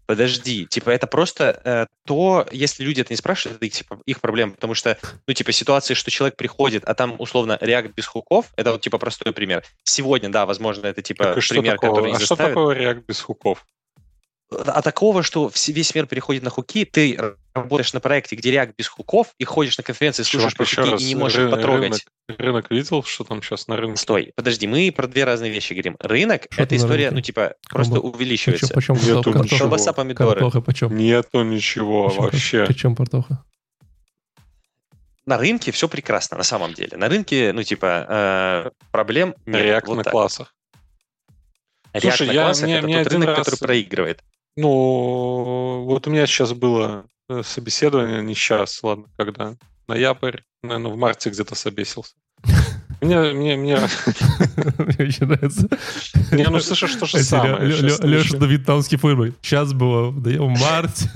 Подожди, 0.06 0.66
типа, 0.66 0.88
это 0.88 1.06
просто 1.06 1.60
э, 1.64 1.86
то, 2.06 2.46
если 2.50 2.82
люди 2.82 3.02
это 3.02 3.12
не 3.12 3.18
спрашивают, 3.18 3.58
это 3.58 3.66
их, 3.66 3.72
типа, 3.74 3.98
их 4.06 4.20
проблема, 4.22 4.52
потому 4.52 4.72
что, 4.72 4.96
ну, 5.26 5.34
типа, 5.34 5.52
ситуации, 5.52 5.92
что 5.92 6.10
человек 6.10 6.36
приходит, 6.36 6.82
а 6.86 6.94
там, 6.94 7.16
условно, 7.18 7.58
React 7.60 7.92
без 7.94 8.06
хуков, 8.06 8.46
это 8.56 8.72
вот, 8.72 8.80
типа, 8.80 8.96
простой 8.96 9.32
пример. 9.34 9.62
Сегодня, 9.84 10.30
да, 10.30 10.46
возможно, 10.46 10.86
это, 10.86 11.02
типа, 11.02 11.24
Так 11.34 11.42
что 11.42 11.54
пример, 11.56 11.74
такого? 11.74 11.96
который 11.96 12.12
а 12.12 12.16
что 12.16 12.26
заставит... 12.26 12.54
такое 12.54 12.76
React 12.76 13.04
без 13.06 13.20
хуков? 13.20 13.66
А 14.50 14.80
такого, 14.82 15.22
что 15.22 15.50
весь 15.68 15.94
мир 15.94 16.06
переходит 16.06 16.42
на 16.42 16.50
хуки, 16.50 16.84
ты 16.86 17.18
работаешь 17.54 17.92
на 17.92 18.00
проекте, 18.00 18.36
где 18.36 18.52
React 18.54 18.74
без 18.78 18.86
хуков, 18.88 19.34
и 19.38 19.44
ходишь 19.44 19.76
на 19.76 19.82
конференции, 19.84 20.22
слушаешь 20.22 20.52
Чувак, 20.54 20.68
про 20.68 20.82
хуки 20.82 20.90
раз, 20.92 21.02
и 21.02 21.04
не 21.06 21.14
можешь 21.16 21.38
ры- 21.38 21.50
потрогать. 21.50 22.04
Рынок, 22.28 22.40
рынок 22.40 22.70
видел, 22.70 23.02
что 23.02 23.24
там 23.24 23.42
сейчас 23.42 23.66
на 23.68 23.76
рынке? 23.76 23.96
Стой, 24.00 24.32
подожди, 24.36 24.66
мы 24.66 24.92
про 24.94 25.06
две 25.08 25.24
разные 25.24 25.50
вещи 25.50 25.72
говорим. 25.72 25.96
Рынок 25.98 26.46
это 26.56 26.76
история, 26.76 27.06
рынке? 27.06 27.14
ну, 27.16 27.20
типа, 27.22 27.54
просто 27.68 27.94
Почем, 27.96 28.08
увеличивается. 28.10 28.72
почем 28.74 28.94
Нету 28.94 29.14
картоха? 29.24 29.38
ничего. 29.44 29.58
Колбаса, 29.58 29.92
помидоры. 29.92 30.30
Картоха 30.40 30.60
почем? 30.60 30.96
Нету 30.96 31.42
ничего 31.42 32.08
Почем 32.08 32.22
вообще. 32.22 32.66
Почем 32.66 32.94
картоха? 32.96 33.44
На 35.26 35.36
рынке 35.38 35.70
все 35.70 35.88
прекрасно, 35.88 36.36
на 36.38 36.42
самом 36.44 36.72
деле. 36.74 36.96
На 36.96 37.08
рынке, 37.08 37.52
ну, 37.52 37.62
типа, 37.62 38.06
э, 38.08 38.70
проблем 38.90 39.34
нет. 39.46 39.64
React 39.64 39.86
Вот 39.86 39.96
на 39.96 40.02
так. 40.04 40.12
классах. 40.12 40.54
React 41.92 42.00
Слушай, 42.00 42.26
на 42.28 42.32
я- 42.32 42.42
классах 42.44 42.68
это 42.68 42.86
мне 42.86 43.02
тот 43.04 43.12
рынок, 43.12 43.28
раз- 43.28 43.38
который 43.38 43.58
проигрывает. 43.58 44.22
Ну, 44.56 45.84
вот 45.84 46.06
у 46.06 46.10
меня 46.10 46.26
сейчас 46.26 46.52
было 46.52 47.04
собеседование, 47.42 48.22
не 48.22 48.34
сейчас, 48.34 48.82
ладно, 48.82 49.06
когда? 49.16 49.56
Ноябрь, 49.88 50.38
наверное, 50.62 50.92
в 50.92 50.96
марте 50.96 51.30
где-то 51.30 51.54
собесился. 51.54 52.14
Мне, 53.00 53.18
мне, 53.32 53.56
мне, 53.56 53.76
Мне 53.76 55.08
очень 55.08 55.26
нравится. 55.26 55.68
не, 56.32 56.44
ну 56.44 56.60
слышишь, 56.60 56.96
то 56.96 57.06
же 57.06 57.22
самое. 57.22 57.70
Еще. 57.70 58.36
на 58.36 58.44
вьетнамский 58.44 58.98
футбол. 58.98 59.28
Сейчас 59.40 59.72
было, 59.72 60.12
да 60.12 60.30
я 60.30 60.42
в 60.42 60.48
марте. 60.48 61.08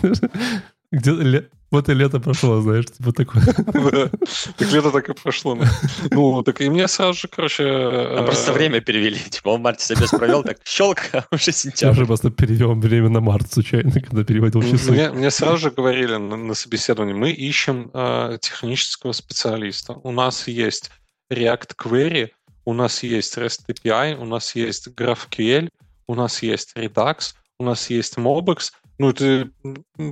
Где 0.94 1.10
ле- 1.10 1.48
вот 1.70 1.88
и 1.88 1.94
лето 1.94 2.20
прошло, 2.20 2.60
знаешь, 2.60 2.86
типа 2.86 3.12
такое. 3.12 3.42
Так 4.56 4.72
лето 4.72 4.90
так 4.90 5.08
и 5.08 5.12
прошло. 5.12 5.54
ну. 5.56 5.64
Ну, 6.10 6.42
так 6.42 6.60
и 6.60 6.70
мне 6.70 6.88
сразу 6.88 7.18
же, 7.20 7.28
короче... 7.28 7.64
Э, 7.64 8.24
просто 8.24 8.52
время 8.52 8.80
перевели. 8.80 9.18
Типа, 9.18 9.48
он 9.48 9.60
в 9.60 9.62
марте 9.64 9.84
собес 9.84 10.10
провел, 10.10 10.44
так 10.44 10.58
щелк, 10.64 10.98
а 11.12 11.24
уже 11.32 11.46
Я 11.46 11.52
сентябрь. 11.52 11.92
уже 11.96 12.06
просто 12.06 12.30
перевел 12.30 12.74
время 12.74 13.08
на 13.08 13.20
март 13.20 13.52
случайно, 13.52 13.90
когда 13.90 14.22
переводил 14.22 14.62
часы. 14.62 15.10
Мне, 15.12 15.30
сразу 15.30 15.56
же 15.56 15.70
говорили 15.70 16.16
на, 16.16 16.54
собеседовании, 16.54 17.14
мы 17.14 17.30
ищем 17.32 17.90
э, 17.92 18.38
технического 18.40 19.12
специалиста. 19.12 19.94
У 20.04 20.12
нас 20.12 20.46
есть 20.46 20.92
React 21.32 21.72
Query, 21.76 22.28
у 22.64 22.72
нас 22.72 23.02
есть 23.02 23.36
REST 23.36 23.60
API, 23.68 24.16
у 24.16 24.24
нас 24.24 24.54
есть 24.54 24.88
GraphQL, 24.88 25.68
у 26.06 26.14
нас 26.14 26.42
есть 26.42 26.76
Redux, 26.76 27.34
у 27.58 27.64
нас 27.64 27.90
есть 27.90 28.16
Mobex. 28.16 28.70
Ну, 28.96 29.12
ты 29.12 29.50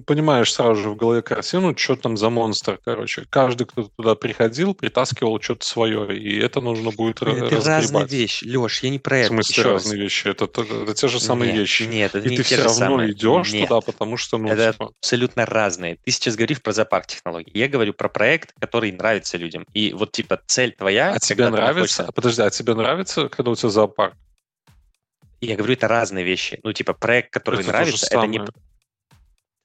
понимаешь 0.07 0.53
сразу 0.53 0.75
же 0.83 0.91
в 0.91 0.97
голове 0.97 1.23
картину, 1.23 1.73
что 1.79 1.95
там 1.95 2.17
за 2.17 2.31
монстр, 2.31 2.81
короче. 2.85 3.25
Каждый, 3.31 3.65
кто 3.67 3.85
туда 3.85 4.17
приходил, 4.17 4.75
притаскивал 4.75 5.41
что-то 5.41 5.65
свое, 5.65 6.19
и 6.19 6.37
это 6.41 6.61
нужно 6.61 6.91
будет 6.91 7.23
Это 7.23 7.31
разные 7.55 7.77
разгребать. 7.79 8.11
вещи. 8.11 8.45
Леш, 8.45 8.83
я 8.83 8.91
не 8.91 8.99
про 8.99 9.19
В 9.19 9.21
это. 9.21 9.29
смысле 9.29 9.53
Еще 9.53 9.63
раз. 9.63 9.83
разные 9.85 10.03
вещи? 10.03 10.27
Это, 10.27 10.47
это- 10.47 10.63
это 10.63 10.95
те 10.95 11.07
же 11.07 11.21
самые 11.21 11.53
Нет, 11.53 11.61
вещи. 11.61 11.83
Нет, 11.85 12.15
это 12.17 12.27
И 12.27 12.31
не 12.31 12.37
ты 12.39 12.43
те 12.43 12.47
все 12.47 12.57
же 12.57 12.63
равно 12.65 12.79
самые. 12.81 13.13
идешь 13.13 13.53
Нет. 13.53 13.69
туда, 13.69 13.81
потому 13.83 14.17
что, 14.17 14.39
ну, 14.39 14.49
Это 14.49 14.73
типа, 14.73 14.91
абсолютно 15.01 15.47
разные. 15.47 15.97
Ты 16.05 16.11
сейчас 16.11 16.35
говоришь 16.35 16.61
про 16.61 16.73
зоопарк 16.73 17.07
технологий. 17.07 17.53
Я 17.55 17.69
говорю 17.69 17.95
про 17.95 18.09
проект, 18.09 18.53
который 18.59 18.91
нравится 18.91 19.39
людям. 19.39 19.65
И 19.75 19.93
вот 19.93 20.11
типа 20.11 20.41
цель 20.47 20.73
твоя... 20.73 21.13
А 21.13 21.21
тебе 21.21 21.49
нравится? 21.51 22.03
находишься- 22.03 22.13
Подожди, 22.13 22.43
а 22.43 22.51
тебе 22.51 22.75
нравится, 22.75 23.29
когда 23.29 23.53
у 23.53 23.55
тебя 23.55 23.69
зоопарк? 23.69 24.15
Я 25.41 25.57
говорю, 25.57 25.73
это 25.75 25.87
разные 25.89 26.25
вещи. 26.25 26.59
Ну, 26.63 26.73
типа, 26.73 26.93
проект, 26.95 27.33
который 27.33 27.57
Это 27.61 27.65
то 27.65 27.73
нравится, 27.73 28.07
это 28.11 28.27
не... 28.27 28.41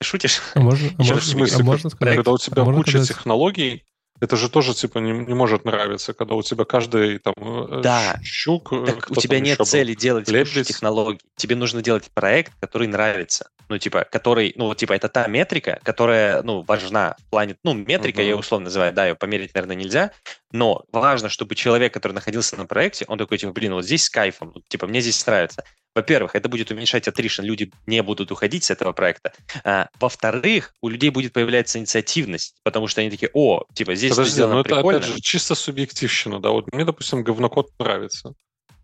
шутишь? 0.02 0.41
А 0.53 0.60
можно, 0.60 0.90
а 0.98 1.03
можно, 1.03 1.45
а 1.60 1.64
можно 1.64 1.90
сказать? 1.90 2.15
Когда 2.15 2.32
у 2.32 2.38
тебя 2.38 2.61
а 2.61 2.65
можно 2.65 2.82
куча 2.84 2.91
сказать- 2.91 3.07
технологий, 3.10 3.84
это 4.19 4.35
же 4.38 4.49
тоже 4.49 4.73
типа 4.73 4.99
не, 4.99 5.11
не 5.11 5.34
может 5.34 5.65
нравиться, 5.65 6.14
когда 6.14 6.35
у 6.35 6.44
тебя 6.44 6.65
каждый 6.65 7.19
там 7.19 7.34
э, 7.38 7.81
Да. 7.81 8.19
щук, 8.23 8.72
э, 8.73 8.85
Так 8.85 9.11
у 9.11 9.15
тебя 9.15 9.39
нет 9.39 9.48
еще 9.49 9.57
был? 9.60 9.65
цели 9.65 9.94
делать 9.94 10.27
Лебедь. 10.30 10.49
кучу 10.53 10.64
технологий. 10.64 11.19
Тебе 11.35 11.56
нужно 11.56 11.81
делать 11.81 12.10
проект, 12.14 12.53
который 12.60 12.88
нравится. 12.88 13.49
Ну, 13.69 13.77
типа, 13.77 14.06
который, 14.10 14.53
ну, 14.56 14.68
вот, 14.68 14.77
типа, 14.77 14.94
это 14.94 15.10
та 15.10 15.27
метрика, 15.27 15.80
которая, 15.84 16.41
ну, 16.41 16.61
важна 16.61 17.18
в 17.19 17.30
плане, 17.30 17.57
ну, 17.64 17.73
метрика, 17.73 18.22
я 18.22 18.30
ее 18.30 18.38
условно 18.38 18.65
называю, 18.65 18.94
да, 18.94 19.06
ее 19.07 19.15
померить, 19.15 19.53
наверное, 19.53 19.76
нельзя, 19.76 20.11
но 20.53 20.85
важно, 20.94 21.27
чтобы 21.27 21.53
человек, 21.56 21.94
который 21.94 22.14
находился 22.14 22.56
на 22.56 22.65
проекте, 22.65 23.03
он 23.10 23.18
такой, 23.18 23.38
типа, 23.38 23.52
блин, 23.52 23.73
вот 23.73 23.84
здесь 23.84 24.06
с 24.06 24.10
кайфом, 24.10 24.53
типа, 24.69 24.88
мне 24.88 25.02
здесь 25.02 25.26
нравится. 25.27 25.65
Во-первых, 25.94 26.35
это 26.35 26.48
будет 26.48 26.72
уменьшать 26.72 27.07
attrition, 27.10 27.41
люди 27.44 27.72
не 27.88 28.02
будут 28.03 28.31
уходить 28.31 28.64
с 28.64 28.72
этого 28.72 28.94
проекта. 28.94 29.34
А, 29.65 29.89
во-вторых, 29.99 30.73
у 30.81 30.88
людей 30.88 31.10
будет 31.10 31.34
появляться 31.34 31.77
инициативность, 31.80 32.56
потому 32.64 32.88
что 32.88 33.02
они 33.02 33.10
такие, 33.10 33.31
о, 33.34 33.65
типа, 33.73 33.95
здесь 33.95 34.07
всё 34.08 34.16
Подожди, 34.16 34.32
сделано 34.34 34.56
ну 34.56 34.62
это 34.62 34.76
прикольно. 34.76 35.00
опять 35.00 35.10
же 35.12 35.22
чисто 35.22 35.56
субъективщина, 35.56 36.40
да. 36.42 36.50
Вот 36.50 36.72
мне, 36.74 36.86
допустим, 36.86 37.24
говнокод 37.24 37.70
нравится. 37.80 38.34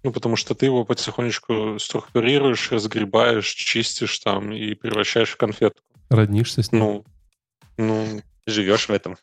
Ну, 0.04 0.12
потому 0.12 0.36
что 0.36 0.54
ты 0.54 0.66
его 0.66 0.84
потихонечку 0.84 1.78
структурируешь, 1.80 2.72
разгребаешь, 2.72 3.48
чистишь 3.48 4.20
там 4.20 4.52
и 4.52 4.74
превращаешь 4.74 5.30
в 5.30 5.38
конфетку. 5.38 5.82
Роднишься 6.10 6.62
с 6.62 6.72
ним, 6.72 6.82
Ну, 6.82 7.06
ну, 7.78 8.22
Живешь 8.46 8.88
в 8.90 8.92
этом. 8.92 9.18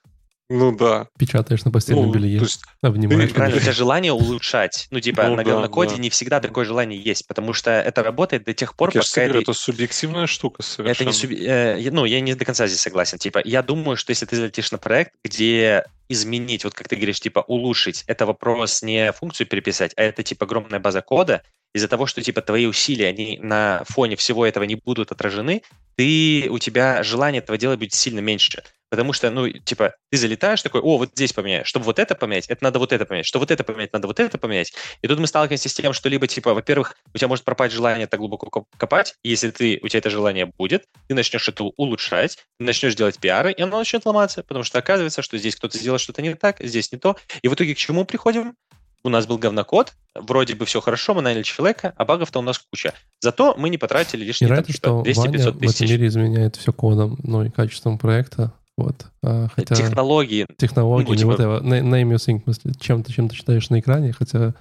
Ну 0.51 0.77
да. 0.77 1.09
печатаешь 1.19 1.65
на 1.65 1.71
постельном 1.71 2.09
Ну, 2.09 2.13
белье, 2.13 2.39
то 2.41 2.45
есть 2.45 2.61
обнимаешь. 2.83 3.29
ты- 3.31 3.35
Правильно, 3.35 3.57
у 3.57 3.61
тебя 3.63 3.73
желание 3.73 4.13
улучшать. 4.13 4.89
Ну, 4.91 5.01
типа, 5.01 5.23
Ну 5.29 5.37
на 5.37 5.45
да, 5.45 5.51
говнокоде 5.53 5.95
да. 5.95 6.03
не 6.03 6.11
всегда 6.11 6.41
такое 6.41 6.65
желание 6.67 7.01
есть, 7.01 7.27
потому 7.27 7.53
что 7.55 7.71
это 7.71 8.03
работает 8.03 8.45
до 8.45 8.53
тех 8.53 8.75
пор, 8.75 8.89
Так 8.89 8.97
я 8.97 9.03
же 9.03 9.09
пока 9.09 9.21
говорю, 9.23 9.41
это... 9.41 9.51
это 9.53 9.59
субъективная 9.61 10.27
штука 10.27 10.57
Это 10.63 10.69
совершенно. 10.71 11.09
не 11.09 11.13
суби- 11.15 11.47
э, 11.47 11.91
ну, 11.91 12.05
я 12.05 12.21
не 12.21 12.35
до 12.35 12.45
конца 12.45 12.67
здесь 12.67 12.81
согласен. 12.81 13.17
Типа, 13.19 13.41
я 13.45 13.63
думаю, 13.63 13.97
что 13.97 14.11
если 14.11 14.27
ты 14.27 14.37
залетишь 14.37 14.71
на 14.73 14.79
проект, 14.79 15.13
где 15.25 15.85
изменить, 16.09 16.65
вот 16.65 16.75
как 16.75 16.89
ты 16.89 16.97
говоришь, 16.97 17.21
типа, 17.21 17.41
улучшить, 17.47 18.03
это 18.09 18.27
вопрос 18.27 18.83
не 18.83 19.13
функцию 19.13 19.47
переписать, 19.47 19.93
а 19.97 20.03
это, 20.03 20.23
типа, 20.25 20.45
огромная 20.45 20.81
база 20.81 21.01
кода, 21.01 21.43
из-за 21.73 21.87
того, 21.87 22.07
что, 22.07 22.21
типа, 22.21 22.43
твои 22.43 22.67
усилия, 22.67 23.07
они 23.07 23.39
на 23.41 23.85
фоне 23.89 24.17
всего 24.17 24.45
этого 24.45 24.65
не 24.65 24.75
будут 24.75 25.13
отражены, 25.13 25.63
ты, 25.95 26.49
у 26.51 26.59
тебя 26.59 27.05
желание 27.05 27.41
этого 27.41 27.57
делать 27.57 27.79
будет 27.79 27.95
сильно 27.95 28.19
меньше. 28.19 28.65
Потому 28.91 29.13
что, 29.13 29.31
ну, 29.31 29.49
типа, 29.49 29.95
ты 30.11 30.19
залетаешь 30.19 30.63
такой, 30.63 30.81
о, 30.81 30.99
вот 30.99 31.11
здесь 31.15 31.33
поменяй. 31.33 31.65
Чтобы 31.65 31.85
вот 31.85 31.99
это 31.99 32.15
поменять, 32.17 32.47
это 32.49 32.63
надо 32.65 32.81
вот 32.81 32.93
это 32.93 33.05
поменять. 33.07 33.27
Чтобы 33.27 33.45
вот 33.45 33.51
это 33.53 33.63
поменять, 33.63 33.93
надо 33.93 34.09
вот 34.09 34.19
это 34.19 34.37
поменять. 34.37 34.73
И 35.01 35.07
тут 35.09 35.19
мы 35.21 35.29
сталкиваемся 35.29 35.69
с 35.69 35.75
тем, 35.75 35.93
что 35.93 36.09
либо, 36.09 36.27
типа, 36.27 36.55
во-первых, 36.55 36.97
у 37.15 37.19
тебя 37.19 37.29
может 37.29 37.45
пропасть 37.45 37.73
желание 37.73 38.09
так 38.09 38.19
глубоко 38.19 38.67
копать, 38.77 39.15
и 39.23 39.31
если 39.31 39.51
ты, 39.51 39.79
у 39.83 39.89
тебя 39.89 39.99
это 39.99 40.11
желание 40.11 40.47
будет, 40.47 40.87
ты 41.09 41.15
начнешь 41.15 41.49
это 41.49 41.65
улучшать, 41.65 42.39
ты 42.59 42.65
начнешь 42.65 42.97
делать 42.97 43.19
пиары, 43.19 43.53
и 43.53 43.63
оно 43.63 43.79
начнет 43.79 44.05
ломаться, 44.05 44.43
потому 44.43 44.65
что 44.65 44.79
оказывается, 44.79 45.23
что 45.23 45.39
здесь 45.39 45.55
кто-то 45.55 45.79
сделал 45.79 45.99
что-то 45.99 46.21
не 46.21 46.35
так, 46.35 46.57
здесь 46.61 46.91
не 46.91 46.99
то. 46.99 47.17
И 47.43 47.49
в 47.49 47.55
итоге 47.55 47.75
к 47.75 47.79
чему 47.79 48.05
приходим? 48.05 48.57
у 49.03 49.09
нас 49.09 49.27
был 49.27 49.39
говнокод, 49.39 49.95
вроде 50.15 50.55
бы 50.55 50.67
все 50.67 50.81
хорошо, 50.81 51.15
мы 51.15 51.23
наняли 51.23 51.43
человека, 51.43 51.93
а 51.97 52.05
багов-то 52.05 52.39
у 52.39 52.43
нас 52.43 52.59
куча. 52.59 52.93
Зато 53.21 53.55
мы 53.57 53.71
не 53.71 53.79
потратили 53.79 54.25
лишние 54.25 54.55
там, 54.55 54.65
типа, 54.65 54.89
200-500 55.07 55.59
тысяч. 55.59 55.79
В 55.79 55.83
этом 55.83 55.89
мире 55.89 56.07
изменяет 56.07 56.57
все 56.57 56.73
кодом, 56.73 57.19
ну 57.23 57.45
и 57.45 57.51
качеством 57.51 57.99
проекта. 57.99 58.53
Вот. 58.81 59.07
А, 59.23 59.49
хотя 59.55 59.75
технологии. 59.75 60.47
Технологии, 60.57 61.11
ну, 61.11 61.17
типа... 61.17 61.31
whatever. 61.33 61.63
Name 61.63 62.13
your 62.13 62.17
thing, 62.17 62.41
в 62.41 62.45
смысле, 62.45 62.73
чем 62.81 63.03
ты, 63.03 63.13
чем 63.13 63.29
ты 63.29 63.37
читаешь 63.37 63.69
на 63.69 63.79
экране, 63.79 64.13
хотя 64.13 64.55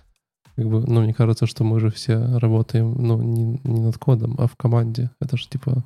как 0.56 0.68
бы, 0.68 0.82
ну, 0.86 1.02
мне 1.02 1.14
кажется, 1.14 1.46
что 1.46 1.64
мы 1.64 1.80
же 1.80 1.90
все 1.90 2.18
работаем, 2.38 2.94
ну, 2.98 3.22
не, 3.22 3.62
не 3.64 3.80
над 3.80 3.98
кодом, 3.98 4.36
а 4.38 4.48
в 4.48 4.58
команде. 4.58 5.10
Это 5.22 5.38
же, 5.38 5.48
типа, 5.48 5.86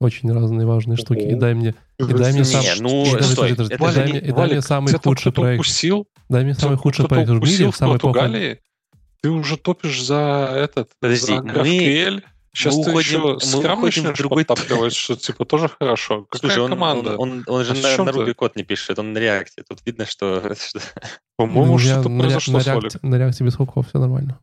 очень 0.00 0.32
разные 0.32 0.64
важные 0.64 0.96
штуки. 0.96 1.20
И 1.20 1.34
дай 1.34 1.54
мне, 1.54 1.74
и 1.98 2.04
дай 2.04 2.32
мне 2.32 2.44
сам... 2.44 2.62
ну, 2.78 3.04
и, 3.04 3.22
стой, 3.22 3.50
подожди, 3.50 3.76
подожди, 3.76 4.00
дай, 4.00 4.10
мне, 4.10 4.20
и 4.20 4.32
дай 4.32 4.48
мне 4.48 4.62
самый 4.62 4.94
худший 4.94 5.32
проект. 5.32 5.60
Укусил, 5.60 6.06
дай 6.28 6.44
мне 6.44 6.54
самый 6.54 6.76
худший 6.76 7.08
проект 7.08 7.30
в 7.30 7.42
мире, 7.42 7.72
самый 7.72 7.98
плохой. 7.98 8.60
Ты 9.22 9.30
уже 9.30 9.56
топишь 9.56 10.04
за 10.04 10.50
этот, 10.54 10.90
подожди, 11.00 11.26
за 11.26 11.34
GraphQL, 11.34 12.22
Сейчас 12.54 12.76
мы 12.76 12.84
ты 12.84 12.90
уходим, 12.90 13.36
еще 13.36 13.56
мы 13.56 13.72
уходим 13.72 14.10
в 14.12 14.66
другой 14.68 14.90
что 14.90 15.16
типа 15.16 15.44
тоже 15.46 15.68
хорошо. 15.68 16.26
Какая 16.28 16.50
Слушай, 16.50 16.62
он, 16.64 16.70
команда? 16.70 17.16
Он, 17.16 17.30
он, 17.30 17.44
он 17.46 17.64
же 17.64 17.72
а 17.72 17.96
на, 17.96 18.04
на 18.04 18.10
Ruby 18.10 18.34
код 18.34 18.56
не 18.56 18.62
пишет, 18.62 18.98
он 18.98 19.14
на 19.14 19.18
React. 19.18 19.64
Тут 19.68 19.80
видно, 19.86 20.04
что... 20.04 20.54
По-моему, 21.36 21.78
что-то 21.78 22.10
произошло 22.10 22.58
на, 22.58 22.62
React, 22.62 22.98
на 23.02 23.14
React 23.14 23.44
без 23.44 23.56
хуков 23.56 23.88
все 23.88 23.98
нормально. 23.98 24.38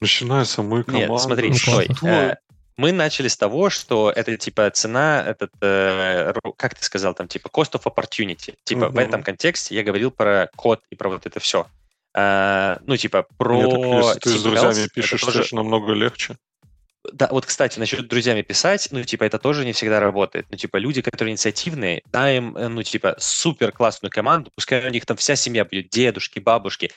Начинается 0.00 0.62
мой 0.62 0.82
команда. 0.82 1.12
Нет, 1.12 1.20
смотри, 1.20 1.48
ну, 1.50 1.54
стой. 1.54 1.88
Э, 2.02 2.36
мы 2.78 2.90
начали 2.90 3.28
с 3.28 3.36
того, 3.36 3.68
что 3.68 4.10
это 4.10 4.36
типа 4.38 4.70
цена, 4.70 5.22
этот, 5.22 5.50
э, 5.60 6.32
как 6.56 6.74
ты 6.74 6.84
сказал, 6.84 7.14
там 7.14 7.28
типа 7.28 7.48
cost 7.48 7.72
of 7.72 7.82
opportunity. 7.84 8.54
Типа 8.64 8.84
uh-huh. 8.84 8.90
в 8.90 8.98
этом 8.98 9.22
контексте 9.22 9.74
я 9.74 9.82
говорил 9.82 10.10
про 10.10 10.48
код 10.56 10.80
и 10.90 10.96
про 10.96 11.10
вот 11.10 11.26
это 11.26 11.38
все. 11.38 11.66
Э, 12.14 12.78
ну, 12.86 12.96
типа 12.96 13.26
про... 13.36 13.62
Нет, 13.62 13.70
так, 13.70 14.04
если 14.04 14.20
ты 14.20 14.28
с 14.30 14.42
друзьями 14.42 14.88
пишешь, 14.94 15.20
тоже... 15.20 15.42
это 15.42 15.54
намного 15.54 15.92
легче. 15.92 16.36
Да, 17.12 17.28
вот, 17.32 17.46
кстати, 17.46 17.80
насчет 17.80 18.06
друзьями 18.06 18.42
писать, 18.42 18.88
ну, 18.92 19.02
типа, 19.02 19.24
это 19.24 19.38
тоже 19.38 19.64
не 19.64 19.72
всегда 19.72 19.98
работает. 19.98 20.46
Ну, 20.50 20.56
типа, 20.56 20.76
люди, 20.76 21.02
которые 21.02 21.32
инициативные, 21.32 22.02
дай 22.12 22.36
им, 22.36 22.56
э, 22.56 22.68
ну, 22.68 22.82
типа, 22.84 23.16
супер 23.18 23.72
классную 23.72 24.12
команду, 24.12 24.52
пускай 24.54 24.86
у 24.86 24.90
них 24.90 25.04
там 25.04 25.16
вся 25.16 25.34
семья 25.34 25.64
будет, 25.64 25.88
дедушки, 25.88 26.38
бабушки, 26.38 26.92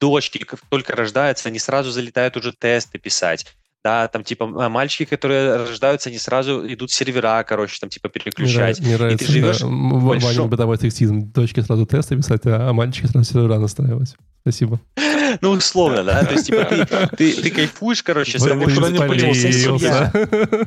дочки, 0.00 0.44
только 0.68 0.94
рождаются, 0.94 1.48
они 1.48 1.58
сразу 1.58 1.90
залетают 1.90 2.36
уже 2.36 2.52
тесты 2.52 2.98
писать. 2.98 3.46
Да, 3.88 4.06
там, 4.08 4.22
типа, 4.22 4.68
мальчики, 4.68 5.06
которые 5.06 5.56
рождаются, 5.56 6.10
они 6.10 6.18
сразу 6.18 6.70
идут 6.70 6.90
сервера, 6.90 7.42
короче, 7.42 7.78
там, 7.80 7.88
типа, 7.88 8.10
переключать. 8.10 8.80
Мне 8.80 8.98
нравится, 8.98 9.24
и 9.24 9.26
ты 9.26 9.32
живешь 9.32 9.60
да, 9.60 9.66
в 9.66 10.04
большом... 10.06 10.50
бытовой 10.50 10.76
сексизм. 10.76 11.32
Дочки 11.32 11.60
сразу 11.60 11.86
тесты 11.86 12.14
писать, 12.14 12.42
а 12.44 12.70
мальчики 12.74 13.06
сразу 13.06 13.32
сервера 13.32 13.58
настраивать. 13.58 14.14
Спасибо. 14.42 14.78
Ну, 15.42 15.50
условно, 15.50 16.02
да. 16.04 16.24
То 16.24 16.32
есть, 16.32 16.46
типа, 16.46 16.64
ты, 16.64 16.86
ты, 17.16 17.42
ты 17.42 17.50
кайфуешь, 17.50 18.02
короче, 18.02 18.38
с 18.38 18.42
того, 18.42 18.66
что 18.68 18.88
не 18.88 19.32
вся 19.34 19.52
семья. 19.52 20.10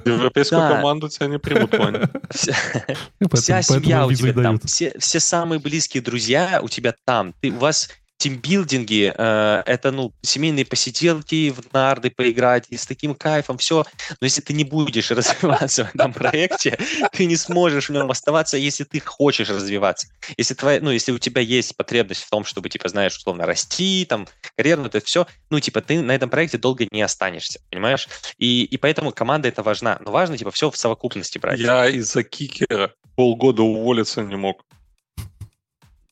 Европейскую 0.06 0.61
команду 0.61 1.10
тебя 1.10 1.26
не 1.27 1.39
примут, 1.39 1.76
Ваня. 1.76 2.07
Вся 2.30 2.53
семья 3.64 4.06
у 4.06 4.14
тебя 4.14 4.34
там, 4.34 4.60
все, 4.60 4.93
все 4.99 5.19
самые 5.19 5.60
близкие 5.60 6.03
друзья 6.03 6.60
у 6.61 6.69
тебя 6.69 6.93
там. 7.06 7.34
Ты, 7.41 7.49
у 7.49 7.57
вас 7.57 7.89
тимбилдинги, 8.22 9.11
э, 9.18 9.64
это, 9.65 9.91
ну, 9.91 10.14
семейные 10.22 10.64
посиделки 10.64 11.49
в 11.49 11.73
нарды 11.73 12.11
поиграть, 12.11 12.68
и 12.69 12.77
с 12.77 12.85
таким 12.85 13.15
кайфом 13.15 13.57
все. 13.57 13.84
Но 14.19 14.26
если 14.26 14.41
ты 14.41 14.53
не 14.53 14.64
будешь 14.64 15.10
развиваться 15.11 15.85
в 15.85 15.95
этом 15.95 16.14
проекте, 16.14 16.77
ты 17.11 17.26
не 17.26 17.35
сможешь 17.35 17.89
в 17.89 17.91
нем 17.91 18.11
оставаться, 18.11 18.57
если 18.57 18.84
ты 18.84 18.99
хочешь 18.99 19.49
развиваться. 19.49 20.07
Если, 20.38 20.53
твоя, 20.53 20.80
ну, 20.81 20.91
если 20.91 21.11
у 21.11 21.18
тебя 21.18 21.41
есть 21.41 21.76
потребность 21.76 22.23
в 22.23 22.30
том, 22.30 22.45
чтобы, 22.45 22.69
типа, 22.69 22.89
знаешь, 22.89 23.18
условно, 23.18 23.48
расти, 23.48 24.06
там, 24.07 24.27
карьерно, 24.56 24.85
это 24.85 25.02
все, 25.02 25.26
ну, 25.49 25.60
типа, 25.60 25.81
ты 25.81 25.99
на 26.02 26.11
этом 26.11 26.30
проекте 26.30 26.60
долго 26.60 26.85
не 26.91 27.02
останешься, 27.02 27.60
понимаешь? 27.72 28.07
И, 28.38 28.65
и 28.65 28.77
поэтому 28.77 29.11
команда 29.11 29.48
это 29.48 29.64
важна. 29.64 29.98
Но 30.06 30.11
важно, 30.11 30.38
типа, 30.38 30.52
все 30.52 30.69
в 30.69 30.77
совокупности 30.77 31.39
брать. 31.39 31.60
Я 31.60 31.89
из-за 31.89 32.22
кикера 32.22 32.93
полгода 33.15 33.64
уволиться 33.64 34.22
не 34.22 34.35
мог. 34.35 34.64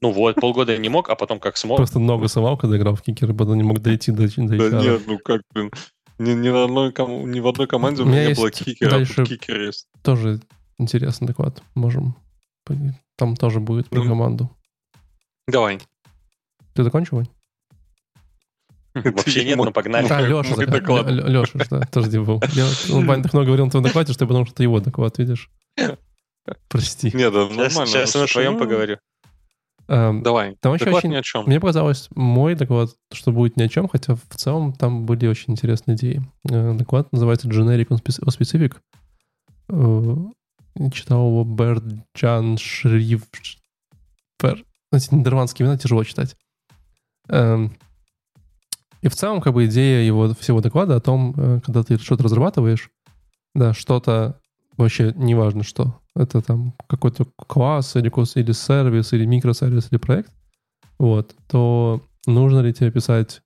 Ну 0.01 0.11
вот, 0.11 0.35
полгода 0.35 0.71
я 0.71 0.77
не 0.77 0.89
мог, 0.89 1.09
а 1.09 1.15
потом 1.15 1.39
как 1.39 1.57
смог. 1.57 1.77
Просто 1.77 1.99
ногу 1.99 2.27
сломал, 2.27 2.57
когда 2.57 2.77
играл 2.77 2.95
в 2.95 3.01
кикер, 3.01 3.33
потом 3.33 3.57
не 3.57 3.63
мог 3.63 3.79
дойти 3.79 4.11
до, 4.11 4.27
до 4.27 4.69
Да 4.69 4.81
нет, 4.81 5.01
ну 5.07 5.19
как, 5.19 5.41
блин, 5.53 5.71
ни, 6.19 6.31
ни, 6.31 6.49
на 6.49 6.65
одной, 6.65 6.93
ком... 6.93 7.29
ни 7.29 7.39
в 7.39 7.47
одной 7.47 7.67
команде 7.67 8.03
у 8.03 8.05
меня, 8.05 8.17
у 8.17 8.19
меня 8.19 8.29
не 8.29 8.35
было 8.35 8.51
кикера, 8.51 8.91
дальше 8.91 9.25
кикер 9.25 9.61
есть. 9.61 9.87
Тоже 10.01 10.39
интересный 10.77 11.27
доклад, 11.27 11.61
можем... 11.75 12.15
Там 13.17 13.35
тоже 13.35 13.59
будет 13.59 13.89
про 13.89 14.03
ну, 14.03 14.09
команду. 14.09 14.49
Давай. 15.47 15.79
Ты 16.73 16.83
закончил, 16.83 17.17
Вань? 17.17 17.29
Вообще 18.93 19.43
нет, 19.43 19.57
но 19.57 19.71
погнали. 19.71 20.07
А, 20.09 20.21
Леша, 20.21 20.55
Леша, 20.55 21.65
да, 21.69 21.81
тоже 21.87 22.21
был. 22.21 22.41
Я, 22.53 22.67
ну, 22.89 23.05
Вань 23.05 23.23
так 23.23 23.33
много 23.33 23.47
говорил 23.47 23.65
на 23.65 23.71
твоем 23.71 23.85
докладе, 23.85 24.13
что 24.13 24.23
я 24.23 24.27
подумал, 24.27 24.45
что 24.45 24.53
это 24.53 24.63
его 24.63 24.79
доклад, 24.79 25.17
видишь? 25.17 25.49
Прости. 26.69 27.11
Нет, 27.13 27.33
да, 27.33 27.47
нормально. 27.47 27.85
Сейчас, 27.85 28.11
сейчас 28.11 28.15
на 28.15 28.27
твоем 28.27 28.53
ну, 28.53 28.59
поговорю. 28.59 28.97
Эм, 29.89 30.21
Давай, 30.21 30.55
там 30.61 30.75
еще 30.75 30.91
очень, 30.91 31.09
ни 31.09 31.15
о 31.15 31.23
чем. 31.23 31.45
Мне 31.45 31.59
показалось, 31.59 32.09
мой 32.13 32.53
доклад, 32.53 32.91
что 33.11 33.31
будет 33.31 33.57
ни 33.57 33.63
о 33.63 33.67
чем, 33.67 33.87
хотя 33.87 34.13
в 34.13 34.35
целом 34.35 34.71
там 34.71 35.07
были 35.07 35.25
очень 35.25 35.53
интересные 35.53 35.97
идеи. 35.97 36.21
Э, 36.47 36.75
доклад 36.75 37.11
называется 37.11 37.47
Generic 37.47 37.87
on 37.87 37.99
Specific. 38.03 38.75
Э, 39.69 40.89
читал 40.91 41.27
его 41.27 41.43
Берджан 41.43 42.59
Шриф... 42.59 43.23
Эти 44.91 45.13
нидерландские 45.13 45.65
имена 45.65 45.77
тяжело 45.77 46.03
читать. 46.03 46.35
Эм, 47.27 47.75
и 49.01 49.07
в 49.07 49.15
целом, 49.15 49.41
как 49.41 49.53
бы, 49.53 49.65
идея 49.65 50.05
его 50.05 50.35
всего 50.35 50.61
доклада 50.61 50.97
о 50.97 51.01
том, 51.01 51.33
э, 51.35 51.61
когда 51.65 51.81
ты 51.81 51.97
что-то 51.97 52.23
разрабатываешь, 52.23 52.91
да, 53.55 53.73
что-то 53.73 54.39
вообще 54.77 55.13
неважно 55.15 55.63
что, 55.63 55.98
это 56.15 56.41
там 56.41 56.73
какой-то 56.87 57.25
класс 57.47 57.95
или, 57.95 58.11
или 58.39 58.51
сервис, 58.51 59.13
или 59.13 59.25
микросервис, 59.25 59.89
или 59.91 59.97
проект, 59.97 60.31
вот, 60.97 61.35
то 61.47 62.01
нужно 62.25 62.59
ли 62.59 62.73
тебе 62.73 62.91
писать... 62.91 63.41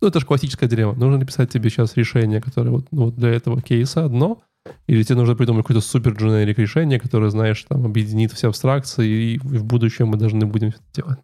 Ну, 0.00 0.08
это 0.08 0.18
же 0.18 0.26
классическая 0.26 0.66
дилемма. 0.66 0.94
Нужно 0.94 1.18
ли 1.18 1.26
писать 1.26 1.52
тебе 1.52 1.68
сейчас 1.68 1.96
решение, 1.96 2.40
которое 2.40 2.70
вот, 2.70 2.86
вот 2.90 3.16
для 3.16 3.30
этого 3.30 3.60
кейса 3.60 4.04
одно, 4.04 4.42
или 4.86 5.02
тебе 5.02 5.16
нужно 5.16 5.36
придумать 5.36 5.64
какое-то 5.64 5.86
супер 5.86 6.12
дженерик 6.12 6.58
решение, 6.58 6.98
которое, 6.98 7.30
знаешь, 7.30 7.62
там, 7.64 7.84
объединит 7.84 8.32
все 8.32 8.48
абстракции, 8.48 9.08
и 9.08 9.38
в 9.38 9.64
будущем 9.64 10.08
мы 10.08 10.16
должны 10.16 10.46
будем 10.46 10.68
это 10.68 10.80
делать. 10.92 11.18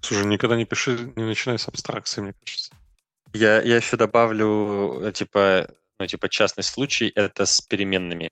Слушай, 0.00 0.26
никогда 0.26 0.56
не 0.56 0.66
пиши, 0.66 1.12
не 1.16 1.24
начинай 1.24 1.58
с 1.58 1.66
абстракции, 1.66 2.20
мне 2.20 2.34
кажется. 2.34 2.72
Я, 3.32 3.62
я 3.62 3.76
еще 3.76 3.96
добавлю, 3.96 5.00
э, 5.02 5.12
типа, 5.12 5.68
ну, 5.98 6.06
типа, 6.06 6.28
частный 6.28 6.62
случай, 6.62 7.10
это 7.14 7.46
с 7.46 7.60
переменными. 7.62 8.30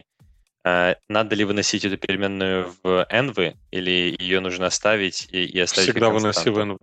А, 0.64 0.96
надо 1.08 1.34
ли 1.34 1.44
выносить 1.44 1.84
эту 1.84 1.96
переменную 1.96 2.72
в 2.82 3.06
env, 3.10 3.56
или 3.70 4.16
ее 4.18 4.40
нужно 4.40 4.66
оставить 4.66 5.28
и, 5.32 5.44
и 5.44 5.58
оставить 5.58 5.90
Всегда 5.90 6.10
выноси 6.10 6.50
в 6.50 6.58
env. 6.58 6.78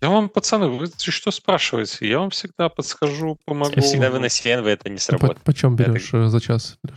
Я 0.00 0.10
вам, 0.10 0.28
пацаны, 0.28 0.68
вы 0.68 0.88
что 0.98 1.30
спрашиваете? 1.30 2.08
Я 2.08 2.18
вам 2.20 2.30
всегда 2.30 2.68
подскажу, 2.68 3.38
помогу. 3.44 3.72
Я 3.76 3.82
всегда 3.82 4.10
выноси 4.10 4.48
env, 4.48 4.66
это 4.66 4.88
не 4.88 4.98
сработает. 4.98 5.38
По, 5.38 5.44
почем 5.52 5.76
берешь 5.76 6.08
это... 6.08 6.28
за 6.28 6.40
час, 6.40 6.78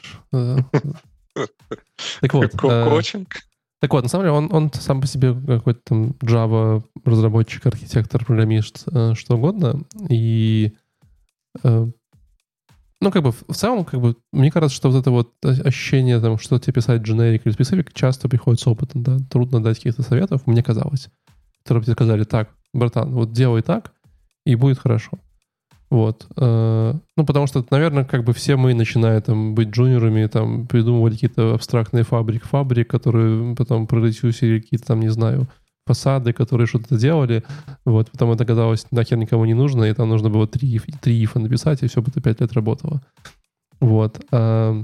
Так 2.21 2.33
вот. 2.33 2.53
Э, 2.63 2.89
коучинг? 2.89 3.35
Так 3.81 3.93
вот, 3.93 4.03
на 4.03 4.09
самом 4.09 4.25
деле, 4.25 4.35
он, 4.35 4.49
он 4.53 4.71
сам 4.73 5.01
по 5.01 5.07
себе 5.07 5.33
какой-то 5.33 5.81
там 5.83 6.11
Java 6.23 6.83
разработчик, 7.03 7.65
архитектор, 7.65 8.23
программист, 8.23 8.85
э, 8.91 9.13
что 9.15 9.35
угодно. 9.35 9.83
И 10.09 10.71
э, 11.63 11.87
ну, 13.05 13.11
как 13.11 13.21
бы, 13.21 13.31
в 13.31 13.53
целом, 13.53 13.85
как 13.85 14.01
бы, 14.01 14.15
мне 14.33 14.51
кажется, 14.51 14.75
что 14.75 14.89
вот 14.89 14.99
это 14.99 15.11
вот 15.11 15.31
ощущение, 15.43 16.19
там, 16.19 16.39
что 16.39 16.57
тебе 16.57 16.73
писать 16.73 17.03
generic 17.03 17.41
или 17.45 17.55
specific, 17.55 17.89
часто 17.93 18.27
приходит 18.27 18.59
с 18.59 18.67
опытом, 18.67 19.03
да, 19.03 19.17
трудно 19.29 19.61
дать 19.63 19.77
каких-то 19.77 20.01
советов, 20.01 20.41
мне 20.47 20.63
казалось, 20.63 21.09
которые 21.61 21.81
бы 21.81 21.85
тебе 21.85 21.93
сказали, 21.93 22.23
так, 22.23 22.49
братан, 22.73 23.13
вот 23.13 23.31
делай 23.31 23.61
так, 23.61 23.93
и 24.43 24.55
будет 24.55 24.79
хорошо. 24.79 25.11
Вот. 25.91 26.25
Э, 26.35 26.93
ну, 27.15 27.25
потому 27.25 27.45
что, 27.45 27.63
наверное, 27.69 28.05
как 28.05 28.23
бы 28.23 28.33
все 28.33 28.55
мы, 28.55 28.73
начиная 28.73 29.21
там 29.21 29.53
быть 29.53 29.69
джуниорами, 29.69 30.25
там, 30.25 30.65
придумывали 30.65 31.13
какие-то 31.13 31.53
абстрактные 31.53 32.03
фабрик, 32.03 32.43
фабрик, 32.43 32.89
которые 32.89 33.55
потом 33.55 33.85
проресюсили 33.85 34.59
какие-то 34.59 34.87
там, 34.87 34.99
не 34.99 35.09
знаю, 35.09 35.47
фасады, 35.85 36.33
которые 36.33 36.67
что-то 36.67 36.97
делали, 36.97 37.43
вот, 37.85 38.09
потом 38.11 38.31
это 38.31 38.43
оказалось 38.43 38.87
нахер 38.91 39.17
никому 39.17 39.45
не 39.45 39.53
нужно, 39.53 39.83
и 39.85 39.93
там 39.93 40.09
нужно 40.09 40.29
было 40.29 40.47
три, 40.47 40.79
три 41.01 41.23
ифа 41.23 41.39
написать, 41.39 41.83
и 41.83 41.87
все 41.87 42.01
бы 42.01 42.09
это 42.09 42.21
пять 42.21 42.41
лет 42.41 42.53
работало. 42.53 43.01
Вот. 43.79 44.19
А, 44.31 44.81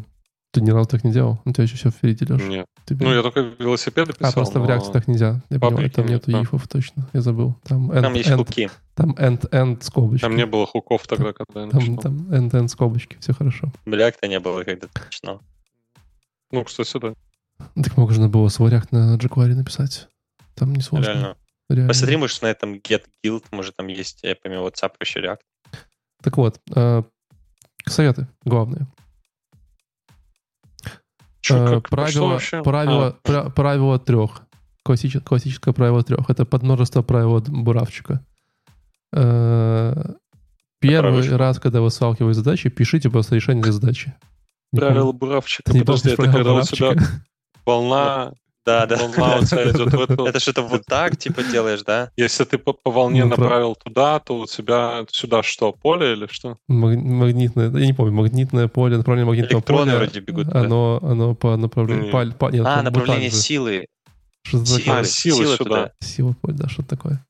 Ты 0.53 0.59
ни 0.61 0.69
разу 0.69 0.89
так 0.89 1.03
не 1.05 1.11
делал? 1.13 1.39
У 1.45 1.51
тебя 1.53 1.63
еще 1.63 1.77
все 1.77 1.89
впереди, 1.91 2.25
Леш. 2.25 2.41
Нет. 2.43 2.65
Ты 2.85 2.95
Ну, 2.99 3.13
я 3.13 3.21
только 3.23 3.39
велосипеды 3.57 4.11
писал. 4.13 4.29
а, 4.29 4.33
просто 4.33 4.59
в 4.59 4.67
но- 4.67 4.69
React 4.75 4.91
так 4.91 5.07
нельзя. 5.07 5.41
Я 5.49 5.59
понимаю, 5.59 5.89
там 5.89 6.05
нет, 6.05 6.27
нету 6.27 6.31
да. 6.31 6.41
ифов 6.43 6.67
точно. 6.67 7.07
Я 7.13 7.21
забыл. 7.21 7.55
Там 7.63 7.89
end, 7.91 8.01
Там 8.01 8.13
есть 8.15 8.29
end, 8.29 8.35
хуки. 8.37 8.69
там 8.93 9.11
end, 9.13 9.49
end 9.49 9.81
скобочки. 9.81 10.21
Там 10.21 10.35
не 10.35 10.45
было 10.45 10.65
хуков 10.67 11.07
тогда, 11.07 11.31
когда 11.31 11.63
я 11.63 11.69
там, 11.69 11.79
начинал. 11.79 12.01
там 12.01 12.17
end, 12.31 12.51
end 12.51 12.67
скобочки. 12.67 13.15
Все 13.21 13.33
хорошо. 13.33 13.71
Бляк-то 13.85 14.27
не 14.27 14.39
было, 14.41 14.63
когда 14.65 14.87
ты 14.87 15.01
начинал. 15.05 15.41
Ну, 16.51 16.63
кстати, 16.65 16.99
да. 17.01 17.13
Так 17.81 17.95
можно 17.95 18.27
было 18.27 18.49
свой 18.49 18.71
React 18.71 18.87
на 18.91 19.15
jQuery 19.17 19.55
написать. 19.55 20.09
Там 20.55 20.73
не 20.73 20.81
сложно. 20.81 21.07
Реально. 21.07 21.37
Реально. 21.69 21.87
Посмотри, 21.87 22.17
может, 22.17 22.41
на 22.41 22.47
этом 22.47 22.73
get 22.75 23.03
guild, 23.25 23.43
может, 23.51 23.75
там 23.77 23.87
есть, 23.87 24.19
я 24.23 24.35
помню, 24.35 24.59
WhatsApp 24.67 24.93
еще 25.01 25.19
React. 25.21 25.39
Так 26.21 26.37
вот, 26.37 26.59
э, 26.75 27.03
советы 27.87 28.27
главные. 28.43 28.87
Чё, 31.41 31.57
Э, 31.63 31.67
что 31.67 31.81
правило, 31.81 32.27
вообще? 32.27 32.61
правило, 32.63 33.07
А, 33.07 33.11
пра- 33.23 33.49
правило 33.49 33.99
трех. 33.99 34.41
Классич- 34.83 35.21
классическое 35.23 35.73
правило 35.73 36.03
трех. 36.03 36.29
Это 36.29 36.45
подмножество 36.45 37.01
правила 37.01 37.41
д- 37.41 37.51
Буравчика. 37.51 38.23
Э, 39.13 39.93
Первый 40.79 41.11
Правильно. 41.19 41.37
раз, 41.37 41.59
когда 41.59 41.79
вы 41.79 41.91
сталкиваетесь 41.91 42.37
с 42.41 42.43
задачей, 42.43 42.69
пишите 42.69 43.11
просто 43.11 43.35
решение 43.35 43.61
для 43.61 43.71
задачи. 43.71 44.15
Не 44.71 44.79
правило 44.79 45.11
буравчика. 45.11 45.71
Ты 45.71 45.73
не 45.77 45.79
Подожди, 45.85 46.09
это 46.09 46.23
когда 46.23 46.53
у 46.55 46.61
тебя 46.63 46.95
волна, 47.67 48.33
Да, 48.65 48.85
да. 48.85 48.95
волна 48.97 49.41
тебя 49.45 49.71
идет 49.71 49.93
в 49.93 50.01
эту... 50.01 50.25
Это 50.25 50.39
что-то 50.39 50.61
вот 50.61 50.83
так, 50.87 51.17
типа, 51.17 51.41
делаешь, 51.43 51.81
да? 51.83 52.11
Если 52.15 52.43
ты 52.43 52.57
по, 52.59 52.73
по 52.73 52.91
волне 52.91 53.23
Ну, 53.23 53.31
направил 53.31 53.75
туда, 53.75 54.19
то 54.19 54.37
у 54.37 54.45
тебя 54.45 55.05
сюда 55.09 55.41
что, 55.41 55.71
поле 55.71 56.13
или 56.13 56.27
что? 56.29 56.57
Маг- 56.69 56.95
Магнитное, 56.97 57.71
я 57.71 57.85
не 57.87 57.93
помню, 57.93 58.13
магнитное 58.13 58.67
поле, 58.67 58.97
направление 58.97 59.25
магнитного 59.27 59.59
Электроны 59.61 59.85
поля. 59.91 59.97
вроде 59.97 60.19
бегут. 60.19 60.47
Оно, 60.53 60.99
оно 61.01 61.33
по 61.33 61.57
направлению... 61.57 62.05
Не. 62.05 62.11
паль- 62.11 62.33
па- 62.33 62.51
нет, 62.51 62.65
А, 62.67 62.83
направление 62.83 63.29
вот 63.31 63.39
силы. 63.39 63.87
Что 64.43 64.57
за 64.59 64.65
Силы, 64.65 64.79
такое? 64.85 64.99
А, 64.99 65.03
силы 65.05 65.45
сюда. 65.45 65.55
туда. 65.57 65.91
Сила 66.01 66.35
поля, 66.41 66.53
да, 66.53 66.69
что 66.69 66.83
такое? 66.83 67.25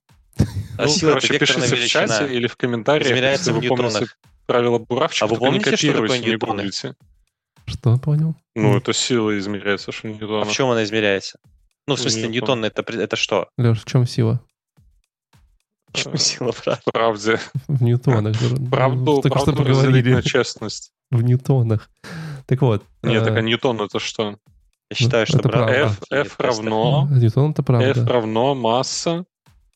А 0.77 0.83
ну, 0.83 0.87
сила 0.87 1.09
короче, 1.11 1.39
пишите 1.39 1.59
в 1.61 1.63
чате 1.63 1.75
величина. 1.77 2.25
или 2.25 2.47
в 2.47 2.55
комментариях, 2.57 3.07
Измеряется 3.07 3.51
если 3.51 3.59
в 3.59 3.61
вы 3.63 3.67
помните 3.75 3.93
ньютонах. 3.99 4.17
правило 4.47 4.79
буравчика, 4.79 5.25
А 5.25 5.27
вы 5.27 5.33
не 5.35 5.39
помните, 5.39 5.75
что 5.77 5.93
такое 5.93 6.19
не 6.19 6.25
ньютоны? 6.31 6.53
гуглите. 6.63 6.95
Что, 7.71 7.97
понял? 7.97 8.35
Ну, 8.55 8.77
это 8.77 8.93
сила 8.93 9.37
измеряется, 9.37 9.91
что 9.91 10.07
А 10.07 10.11
ньютона. 10.11 10.45
в 10.45 10.51
чем 10.51 10.69
она 10.69 10.83
измеряется? 10.83 11.39
Ну, 11.87 11.95
в 11.95 11.99
смысле, 11.99 12.27
Ньютон. 12.27 12.59
ньютон 12.61 12.65
это, 12.65 12.83
при- 12.83 13.01
это 13.01 13.15
что? 13.15 13.49
Леш, 13.57 13.81
в 13.81 13.85
чем 13.85 14.05
сила? 14.05 14.39
В 15.87 15.93
чем 15.97 16.17
сила, 16.17 16.51
правда? 16.51 16.81
Правде. 16.93 17.39
В 17.67 17.81
ньютонах. 17.83 18.35
Правду, 18.71 19.21
Только 19.21 19.39
что 19.39 19.51
правду 19.53 19.63
разделить 19.69 20.03
поговорили. 20.03 20.13
на 20.15 20.21
честность. 20.23 20.91
В 21.11 21.21
ньютонах. 21.21 21.89
Так 22.45 22.61
вот. 22.61 22.83
Нет, 23.03 23.23
э, 23.23 23.25
так 23.25 23.37
а 23.37 23.41
ньютон 23.41 23.81
это 23.81 23.99
что? 23.99 24.37
Я 24.89 24.95
считаю, 24.95 25.25
что 25.25 25.39
это 25.39 25.49
правда. 25.49 25.71
F, 25.73 26.01
F 26.11 26.39
равно, 26.39 27.07
Ньютон 27.09 27.51
это 27.51 27.63
правда. 27.63 27.89
F 28.01 28.07
равно 28.07 28.55
масса, 28.55 29.23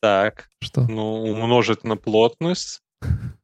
Так, 0.01 0.49
Что? 0.61 0.81
ну, 0.81 1.23
умножить 1.23 1.83
на 1.85 1.95
плотность 1.95 2.81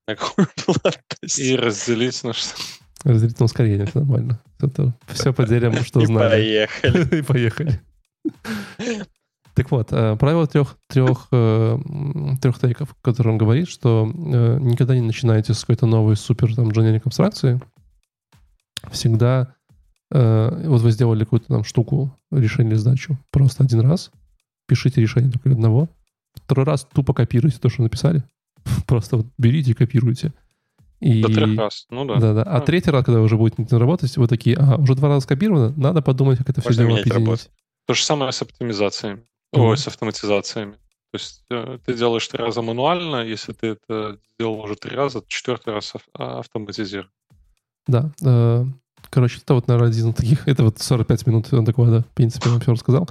на 0.08 0.16
какую 0.16 0.48
плотность? 0.66 1.40
и 1.40 1.56
разделить 1.56 2.24
на 2.26 2.34
что? 2.34 2.56
Разделительное 3.04 3.46
ускорение, 3.46 3.84
это 3.84 4.00
нормально. 4.00 4.40
Это 4.60 4.96
все 5.08 5.34
поделим, 5.34 5.74
что 5.84 6.00
И 6.04 6.06
знали. 6.06 6.30
поехали. 6.30 7.18
И 7.20 7.22
поехали. 7.22 7.82
Так 9.54 9.70
вот, 9.72 9.90
э, 9.92 10.16
правило 10.18 10.48
трех, 10.48 10.78
трех, 10.88 11.28
э, 11.32 11.78
трех 12.42 12.60
тейков, 12.60 12.90
в 12.90 13.02
котором 13.02 13.38
говорит, 13.38 13.68
что 13.68 14.10
э, 14.10 14.60
никогда 14.62 14.96
не 14.96 15.02
начинайте 15.02 15.54
с 15.54 15.62
какой-то 15.62 15.88
новой 15.88 16.16
супер 16.16 16.56
там 16.56 16.70
generic 16.70 17.02
абстракции. 17.06 17.60
Всегда 18.92 19.54
вот 20.14 20.82
вы 20.82 20.92
сделали 20.92 21.24
какую-то 21.24 21.48
там 21.48 21.64
штуку, 21.64 22.14
решили 22.32 22.76
задачу 22.76 23.18
просто 23.32 23.64
один 23.64 23.80
раз, 23.80 24.12
пишите 24.68 25.00
решение 25.00 25.32
только 25.32 25.52
одного. 25.52 25.88
Второй 26.34 26.66
раз 26.66 26.86
тупо 26.94 27.14
копируйте 27.14 27.60
то, 27.60 27.70
что 27.70 27.84
написали. 27.84 28.22
Просто 28.88 29.18
вот 29.18 29.28
берите 29.38 29.72
и 29.72 29.74
копируйте. 29.74 30.34
И... 31.02 31.22
До 31.22 31.28
трех 31.30 31.58
раз. 31.58 31.86
Ну 31.90 32.06
да. 32.06 32.16
Да, 32.16 32.34
да. 32.34 32.44
А 32.44 32.58
А. 32.58 32.62
третий 32.62 32.92
раз, 32.92 33.04
когда 33.04 33.20
уже 33.22 33.36
будете 33.36 33.78
работать, 33.78 34.16
вы 34.18 34.28
такие, 34.28 34.56
ага, 34.56 34.76
уже 34.82 34.96
два 34.96 35.10
раза 35.10 35.22
скопировано, 35.22 35.74
надо 35.76 36.02
подумать, 36.02 36.38
как 36.38 36.50
это 36.50 36.62
все 36.62 36.74
дело 36.74 36.92
объединить. 36.92 37.14
работу. 37.14 37.42
То 37.88 37.94
же 37.94 38.04
самое 38.04 38.32
с 38.32 38.42
оптимизациями. 38.42 39.24
Мгм. 39.52 39.66
Ой, 39.66 39.78
с 39.78 39.88
автоматизациями. 39.88 40.74
То 41.12 41.16
есть 41.16 41.44
э, 41.50 41.80
ты 41.86 41.94
делаешь 41.94 42.26
три 42.28 42.42
раза 42.42 42.62
мануально, 42.62 43.26
если 43.26 43.52
ты 43.52 43.68
это 43.68 44.18
сделал 44.36 44.62
уже 44.62 44.76
три 44.76 44.96
раза, 44.96 45.22
четвертый 45.28 45.74
раз 45.74 45.94
а, 46.14 46.40
автоматизируй. 46.40 47.10
Да. 47.88 48.12
э, 48.24 48.66
Короче, 49.10 49.40
это 49.44 49.56
вот, 49.56 49.68
наверное, 49.68 49.90
один 49.90 50.10
из 50.12 50.16
таких... 50.16 50.48
Это 50.48 50.64
вот 50.64 50.80
45 50.80 51.28
минут 51.28 51.48
доклада, 51.52 52.04
в 52.04 52.14
принципе, 52.14 52.50
он 52.50 52.62
все 52.62 52.72
рассказал. 52.72 53.10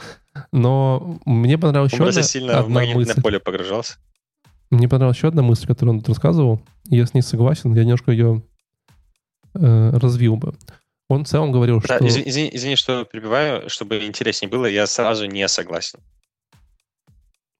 Но 0.52 1.18
мне 1.26 1.58
понравилась 1.58 1.92
Он 1.92 2.00
еще 2.00 2.08
одна, 2.10 2.22
сильно 2.22 2.52
в 2.54 2.66
одна 2.66 2.74
магнитное 2.74 3.06
мысль. 3.06 3.20
поле 3.22 3.40
погружался. 3.40 3.98
Мне 4.70 4.88
понравилась 4.88 5.16
еще 5.16 5.28
одна 5.28 5.42
мысль, 5.42 5.66
которую 5.66 5.94
он 5.96 6.00
тут 6.00 6.10
рассказывал. 6.10 6.60
Я 6.86 7.04
с 7.06 7.12
ней 7.14 7.22
согласен, 7.22 7.74
я 7.74 7.82
немножко 7.82 8.12
ее 8.12 8.42
э, 9.54 9.90
развил 9.98 10.36
бы. 10.36 10.54
Он 11.08 11.24
в 11.24 11.28
целом 11.28 11.50
говорил, 11.50 11.80
Да, 11.80 11.96
что... 11.96 12.06
извини, 12.06 12.28
извини, 12.28 12.50
извини, 12.52 12.76
что 12.76 13.04
перебиваю, 13.04 13.68
чтобы 13.68 14.04
интереснее 14.06 14.48
было, 14.48 14.66
я 14.66 14.86
сразу 14.86 15.26
не 15.26 15.46
согласен. 15.48 15.98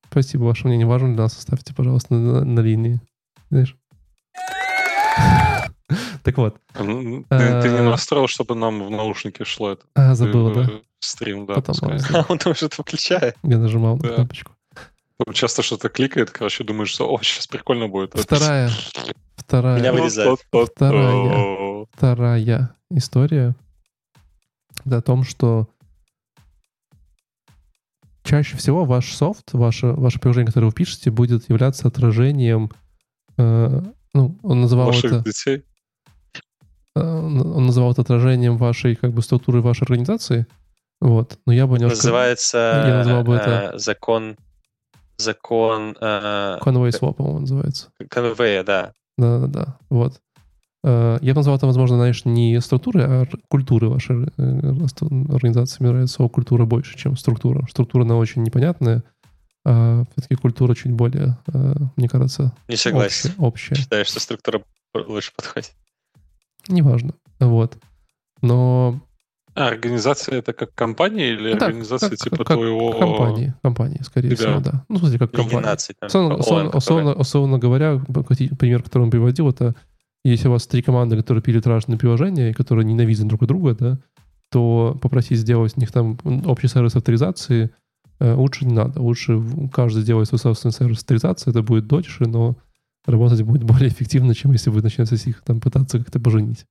Спасибо, 0.09 0.45
ваше 0.45 0.67
мнение 0.69 0.87
важно 0.87 1.09
для 1.15 1.23
нас. 1.25 1.37
Оставьте, 1.37 1.75
пожалуйста, 1.75 2.15
на, 2.15 2.45
на 2.45 2.61
линии. 2.61 3.01
Знаешь? 3.51 3.77
Так 6.23 6.37
вот. 6.37 6.57
М, 6.75 7.25
Ты, 7.25 7.39
ты 7.63 7.69
не 7.71 7.79
Э. 7.79 7.83
настроил, 7.83 8.29
чтобы 8.29 8.55
нам 8.55 8.85
в 8.87 8.91
наушники 8.91 9.43
шло 9.45 9.73
это. 9.73 9.87
А, 9.95 10.15
забыла, 10.15 10.53
Ты, 10.55 10.65
да? 10.65 10.71
Стрим, 11.01 11.47
да. 11.47 11.55
Потом 11.55 11.75
ладно. 11.81 12.27
Он 12.29 12.39
тоже 12.39 12.67
это 12.67 12.83
включает. 12.83 13.37
Я 13.43 13.59
нажимал 13.59 13.97
на 13.97 14.03
Да. 14.03 14.15
кнопочку. 14.17 14.53
Там 15.25 15.35
Часто 15.35 15.63
что-то 15.63 15.89
кликает, 15.89 16.31
короче, 16.31 16.65
думаешь, 16.65 16.91
что, 16.91 17.13
о, 17.13 17.21
сейчас 17.23 17.47
прикольно 17.47 17.89
будет. 17.89 18.13
Вторая, 18.19 18.71
вторая, 19.37 19.79
Меня 19.79 19.93
Ну, 19.93 20.37
то- 20.51 20.67
Вторая. 20.67 21.13
то. 21.13 21.87
вторая 21.93 22.77
история 22.91 23.55
это 24.87 24.97
о 24.99 25.03
том, 25.03 25.25
что 25.25 25.69
чаще 28.25 28.57
всего 28.57 28.85
ваш 28.85 29.13
софт, 29.13 29.53
ваше, 29.53 29.89
ваше 29.89 30.19
приложение, 30.21 30.47
которое 30.47 30.67
вы 30.69 30.73
пишете, 30.73 31.11
будет 31.11 31.49
являться 31.51 31.89
отражением, 31.89 32.71
э, 33.37 33.83
ну, 34.15 34.39
он 34.43 34.61
называл 34.63 34.87
Ваших 34.87 35.13
это, 35.13 35.25
детей. 35.25 35.65
э, 36.97 37.01
он 37.01 37.67
называл 37.67 37.93
это 37.93 38.03
отражением 38.03 38.57
вашей 38.57 38.97
как 38.97 39.13
бы 39.13 39.21
структуры 39.23 39.61
вашей 39.61 39.83
организации, 39.83 40.47
вот, 41.01 41.39
но 41.47 41.53
я 41.53 41.67
бы 41.67 41.77
немножко... 41.79 41.97
Называется 41.99 42.85
Я 42.87 42.97
назвал 42.99 43.23
бы 43.25 43.35
это- 43.35 43.73
э, 43.75 43.79
закон 43.79 44.37
закон 45.21 45.97
э, 46.01 46.59
Conway 46.63 46.91
Swap, 46.91 47.15
по-моему, 47.15 47.41
называется. 47.41 47.91
конвея, 48.09 48.65
да. 48.65 48.93
Да-да-да, 49.19 49.79
вот. 49.91 50.21
Э, 50.83 51.19
Я 51.21 51.35
бы 51.35 51.39
назвал 51.39 51.57
это, 51.57 51.67
возможно, 51.67 51.97
знаешь, 51.97 52.25
не 52.25 52.61
структуры, 52.61 53.03
а 53.03 53.27
культуры 53.49 53.89
вашей 53.89 54.25
э, 54.25 54.29
организации. 54.39 55.77
Мне 55.83 55.91
нравится 55.93 56.15
слово 56.17 56.29
культура 56.31 56.65
больше, 56.65 56.97
чем 56.97 57.17
структура. 57.17 57.67
Структура, 57.71 58.03
она 58.05 58.17
очень 58.17 58.43
непонятная, 58.43 59.05
а 59.65 60.05
все-таки 60.13 60.37
культура 60.37 60.75
чуть 60.75 60.93
более, 60.93 61.37
э, 61.53 61.75
мне 61.97 62.09
кажется, 62.09 62.53
Не 62.69 62.77
согласен. 62.77 63.31
общая. 63.39 63.43
общая. 63.43 63.75
Считаю, 63.75 64.05
что 64.07 64.21
структура 64.21 64.63
лучше 64.95 65.33
подходит. 65.37 65.73
Неважно. 66.69 67.15
Вот. 67.41 67.77
Но 68.43 69.01
А, 69.55 69.69
организация 69.69 70.39
это 70.39 70.53
как 70.53 70.75
компания 70.75 71.31
или 71.33 71.53
Ну 71.55 71.59
да, 71.59 71.67
организация 71.67 72.11
как- 72.11 72.19
типа 72.19 72.45
как 72.45 72.57
твоего... 72.57 72.93
компании, 72.93 73.55
компании, 73.63 74.01
скорее 74.03 74.29
тебя. 74.29 74.37
всего, 74.37 74.61
да. 74.61 74.85
Ну, 74.89 74.99
смысле, 74.99 75.19
как 75.19 75.33
компания. 75.33 75.61
наций. 75.67 75.95
там, 75.99 76.07
Условно, 76.09 76.37
условно, 76.37 76.65
которая- 76.71 76.79
условно- 76.79 77.15
условно 77.15 77.59
говоря, 77.59 77.99
пример, 78.59 78.83
который 78.83 79.03
он 79.05 79.11
приводил, 79.11 79.49
это 79.49 79.75
если 80.25 80.49
у 80.49 80.53
вас 80.53 80.67
три 80.67 80.83
команды, 80.83 81.17
которые 81.17 81.43
пилят 81.43 81.67
разные 81.67 81.99
приложения, 81.99 82.51
и 82.51 82.53
которые 82.55 82.85
ненавидят 82.85 83.27
друг 83.27 83.45
друга, 83.47 83.75
да, 83.75 83.99
то 84.51 84.97
попросить 85.01 85.39
сделать 85.39 85.73
у 85.77 85.81
них 85.81 85.91
там 85.93 86.19
общий 86.47 86.69
сервис 86.69 86.95
авторизации 86.97 87.71
э, 88.19 88.35
лучше 88.35 88.67
не 88.67 88.75
надо. 88.75 89.01
Лучше 89.01 89.41
каждый 89.73 90.03
делает 90.05 90.29
свой 90.29 90.39
собственный 90.39 90.73
сервис 90.73 90.99
авторизации, 90.99 91.51
это 91.51 91.63
будет 91.63 91.87
дольше, 91.87 92.25
но 92.27 92.57
работать 93.07 93.43
будет 93.43 93.63
более 93.65 93.89
эффективно, 93.89 94.35
чем 94.35 94.53
если 94.53 94.69
вы 94.71 94.83
начнете 94.83 95.17
их 95.29 95.43
там 95.43 95.61
пытаться 95.61 95.99
как-то 95.99 96.21
поженить. 96.21 96.67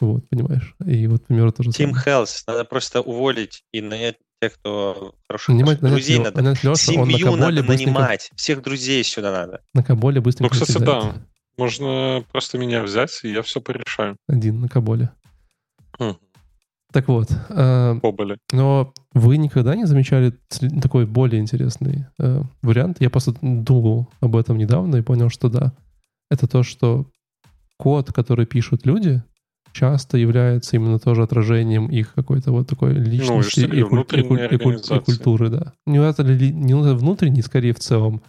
Вот, 0.00 0.28
понимаешь? 0.28 0.74
И 0.84 1.06
вот, 1.06 1.26
примерно 1.26 1.52
то 1.52 1.62
же 1.62 1.70
Team 1.70 1.92
самое. 1.94 2.04
Health. 2.04 2.42
Надо 2.46 2.64
просто 2.64 3.00
уволить 3.00 3.62
и 3.72 3.80
нанять 3.80 4.16
тех, 4.42 4.54
кто 4.54 5.14
хороших 5.28 5.48
Нанимать, 5.50 5.80
нанять 5.82 5.96
друзей 5.98 6.18
Лё- 6.18 6.24
надо. 6.24 6.42
нанять 6.42 6.64
на 6.64 6.74
Семью 6.74 7.18
Каболе 7.18 7.40
надо 7.40 7.62
быстренько, 7.62 7.92
нанимать. 8.00 8.30
Всех 8.34 8.62
друзей 8.62 9.04
сюда 9.04 9.30
надо. 9.32 9.60
на 9.72 9.82
Каболе 9.84 10.16
Ну, 10.16 10.22
быстренько 10.24 10.54
кстати, 10.54 10.72
кидает. 10.78 11.04
да. 11.14 11.26
Можно 11.56 12.24
просто 12.32 12.58
меня 12.58 12.82
взять, 12.82 13.20
и 13.22 13.30
я 13.30 13.42
все 13.42 13.60
порешаю. 13.60 14.16
Один 14.28 14.60
на 14.60 14.68
Каболе. 14.68 15.10
Хм. 15.98 16.16
Так 16.92 17.08
вот, 17.08 17.28
э, 17.48 18.00
но 18.52 18.92
вы 19.14 19.36
никогда 19.36 19.74
не 19.76 19.84
замечали 19.84 20.32
такой 20.82 21.06
более 21.06 21.40
интересный 21.40 22.06
э, 22.20 22.42
вариант? 22.62 22.96
Я 23.00 23.10
просто 23.10 23.34
думал 23.40 24.08
об 24.20 24.36
этом 24.36 24.58
недавно 24.58 24.96
и 24.96 25.02
понял, 25.02 25.28
что 25.30 25.48
да. 25.48 25.72
Это 26.30 26.46
то, 26.48 26.62
что 26.64 27.06
код, 27.78 28.12
который 28.12 28.46
пишут 28.46 28.86
люди, 28.86 29.22
часто 29.74 30.16
является 30.16 30.76
именно 30.76 30.98
тоже 30.98 31.22
отражением 31.22 31.88
их 31.88 32.14
какой-то 32.14 32.52
вот 32.52 32.66
такой 32.68 32.94
личности 32.94 33.60
Ну, 33.60 33.74
и 33.74 33.80
и, 33.80 33.82
куль- 33.82 34.00
и 34.00 34.22
куль- 34.22 34.48
и 34.50 34.56
куль- 34.58 34.80
и 34.96 35.00
культуры, 35.00 35.48
да. 35.50 35.72
Не 35.84 35.98
это 35.98 36.22
ли- 36.22 36.52
не 36.52 36.72
это 36.80 36.94
внутренний, 36.94 37.42
скорее 37.42 37.74
в 37.74 37.80
целом. 37.80 38.22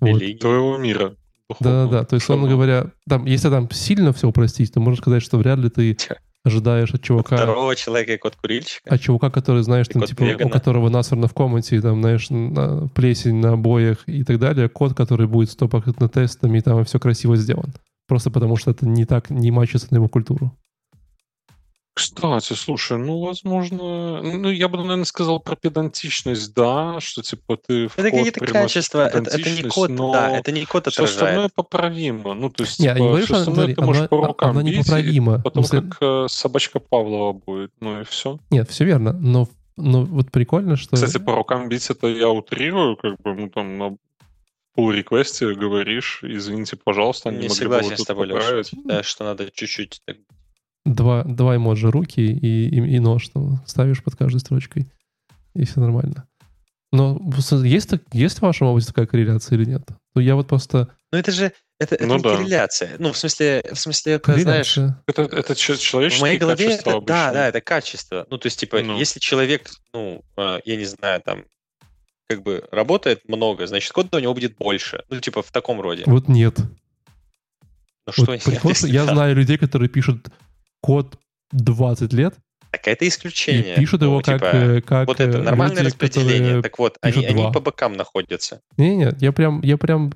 Вот. 0.00 0.20
Религии. 0.20 0.38
Твоего 0.38 0.76
мира. 0.78 1.16
Да, 1.48 1.54
духовного. 1.58 1.90
да, 1.92 2.04
то 2.04 2.14
есть, 2.14 2.24
условно 2.24 2.48
говоря, 2.48 2.86
там, 3.08 3.26
если 3.26 3.50
там 3.50 3.68
сильно 3.70 4.12
все 4.12 4.28
упростить, 4.28 4.72
то 4.72 4.80
можно 4.80 5.00
сказать, 5.02 5.22
что 5.22 5.38
вряд 5.38 5.58
ли 5.58 5.68
ты 5.68 5.96
ожидаешь 6.44 6.92
от 6.94 7.02
чувака, 7.02 7.36
Второго 7.36 7.76
человека 7.76 8.12
и 8.14 8.16
код 8.18 8.36
курильщика. 8.36 8.92
от 8.94 9.00
чувака, 9.00 9.30
который, 9.30 9.62
знаешь, 9.62 9.86
там, 9.88 10.02
типа, 10.02 10.24
у 10.44 10.48
которого 10.48 10.88
насрано 10.88 11.28
в 11.28 11.34
комнате, 11.34 11.80
там, 11.80 12.00
знаешь, 12.00 12.30
на- 12.30 12.88
плесень 12.88 13.36
на 13.36 13.52
обоях 13.52 13.98
и 14.08 14.24
так 14.24 14.38
далее, 14.38 14.68
код, 14.68 14.94
который 14.94 15.26
будет 15.26 15.50
стопахотно 15.50 16.08
тестами, 16.08 16.58
и 16.58 16.60
там 16.62 16.80
и 16.80 16.84
все 16.84 16.98
красиво 16.98 17.36
сделан. 17.36 17.72
Просто 18.08 18.30
потому 18.30 18.56
что 18.56 18.70
это 18.72 18.86
не 18.88 19.04
так, 19.04 19.30
не 19.30 19.50
мачится 19.50 19.86
на 19.90 19.96
его 19.96 20.08
культуру. 20.08 20.52
Кстати, 21.94 22.54
слушай, 22.54 22.96
ну, 22.96 23.20
возможно... 23.20 24.22
Ну, 24.22 24.50
я 24.50 24.68
бы, 24.68 24.78
наверное, 24.78 25.04
сказал 25.04 25.40
про 25.40 25.56
педантичность, 25.56 26.54
да, 26.54 26.98
что, 27.00 27.22
типа, 27.22 27.58
ты 27.58 27.88
в 27.88 27.98
Это 27.98 28.10
код 28.10 28.18
какие-то 28.18 28.40
приносишь 28.40 28.74
качества, 28.74 29.06
это, 29.08 29.18
это 29.18 29.30
не 29.36 29.42
педантичность, 29.42 29.74
код, 29.74 29.90
но 29.90 30.12
да, 30.12 30.30
это 30.38 30.52
не 30.52 30.64
код 30.64 30.86
все 30.88 31.04
остальное 31.04 31.46
отражает. 31.46 31.54
поправимо. 31.54 32.32
Ну, 32.34 32.48
то 32.48 32.62
есть, 32.62 32.78
Не, 32.80 32.86
я 32.86 32.92
не 32.94 32.96
типа, 33.00 33.08
говорю, 33.08 33.24
все 33.24 33.34
что 33.34 33.36
остальное 33.40 33.64
смотри, 33.66 33.74
ты 33.74 33.82
можешь 33.82 34.00
она, 34.00 34.08
по 34.08 34.26
рукам 34.26 34.50
она 34.50 34.62
бить, 34.62 34.74
и 34.74 34.78
непоправима. 34.78 35.42
потом 35.42 35.64
смысле- 35.64 35.90
как 35.90 35.98
э, 36.00 36.26
собачка 36.28 36.80
Павлова 36.80 37.32
будет, 37.34 37.72
ну 37.80 38.00
и 38.00 38.04
все. 38.04 38.38
Нет, 38.50 38.70
все 38.70 38.84
верно, 38.84 39.12
но, 39.12 39.48
но 39.76 40.04
вот 40.04 40.30
прикольно, 40.30 40.76
что... 40.76 40.96
Кстати, 40.96 41.18
по 41.18 41.34
рукам 41.34 41.68
бить 41.68 41.90
это 41.90 42.06
я 42.06 42.30
утрирую, 42.30 42.96
как 42.96 43.20
бы, 43.20 43.34
ну, 43.34 43.50
там, 43.50 43.76
на 43.76 43.96
pull 44.78 44.92
реквесте 44.94 45.52
говоришь, 45.52 46.20
извините, 46.22 46.76
пожалуйста, 46.82 47.30
не 47.30 47.36
Не 47.36 47.48
могли 47.48 47.48
бы 47.48 47.54
согласен 47.54 47.94
с 47.94 47.98
тут 47.98 48.06
тобой, 48.06 48.28
Леша. 48.28 48.38
поправить. 48.40 48.70
Да, 48.86 49.02
что 49.02 49.24
надо 49.24 49.50
чуть-чуть 49.50 50.00
так 50.06 50.16
два, 50.84 51.24
два 51.24 51.56
эмоджи 51.56 51.90
руки 51.90 52.20
и, 52.20 52.68
и, 52.68 52.96
и 52.96 52.98
нож 52.98 53.28
там 53.28 53.62
ставишь 53.66 54.02
под 54.02 54.16
каждой 54.16 54.40
строчкой, 54.40 54.90
и 55.54 55.64
все 55.64 55.80
нормально. 55.80 56.26
Но 56.92 57.18
есть, 57.64 57.90
есть 58.12 58.38
в 58.38 58.42
вашем 58.42 58.66
опыте 58.66 58.86
такая 58.88 59.06
корреляция 59.06 59.56
или 59.56 59.64
нет? 59.64 59.82
Ну, 60.14 60.20
я 60.20 60.34
вот 60.34 60.48
просто... 60.48 60.88
Ну 61.10 61.18
это 61.18 61.32
же 61.32 61.52
это, 61.80 61.96
это 61.96 62.06
Ну 62.06 62.16
не 62.16 62.22
да. 62.22 62.36
корреляция. 62.36 62.96
Ну, 62.98 63.12
в 63.12 63.16
смысле, 63.16 63.64
в 63.72 63.76
смысле, 63.76 64.12
это, 64.12 64.38
знаешь. 64.38 64.78
Это, 65.06 65.22
это 65.22 65.54
че- 65.56 65.74
в 65.74 65.80
человеческие 65.80 66.20
моей 66.22 66.38
голове 66.38 66.66
качества 66.66 66.90
это, 66.90 67.00
да, 67.00 67.32
да, 67.32 67.48
это 67.48 67.60
качество. 67.60 68.26
Ну, 68.30 68.38
то 68.38 68.46
есть, 68.46 68.60
типа, 68.60 68.82
Ну. 68.82 68.98
если 68.98 69.18
человек, 69.18 69.68
ну, 69.92 70.22
э, 70.36 70.60
я 70.64 70.76
не 70.76 70.84
знаю, 70.84 71.20
там, 71.22 71.44
как 72.28 72.42
бы 72.42 72.64
работает 72.70 73.28
много, 73.28 73.66
значит, 73.66 73.90
кода 73.92 74.18
у 74.18 74.20
него 74.20 74.32
будет 74.32 74.56
больше. 74.56 75.02
Ну, 75.08 75.18
типа, 75.18 75.42
в 75.42 75.50
таком 75.50 75.80
роде. 75.80 76.04
Вот 76.06 76.28
нет. 76.28 76.58
Ну, 78.06 78.12
что 78.12 78.26
Вот 78.26 78.46
нет, 78.46 78.82
я 78.84 79.04
знаю 79.04 79.34
людей, 79.34 79.58
которые 79.58 79.88
пишут 79.88 80.28
код 80.82 81.18
20 81.52 82.12
лет 82.12 82.34
Так 82.70 82.86
это 82.88 83.08
исключение. 83.08 83.74
и 83.74 83.76
пишут 83.76 84.00
Ну, 84.00 84.08
его 84.08 84.20
как, 84.20 84.36
типа, 84.36 84.44
э, 84.44 84.80
как 84.82 85.06
вот 85.08 85.20
это 85.20 85.38
э, 85.38 85.42
нормальное 85.42 85.82
люди, 85.82 85.86
распределение. 85.86 86.62
Так 86.62 86.78
вот, 86.78 86.98
они, 87.00 87.24
они 87.24 87.52
по 87.52 87.60
бокам 87.60 87.94
находятся. 87.94 88.60
Не-не, 88.76 89.14
я 89.20 89.32
прям, 89.32 89.62
я 89.62 89.78
прям 89.78 90.12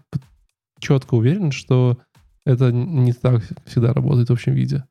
четко 0.81 1.15
уверен, 1.15 1.53
что 1.53 1.99
это 2.45 2.71
не 2.73 3.13
так 3.13 3.43
всегда 3.67 3.93
работает 3.93 4.29
в 4.29 4.33
общем 4.33 4.55
виде. 4.55 4.85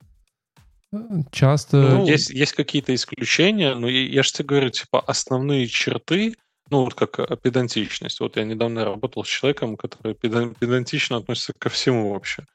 Часто... 1.32 1.78
Ну, 1.78 2.08
есть, 2.08 2.30
есть 2.30 2.54
какие-то 2.54 2.96
исключения, 2.96 3.76
но 3.76 3.90
я, 3.90 4.08
я 4.08 4.24
же 4.24 4.32
тебе 4.32 4.46
говорю, 4.46 4.70
типа, 4.70 5.02
основные 5.02 5.68
черты, 5.68 6.36
ну, 6.70 6.84
вот 6.84 6.94
как 6.94 7.20
э, 7.20 7.38
педантичность. 7.42 8.20
Вот 8.20 8.38
я 8.38 8.44
недавно 8.44 8.86
работал 8.86 9.24
с 9.24 9.28
человеком, 9.28 9.78
который 9.78 10.14
педан- 10.14 10.56
педантично 10.58 11.18
относится 11.18 11.54
ко 11.58 11.70
всему 11.70 12.14
вообще. 12.14 12.46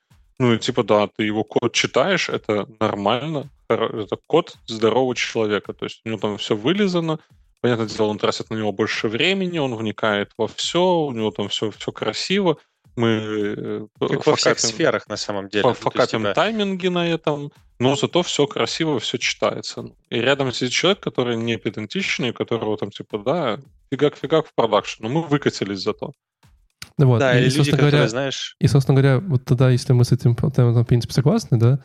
Ну, 0.40 0.56
типа, 0.56 0.84
да, 0.84 1.06
ты 1.06 1.24
его 1.24 1.44
код 1.44 1.74
читаешь, 1.74 2.30
это 2.30 2.66
нормально, 2.80 3.50
это 3.68 4.16
код 4.26 4.56
здорового 4.66 5.14
человека, 5.14 5.74
то 5.74 5.84
есть 5.84 6.00
у 6.02 6.08
него 6.08 6.18
там 6.18 6.38
все 6.38 6.56
вылизано, 6.56 7.18
понятное 7.60 7.86
дело, 7.86 8.06
он 8.06 8.16
тратит 8.16 8.48
на 8.48 8.54
него 8.54 8.72
больше 8.72 9.08
времени, 9.08 9.58
он 9.58 9.76
вникает 9.76 10.30
во 10.38 10.48
все, 10.48 10.82
у 10.82 11.12
него 11.12 11.30
там 11.30 11.50
все, 11.50 11.70
все 11.70 11.92
красиво, 11.92 12.56
мы 12.96 13.08
э, 13.08 13.86
Как 14.00 14.26
во 14.26 14.34
всех 14.34 14.56
факапим- 14.56 14.66
сферах, 14.66 15.08
на 15.08 15.18
самом 15.18 15.50
деле. 15.50 15.68
Ну, 15.68 15.74
факапим 15.74 16.22
типа, 16.22 16.32
тайминги 16.32 16.88
на 16.88 17.06
этом, 17.06 17.52
но 17.78 17.94
зато 17.94 18.22
все 18.22 18.46
красиво, 18.46 18.98
все 18.98 19.18
читается. 19.18 19.90
И 20.08 20.16
рядом 20.22 20.52
сидит 20.52 20.72
человек, 20.72 21.00
который 21.00 21.36
не 21.36 21.58
педантичный, 21.58 22.30
у 22.30 22.32
которого 22.32 22.78
там 22.78 22.90
типа, 22.90 23.18
да, 23.18 23.60
фигак-фигак 23.90 24.46
в 24.46 24.54
продакшн, 24.54 25.02
но 25.02 25.10
мы 25.10 25.22
выкатились 25.22 25.80
зато. 25.80 26.12
Вот. 26.98 27.18
Да, 27.18 27.34
и, 27.34 27.38
или 27.38 27.44
люди, 27.44 27.56
собственно 27.56 27.76
которые, 27.76 27.90
говоря, 27.92 28.08
знаешь, 28.08 28.56
И, 28.60 28.66
собственно 28.66 29.00
говоря, 29.00 29.18
вот 29.20 29.44
тогда, 29.44 29.70
если 29.70 29.92
мы 29.92 30.04
с 30.04 30.12
этим, 30.12 30.36
в 30.36 30.84
принципе, 30.84 31.14
согласны, 31.14 31.58
да, 31.58 31.80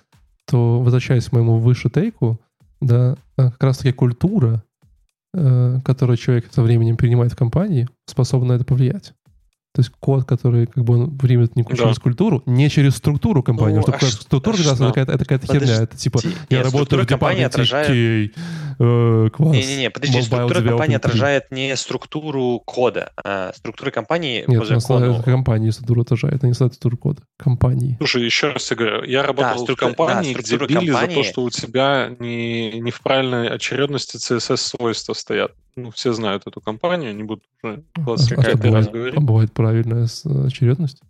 то, 0.46 0.80
возвращаясь 0.82 1.26
к 1.26 1.32
моему 1.32 1.58
выше 1.58 1.90
тейку, 1.90 2.40
да, 2.82 3.16
э, 3.38 3.52
как 3.52 3.64
раз-таки 3.64 3.92
культура, 3.92 4.64
э, 5.34 5.80
которую 5.84 6.18
человек 6.18 6.48
со 6.52 6.62
временем 6.62 6.98
перенимает 6.98 7.34
в 7.34 7.38
компании, 7.38 7.88
способна 8.06 8.50
на 8.50 8.54
это 8.54 8.66
повлиять. 8.66 9.14
То 9.76 9.82
есть 9.82 9.92
код, 10.00 10.24
который 10.24 10.68
как 10.68 10.86
бы 10.86 10.94
он 10.96 11.18
примет 11.18 11.56
не 11.58 11.64
Да. 11.64 11.76
через 11.76 12.00
культуру, 12.00 12.42
не 12.46 12.70
через 12.70 12.96
структуру 12.96 13.44
компании. 13.44 13.76
Ну, 13.76 13.82
потому 13.84 13.98
что 14.00 14.08
а 14.08 14.10
какая 14.10 14.22
структура 14.24 14.56
да. 14.58 14.72
это 14.72 14.88
какая-то, 14.88 15.12
это 15.12 15.26
какая-то 15.26 15.48
херня. 15.48 15.84
Это 15.84 15.98
типа, 15.98 16.20
Подожди, 16.20 16.38
я 16.50 16.58
нет, 16.58 16.66
работаю 16.66 17.04
в 17.04 17.08
компании 17.08 17.40
департаменте 17.44 17.74
отражает- 17.74 17.88
Кей, 17.88 18.34
э, 18.80 19.30
класс, 19.34 19.52
Не-не-не, 19.56 19.90
подожди, 19.90 20.18
mobile 20.20 20.24
структура 20.24 20.62
компании 20.70 20.96
отражает 20.96 21.52
не 21.52 21.76
структуру 21.76 22.62
кода, 22.66 23.12
а 23.24 23.52
структура 23.54 23.92
компании 23.92 24.46
Нет, 24.48 24.60
по 24.62 24.66
закону. 24.66 25.06
это 25.16 25.24
компании 25.24 25.70
структуру 25.72 26.02
отражает, 26.02 26.44
а 26.44 26.48
не 26.48 26.54
структуру 26.54 26.98
кода. 26.98 27.22
Компании. 27.38 27.96
Слушай, 27.98 28.24
еще 28.24 28.52
раз 28.52 28.64
тебе 28.66 28.78
говорю, 28.78 29.04
я 29.04 29.24
работал 29.24 29.56
в 29.56 29.60
структура- 29.60 29.76
компании, 29.94 30.34
да, 30.34 30.40
где 30.40 30.58
били 30.58 30.74
за 30.88 30.94
компании- 30.94 31.16
то, 31.16 31.24
что 31.24 31.44
у 31.44 31.50
тебя 31.50 32.12
не, 32.20 32.80
не 32.80 32.92
в 32.92 33.02
правильной 33.02 33.50
очередности 33.50 34.16
CSS-свойства 34.18 35.14
стоят. 35.14 35.52
Ну, 35.78 35.92
все 35.92 36.14
знают 36.14 36.44
эту 36.48 36.62
компанию, 36.62 37.14
не 37.14 37.24
буду 37.24 37.42
уже 37.62 37.84
А, 37.96 38.00
25 38.00 38.46
а 38.48 38.52
раз 38.52 38.60
бывает, 38.62 38.92
говорить. 38.94 39.18
а 39.18 39.20
бывает 39.20 39.52
правильная 39.66 40.08
очередность? 40.46 41.02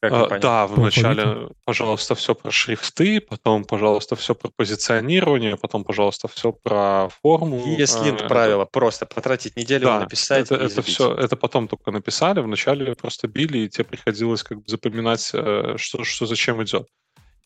Как 0.00 0.12
А, 0.12 0.38
да, 0.38 0.66
вначале, 0.68 1.48
пожалуйста, 1.64 2.14
все 2.14 2.34
про 2.34 2.52
шрифты, 2.52 3.20
потом, 3.20 3.64
пожалуйста, 3.64 4.14
все 4.14 4.34
про 4.34 4.48
позиционирование, 4.48 5.56
потом, 5.56 5.82
пожалуйста, 5.82 6.28
все 6.28 6.52
про 6.52 7.08
форму. 7.20 7.60
Если 7.66 8.10
А, 8.10 8.28
правило, 8.28 8.64
просто 8.64 9.06
потратить 9.06 9.56
неделю 9.56 9.86
Да, 9.86 10.00
написать 10.00 10.52
это, 10.52 10.54
и 10.54 10.66
это 10.66 10.82
все, 10.82 11.14
это 11.14 11.36
потом 11.36 11.66
только 11.66 11.90
написали, 11.90 12.40
вначале 12.40 12.94
просто 12.94 13.26
били, 13.26 13.58
и 13.58 13.68
тебе 13.68 13.84
приходилось 13.84 14.44
как 14.44 14.58
бы 14.58 14.64
запоминать, 14.68 15.30
э, 15.32 15.74
что, 15.78 16.04
что 16.04 16.26
зачем 16.26 16.62
идет. 16.62 16.86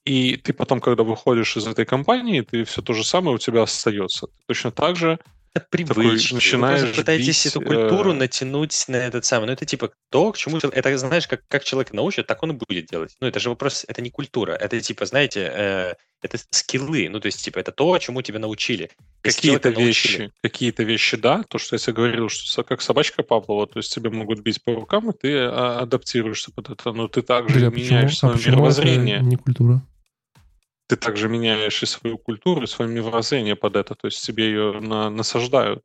И 0.05 0.37
ты 0.37 0.53
потом, 0.53 0.81
когда 0.81 1.05
выходишь 1.05 1.57
из 1.57 1.67
этой 1.67 1.87
компании, 1.87 2.43
ты 2.43 2.65
все 2.65 2.83
то 2.83 2.93
же 2.93 3.03
самое 3.03 3.37
у 3.37 3.39
тебя 3.39 3.63
остается. 3.63 4.27
Ты 4.27 4.33
точно 4.49 4.73
так 4.73 4.97
же 4.97 5.19
Это 5.55 5.67
привычки. 5.69 6.35
начинаешь 6.35 6.81
Вы 6.81 6.95
пытаетесь 6.95 7.45
бить, 7.45 7.47
эту 7.47 7.61
культуру 7.61 8.13
э, 8.13 8.15
натянуть 8.15 8.85
на 8.89 8.97
этот 8.97 9.27
самый. 9.27 9.47
Ну, 9.47 9.53
это 9.53 9.67
типа 9.67 9.91
то, 10.11 10.33
к 10.33 10.39
чему... 10.39 10.57
Это, 10.57 10.97
знаешь, 10.97 11.29
как, 11.29 11.43
как 11.47 11.63
человек 11.65 11.93
научит, 11.93 12.27
так 12.27 12.43
он 12.43 12.53
и 12.53 12.55
будет 12.55 12.87
делать. 12.87 13.15
Ну, 13.21 13.27
это 13.27 13.39
же 13.39 13.51
вопрос... 13.51 13.85
Это 13.87 14.01
не 14.01 14.11
культура. 14.11 14.53
Это, 14.53 14.81
типа, 14.81 15.05
знаете, 15.05 15.53
э, 15.55 15.95
это 16.23 16.39
скиллы. 16.51 17.09
Ну, 17.11 17.21
то 17.21 17.27
есть, 17.27 17.45
типа, 17.45 17.59
это 17.59 17.71
то, 17.71 17.99
чему 17.99 18.23
тебя 18.23 18.39
научили. 18.39 18.91
Какие-то 19.21 19.69
научили- 19.71 19.87
вещи, 19.87 20.33
какие-то 20.43 20.85
вещи, 20.85 21.17
да, 21.17 21.45
то, 21.47 21.59
что 21.59 21.75
я 21.77 21.79
тебе 21.79 21.93
говорил, 21.93 22.29
что 22.29 22.65
как 22.65 22.81
собачка 22.81 23.23
Павлова, 23.23 23.67
то 23.67 23.79
есть 23.79 23.95
тебе 23.95 24.11
могут 24.11 24.41
бить 24.41 24.63
по 24.65 24.75
рукам, 24.75 25.11
и 25.11 25.13
ты 25.17 25.39
а, 25.39 25.81
адаптируешься 25.81 26.51
под 26.51 26.71
это, 26.71 26.93
но 26.93 27.09
ты 27.09 27.23
также 27.23 27.59
Бля, 27.59 27.69
меняешь 27.69 28.15
А 28.15 28.17
свое 28.17 28.35
это 28.37 28.51
мировоззрение. 28.51 29.21
не 29.21 29.37
культура? 29.37 29.83
Ты 30.93 30.97
также 30.97 31.29
меняешь 31.29 31.83
и 31.83 31.87
свою 31.87 32.19
культуру, 32.19 32.65
и 32.65 32.67
свое 32.67 32.91
мировоззрение 32.91 33.57
под 33.57 33.77
это, 33.77 33.95
то 33.95 34.07
есть 34.09 34.23
тебе 34.27 34.45
ее 34.45 34.81
на- 34.81 35.09
насаждают. 35.09 35.83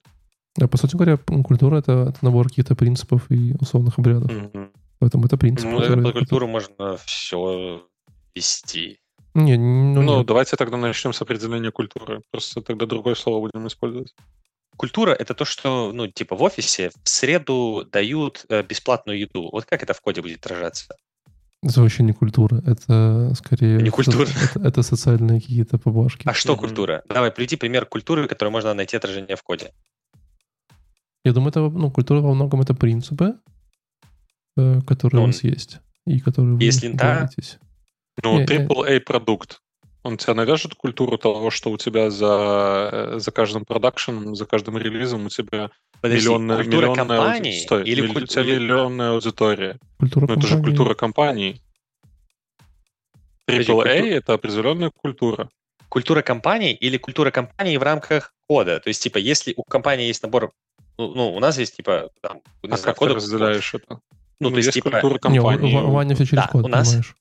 А, 0.59 0.67
по 0.67 0.77
сути 0.77 0.95
говоря, 0.97 1.17
культура 1.17 1.77
это, 1.77 2.09
это 2.09 2.17
набор 2.21 2.49
каких-то 2.49 2.75
принципов 2.75 3.31
и 3.31 3.55
условных 3.59 3.97
обрядов. 3.99 4.31
Мгм. 4.31 4.71
Поэтому 4.99 5.25
это 5.25 5.37
принцип. 5.37 5.69
Ну, 5.69 5.79
который- 5.79 6.03
под 6.03 6.13
культуру 6.13 6.47
можно 6.47 6.97
все 7.05 7.87
вести. 8.35 8.99
Не, 9.33 9.55
ну, 9.57 10.01
Ну, 10.01 10.17
нет. 10.17 10.25
давайте 10.27 10.57
тогда 10.57 10.75
начнем 10.77 11.13
с 11.13 11.21
определения 11.21 11.71
культуры. 11.71 12.21
Просто 12.31 12.61
тогда 12.61 12.85
другое 12.85 13.15
слово 13.15 13.39
будем 13.39 13.65
использовать. 13.67 14.13
Культура— 14.75 15.11
это 15.19 15.33
то, 15.33 15.45
что, 15.45 15.91
ну, 15.93 16.07
типа, 16.07 16.35
в 16.35 16.41
офисе 16.43 16.91
в 17.03 17.07
среду 17.07 17.87
дают 17.89 18.45
э, 18.49 18.61
бесплатную 18.63 19.19
еду. 19.19 19.49
Вот 19.51 19.65
как 19.65 19.83
это 19.83 19.93
в 19.93 20.01
коде 20.01 20.21
будет 20.21 20.39
отражаться? 20.45 20.95
Это 21.63 21.81
вообще 21.81 22.03
не 22.03 22.13
культура. 22.13 22.61
Это 22.65 23.33
скорее... 23.35 23.77
Не 23.77 23.83
это- 23.89 23.91
культура. 23.91 24.27
Это, 24.55 24.59
это 24.67 24.81
социальные 24.83 25.41
какие-то 25.41 25.77
поблажки. 25.77 26.21
А 26.27 26.33
что 26.33 26.55
культура? 26.55 27.03
Давай, 27.09 27.31
приведи 27.31 27.55
пример 27.55 27.85
культуры, 27.85 28.27
которой 28.27 28.49
можно 28.49 28.73
найти 28.73 28.95
отражение 28.97 29.35
в 29.35 29.43
коде. 29.43 29.71
Я 31.25 31.33
думаю, 31.33 31.49
это, 31.49 31.59
ну, 31.61 31.91
культура 31.91 32.21
во 32.21 32.33
многом 32.33 32.61
это 32.61 32.73
принципы, 32.73 33.35
э, 34.55 34.81
которые 34.87 35.17
Ну, 35.19 35.23
у 35.23 35.27
вас 35.27 35.43
есть. 35.43 35.79
И 36.05 36.19
которые 36.19 36.55
вы 36.55 36.61
линта. 36.63 36.97
говоритесь. 37.05 37.59
Ну, 38.23 38.39
не. 38.39 38.45
AAA 38.45 38.99
продукт. 39.01 39.59
Он 40.03 40.15
тебя 40.17 40.35
навяжет 40.35 40.73
культуру 40.75 41.17
того, 41.17 41.49
что 41.49 41.69
у 41.71 41.77
тебя 41.77 42.09
за, 42.11 42.89
э, 42.91 43.19
за 43.19 43.31
каждым 43.31 43.65
продакшеном, 43.65 44.35
за 44.35 44.45
каждым 44.45 44.77
релизом 44.77 45.25
у 45.25 45.29
тебя 45.29 45.69
Подожди, 46.01 46.27
миллионная, 46.27 46.57
культура 46.57 46.75
миллионная 46.87 46.91
ауди- 46.91 47.07
компании 47.17 47.59
Стой, 47.59 47.83
или 47.83 48.07
куль- 48.07 48.23
у 48.23 48.27
тебя 48.27 48.43
миллионная 48.43 49.11
аудитория. 49.11 49.79
Культура 49.99 50.27
Ну, 50.27 50.33
это 50.33 50.47
же 50.47 50.61
культура 50.61 50.93
компании. 50.93 51.61
AAA 53.47 53.65
культу- 53.65 53.89
это 53.89 54.33
определенная 54.33 54.91
культура. 54.91 55.49
культура 55.89 56.21
компании 56.21 56.73
или 56.73 56.97
культура 56.97 57.31
компании 57.31 57.77
в 57.77 57.83
рамках 57.83 58.33
кода. 58.47 58.79
То 58.79 58.89
есть, 58.89 59.01
типа, 59.01 59.17
если 59.17 59.53
у 59.55 59.63
компании 59.63 60.07
есть 60.07 60.21
набор, 60.21 60.51
ну, 60.97 61.13
ну 61.15 61.33
у 61.33 61.39
нас 61.39 61.57
есть, 61.57 61.77
типа, 61.77 62.09
там, 62.21 62.41
а 62.63 62.67
знаю, 62.67 62.83
как 62.83 62.97
кода, 62.97 63.11
ты 63.11 63.15
разделяешь 63.15 63.73
это? 63.73 63.99
Ну, 64.39 64.49
ну, 64.49 64.51
то 64.51 64.57
есть, 64.57 64.71
типа... 64.71 64.91
культура 64.91 65.17
компании. 65.17 65.71
Не, 65.71 65.81
Ваня 65.81 66.15
все 66.15 66.25
через 66.25 66.43
да, 66.43 66.47
код, 66.47 66.65
у 66.65 66.67
нас... 66.67 66.87
понимаешь? 66.87 67.15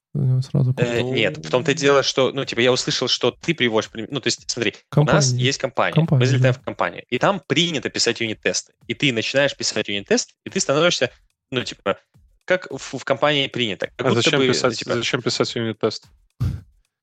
Сразу 0.46 0.74
э, 0.78 1.02
нет, 1.02 1.44
в 1.44 1.50
том-то 1.50 1.72
и 1.72 1.74
дело, 1.74 2.02
что, 2.02 2.32
ну, 2.32 2.46
типа, 2.46 2.60
я 2.60 2.72
услышал, 2.72 3.06
что 3.06 3.30
ты 3.30 3.54
приводишь... 3.54 3.90
Ну, 3.92 4.20
то 4.20 4.28
есть, 4.28 4.50
смотри, 4.50 4.74
компания. 4.88 5.12
у 5.12 5.14
нас 5.16 5.32
есть 5.32 5.58
компания, 5.58 5.94
компания 5.94 6.20
мы 6.20 6.26
залетаем 6.26 6.54
да. 6.54 6.60
в 6.60 6.64
компанию, 6.64 7.04
и 7.10 7.18
там 7.18 7.42
принято 7.46 7.90
писать 7.90 8.20
юнит-тесты. 8.20 8.72
И 8.86 8.94
ты 8.94 9.12
начинаешь 9.12 9.54
писать 9.54 9.88
юнит-тест, 9.88 10.34
и 10.46 10.50
ты 10.50 10.58
становишься, 10.58 11.10
ну, 11.50 11.62
типа, 11.62 11.98
как 12.46 12.68
в, 12.70 12.98
в 12.98 13.04
компании 13.04 13.46
принято. 13.48 13.90
Как 13.96 14.06
а 14.06 14.14
зачем, 14.14 14.40
бы, 14.40 14.48
писать, 14.48 14.78
типа, 14.78 14.94
зачем 14.94 15.20
писать 15.20 15.54
юнит-тест? 15.54 16.06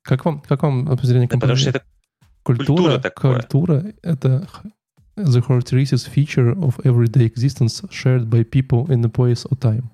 Как 0.02 0.26
вам, 0.26 0.42
как 0.42 0.64
вам 0.64 0.90
определение 0.90 1.28
да, 1.28 1.36
потому 1.36 1.54
компании? 1.54 1.62
что 1.62 1.70
это 1.70 1.86
культура, 2.42 2.66
культура 2.66 3.00
такое. 3.00 3.36
культура— 3.36 3.94
это 4.02 4.48
the 5.16 5.42
characteristic 5.42 6.00
feature 6.10 6.52
of 6.60 6.80
everyday 6.84 7.26
existence 7.26 7.82
shared 7.92 8.30
by 8.30 8.44
people 8.44 8.90
in 8.92 9.06
a 9.06 9.10
place 9.10 9.46
or 9.46 9.56
time. 9.58 9.90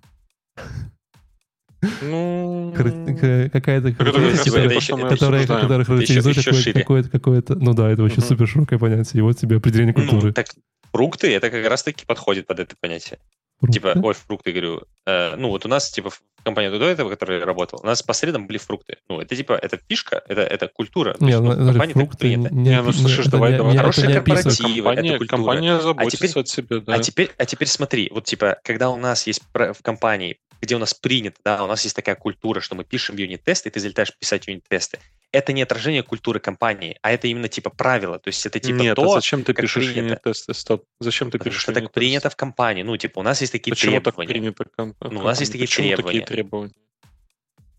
Ну... 2.01 2.73
Какая-то 2.75 3.93
характеристика, 3.93 5.07
которая, 5.09 5.47
которая 5.47 5.83
характеризует 5.85 6.73
какое-то, 6.73 7.09
какое-то. 7.09 7.55
Ну 7.55 7.73
да, 7.73 7.89
это 7.89 8.01
вообще 8.03 8.21
супер 8.21 8.47
широкое 8.47 8.79
понятие. 8.79 9.19
И 9.19 9.21
вот 9.21 9.37
тебе 9.37 9.57
определение 9.57 9.93
культуры. 9.93 10.33
Так 10.33 10.47
фрукты, 10.91 11.33
это 11.33 11.49
как 11.49 11.65
раз-таки 11.67 12.05
подходит 12.05 12.47
под 12.47 12.59
это 12.59 12.75
понятие. 12.79 13.19
Фрукты. 13.59 13.73
Типа, 13.79 13.93
ой, 14.01 14.13
фрукты, 14.13 14.51
говорю. 14.51 14.83
э, 15.05 15.35
ну, 15.35 15.49
вот 15.49 15.65
у 15.65 15.69
нас, 15.69 15.89
типа, 15.91 16.09
в 16.09 16.21
компании 16.43 16.69
до 16.69 16.85
этого, 16.85 17.07
в 17.07 17.11
которой 17.11 17.39
я 17.39 17.45
работал, 17.45 17.79
у 17.83 17.85
нас 17.85 18.01
по 18.01 18.13
средам 18.13 18.47
были 18.47 18.57
фрукты. 18.57 18.97
Ну, 19.09 19.19
это, 19.19 19.35
типа, 19.35 19.53
это 19.53 19.77
фишка, 19.89 20.21
это, 20.29 20.41
это 20.41 20.69
культура. 20.69 21.13
То 21.13 21.25
Не, 21.25 21.31
есть, 21.31 21.41
ну, 21.41 21.49
ну, 21.49 21.51
подожди, 21.51 21.71
компании 21.71 21.93
так 21.93 22.01
фрукты 22.03 22.17
принято. 22.19 22.55
не, 22.55 22.69
Не, 22.69 22.81
ну, 22.81 22.91
слушай, 22.93 23.19
это 23.21 23.31
давай, 23.31 23.51
не- 23.51 23.57
давай. 23.57 23.71
не- 23.73 23.77
это 23.77 23.83
Хорошие 23.83 24.07
не 24.07 24.13
корпоративы. 24.13 24.49
описывает. 24.49 24.77
это 24.77 24.83
Компания, 24.83 25.17
культура. 25.17 25.37
компания 25.37 25.79
заботится 25.81 26.27
теперь- 26.27 26.43
о 26.43 26.45
себе, 26.45 26.79
да. 26.79 26.93
А 26.93 26.99
теперь, 26.99 27.31
а 27.37 27.45
теперь 27.45 27.67
смотри, 27.67 28.09
вот 28.13 28.23
типа, 28.25 28.57
когда 28.63 28.89
у 28.89 28.97
нас 28.97 29.27
есть 29.27 29.41
в 29.53 29.81
компании, 29.81 30.37
где 30.61 30.75
у 30.75 30.79
нас 30.79 30.93
принято, 30.93 31.39
да, 31.43 31.63
у 31.63 31.67
нас 31.67 31.83
есть 31.83 31.95
такая 31.95 32.15
культура, 32.15 32.59
что 32.59 32.75
мы 32.75 32.83
пишем 32.83 33.15
юнит-тесты, 33.17 33.69
и 33.69 33.71
ты 33.71 33.79
залетаешь 33.79 34.15
писать 34.17 34.47
юнит-тесты. 34.47 34.99
Это 35.31 35.53
не 35.53 35.61
отражение 35.61 36.03
культуры 36.03 36.39
компании, 36.39 36.97
а 37.01 37.11
это 37.11 37.27
именно 37.27 37.47
типа 37.47 37.69
правило. 37.69 38.19
То 38.19 38.27
есть 38.29 38.45
это 38.45 38.59
типа 38.59 38.77
Нет, 38.77 38.95
то, 38.95 39.03
а 39.11 39.15
зачем 39.15 39.43
ты 39.43 39.53
пишешь 39.53 39.85
принято. 39.85 39.99
юнит-тесты? 39.99 40.53
Стоп. 40.53 40.85
Зачем 40.99 41.27
ты 41.31 41.37
потому 41.37 41.51
пишешь 41.51 41.61
что 41.63 41.73
так 41.73 41.91
принято 41.91 42.29
в 42.29 42.35
компании. 42.35 42.83
Ну, 42.83 42.97
типа, 42.97 43.19
у 43.19 43.23
нас 43.23 43.39
есть 43.41 43.53
такие 43.53 43.71
Почему 43.71 44.01
так 44.01 44.15
требования. 44.15 44.27
принято? 44.53 44.65
ком- 44.75 44.95
Ну, 45.01 45.19
у 45.19 45.23
нас 45.23 45.39
есть 45.39 45.51
такие 45.51 45.67
Почему 45.67 45.87
требования. 45.87 46.19
такие 46.21 46.25
требования? 46.35 46.73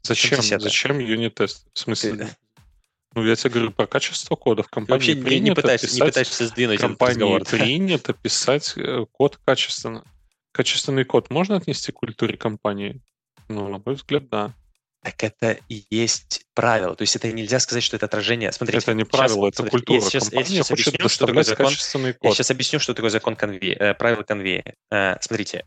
Зачем? 0.03 0.41
Зачем 0.43 0.99
юнит-тест? 0.99 1.67
В 1.73 1.79
смысле? 1.79 2.13
Ты- 2.17 2.29
Ну, 3.15 3.27
я 3.27 3.35
тебе 3.35 3.51
говорю 3.51 3.73
про 3.73 3.87
качество 3.89 4.37
кода. 4.37 4.63
В 4.63 4.69
компании 4.69 4.93
вообще 4.99 5.15
не, 5.15 5.21
не 5.21 5.27
принято 5.27 5.55
пытаешься, 5.63 5.87
не 5.89 5.93
писать- 5.95 6.09
пытаешься 6.09 6.47
сдвинуть 6.47 6.81
компании 6.81 7.39
принято 7.45 8.13
писать 8.13 8.73
э, 8.77 9.05
код 9.11 9.39
качественно. 9.45 10.05
Качественный 10.53 11.05
код 11.05 11.31
можно 11.31 11.57
отнести 11.57 11.93
к 11.93 11.97
культуре 11.97 12.37
компании? 12.37 13.01
Ну, 13.49 13.69
на 13.69 13.83
мой 13.85 13.95
взгляд, 13.95 14.29
да. 14.29 14.55
Так 15.03 15.25
это 15.25 15.59
и 15.69 15.85
есть 15.91 16.45
правило. 16.55 16.95
То 16.95 17.03
есть 17.03 17.17
это 17.17 17.33
нельзя 17.33 17.59
сказать, 17.59 17.83
что 17.83 17.97
это 17.97 18.07
отражение. 18.07 18.53
Смотрите, 18.53 18.83
это 18.83 18.93
не 18.93 19.05
сейчас- 19.05 19.11
правило, 19.11 19.49
это 19.49 19.57
смотрите, 19.59 19.71
культура. 19.71 19.97
Я 19.97 20.11
сейчас, 20.11 20.33
я 20.33 20.45
сейчас 20.45 20.69
хочет 20.69 20.89
объясню, 20.89 21.09
что 21.09 21.27
такое 21.27 21.43
закон. 21.45 21.73
Я 22.23 22.33
сейчас 22.33 22.51
объясню, 22.51 22.81
что 22.81 22.95
такое 22.95 23.11
закон 23.11 23.35
конве, 23.35 23.73
э, 23.73 23.95
правило 23.95 24.23
конвея. 24.25 24.75
Э, 24.91 25.17
смотрите, 25.21 25.65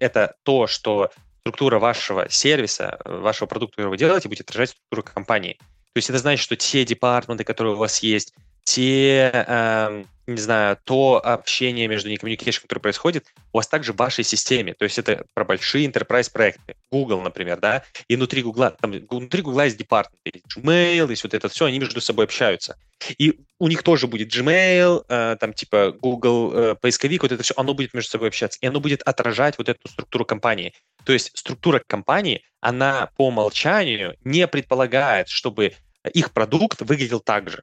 это 0.00 0.34
то, 0.42 0.66
что 0.66 1.10
структура 1.40 1.78
вашего 1.78 2.28
сервиса, 2.28 2.98
э, 3.04 3.18
вашего 3.18 3.46
продукта, 3.46 3.76
который 3.76 3.90
вы 3.90 3.98
делаете, 3.98 4.28
будет 4.28 4.40
отражать 4.40 4.70
структуру 4.70 5.04
компании. 5.14 5.58
То 5.92 5.98
есть 5.98 6.10
это 6.10 6.18
значит, 6.18 6.42
что 6.42 6.56
те 6.56 6.84
департаменты, 6.84 7.44
которые 7.44 7.74
у 7.74 7.78
вас 7.78 8.02
есть, 8.02 8.34
те, 8.66 9.30
эм, 9.32 10.08
не 10.26 10.40
знаю, 10.40 10.76
то 10.82 11.24
общение 11.24 11.86
между 11.86 12.10
communication, 12.10 12.62
которое 12.62 12.80
происходит, 12.80 13.26
у 13.52 13.58
вас 13.58 13.68
также 13.68 13.92
в 13.92 13.96
вашей 13.96 14.24
системе. 14.24 14.74
То 14.74 14.84
есть 14.84 14.98
это 14.98 15.24
про 15.34 15.44
большие 15.44 15.86
enterprise 15.86 16.30
проекты. 16.30 16.74
Google, 16.90 17.20
например, 17.20 17.60
да, 17.60 17.84
и 18.08 18.16
внутри 18.16 18.42
Google, 18.42 18.72
там, 18.80 18.90
внутри 18.90 19.42
Google 19.42 19.60
есть 19.60 19.76
департаменты, 19.76 20.32
есть 20.34 20.46
Gmail, 20.56 21.08
есть 21.08 21.22
вот 21.22 21.32
это 21.32 21.48
все, 21.48 21.66
они 21.66 21.78
между 21.78 22.00
собой 22.00 22.24
общаются. 22.24 22.76
И 23.18 23.38
у 23.60 23.68
них 23.68 23.84
тоже 23.84 24.08
будет 24.08 24.34
Gmail, 24.34 25.04
э, 25.08 25.36
там 25.38 25.52
типа 25.52 25.92
Google 25.92 26.52
э, 26.52 26.74
поисковик, 26.74 27.22
вот 27.22 27.30
это 27.30 27.44
все, 27.44 27.54
оно 27.56 27.72
будет 27.72 27.94
между 27.94 28.10
собой 28.10 28.28
общаться, 28.28 28.58
и 28.60 28.66
оно 28.66 28.80
будет 28.80 29.02
отражать 29.02 29.58
вот 29.58 29.68
эту 29.68 29.88
структуру 29.88 30.24
компании. 30.24 30.74
То 31.04 31.12
есть 31.12 31.30
структура 31.38 31.80
компании, 31.86 32.42
она 32.60 33.10
по 33.16 33.28
умолчанию 33.28 34.16
не 34.24 34.48
предполагает, 34.48 35.28
чтобы 35.28 35.74
их 36.12 36.32
продукт 36.32 36.80
выглядел 36.82 37.20
так 37.20 37.48
же. 37.48 37.62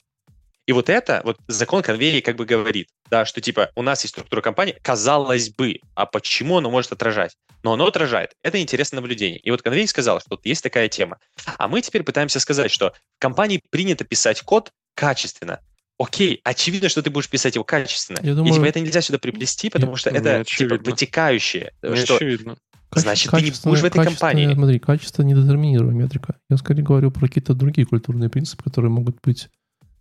И 0.65 0.72
вот 0.72 0.90
это, 0.90 1.22
вот 1.26 1.38
закон 1.48 1.81
конвейера 1.84 2.22
как 2.22 2.38
бы 2.38 2.45
говорит, 2.45 2.88
да, 3.10 3.26
что 3.26 3.41
типа 3.41 3.69
у 3.76 3.81
нас 3.81 4.03
есть 4.03 4.14
структура 4.14 4.41
компании, 4.41 4.77
казалось 4.81 5.49
бы, 5.49 5.80
а 5.94 6.06
почему 6.06 6.57
оно 6.57 6.69
может 6.72 6.91
отражать? 6.94 7.35
Но 7.64 7.73
оно 7.73 7.88
отражает. 7.88 8.31
Это 8.44 8.61
интересное 8.61 8.98
наблюдение. 9.02 9.40
И 9.40 9.52
вот 9.52 9.61
конвейер 9.61 9.88
сказал, 9.90 10.19
что 10.19 10.27
вот 10.31 10.45
есть 10.45 10.64
такая 10.64 10.88
тема. 10.88 11.18
А 11.57 11.68
мы 11.68 11.81
теперь 11.81 12.03
пытаемся 12.03 12.40
сказать, 12.40 12.72
что 12.72 12.94
в 13.18 13.19
компании 13.19 13.61
принято 13.72 14.06
писать 14.06 14.41
код 14.41 14.72
качественно. 14.95 15.60
Окей, 15.99 16.40
очевидно, 16.44 16.90
что 16.90 17.02
ты 17.03 17.10
будешь 17.10 17.30
писать 17.30 17.56
его 17.56 17.64
качественно. 17.64 18.19
Я 18.23 18.31
И 18.31 18.35
думаю- 18.35 18.53
типа 18.53 18.65
это 18.65 18.80
нельзя 18.80 19.02
сюда 19.02 19.19
приплести, 19.19 19.69
потому 19.69 19.95
что 19.95 20.11
Не 20.11 20.18
это 20.18 20.30
типа 20.30 20.41
очевидно. 20.41 20.91
вытекающее. 20.91 21.72
Не 21.84 21.95
что 21.98 22.15
очевидно. 22.15 22.57
Значит, 22.95 23.31
ты 23.31 23.41
не 23.41 23.52
будешь 23.52 23.81
в 23.81 23.85
этой 23.85 24.03
компании. 24.03 24.53
Смотри, 24.53 24.80
качество 24.80 25.23
недетерминируемая 25.23 26.03
метрика. 26.03 26.35
Я 26.49 26.57
скорее 26.57 26.84
говорю 26.84 27.11
про 27.11 27.27
какие-то 27.27 27.53
другие 27.53 27.85
культурные 27.88 28.30
принципы, 28.30 28.64
которые 28.64 28.91
могут 28.91 29.18
быть 29.23 29.48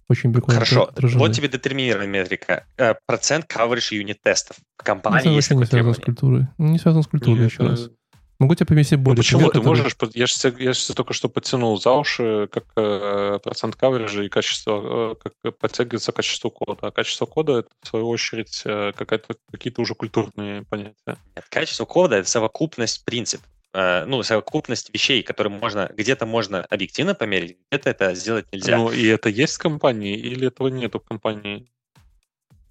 очень 0.09 0.33
прикольно 0.33 0.55
Хорошо, 0.61 0.85
отражены. 0.85 1.19
вот 1.21 1.33
тебе 1.33 1.49
детерминированная 1.49 2.09
метрика. 2.11 2.67
Э, 2.77 2.95
Процент 3.07 3.47
coverage 3.47 3.95
юнит 3.95 4.21
тестов. 4.23 4.57
В 4.57 4.61
Это 4.81 4.85
компании 4.85 5.35
есть 5.35 5.51
не 5.51 5.65
связано 5.65 5.95
с 5.95 5.99
культурой. 5.99 6.47
Ну, 6.59 6.69
Не 6.69 6.79
связано 6.79 7.03
с 7.03 7.07
культурой, 7.07 7.41
Нет, 7.43 7.51
еще 7.53 7.63
э, 7.63 7.67
раз. 7.69 7.91
Могу 8.39 8.57
тебе 8.57 8.67
привести 8.67 8.97
Ну 8.97 9.03
более 9.03 9.19
почему 9.19 9.39
пример, 9.39 9.53
ты 9.53 9.59
который- 9.61 9.79
можешь... 9.83 9.97
Я 10.15 10.27
же 10.27 10.35
тебя, 10.35 10.65
я 10.65 10.73
тебя 10.73 10.95
только 10.97 11.13
что 11.15 11.29
подтянул 11.29 11.81
за 11.81 11.93
уши, 11.93 12.49
как 12.51 12.65
э, 12.77 13.39
процент 13.43 13.77
кавериджа 13.77 14.25
и 14.25 14.29
качество, 14.29 15.13
э, 15.13 15.15
как 15.43 15.57
подтягивается 15.59 16.11
качество 16.11 16.51
кода. 16.51 16.89
А 16.89 16.91
качество 16.91 17.27
кода 17.27 17.59
это, 17.61 17.69
в 17.83 17.89
свою 17.89 18.09
очередь, 18.09 18.63
э, 18.65 18.93
какая-то, 18.97 19.37
какие-то 19.53 19.81
уже 19.81 19.95
культурные 19.95 20.63
понятия. 20.65 20.95
Нет, 21.07 21.47
качество 21.51 21.85
кода— 21.85 22.17
это 22.19 22.29
совокупность 22.29 23.05
принцип. 23.05 23.41
Э, 23.75 24.05
Ну, 24.05 24.23
совокупность 24.23 24.91
вещей, 24.93 25.23
которые 25.23 25.53
можно, 25.53 25.91
где-то 25.97 26.27
можно 26.27 26.65
объективно 26.65 27.15
померить, 27.15 27.57
где-то 27.71 27.91
это 27.91 28.15
сделать 28.15 28.47
нельзя. 28.53 28.77
Ну, 28.77 28.93
и 28.93 29.07
это 29.07 29.29
есть 29.29 29.55
в 29.55 29.59
компании, 29.59 30.17
или 30.17 30.49
этого 30.49 30.69
нету 30.69 31.01
в 31.01 31.05
компании? 31.05 31.71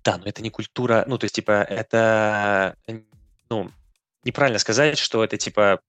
Да, 0.04 0.18
но 0.18 0.26
это 0.26 0.42
не 0.44 0.50
культура, 0.50 1.04
ну, 1.08 1.18
то 1.18 1.26
есть, 1.26 1.36
типа, 1.36 1.64
это, 1.64 2.76
ну, 3.50 3.72
неправильно 4.24 4.60
сказать, 4.60 4.98
что 4.98 5.24
это, 5.24 5.38
типа, 5.38 5.80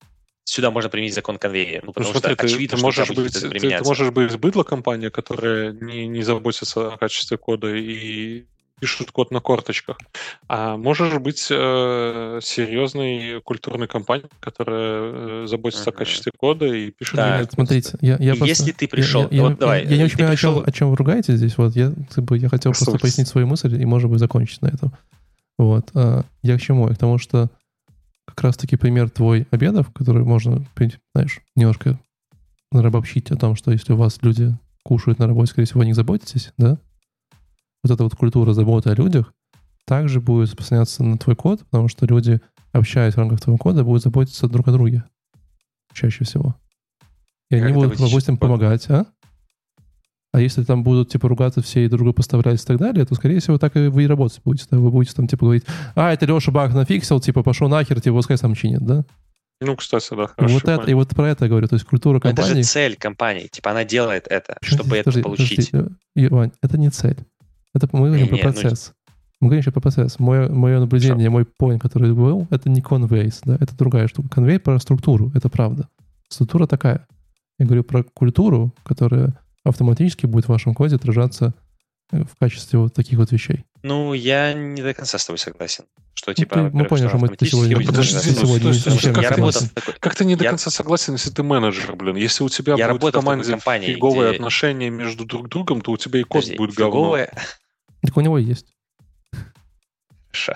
сюда 0.45 0.71
можно 0.71 0.91
применить 0.91 1.15
закон 1.15 1.39
конвейера, 1.39 1.83
ну, 1.83 1.89
Ну, 1.89 1.93
потому 1.93 2.13
смотри, 2.13 2.35
что 2.35 2.43
ты, 2.43 2.47
очевидно, 2.47 2.77
ты 2.77 2.79
что 2.79 2.87
можешь 2.87 3.09
будет 3.09 3.33
быть, 3.33 3.37
это 3.37 3.51
ты, 3.51 3.59
ты 3.79 3.85
можешь 3.85 4.11
быть 4.11 4.37
быдло-компания, 4.39 5.11
которая 5.11 5.73
не, 5.73 6.07
не 6.07 6.23
заботится 6.23 6.95
о 6.95 6.97
качестве 6.97 7.37
кода 7.37 7.75
и 7.75 8.47
пишут 8.83 9.13
код 9.13 9.31
на 9.31 9.39
корточках. 9.39 9.97
А 10.49 10.77
можешь 10.77 11.15
быть 11.21 11.47
э, 11.51 12.41
серьезной 12.43 13.41
культурной 13.45 13.87
компанией, 13.87 14.27
которая 14.41 15.45
э, 15.45 15.47
заботится 15.47 15.91
о 15.91 15.93
Мгм. 15.93 15.99
качестве 15.99 16.33
кода 16.37 16.67
и 16.67 16.91
пишет... 16.91 17.15
Так, 17.15 17.41
Нет, 17.43 17.53
смотрите, 17.53 17.97
я, 18.01 18.17
я 18.19 18.33
просто- 18.35 18.47
если 18.49 18.73
ты 18.73 18.87
я- 18.87 18.89
пришел- 18.89 19.29
я, 19.31 19.43
вот 19.43 19.51
я- 19.51 19.57
давай, 19.57 19.85
я, 19.85 19.91
я 19.91 19.97
не 19.99 20.03
э, 20.03 20.05
очень 20.07 20.17
понимаю, 20.17 20.35
о 20.35 20.37
чем, 20.37 20.55
пришел- 20.55 20.65
о 20.67 20.73
чем 20.73 20.91
вы 20.91 20.97
ругаетесь 20.97 21.35
здесь. 21.35 21.57
Вот 21.59 21.77
я, 21.77 21.93
как 22.13 22.25
бы, 22.25 22.37
я 22.37 22.49
хотел 22.49 22.73
просто 22.73 22.87
Слушай, 22.87 23.01
пояснить 23.03 23.29
свою 23.29 23.47
мысль 23.47 23.81
и, 23.81 23.85
может 23.85 24.11
быть, 24.11 24.19
закончить 24.19 24.61
на 24.63 24.67
этом. 24.67 24.93
Вот. 25.59 25.89
а, 25.95 26.25
Я 26.43 26.59
к 26.59 26.61
чему? 26.61 26.89
Я 26.89 26.97
к 26.97 26.99
тому, 26.99 27.19
что 27.19 27.51
как 28.27 28.41
раз-таки 28.43 28.75
пример 28.75 29.11
твой 29.11 29.47
обедов, 29.53 29.93
который 29.93 30.25
можно, 30.25 30.67
знаешь, 31.15 31.39
немножко 31.55 32.01
обобщить 32.73 33.31
о 33.31 33.37
том, 33.37 33.55
что 33.55 33.71
если 33.71 33.93
у 33.93 33.97
вас 33.97 34.19
люди 34.23 34.57
кушают 34.83 35.21
на 35.21 35.29
работе, 35.29 35.53
скорее 35.53 35.67
всего, 35.67 35.79
вы 35.79 35.85
о 35.85 35.87
них 35.87 35.95
заботитесь, 35.95 36.53
да? 36.59 36.79
Вот 37.83 37.93
эта 37.93 38.05
вот 38.05 38.15
культура 38.15 38.53
заботы 38.53 38.91
о 38.91 38.95
людях 38.95 39.33
также 39.85 40.21
будет 40.21 40.51
распространяться 40.51 41.03
на 41.03 41.19
твой 41.19 41.35
код, 41.35 41.65
потому 41.71 41.89
что 41.89 42.07
люди, 42.07 42.41
общаясь 42.73 43.15
в 43.15 43.19
рамках 43.19 43.41
твоего 43.41 43.59
кода, 43.59 43.83
будут 43.83 44.03
заботиться 44.03 44.47
друг 44.49 44.69
о 44.69 44.73
друге 44.73 45.05
чаще 45.93 46.25
всего. 46.25 46.55
И 47.51 47.57
Как 47.57 47.65
они 47.65 47.73
это 47.73 47.89
будут, 47.89 47.99
допустим, 47.99 48.37
помогать, 48.37 48.89
а? 48.89 49.07
А 50.33 50.41
если 50.41 50.65
там 50.65 50.83
будут, 50.83 51.11
типа, 51.11 51.29
ругаться 51.29 51.61
все 51.61 51.85
и 51.85 51.89
друг 51.89 52.01
друга 52.01 52.15
поставлять 52.15 52.63
и 52.63 52.65
так 52.65 52.79
далее, 52.79 53.05
то, 53.05 53.15
скорее 53.15 53.41
всего, 53.41 53.59
так 53.59 53.77
и 53.77 53.89
вы 53.89 54.05
и 54.05 54.07
работать 54.07 54.41
будете. 54.43 54.67
Да? 54.71 54.79
Вы 54.79 54.91
будете 54.91 55.15
там, 55.15 55.27
типа, 55.29 55.45
говорить, 55.45 55.65
а, 55.95 56.11
это 56.11 56.25
Леша 56.25 56.51
баг 56.51 56.73
нафиксил, 56.73 57.21
типа, 57.21 57.43
пошел 57.43 57.69
нахер, 57.69 58.01
типа, 58.01 58.17
пускай 58.17 58.39
сам 58.39 58.55
чинит, 58.55 58.81
да? 58.81 59.05
Ну, 59.61 59.77
кстати, 59.77 60.09
да, 60.15 60.25
И 60.25 60.27
хорошо. 60.27 60.55
вот 60.55 60.65
это, 60.65 60.91
и 60.91 60.95
вот 60.95 61.09
про 61.11 61.29
это 61.29 61.45
я 61.45 61.49
говорю. 61.49 61.69
То 61.69 61.75
есть 61.75 61.85
культура 61.87 62.15
Но 62.15 62.31
это 62.31 62.43
компании... 62.43 62.63
же 62.63 62.69
цель 62.69 62.97
компании. 62.97 63.47
Типа 63.47 63.71
она 63.71 63.85
делает 63.85 64.27
это, 64.29 64.57
Подожди, 64.61 64.77
чтобы 64.77 64.97
это 64.97 65.05
подожди, 65.05 65.23
получить. 65.23 65.71
подожди, 65.71 65.95
э, 66.17 66.27
Иван, 66.27 66.53
это 66.63 66.79
не 66.79 66.91
цель. 66.91 67.17
Это 67.75 67.89
мы 67.93 68.09
говорим 68.09 68.29
про 68.29 68.37
Не-не, 68.37 68.47
ну, 68.49 68.53
процесс. 68.53 68.93
Мы 69.41 69.49
говорим 69.49 69.61
еще 69.61 69.71
про 69.73 69.81
процесс. 69.81 70.19
Мое, 70.19 70.49
мое 70.49 70.79
наблюдение, 70.79 71.31
мой 71.31 71.45
point, 71.61 71.79
который 71.79 72.13
был, 72.13 72.47
это 72.51 72.69
не 72.71 72.81
conveys, 72.81 73.41
да, 73.45 73.57
это 73.61 73.75
другая 73.77 74.07
штука. 74.09 74.29
Конвей 74.29 74.59
про 74.59 74.79
структуру, 74.79 75.33
это 75.35 75.49
правда. 75.49 75.89
Структура 76.29 76.67
такая. 76.67 77.07
Я 77.59 77.67
говорю 77.67 77.83
про 77.85 78.03
культуру, 78.05 78.73
которая 78.85 79.39
автоматически 79.65 80.27
будет 80.27 80.47
в 80.47 80.49
вашем 80.49 80.75
коде 80.75 80.97
отражаться 80.97 81.55
э, 82.13 82.25
в 82.25 82.37
качестве 82.39 82.79
вот 82.79 82.95
таких 82.95 83.19
вот 83.19 83.33
вещей. 83.33 83.65
Ну, 83.83 84.13
я 84.15 84.53
не 84.53 84.81
до 84.83 84.93
конца 84.95 85.19
с 85.19 85.25
тобой 85.27 85.39
согласен. 85.39 85.85
Что, 86.15 86.31
Ну, 86.31 86.35
типа, 86.35 86.55
ты- 86.57 86.63
мы 86.77 86.85
поняли, 86.85 87.09
что 87.09 87.19
мы- 87.19 87.29
ты 87.29 87.47
сегодня- 87.47 87.75
будет 87.77 87.87
Подожди, 87.89 88.15
ну, 88.17 88.21
сегодня 88.23 88.59
стой, 88.59 88.73
не 88.73 88.79
стой, 88.79 88.93
совсем 88.93 89.15
как 89.15 89.23
я 89.23 89.29
ты 89.31 89.35
работал 89.37 89.63
не- 89.63 89.69
такой- 89.69 89.95
Как 89.99 90.15
ты 90.15 90.25
не 90.25 90.37
до 90.37 90.45
Я- 90.45 90.51
конца 90.51 90.71
согласен, 90.71 91.15
если 91.15 91.31
ты 91.31 91.43
менеджер, 91.43 91.97
блин? 91.97 92.17
Если 92.17 92.45
у 92.45 92.49
тебя 92.49 92.75
Я 92.75 92.77
будет 92.77 92.85
в 92.85 92.89
работал 92.89 93.21
в 93.23 93.25
команде 93.25 93.51
компании, 93.51 93.95
фиговые 93.95 94.29
где- 94.29 94.37
отношения 94.37 94.91
между 94.91 95.25
друг 95.25 95.49
другом, 95.49 95.81
то 95.81 95.91
у 95.93 95.97
тебя 95.97 96.21
и 96.21 96.23
код 96.23 96.43
Подожди, 96.43 96.57
будет 96.59 96.75
говно. 96.77 97.17
Так 98.03 98.17
у 98.17 98.21
него 98.21 98.39
есть. 98.39 98.67
Хорошо. 100.33 100.55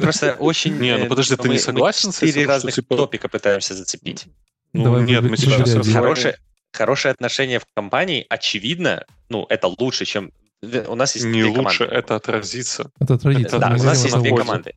Просто 0.00 0.32
очень... 0.38 0.78
Не, 0.78 0.96
ну 0.96 1.04
э, 1.04 1.08
подожди, 1.08 1.36
ты 1.36 1.48
мы- 1.48 1.54
не 1.54 1.58
согласен 1.58 2.10
с 2.10 2.16
четыре 2.16 2.30
этим, 2.30 2.42
что, 2.42 2.52
разных 2.52 2.74
типа- 2.74 2.96
топика 2.96 3.28
пытаемся 3.28 3.74
зацепить. 3.74 4.26
Ну, 4.72 4.84
Давай 4.84 5.02
нет, 5.04 5.22
мы 5.22 5.36
сейчас 5.36 5.86
Хорошее, 5.92 6.38
хорошее 6.72 7.12
отношение 7.12 7.58
в 7.58 7.66
компании, 7.74 8.26
очевидно, 8.28 9.04
ну, 9.28 9.46
это 9.48 9.68
лучше, 9.78 10.04
чем... 10.04 10.32
У 10.62 10.94
нас 10.94 11.14
есть 11.14 11.26
Не 11.26 11.42
две 11.42 11.44
лучше, 11.44 11.84
команды. 11.84 11.96
это 11.96 12.16
отразится. 12.16 12.90
Это 12.98 13.14
отразится. 13.14 13.58
Да, 13.58 13.76
у 13.78 13.82
нас 13.82 14.04
есть 14.04 14.18
две 14.18 14.34
команды. 14.34 14.74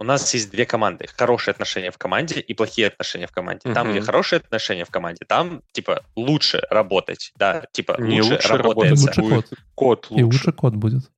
У 0.00 0.04
нас 0.04 0.32
есть 0.32 0.50
две 0.50 0.64
команды. 0.64 1.06
Хорошие 1.16 1.52
отношения 1.52 1.90
в 1.90 1.98
команде 1.98 2.40
и 2.40 2.54
плохие 2.54 2.86
отношения 2.86 3.26
в 3.26 3.32
команде. 3.32 3.72
Там, 3.72 3.90
где 3.90 4.00
хорошие 4.00 4.38
отношения 4.38 4.84
в 4.84 4.90
команде, 4.90 5.24
там, 5.26 5.62
типа, 5.72 6.04
лучше 6.14 6.62
работать. 6.70 7.32
Да, 7.36 7.64
типа, 7.72 7.96
Не 8.00 8.22
лучше, 8.22 8.34
лучше 8.34 8.56
работается. 8.56 9.06
Лучше 9.16 9.22
код. 9.22 9.46
Код 9.74 10.06
И 10.10 10.22
лучше. 10.22 10.38
лучше 10.38 10.52
код 10.52 10.74
будет. 10.74 11.10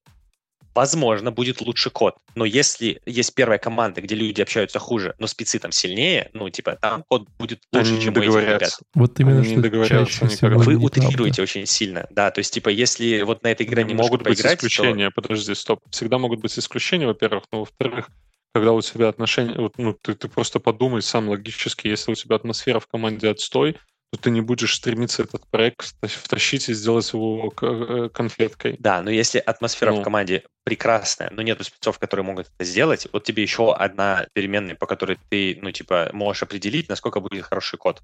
Возможно, 0.74 1.30
будет 1.30 1.60
лучше 1.60 1.90
код. 1.90 2.16
Но 2.34 2.44
если 2.44 3.00
есть 3.06 3.34
первая 3.34 3.58
команда, 3.58 4.00
где 4.00 4.14
люди 4.14 4.40
общаются 4.40 4.78
хуже, 4.78 5.14
но 5.18 5.26
спецы 5.26 5.58
там 5.58 5.72
сильнее, 5.72 6.30
ну, 6.32 6.48
типа, 6.48 6.78
там 6.80 7.04
код 7.08 7.28
будет 7.38 7.60
лучше, 7.72 7.92
Они 7.92 8.02
чем 8.02 8.16
у 8.16 8.20
этих 8.20 8.34
ребят. 8.34 8.78
Вот 8.94 9.18
именно 9.18 9.40
Они 9.40 9.52
что 9.52 9.62
договорятся 9.62 10.20
чаще 10.20 10.26
всего. 10.28 10.58
Вы 10.58 10.76
утрируете 10.76 11.42
очень 11.42 11.66
сильно, 11.66 12.06
да, 12.10 12.30
то 12.30 12.38
есть, 12.38 12.54
типа, 12.54 12.68
если 12.68 13.22
вот 13.22 13.42
на 13.42 13.48
этой 13.48 13.66
игре 13.66 13.84
Не 13.84 13.94
могут 13.94 14.22
быть 14.22 14.36
поиграть, 14.36 14.60
то- 14.60 14.66
исключения. 14.66 15.10
Подожди, 15.10 15.54
стоп. 15.54 15.80
Всегда 15.90 16.18
могут 16.18 16.40
быть 16.40 16.56
исключения, 16.58 17.06
во-первых. 17.06 17.44
Но, 17.52 17.60
во-вторых, 17.60 18.08
когда 18.52 18.72
у 18.72 18.80
тебя 18.80 19.08
отношения... 19.08 19.54
Вот, 19.56 19.78
ну, 19.78 19.92
ты, 19.92 20.14
ты 20.14 20.28
просто 20.28 20.60
подумай 20.60 21.02
сам 21.02 21.28
логически, 21.28 21.88
если 21.88 22.12
у 22.12 22.14
тебя 22.14 22.36
атмосфера 22.36 22.80
в 22.80 22.86
команде 22.86 23.28
отстой, 23.28 23.76
то 24.10 24.18
ты 24.18 24.30
не 24.30 24.40
будешь 24.40 24.74
стремиться 24.74 25.22
этот 25.22 25.46
проект 25.46 25.94
вта- 25.94 26.08
втащить 26.08 26.68
и 26.68 26.74
сделать 26.74 27.12
его 27.12 27.52
э, 27.62 28.08
конфеткой. 28.12 28.76
Да, 28.78 29.02
но 29.02 29.10
если 29.10 29.38
атмосфера 29.38 29.92
Ну. 29.92 30.00
в 30.00 30.04
команде 30.04 30.42
прекрасная, 30.64 31.30
но 31.30 31.42
нету 31.42 31.62
спецов, 31.64 31.98
которые 31.98 32.24
могут 32.26 32.48
это 32.54 32.64
сделать, 32.64 33.06
вот 33.12 33.24
тебе 33.24 33.42
еще 33.42 33.72
одна 33.72 34.26
переменная, 34.32 34.74
по 34.74 34.86
которой 34.86 35.18
ты, 35.28 35.58
ну, 35.62 35.70
типа, 35.70 36.10
можешь 36.12 36.42
определить, 36.42 36.88
насколько 36.88 37.20
будет 37.20 37.44
хороший 37.44 37.78
код. 37.78 38.02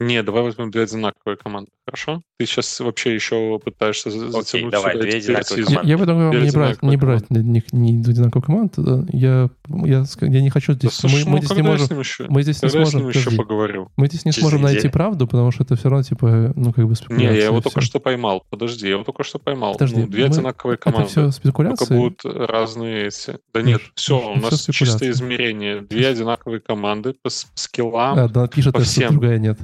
Не, 0.00 0.22
давай 0.22 0.42
возьмем 0.42 0.70
две 0.70 0.84
одинаковые 0.84 1.36
команды, 1.36 1.70
хорошо? 1.86 2.22
Ты 2.38 2.46
сейчас 2.46 2.80
вообще 2.80 3.14
еще 3.14 3.58
пытаешься 3.62 4.10
за- 4.10 4.30
затянуть 4.30 4.72
давай, 4.72 4.94
сюда 4.94 5.04
две 5.04 5.16
одинаковые 5.18 5.66
Я, 5.68 5.80
я 5.82 5.98
предлагаю 5.98 6.30
Теперь 6.32 6.44
не 6.46 6.50
брать, 6.52 6.82
не 6.82 6.96
брать 6.96 7.24
для 7.28 7.42
них 7.42 7.64
ни 7.72 8.00
одинаковых 8.00 8.46
команд. 8.46 8.74
Я, 9.12 9.50
я, 9.68 10.04
я 10.22 10.40
не 10.40 10.48
хочу 10.48 10.72
Да 10.72 10.78
здесь... 10.78 10.92
слушай, 10.94 11.24
мы, 11.24 11.30
ну 11.30 11.30
мы 11.32 11.38
здесь 11.44 11.56
не 11.56 11.62
можем... 11.62 11.98
еще, 12.00 12.26
Мы 12.30 12.42
здесь 12.42 12.62
не 12.62 12.68
когда 12.68 12.78
я 12.80 12.86
с 12.86 12.90
сможем... 12.90 13.00
ним 13.00 13.08
еще 13.10 13.20
подожди. 13.24 13.36
поговорю? 13.36 13.90
Мы 13.98 14.06
здесь 14.06 14.24
не 14.24 14.32
Через 14.32 14.40
сможем 14.42 14.62
найти 14.62 14.78
неделю. 14.78 14.92
правду, 14.92 15.26
потому 15.26 15.50
что 15.50 15.64
это 15.64 15.76
все 15.76 15.88
равно, 15.90 16.02
типа, 16.02 16.52
ну, 16.56 16.72
как 16.72 16.84
бы 16.84 16.90
Не, 16.90 16.94
спекуляция. 16.96 17.36
я 17.38 17.44
его 17.44 17.60
только 17.60 17.80
что 17.82 18.00
поймал. 18.00 18.42
Подожди, 18.48 18.86
я 18.86 18.92
его 18.94 19.04
только 19.04 19.22
что 19.22 19.38
поймал. 19.38 19.74
Подожди, 19.74 20.00
Ну, 20.00 20.06
две 20.08 20.22
мы- 20.24 20.30
одинаковые 20.30 20.74
Это 20.76 20.84
команды. 20.84 21.08
все 21.08 21.20
Только 21.20 21.32
спекуляции. 21.36 21.94
будут 21.98 22.20
разные 22.24 23.08
эти. 23.08 23.38
Да 23.52 23.60
Миш, 23.60 23.66
нет, 23.68 23.82
все, 23.96 24.18
у 24.18 24.36
это 24.38 24.50
нас 24.50 24.66
чистое 24.66 25.10
измерение. 25.10 25.82
Две 25.82 26.06
одинаковые 26.08 26.60
команды 26.60 27.14
по 27.22 27.28
скиллам. 27.28 28.18
Одна 28.18 28.46
пишет, 28.48 28.72
по 28.72 28.80
всем. 28.80 29.10
другая 29.12 29.38
нет. 29.38 29.58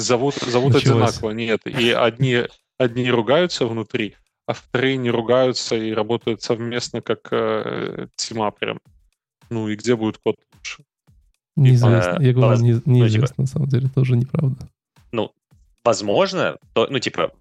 Зовут, 0.00 0.34
зовут 0.36 0.72
Началось. 0.74 1.10
одинаково. 1.10 1.30
Нет. 1.32 1.66
И 1.66 1.90
одни, 1.90 2.44
одни 2.78 3.10
ругаются 3.10 3.66
внутри, 3.66 4.16
а 4.46 4.52
вторые 4.54 4.96
не 4.96 5.10
ругаются 5.10 5.76
и 5.76 5.92
работают 5.92 6.42
совместно 6.42 7.00
как 7.02 7.28
э, 7.32 8.06
тима 8.16 8.50
прям. 8.50 8.78
Ну 9.50 9.68
и 9.68 9.76
где 9.76 9.94
будет 9.96 10.18
код 10.18 10.36
лучше? 10.54 10.82
Неизвестно. 11.56 12.16
э, 12.20 12.24
Я 12.24 12.32
говорю, 12.32 12.50
воз- 12.52 12.60
не- 12.62 12.72
ну, 12.72 12.82
неизвестно, 12.86 13.26
типа- 13.28 13.40
на 13.42 13.46
самом 13.46 13.68
деле, 13.68 13.88
тоже 13.94 14.16
неправда. 14.16 14.56
Ну, 15.12 15.32
возможно, 15.84 16.56
то, 16.72 16.86
ну, 16.90 16.98
типа, 16.98 17.32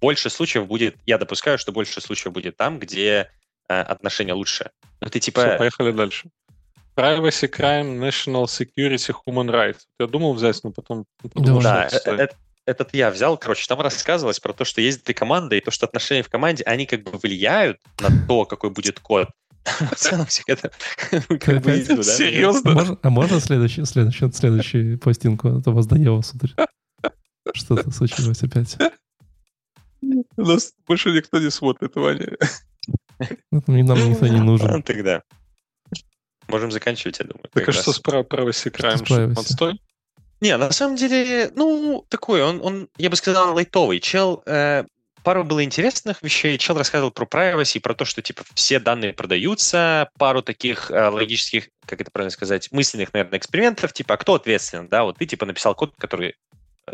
больше 0.00 0.30
случаев 0.30 0.66
будет, 0.66 0.96
я 1.06 1.18
допускаю, 1.18 1.58
что 1.58 1.70
больше 1.72 2.00
случаев 2.00 2.32
будет 2.32 2.56
там, 2.56 2.78
где 2.78 3.30
э, 3.68 3.80
отношения 3.82 4.32
лучше. 4.34 4.70
Ну, 5.00 5.08
ты, 5.10 5.20
типа, 5.20 5.40
Всё, 5.42 5.58
поехали 5.58 5.92
дальше. 5.92 6.28
Privacy, 6.96 7.48
crime, 7.48 7.98
national 7.98 8.46
security, 8.46 9.14
human 9.26 9.48
rights. 9.50 9.80
Я 9.98 10.06
думал 10.06 10.34
взять, 10.34 10.60
но 10.64 10.72
потом 10.72 11.06
подумал, 11.22 11.62
Да, 11.62 11.86
это 11.86 12.10
э- 12.10 12.24
э- 12.24 12.28
этот 12.66 12.94
я 12.94 13.10
взял, 13.10 13.36
короче, 13.38 13.66
там 13.66 13.80
рассказывалось 13.80 14.40
про 14.40 14.52
то, 14.52 14.64
что 14.64 14.80
есть 14.80 15.04
две 15.04 15.14
команды, 15.14 15.58
и 15.58 15.60
то, 15.60 15.70
что 15.70 15.86
отношения 15.86 16.22
в 16.22 16.28
команде, 16.28 16.62
они 16.64 16.86
как 16.86 17.02
бы 17.02 17.18
влияют 17.18 17.78
на 18.00 18.08
то, 18.26 18.44
какой 18.44 18.70
будет 18.70 19.00
код. 19.00 19.28
В 19.64 19.94
целом 19.96 20.26
все 20.26 20.42
к 20.42 20.48
этому 20.48 20.72
как 21.38 21.62
бы 21.62 21.84
да? 21.86 22.02
Серьезно? 22.02 22.98
А 23.02 23.10
можно 23.10 23.40
следующий, 23.40 23.84
следующий, 23.84 24.30
следующую 24.32 24.98
пластинку? 24.98 25.48
А 25.48 25.62
то 25.62 25.72
вас 25.72 25.86
доело, 25.86 26.22
сударь. 26.22 26.52
Что-то 27.54 27.90
случилось 27.90 28.42
опять. 28.42 28.76
У 30.02 30.42
нас 30.42 30.72
больше 30.86 31.10
никто 31.10 31.38
не 31.38 31.50
смотрит, 31.50 31.94
Ваня. 31.94 32.36
Ну, 33.50 33.62
нам 33.66 34.10
никто 34.10 34.26
не 34.26 34.40
нужен. 34.40 34.70
Ну, 34.70 34.82
тогда. 34.82 35.22
Можем 36.50 36.70
заканчивать, 36.70 37.18
я 37.18 37.26
думаю. 37.26 37.48
Так 37.52 37.64
как 37.64 37.74
а 37.74 37.82
что 37.82 37.92
с 37.92 38.00
privacy 38.00 38.70
crime? 38.70 39.32
отстой? 39.38 39.80
Не, 40.40 40.56
на 40.56 40.72
самом 40.72 40.96
деле, 40.96 41.50
ну, 41.54 42.04
такой, 42.08 42.42
он, 42.42 42.60
он 42.62 42.88
я 42.96 43.10
бы 43.10 43.16
сказал, 43.16 43.54
лайтовый. 43.54 44.00
Чел, 44.00 44.42
э, 44.46 44.84
пару 45.22 45.44
было 45.44 45.62
интересных 45.62 46.22
вещей. 46.22 46.56
Чел 46.56 46.78
рассказывал 46.78 47.10
про 47.10 47.26
privacy, 47.26 47.78
про 47.78 47.94
то, 47.94 48.06
что, 48.06 48.22
типа, 48.22 48.42
все 48.54 48.80
данные 48.80 49.12
продаются, 49.12 50.08
пару 50.18 50.42
таких 50.42 50.90
э, 50.90 51.08
логических, 51.08 51.68
как 51.84 52.00
это 52.00 52.10
правильно 52.10 52.30
сказать, 52.30 52.72
мысленных, 52.72 53.12
наверное, 53.12 53.38
экспериментов, 53.38 53.92
типа, 53.92 54.14
а 54.14 54.16
кто 54.16 54.34
ответственен, 54.34 54.88
да? 54.88 55.04
Вот 55.04 55.18
ты, 55.18 55.26
типа, 55.26 55.44
написал 55.44 55.74
код, 55.74 55.94
который 55.98 56.36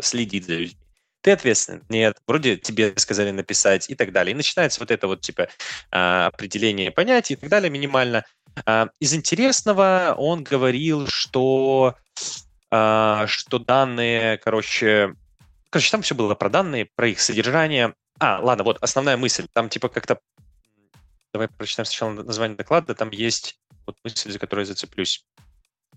следит 0.01 0.45
за 0.45 0.55
людьми. 0.55 0.86
Ты 1.21 1.31
ответственен? 1.31 1.83
Нет. 1.89 2.17
Вроде 2.27 2.57
тебе 2.57 2.93
сказали 2.97 3.31
написать 3.31 3.89
и 3.89 3.95
так 3.95 4.11
далее. 4.11 4.33
И 4.33 4.35
начинается 4.35 4.79
вот 4.79 4.91
это 4.91 5.07
вот, 5.07 5.21
типа, 5.21 5.49
а, 5.91 6.27
определение 6.27 6.91
понятий 6.91 7.33
и 7.33 7.37
так 7.37 7.49
далее 7.49 7.69
минимально. 7.69 8.25
А, 8.65 8.89
Из 8.99 9.13
интересного 9.13 10.15
он 10.17 10.43
говорил, 10.43 11.07
что 11.07 11.95
а, 12.69 13.27
что 13.27 13.59
данные, 13.59 14.37
короче, 14.37 15.15
короче, 15.69 15.91
там 15.91 16.01
все 16.01 16.15
было 16.15 16.35
про 16.35 16.49
данные, 16.49 16.89
про 16.95 17.07
их 17.07 17.19
содержание. 17.19 17.93
А, 18.19 18.39
ладно, 18.41 18.63
вот 18.63 18.77
основная 18.81 19.17
мысль. 19.17 19.47
Там 19.53 19.69
типа 19.69 19.89
как-то, 19.89 20.19
давай 21.33 21.47
прочитаем 21.47 21.85
сначала 21.85 22.11
название 22.11 22.57
доклада. 22.57 22.95
Там 22.95 23.09
есть 23.11 23.59
вот 23.85 23.97
мысль, 24.03 24.31
за 24.31 24.39
которую 24.39 24.65
я 24.65 24.67
зацеплюсь. 24.67 25.25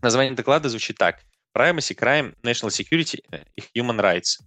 Название 0.03 0.35
доклада 0.35 0.69
звучит 0.69 0.97
так: 0.97 1.21
Privacy, 1.57 1.97
Crime, 1.97 2.35
National 2.43 2.69
Security 2.69 3.23
э, 3.31 3.45
и 3.57 3.79
Human 3.79 4.01
Rights. 4.01 4.41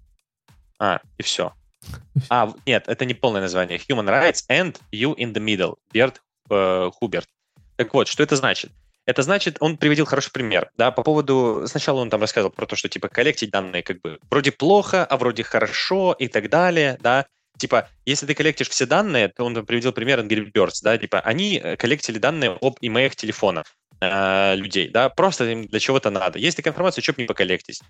А, 0.84 1.00
и 1.18 1.24
все. 1.24 1.54
А, 2.30 2.54
нет, 2.66 2.84
это 2.88 3.06
не 3.06 3.14
полное 3.14 3.42
название. 3.42 3.78
Human 3.78 4.08
Rights 4.08 4.44
and 4.50 4.78
You 4.92 5.16
in 5.16 5.34
the 5.34 5.42
Middle. 5.42 5.76
Берт 5.94 6.22
э, 6.50 6.90
Хуберт. 6.94 7.28
Так 7.78 7.94
вот, 7.94 8.08
что 8.08 8.24
это 8.24 8.36
значит? 8.36 8.72
Это 9.06 9.22
значит, 9.22 9.58
он 9.60 9.78
приводил 9.78 10.06
хороший 10.06 10.32
пример, 10.32 10.70
да, 10.78 10.92
по 10.92 11.04
поводу, 11.04 11.64
сначала 11.68 12.00
он 12.00 12.10
там 12.10 12.22
рассказывал 12.22 12.52
про 12.52 12.66
то, 12.66 12.78
что, 12.78 12.88
типа, 12.88 13.10
коллектить 13.10 13.52
данные 13.52 13.84
как 13.84 14.00
бы 14.02 14.18
вроде 14.30 14.54
плохо, 14.54 15.04
а 15.04 15.18
вроде 15.18 15.44
хорошо 15.44 16.16
и 16.18 16.30
так 16.30 16.50
далее, 16.50 16.98
да, 17.02 17.26
типа, 17.58 17.90
если 18.06 18.26
ты 18.26 18.34
коллектишь 18.34 18.70
все 18.70 18.86
данные, 18.86 19.28
то 19.28 19.44
он 19.44 19.66
приводил 19.66 19.92
пример 19.92 20.22
Angry 20.22 20.50
Birds, 20.54 20.80
да, 20.84 20.98
типа, 20.98 21.20
они 21.20 21.60
э, 21.62 21.76
коллектили 21.76 22.18
данные 22.18 22.58
об 22.62 22.78
имеях 22.80 23.18
телефонов 23.18 23.76
э, 24.00 24.56
людей, 24.56 24.88
да, 24.88 25.10
просто 25.10 25.50
им 25.52 25.68
для 25.68 25.80
чего-то 25.80 26.10
надо. 26.10 26.40
Есть 26.40 26.56
такая 26.56 26.72
информация, 26.72 27.02
что 27.02 27.12
бы 27.12 27.24
не 27.24 27.28
поколлектить. 27.28 27.82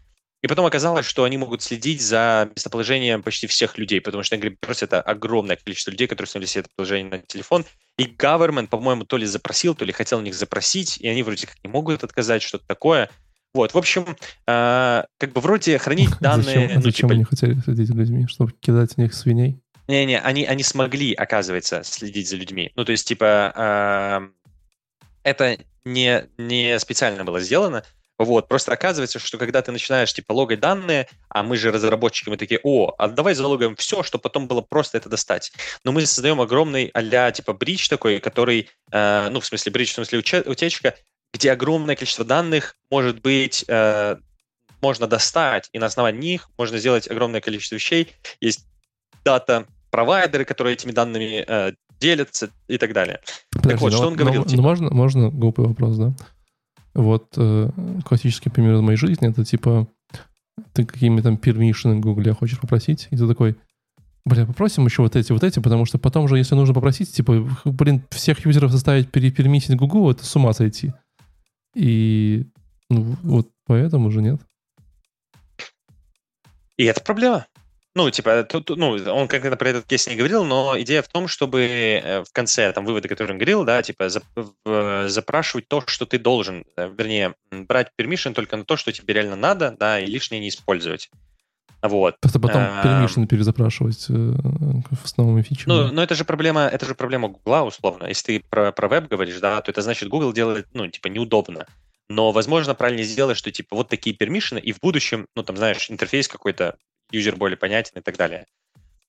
И 0.43 0.47
потом 0.47 0.65
оказалось, 0.65 1.05
что 1.05 1.23
они 1.23 1.37
могут 1.37 1.63
следить 1.63 2.01
за 2.01 2.49
местоположением 2.53 3.23
почти 3.23 3.47
всех 3.47 3.77
людей, 3.77 4.01
потому 4.01 4.23
что 4.23 4.35
Angry 4.35 4.57
это 4.81 5.01
огромное 5.01 5.55
количество 5.55 5.89
людей, 5.89 6.05
которые 6.05 6.27
установили 6.27 6.49
себе 6.49 6.61
это 6.61 6.69
положение 6.75 7.11
на 7.11 7.19
телефон, 7.19 7.65
и 7.97 8.03
government, 8.03 8.67
по-моему, 8.67 9.05
то 9.05 9.15
ли 9.15 9.25
запросил, 9.25 9.73
то 9.73 9.85
ли 9.85 9.93
хотел 9.93 10.19
у 10.19 10.21
них 10.21 10.35
запросить, 10.35 10.97
и 10.97 11.07
они 11.07 11.23
вроде 11.23 11.47
как 11.47 11.55
не 11.63 11.69
могут 11.69 12.03
отказать, 12.03 12.41
что-то 12.41 12.67
такое. 12.67 13.09
Вот, 13.53 13.73
в 13.73 13.77
общем, 13.77 14.17
э, 14.47 15.03
как 15.17 15.31
бы 15.31 15.39
вроде 15.39 15.77
хранить 15.77 16.09
данные... 16.19 16.43
Зачем, 16.43 16.75
ну, 16.75 16.81
зачем 16.81 16.91
типа, 16.91 17.13
они 17.13 17.23
хотели 17.23 17.59
следить 17.61 17.87
за 17.87 17.95
людьми? 17.95 18.27
Чтобы 18.27 18.51
кидать 18.59 18.95
в 18.95 18.97
них 18.97 19.13
свиней? 19.13 19.61
не-не, 19.87 20.19
они, 20.19 20.45
они 20.45 20.63
смогли, 20.63 21.13
оказывается, 21.13 21.83
следить 21.83 22.29
за 22.29 22.35
людьми. 22.35 22.71
Ну, 22.75 22.83
то 22.83 22.91
есть, 22.91 23.07
типа, 23.07 23.53
э, 23.55 24.27
это 25.23 25.57
не, 25.85 26.25
не 26.37 26.79
специально 26.79 27.23
было 27.23 27.39
сделано. 27.39 27.83
Вот, 28.19 28.47
просто 28.47 28.71
оказывается, 28.71 29.19
что 29.19 29.37
когда 29.37 29.61
ты 29.61 29.71
начинаешь, 29.71 30.13
типа, 30.13 30.33
логать 30.33 30.59
данные, 30.59 31.07
а 31.29 31.41
мы 31.43 31.57
же 31.57 31.71
разработчики, 31.71 32.29
мы 32.29 32.37
такие, 32.37 32.59
о, 32.63 32.93
а 32.97 33.07
давай 33.07 33.33
залогаем 33.33 33.75
все, 33.75 34.03
чтобы 34.03 34.21
потом 34.21 34.47
было 34.47 34.61
просто 34.61 34.97
это 34.97 35.09
достать. 35.09 35.51
Но 35.83 35.91
мы 35.91 36.05
создаем 36.05 36.39
огромный 36.39 36.91
а 36.93 37.31
типа, 37.31 37.53
бридж 37.53 37.89
такой, 37.89 38.19
который, 38.19 38.69
э, 38.91 39.29
ну, 39.29 39.39
в 39.39 39.45
смысле, 39.45 39.71
бридж, 39.71 39.91
в 39.91 39.93
смысле 39.93 40.19
утечка, 40.45 40.95
где 41.33 41.51
огромное 41.51 41.95
количество 41.95 42.23
данных 42.23 42.75
может 42.91 43.21
быть, 43.21 43.65
э, 43.67 44.17
можно 44.81 45.07
достать, 45.07 45.69
и 45.71 45.79
на 45.79 45.87
основании 45.87 46.31
них 46.31 46.49
можно 46.57 46.77
сделать 46.77 47.09
огромное 47.09 47.41
количество 47.41 47.75
вещей. 47.75 48.11
Есть 48.41 48.67
дата 49.25 49.65
провайдеры, 49.89 50.45
которые 50.45 50.73
этими 50.73 50.91
данными 50.91 51.43
э, 51.47 51.71
делятся 51.99 52.49
и 52.67 52.77
так 52.77 52.93
далее. 52.93 53.21
Подожди, 53.51 53.69
так 53.69 53.81
вот, 53.81 53.91
ну, 53.91 53.97
что 53.97 54.07
он 54.07 54.15
говорил? 54.15 54.41
Ну, 54.41 54.47
типа? 54.47 54.61
ну, 54.61 54.67
можно, 54.67 54.89
можно 54.91 55.29
глупый 55.29 55.65
вопрос, 55.65 55.97
да? 55.97 56.13
Вот 56.93 57.33
э, 57.37 57.69
классический 58.05 58.49
пример 58.49 58.75
из 58.75 58.81
моей 58.81 58.97
жизни, 58.97 59.29
это 59.29 59.43
типа 59.43 59.87
ты 60.73 60.85
какими 60.85 61.21
там 61.21 61.37
пермишины 61.37 61.95
в 61.95 61.99
Гугле 61.99 62.33
хочешь 62.33 62.59
попросить, 62.59 63.07
и 63.09 63.17
ты 63.17 63.27
такой, 63.27 63.55
бля, 64.25 64.45
попросим 64.45 64.85
еще 64.85 65.01
вот 65.01 65.15
эти, 65.15 65.31
вот 65.31 65.43
эти, 65.43 65.59
потому 65.59 65.85
что 65.85 65.97
потом 65.97 66.27
же, 66.27 66.37
если 66.37 66.55
нужно 66.55 66.73
попросить, 66.73 67.11
типа, 67.11 67.47
блин, 67.65 68.03
всех 68.11 68.45
юзеров 68.45 68.71
заставить 68.71 69.09
перепермитить 69.09 69.75
Google, 69.75 70.11
это 70.11 70.25
с 70.25 70.35
ума 70.35 70.53
сойти. 70.53 70.93
И 71.75 72.45
ну, 72.89 73.15
вот 73.23 73.49
поэтому 73.65 74.11
же 74.11 74.21
нет. 74.21 74.41
И 76.77 76.85
это 76.85 77.01
проблема. 77.01 77.45
Ну, 77.95 78.09
типа, 78.09 78.43
тут, 78.43 78.69
ну, 78.69 78.91
он 78.91 79.27
конкретно 79.27 79.55
про 79.55 79.69
этот 79.69 79.85
кейс 79.85 80.07
не 80.07 80.15
говорил, 80.15 80.43
но 80.43 80.73
идея 80.79 81.03
в 81.03 81.07
том, 81.07 81.27
чтобы 81.27 81.61
э, 81.61 82.23
в 82.23 82.31
конце, 82.31 82.71
там, 82.71 82.85
выводы, 82.85 83.07
которые 83.07 83.33
он 83.33 83.37
говорил, 83.37 83.65
да, 83.65 83.83
типа, 83.83 84.09
запрашивать 85.07 85.67
то, 85.67 85.83
что 85.85 86.07
ты 86.07 86.17
должен, 86.17 86.65
э, 86.75 86.89
вернее, 86.97 87.35
брать 87.51 87.91
permission 87.99 88.33
только 88.33 88.57
на 88.57 88.65
то, 88.65 88.77
что 88.77 88.91
тебе 88.91 89.13
реально 89.13 89.35
надо, 89.35 89.75
да, 89.79 89.99
и 89.99 90.07
лишнее 90.07 90.41
не 90.41 90.49
использовать. 90.49 91.11
Вот. 91.83 92.19
Просто 92.19 92.39
потом 92.39 92.63
permission 92.63 93.27
перезапрашивать 93.27 94.05
э, 94.09 94.33
с 95.05 95.17
новыми 95.17 95.43
фичами. 95.43 95.71
Ну, 95.71 95.91
но 95.91 96.01
это 96.01 96.15
же 96.15 96.25
проблема, 96.25 96.61
это 96.61 96.87
же 96.87 96.95
проблема 96.95 97.27
Гугла, 97.27 97.61
условно. 97.61 98.07
Если 98.07 98.39
ты 98.39 98.45
про, 98.49 98.71
про 98.71 98.87
веб 98.87 99.07
говоришь, 99.07 99.39
да, 99.39 99.61
то 99.61 99.69
это 99.69 99.83
значит, 99.83 100.09
Google 100.09 100.33
делает, 100.33 100.67
ну, 100.73 100.87
типа, 100.87 101.09
неудобно. 101.09 101.67
Но, 102.09 102.31
возможно, 102.31 102.73
правильно 102.73 103.03
сделать, 103.03 103.37
что, 103.37 103.51
типа, 103.51 103.75
вот 103.75 103.89
такие 103.89 104.15
пермишины, 104.15 104.59
и 104.59 104.71
в 104.71 104.79
будущем, 104.79 105.27
ну, 105.35 105.43
там, 105.43 105.57
знаешь, 105.57 105.91
интерфейс 105.91 106.27
какой-то 106.27 106.77
юзер 107.13 107.35
более 107.37 107.57
понятен 107.57 107.99
и 107.99 108.01
так 108.01 108.17
далее. 108.17 108.45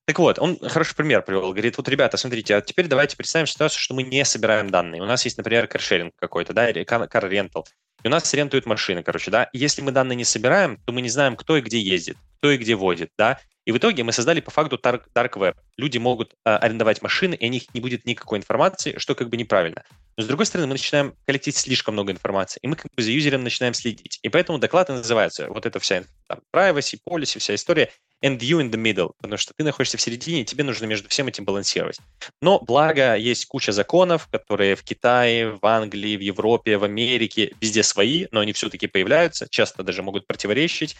Так 0.06 0.18
вот, 0.18 0.38
он 0.38 0.58
хороший 0.58 0.94
пример 0.94 1.22
привел. 1.22 1.50
Говорит, 1.50 1.78
вот, 1.78 1.88
ребята, 1.88 2.18
смотрите, 2.18 2.56
а 2.56 2.60
теперь 2.60 2.88
давайте 2.88 3.16
представим 3.16 3.46
ситуацию, 3.46 3.80
что 3.80 3.94
мы 3.94 4.02
не 4.02 4.24
собираем 4.24 4.68
данные. 4.68 5.00
У 5.00 5.06
нас 5.06 5.24
есть, 5.24 5.38
например, 5.38 5.66
каршеринг 5.66 6.12
какой-то, 6.20 6.52
да, 6.52 6.68
или 6.68 6.84
кар 6.84 7.08
рентал. 7.28 7.66
И 8.02 8.08
у 8.08 8.10
нас 8.10 8.32
рентуют 8.34 8.66
машины, 8.66 9.02
короче, 9.02 9.30
да. 9.30 9.48
Если 9.54 9.80
мы 9.80 9.92
данные 9.92 10.16
не 10.16 10.24
собираем, 10.24 10.76
то 10.84 10.92
мы 10.92 11.00
не 11.00 11.08
знаем, 11.08 11.36
кто 11.36 11.56
и 11.56 11.62
где 11.62 11.80
ездит, 11.80 12.18
кто 12.44 12.50
и 12.50 12.58
где 12.58 12.74
водит, 12.74 13.08
да. 13.16 13.40
И 13.64 13.72
в 13.72 13.78
итоге 13.78 14.04
мы 14.04 14.12
создали 14.12 14.40
по 14.40 14.50
факту 14.50 14.76
dark, 14.76 15.04
dark 15.14 15.32
web. 15.38 15.54
Люди 15.78 15.96
могут 15.96 16.34
э, 16.44 16.54
арендовать 16.54 17.00
машины, 17.00 17.34
и 17.34 17.46
о 17.46 17.48
них 17.48 17.72
не 17.72 17.80
будет 17.80 18.04
никакой 18.04 18.38
информации, 18.38 18.98
что 18.98 19.14
как 19.14 19.30
бы 19.30 19.38
неправильно. 19.38 19.82
Но 20.18 20.24
с 20.24 20.26
другой 20.26 20.44
стороны, 20.44 20.66
мы 20.66 20.74
начинаем 20.74 21.14
коллектить 21.24 21.56
слишком 21.56 21.94
много 21.94 22.12
информации, 22.12 22.58
и 22.60 22.68
мы 22.68 22.76
как 22.76 22.92
бы 22.94 23.02
за 23.02 23.12
юзером 23.12 23.44
начинаем 23.44 23.72
следить. 23.72 24.18
И 24.22 24.28
поэтому 24.28 24.58
доклад 24.58 24.90
и 24.90 24.92
называется, 24.92 25.48
вот 25.48 25.64
эта 25.64 25.80
вся 25.80 26.04
там, 26.28 26.40
privacy, 26.54 26.98
policy, 27.02 27.38
вся 27.38 27.54
история, 27.54 27.90
and 28.22 28.38
you 28.40 28.60
in 28.60 28.70
the 28.70 28.76
middle, 28.76 29.12
потому 29.22 29.38
что 29.38 29.54
ты 29.56 29.64
находишься 29.64 29.96
в 29.96 30.02
середине, 30.02 30.42
и 30.42 30.44
тебе 30.44 30.64
нужно 30.64 30.84
между 30.84 31.08
всем 31.08 31.28
этим 31.28 31.46
балансировать. 31.46 31.98
Но 32.42 32.60
благо 32.60 33.14
есть 33.16 33.46
куча 33.46 33.72
законов, 33.72 34.28
которые 34.30 34.76
в 34.76 34.82
Китае, 34.82 35.52
в 35.52 35.64
Англии, 35.64 36.18
в 36.18 36.20
Европе, 36.20 36.76
в 36.76 36.84
Америке, 36.84 37.54
везде 37.62 37.82
свои, 37.82 38.26
но 38.32 38.40
они 38.40 38.52
все-таки 38.52 38.86
появляются, 38.86 39.46
часто 39.48 39.82
даже 39.82 40.02
могут 40.02 40.26
противоречить 40.26 40.94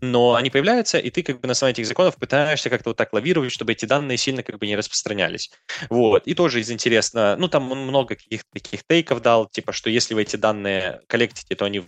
но 0.00 0.34
они 0.34 0.50
появляются, 0.50 0.98
и 0.98 1.10
ты 1.10 1.22
как 1.22 1.40
бы 1.40 1.46
на 1.46 1.52
основании 1.52 1.80
этих 1.80 1.86
законов 1.86 2.16
пытаешься 2.16 2.70
как-то 2.70 2.90
вот 2.90 2.96
так 2.96 3.12
лавировать, 3.12 3.52
чтобы 3.52 3.72
эти 3.72 3.84
данные 3.84 4.16
сильно 4.16 4.42
как 4.42 4.58
бы 4.58 4.66
не 4.66 4.76
распространялись. 4.76 5.50
Вот. 5.90 6.26
И 6.26 6.34
тоже 6.34 6.60
из 6.60 6.70
интересно, 6.70 7.36
ну, 7.38 7.48
там 7.48 7.70
он 7.72 7.80
много 7.80 8.14
каких-то 8.14 8.48
таких 8.52 8.84
тейков 8.84 9.22
дал, 9.22 9.46
типа, 9.46 9.72
что 9.72 9.90
если 9.90 10.14
вы 10.14 10.22
эти 10.22 10.36
данные 10.36 11.00
коллектите, 11.06 11.54
то 11.54 11.64
они, 11.64 11.84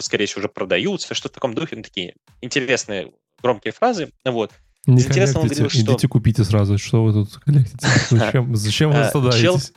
скорее 0.00 0.26
всего, 0.26 0.40
уже 0.40 0.48
продаются, 0.48 1.14
что 1.14 1.28
в 1.28 1.32
таком 1.32 1.54
духе, 1.54 1.76
ну, 1.76 1.82
такие 1.82 2.14
интересные 2.40 3.12
громкие 3.42 3.72
фразы, 3.72 4.10
вот. 4.24 4.52
Не 4.86 5.00
Интересно, 5.00 5.40
он 5.40 5.46
говорил, 5.46 5.70
что... 5.70 5.80
Идите 5.80 6.08
купите 6.08 6.42
сразу, 6.44 6.76
что 6.76 7.04
вы 7.04 7.12
тут 7.12 7.36
коллектите? 7.36 7.86
Зачем, 8.10 8.56
зачем 8.56 8.90
вы 8.90 9.04
страдаетесь? 9.04 9.72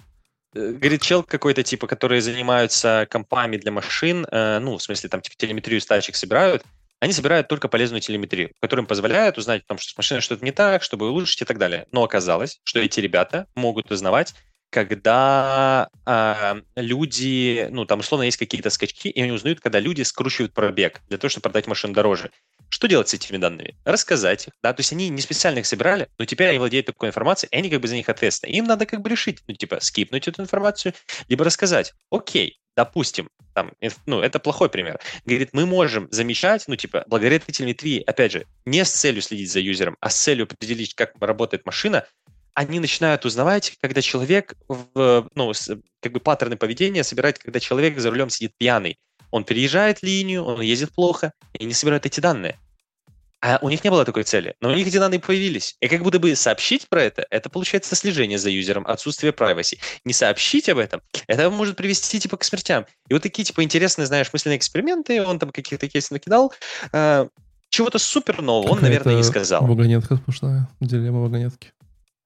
Э, 0.55 0.71
говорит, 0.71 1.01
чел 1.01 1.21
какой-то, 1.21 1.61
типа, 1.61 1.85
которые 1.85 2.21
занимаются 2.21 3.07
компами 3.11 3.57
для 3.57 3.71
машин, 3.71 4.25
э, 4.31 4.59
ну, 4.59 4.77
в 4.77 4.81
смысле, 4.81 5.09
там, 5.09 5.21
типа, 5.21 5.35
телеметрию 5.37 5.79
с 5.79 5.85
тачек 5.85 6.15
собирают, 6.15 6.63
они 6.99 7.13
собирают 7.13 7.47
только 7.47 7.67
полезную 7.67 8.01
телеметрию, 8.01 8.51
которая 8.61 8.83
им 8.83 8.87
позволяет 8.87 9.37
узнать, 9.37 9.65
том, 9.67 9.77
что 9.77 9.91
с 9.91 9.97
машиной 9.97 10.21
что-то 10.21 10.43
не 10.43 10.51
так, 10.51 10.83
чтобы 10.83 11.09
улучшить 11.09 11.41
и 11.41 11.45
так 11.45 11.57
далее. 11.57 11.87
Но 11.91 12.03
оказалось, 12.03 12.59
что 12.63 12.79
эти 12.79 12.99
ребята 12.99 13.47
могут 13.55 13.91
узнавать, 13.91 14.33
когда 14.75 15.89
э, 16.05 16.61
люди, 16.75 17.69
ну, 17.71 17.85
там, 17.85 18.01
условно, 18.01 18.23
есть 18.25 18.35
какие-то 18.35 18.69
скачки, 18.69 19.07
и 19.07 19.21
они 19.21 19.31
узнают, 19.31 19.61
когда 19.61 19.79
люди 19.79 20.01
скручивают 20.01 20.53
пробег 20.53 20.99
для 21.07 21.17
того, 21.17 21.29
чтобы 21.29 21.43
продать 21.43 21.65
машину 21.67 21.93
дороже. 21.93 22.29
Что 22.67 22.89
делать 22.89 23.07
с 23.07 23.13
этими 23.13 23.37
данными? 23.37 23.77
Рассказать 23.85 24.47
их, 24.47 24.53
да, 24.61 24.73
то 24.73 24.81
есть 24.81 24.91
они 24.91 25.07
не 25.07 25.21
специально 25.21 25.59
их 25.59 25.65
собирали, 25.65 26.09
но 26.17 26.25
теперь 26.25 26.49
они 26.49 26.57
владеют 26.57 26.87
такой 26.87 27.07
информацией, 27.07 27.47
и 27.53 27.55
они 27.55 27.69
как 27.69 27.79
бы 27.79 27.87
за 27.87 27.95
них 27.95 28.09
ответственны. 28.09 28.51
Им 28.51 28.65
надо 28.65 28.85
как 28.85 28.99
бы 28.99 29.09
решить, 29.09 29.39
ну, 29.47 29.55
типа, 29.55 29.79
скипнуть 29.79 30.27
эту 30.27 30.41
информацию, 30.41 30.93
либо 31.29 31.45
рассказать, 31.45 31.93
окей, 32.11 32.59
допустим, 32.75 33.29
там, 33.53 33.71
ну, 34.05 34.19
это 34.19 34.39
плохой 34.39 34.69
пример. 34.69 34.99
Говорит, 35.23 35.51
мы 35.53 35.65
можем 35.65 36.09
замечать, 36.11 36.65
ну, 36.67 36.75
типа, 36.75 37.05
благодаря 37.07 37.37
этой 37.37 37.53
телеметрии, 37.53 38.03
опять 38.05 38.33
же, 38.33 38.45
не 38.65 38.83
с 38.83 38.91
целью 38.91 39.21
следить 39.21 39.53
за 39.53 39.61
юзером, 39.61 39.95
а 40.01 40.09
с 40.09 40.21
целью 40.21 40.43
определить, 40.43 40.95
как 40.95 41.13
работает 41.21 41.65
машина, 41.65 42.05
они 42.55 42.79
начинают 42.79 43.25
узнавать, 43.25 43.77
когда 43.81 44.01
человек, 44.01 44.55
в, 44.67 45.29
ну, 45.35 45.51
как 46.01 46.11
бы 46.11 46.19
паттерны 46.19 46.55
поведения 46.55 47.03
собирать, 47.03 47.37
когда 47.37 47.59
человек 47.59 47.99
за 47.99 48.09
рулем 48.09 48.29
сидит 48.29 48.53
пьяный. 48.57 48.97
Он 49.29 49.43
переезжает 49.43 50.01
линию, 50.01 50.43
он 50.43 50.61
ездит 50.61 50.93
плохо, 50.93 51.33
и 51.53 51.65
не 51.65 51.73
собирают 51.73 52.05
эти 52.05 52.21
данные. 52.21 52.57
А 53.41 53.59
у 53.61 53.69
них 53.69 53.83
не 53.83 53.89
было 53.89 54.05
такой 54.05 54.23
цели, 54.23 54.55
но 54.61 54.69
у 54.69 54.73
них 54.73 54.87
эти 54.87 54.97
данные 54.97 55.19
появились. 55.19 55.75
И 55.81 55.87
как 55.87 56.01
будто 56.01 56.17
бы 56.17 56.33
сообщить 56.35 56.87
про 56.87 57.03
это, 57.03 57.27
это 57.29 57.49
получается 57.49 57.95
слежение 57.95 58.39
за 58.39 58.49
юзером, 58.49 58.87
отсутствие 58.87 59.33
privacy. 59.33 59.77
Не 60.05 60.13
сообщить 60.13 60.69
об 60.69 60.77
этом, 60.77 61.01
это 61.27 61.49
может 61.49 61.75
привести 61.75 62.19
типа 62.19 62.37
к 62.37 62.43
смертям. 62.45 62.85
И 63.09 63.13
вот 63.13 63.21
такие 63.21 63.43
типа 63.43 63.63
интересные, 63.63 64.07
знаешь, 64.07 64.31
мысленные 64.31 64.57
эксперименты, 64.57 65.21
он 65.23 65.37
там 65.37 65.51
каких-то 65.51 65.87
кейсов 65.89 66.11
накидал, 66.11 66.53
э, 66.93 67.27
чего-то 67.69 67.99
супер 67.99 68.41
нового 68.41 68.71
он, 68.71 68.81
наверное, 68.81 69.15
не 69.15 69.23
сказал. 69.23 69.65
Вагонетка 69.67 70.15
сплошная, 70.15 70.69
дилемма 70.79 71.19
вагонетки. 71.19 71.73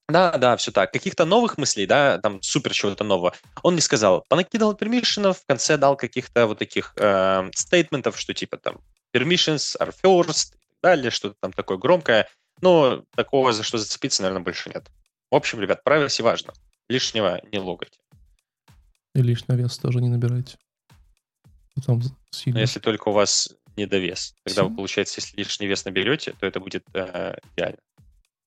Да, 0.10 0.38
да, 0.38 0.58
все 0.58 0.72
так. 0.72 0.92
Каких-то 0.92 1.26
новых 1.26 1.58
мыслей, 1.58 1.86
да, 1.86 2.18
там 2.18 2.42
супер 2.42 2.74
чего-то 2.74 3.04
нового, 3.04 3.34
он 3.62 3.76
не 3.76 3.82
сказал. 3.82 4.26
Понакидал 4.28 4.74
пермишенов, 4.74 5.40
в 5.40 5.46
конце 5.46 5.78
дал 5.78 5.96
каких-то 5.96 6.48
вот 6.48 6.58
таких 6.58 6.94
э, 6.98 7.50
стейтментов, 7.54 8.20
что 8.20 8.34
типа 8.34 8.58
там 8.58 8.80
permissions 9.14 9.78
are 9.80 9.94
first, 10.04 10.56
далее, 10.82 11.12
что-то 11.12 11.36
там 11.40 11.54
такое 11.54 11.78
громкое. 11.78 12.28
Но 12.62 13.04
такого, 13.16 13.54
за 13.54 13.64
что 13.64 13.78
зацепиться, 13.78 14.24
наверное, 14.24 14.44
больше 14.44 14.70
нет. 14.70 14.90
В 15.32 15.36
общем, 15.36 15.62
ребят, 15.62 15.82
privacy 15.86 16.24
важно. 16.24 16.54
Лишнего 16.90 17.40
не 17.52 17.60
логайте. 17.60 18.00
И 19.14 19.22
лишний 19.22 19.56
вес 19.56 19.78
тоже 19.78 20.02
не 20.02 20.10
набирайте. 20.10 20.58
Потом 21.76 22.02
сильно. 22.32 22.58
Но 22.58 22.62
если 22.62 22.80
только 22.80 23.10
у 23.10 23.12
вас 23.12 23.54
недовес. 23.78 24.36
Тогда 24.44 24.64
вы, 24.64 24.76
получается, 24.76 25.22
если 25.22 25.38
лишний 25.38 25.68
вес 25.68 25.86
наберете, 25.86 26.34
то 26.40 26.46
это 26.46 26.60
будет 26.60 26.84
э, 26.94 27.36
идеально. 27.54 27.78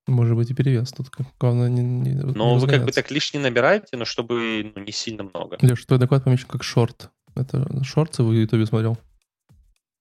Может 0.06 0.36
быть 0.36 0.50
и 0.50 0.54
перевес 0.54 0.90
тут. 0.90 1.10
Главное 1.38 1.68
не, 1.68 1.82
не 1.82 2.14
Но 2.14 2.54
не 2.54 2.58
вы 2.58 2.66
как 2.66 2.84
бы 2.84 2.92
так 2.92 3.10
лишний 3.10 3.38
набираете, 3.38 3.96
но 3.96 4.04
чтобы 4.04 4.72
ну, 4.74 4.82
не 4.82 4.92
сильно 4.92 5.22
много. 5.22 5.58
Леш, 5.62 5.84
твой 5.86 5.98
доклад 5.98 6.24
помечен 6.24 6.48
как 6.48 6.64
шорт. 6.64 7.10
Это 7.36 7.84
шорт 7.84 8.18
в 8.18 8.32
Ютубе 8.32 8.66
смотрел? 8.66 8.98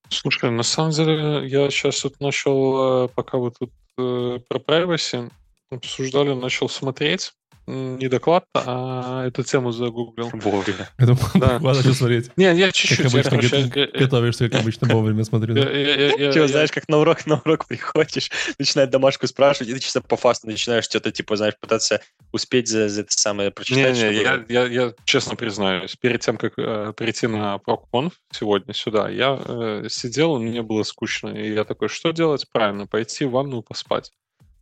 Слушай, 0.10 0.52
на 0.52 0.64
самом 0.64 0.92
деле 0.92 1.48
я 1.48 1.70
сейчас 1.70 2.04
вот 2.04 2.20
начал, 2.20 3.06
э, 3.06 3.08
пока 3.10 3.38
вы 3.38 3.52
тут 3.52 3.72
э, 3.98 4.40
про 4.50 4.60
privacy 4.60 5.32
обсуждали, 5.72 6.34
начал 6.34 6.70
смотреть 6.70 7.34
не 7.68 8.08
доклад, 8.08 8.46
а 8.54 9.28
эту 9.28 9.44
тему 9.44 9.72
загуглил. 9.72 10.30
Вовремя. 10.34 10.90
Это 10.98 11.16
да. 11.36 11.60
сейчас 11.76 11.98
смотреть. 11.98 12.32
Не, 12.36 12.54
я 12.56 12.72
чуть-чуть. 12.72 12.98
Как 12.98 13.14
обычно, 13.14 13.36
я, 13.36 13.70
короче, 13.70 13.92
готовишься, 13.98 14.50
как 14.50 14.62
обычно, 14.62 14.88
вовремя 14.88 15.24
смотрю. 15.24 15.56
Чего, 15.56 16.48
знаешь, 16.48 16.72
как 16.72 16.90
на 16.90 16.98
урок, 16.98 17.26
на 17.26 17.40
урок 17.40 17.68
приходишь, 17.68 18.32
начинает 18.60 18.90
домашку 18.90 19.28
спрашивать, 19.28 19.70
и 19.70 19.74
ты 19.74 19.80
чисто 19.80 20.02
по 20.02 20.18
фасту 20.18 20.48
начинаешь 20.48 20.86
что-то, 20.86 21.12
типа, 21.12 21.36
знаешь, 21.36 21.54
пытаться 21.60 22.02
успеть 22.32 22.68
за, 22.68 22.90
за 22.90 23.02
это 23.02 23.14
самое 23.14 23.52
прочитать. 23.52 23.96
Не, 23.96 24.10
не, 24.10 24.22
я, 24.22 24.44
я, 24.50 24.66
я 24.66 24.94
честно 25.06 25.36
признаюсь, 25.36 25.96
перед 25.96 26.22
тем, 26.22 26.38
как 26.38 26.54
э, 26.58 26.94
прийти 26.96 27.28
на 27.28 27.60
ProConf 27.66 28.14
сегодня 28.32 28.74
сюда, 28.74 29.10
я 29.10 29.40
э, 29.44 29.88
сидел, 29.90 30.40
мне 30.40 30.62
было 30.62 30.84
скучно, 30.84 31.30
и 31.30 31.54
я 31.54 31.64
такой, 31.64 31.90
что 31.90 32.12
делать? 32.12 32.46
Правильно, 32.52 32.88
пойти 32.88 33.26
в 33.26 33.32
ванну 33.32 33.62
поспать. 33.62 34.12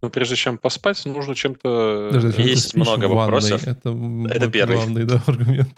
Но 0.02 0.10
прежде 0.10 0.36
чем 0.36 0.58
поспать, 0.58 1.04
нужно 1.06 1.36
чем-то... 1.36 2.10
Даже 2.14 2.30
Есть 2.42 2.76
много 2.76 3.06
вопросов. 3.06 3.68
Это, 3.68 3.90
это 4.30 4.50
первый. 4.50 4.76
главный 4.78 5.06
да, 5.06 5.22
аргумент. 5.26 5.70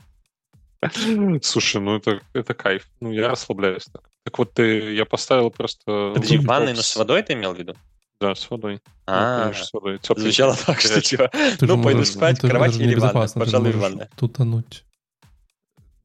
Слушай, 1.43 1.81
ну 1.81 1.97
это, 1.97 2.21
это 2.33 2.53
кайф. 2.53 2.87
Ну, 2.99 3.11
я 3.11 3.29
расслабляюсь 3.29 3.85
так. 3.85 4.03
Так 4.23 4.37
вот, 4.37 4.53
ты, 4.53 4.93
я 4.93 5.05
поставил 5.05 5.49
просто... 5.49 6.11
Подожди, 6.13 6.37
в 6.37 6.45
ванной, 6.45 6.73
но 6.73 6.81
с 6.81 6.95
водой 6.95 7.23
ты 7.23 7.33
имел 7.33 7.53
в 7.53 7.57
виду? 7.59 7.75
Да, 8.19 8.35
с 8.35 8.47
водой. 8.51 8.79
А, 9.07 9.47
ну, 9.47 9.53
с 9.53 9.73
водой. 9.73 9.99
Звучало 10.03 10.55
так, 10.55 10.79
что 10.79 11.01
типа, 11.01 11.31
ну, 11.61 11.81
пойду 11.81 12.05
спать, 12.05 12.39
кровать 12.39 12.77
или 12.77 12.93
ванна? 12.95 13.27
Пожалуй, 13.33 13.71
ванна. 13.71 14.09
Тутануть. 14.15 14.83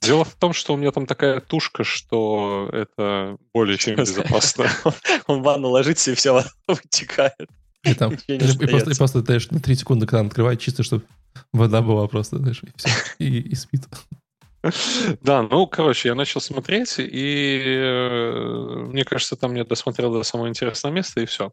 Дело 0.01 0.25
в 0.25 0.35
том, 0.35 0.53
что 0.53 0.75
у 0.75 0.77
меня 0.77 0.93
там 0.93 1.07
такая 1.07 1.41
тушка, 1.41 1.85
что 1.85 2.71
это 2.73 3.37
более 3.53 3.77
чем 3.77 3.97
безопасно. 3.97 4.67
Он 5.27 5.41
в 5.41 5.43
ванну 5.43 5.69
ложится, 5.69 6.13
и 6.13 6.15
все 6.15 6.33
вода 6.33 6.49
вытекает. 6.69 7.49
И, 7.85 7.95
там, 7.95 8.15
и, 8.27 8.39
просто, 8.39 8.91
и 8.91 8.95
просто, 8.95 9.21
знаешь, 9.21 9.51
на 9.51 9.61
3 9.61 9.75
секунды 9.75 10.07
кран 10.07 10.27
открывает, 10.27 10.61
чисто, 10.61 10.83
чтобы 10.83 11.05
вода 11.53 11.83
была 11.83 12.07
просто, 12.09 12.39
знаешь, 12.39 12.63
и 12.63 12.69
все, 12.77 12.91
и, 13.19 13.39
и 13.41 13.55
спит. 13.55 13.83
Да, 15.23 15.43
ну, 15.43 15.67
короче, 15.67 16.09
я 16.09 16.15
начал 16.15 16.41
смотреть, 16.41 16.97
и 16.99 17.63
э, 17.65 18.87
мне 18.89 19.05
кажется, 19.05 19.37
там 19.37 19.55
я 19.55 19.65
досмотрел 19.65 20.13
до 20.13 20.25
самого 20.25 20.49
интересного 20.49 20.93
места, 20.93 21.21
и 21.21 21.27
все. 21.27 21.53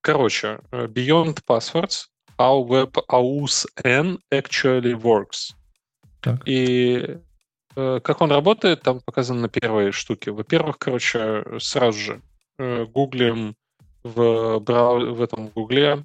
Короче, 0.00 0.60
э, 0.70 0.86
Beyond 0.86 1.40
Passwords, 1.48 2.04
How 2.38 2.64
Web 2.64 2.96
AUS 3.10 3.66
N 3.82 4.18
actually 4.32 4.92
works. 4.92 5.54
Так. 6.20 6.42
И 6.46 7.18
э, 7.76 8.00
как 8.02 8.20
он 8.20 8.30
работает, 8.30 8.82
там 8.82 9.00
показано 9.00 9.40
на 9.40 9.48
первой 9.48 9.90
штуке. 9.90 10.30
Во-первых, 10.30 10.78
короче, 10.78 11.44
сразу 11.58 11.98
же 11.98 12.22
гуглим 12.56 13.56
в, 14.04 14.60
брау... 14.60 15.14
в 15.14 15.20
этом 15.20 15.48
гугле 15.48 16.04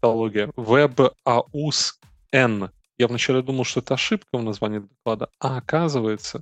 тавтология 0.00 0.48
Web 0.56 1.12
AUS 1.24 1.92
N 2.32 2.70
я 2.98 3.08
вначале 3.08 3.42
думал, 3.42 3.64
что 3.64 3.80
это 3.80 3.94
ошибка 3.94 4.38
в 4.38 4.42
названии 4.42 4.78
доклада, 4.78 5.28
а 5.38 5.58
оказывается, 5.58 6.40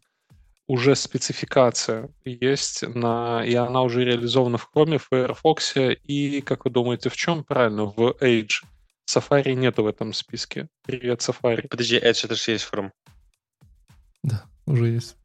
уже 0.66 0.94
спецификация 0.94 2.10
есть, 2.24 2.82
на, 2.82 3.44
и 3.44 3.54
она 3.54 3.82
уже 3.82 4.04
реализована 4.04 4.56
в 4.56 4.70
Chrome, 4.72 4.98
в 4.98 5.08
Firefox, 5.08 5.74
и, 5.76 6.40
как 6.42 6.64
вы 6.64 6.70
думаете, 6.70 7.10
в 7.10 7.16
чем 7.16 7.44
правильно? 7.44 7.84
В 7.84 8.16
Edge. 8.20 8.62
Safari 9.10 9.54
нету 9.54 9.82
в 9.82 9.86
этом 9.86 10.12
списке. 10.12 10.68
Привет, 10.82 11.20
Safari. 11.20 11.68
Подожди, 11.68 11.98
Edge 11.98 12.24
это 12.24 12.34
же 12.34 12.52
есть 12.52 12.68
Chrome. 12.72 12.90
Да, 14.22 14.44
уже 14.66 14.86
есть. 14.86 15.16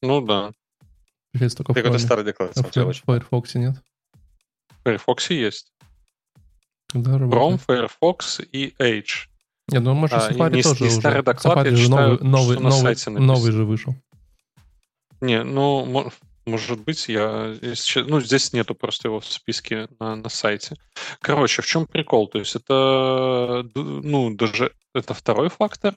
Ну 0.00 0.24
да. 0.24 0.52
Есть 1.34 1.56
только 1.56 1.74
Какой-то 1.74 1.98
старый 1.98 2.24
доклад. 2.24 2.52
А 2.56 2.62
в 2.62 2.92
Firefox 3.06 3.54
нет? 3.54 3.76
В 4.68 4.84
Firefox 4.84 5.30
есть. 5.30 5.72
Да, 6.92 7.12
Chrome, 7.12 7.60
Firefox 7.64 8.40
и 8.52 8.74
Edge. 8.78 9.28
Нет, 9.68 9.82
ну 9.82 9.94
может 9.94 10.16
а, 10.16 10.30
Safari 10.30 10.56
не, 10.56 10.62
тоже 10.62 10.82
не 10.82 10.88
уже. 10.88 10.98
старый 10.98 11.22
доклад, 11.22 11.58
Safari 11.58 11.70
же 11.76 11.84
читаю, 11.84 12.18
новый, 12.24 12.58
новый, 12.58 12.96
что 12.96 13.10
на 13.10 13.20
новый, 13.20 13.26
новый 13.26 13.52
же 13.52 13.64
вышел. 13.64 13.94
Не, 15.20 15.44
ну, 15.44 16.10
может 16.46 16.80
быть, 16.80 17.08
я... 17.08 17.54
Ну, 17.94 18.20
здесь 18.20 18.52
нету 18.52 18.74
просто 18.74 19.08
его 19.08 19.20
в 19.20 19.26
списке 19.26 19.86
на, 20.00 20.16
на 20.16 20.28
сайте. 20.28 20.76
Короче, 21.20 21.62
в 21.62 21.66
чем 21.66 21.86
прикол? 21.86 22.26
То 22.26 22.38
есть 22.38 22.56
это, 22.56 23.68
ну, 23.74 24.34
даже 24.34 24.72
это 24.94 25.14
второй 25.14 25.50
фактор. 25.50 25.94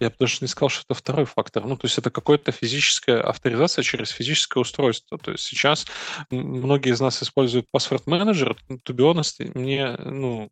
Я 0.00 0.10
бы 0.10 0.16
даже 0.18 0.38
не 0.40 0.48
сказал, 0.48 0.68
что 0.68 0.84
это 0.88 0.94
второй 0.94 1.24
фактор. 1.24 1.64
Ну, 1.64 1.76
то 1.76 1.86
есть 1.86 1.98
это 1.98 2.10
какая-то 2.10 2.52
физическая 2.52 3.20
авторизация 3.20 3.82
через 3.82 4.10
физическое 4.10 4.60
устройство. 4.60 5.18
То 5.18 5.32
есть 5.32 5.44
сейчас 5.44 5.86
многие 6.30 6.92
из 6.92 7.00
нас 7.00 7.22
используют 7.22 7.66
password 7.74 8.02
менеджер. 8.06 8.56
To 8.68 8.94
be 8.94 9.12
honest, 9.12 9.58
мне, 9.58 9.96
ну, 10.04 10.50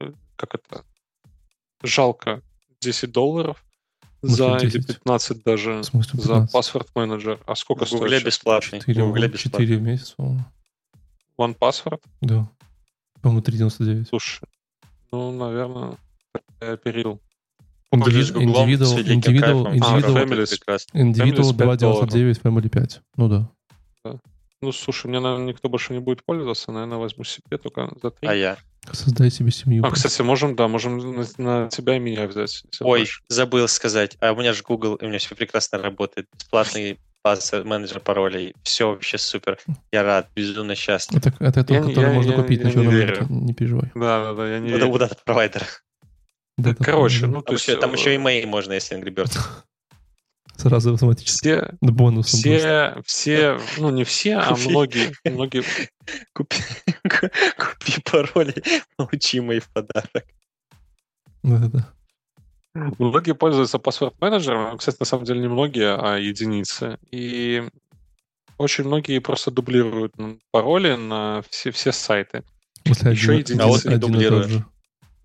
э, 0.00 0.12
как 0.36 0.54
это, 0.54 0.84
жалко 1.82 2.42
10 2.80 3.12
долларов 3.12 3.64
за 4.22 4.58
10? 4.58 4.74
или 4.74 4.82
15 4.82 5.42
даже 5.42 5.82
смысле, 5.84 6.20
15? 6.20 6.26
за 6.26 6.52
паспорт 6.52 6.88
менеджер. 6.94 7.40
А 7.46 7.54
сколько 7.54 7.86
стоит? 7.86 8.00
Гугле 8.00 8.20
бесплатный. 8.20 8.80
4, 8.80 9.04
Гугле 9.04 9.28
бесплатный. 9.28 9.66
4 9.66 9.80
месяца, 9.80 10.14
One 11.38 11.58
Password? 11.58 12.00
Да. 12.20 12.48
По-моему, 13.20 13.42
3,99. 13.42 14.06
Слушай, 14.08 14.48
ну, 15.10 15.30
наверное, 15.30 15.96
я 16.60 16.76
перил. 16.76 17.20
Individual, 17.92 18.40
individual, 18.40 18.96
individual, 19.04 19.66
individual 20.94 21.52
2,99, 21.52 22.40
Family 22.42 22.68
5. 22.68 23.00
Ну 23.16 23.28
да. 23.28 23.50
да. 24.04 24.18
Ну, 24.62 24.72
слушай, 24.72 25.08
мне, 25.08 25.20
наверное, 25.20 25.48
никто 25.48 25.68
больше 25.68 25.92
не 25.92 25.98
будет 25.98 26.24
пользоваться. 26.24 26.72
Наверное, 26.72 26.98
возьму 26.98 27.24
себе 27.24 27.58
только 27.58 27.92
за 28.02 28.10
3. 28.10 28.28
А 28.28 28.34
я? 28.34 28.56
Создай 28.90 29.30
себе 29.30 29.50
семью. 29.50 29.84
А, 29.84 29.90
кстати, 29.90 30.22
можем, 30.22 30.56
да, 30.56 30.68
можем 30.68 30.98
на, 30.98 31.26
на 31.36 31.68
тебя 31.68 31.96
и 31.96 31.98
меня 31.98 32.26
взять. 32.26 32.64
Ой, 32.80 33.00
хочешь. 33.00 33.22
забыл 33.28 33.68
сказать. 33.68 34.16
А 34.20 34.32
у 34.32 34.36
меня 34.36 34.52
же 34.52 34.62
Google, 34.62 34.94
и 34.94 35.04
у 35.04 35.08
меня 35.08 35.18
все 35.18 35.34
прекрасно 35.34 35.78
работает. 35.78 36.28
Бесплатный 36.38 36.98
менеджер 37.64 38.00
паролей. 38.00 38.54
Все 38.62 38.88
вообще 38.88 39.18
супер. 39.18 39.58
Я 39.92 40.02
рад, 40.02 40.28
безумно 40.34 40.74
счастлив. 40.74 41.18
Это, 41.18 41.34
это, 41.38 41.60
это 41.60 41.74
я, 41.74 41.80
который 41.80 42.08
я, 42.08 42.12
можно 42.12 42.30
я, 42.30 42.36
купить 42.36 42.60
я 42.60 42.66
на 42.66 42.72
черном 42.72 42.90
рынке, 42.90 43.26
не 43.28 43.54
переживай. 43.54 43.90
Да, 43.94 44.24
да, 44.24 44.34
да, 44.34 44.48
я 44.48 44.58
не 44.58 44.70
это 44.70 44.78
верю. 44.78 44.90
у 44.90 44.98
дата 44.98 45.16
провайдера. 46.62 46.84
Короче, 46.84 47.26
ну, 47.26 47.40
то 47.40 47.46
там, 47.46 47.54
есть... 47.54 47.68
еще, 47.68 47.76
там 47.80 47.92
еще 47.92 48.14
и 48.14 48.18
May 48.18 48.46
можно, 48.46 48.72
если 48.72 48.98
Angry 48.98 49.14
Birds. 49.14 49.38
Сразу 50.56 50.94
автоматически. 50.94 51.38
Все, 51.38 51.76
бонусом 51.80 52.40
все, 52.40 53.02
все, 53.04 53.60
ну 53.78 53.90
не 53.90 54.04
все, 54.04 54.36
а 54.36 54.54
многие, 54.54 55.12
многие. 55.24 55.64
Купи, 56.34 56.56
купи 57.08 58.02
пароли, 58.04 58.54
получи 58.96 59.40
мои 59.40 59.60
в 59.60 59.68
подарок. 59.70 60.24
Да-да-да. 61.42 61.88
Многие 62.74 63.34
пользуются 63.34 63.78
паспорт-менеджером, 63.78 64.78
кстати, 64.78 64.96
на 64.98 65.06
самом 65.06 65.24
деле 65.24 65.40
не 65.40 65.48
многие, 65.48 65.94
а 65.94 66.16
единицы. 66.16 66.98
И 67.10 67.62
очень 68.56 68.84
многие 68.84 69.18
просто 69.18 69.50
дублируют 69.50 70.14
пароли 70.50 70.94
на 70.94 71.42
все, 71.50 71.70
все 71.70 71.92
сайты. 71.92 72.44
После 72.84 73.12
Еще 73.12 73.32
один, 73.32 73.40
единицы 73.40 73.62
а 73.62 73.66
вот 73.66 73.84
не 73.84 73.96
дублируешь. 73.96 74.62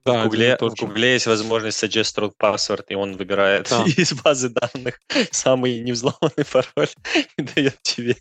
Да, 0.08 0.22
в, 0.22 0.24
Гугле, 0.26 0.58
в 0.60 0.74
Гугле 0.76 1.14
есть 1.14 1.28
возможность 1.28 1.84
suggest 1.84 2.16
strong 2.16 2.34
password, 2.40 2.86
и 2.90 2.96
он 2.96 3.18
выбирает 3.18 3.68
да. 3.70 3.84
из 3.98 4.14
базы 4.14 4.50
данных 4.50 5.00
самый 5.32 5.80
невзломанный 5.82 6.46
пароль 6.52 6.90
и 7.38 7.42
дает 7.42 7.78
тебе. 7.82 8.16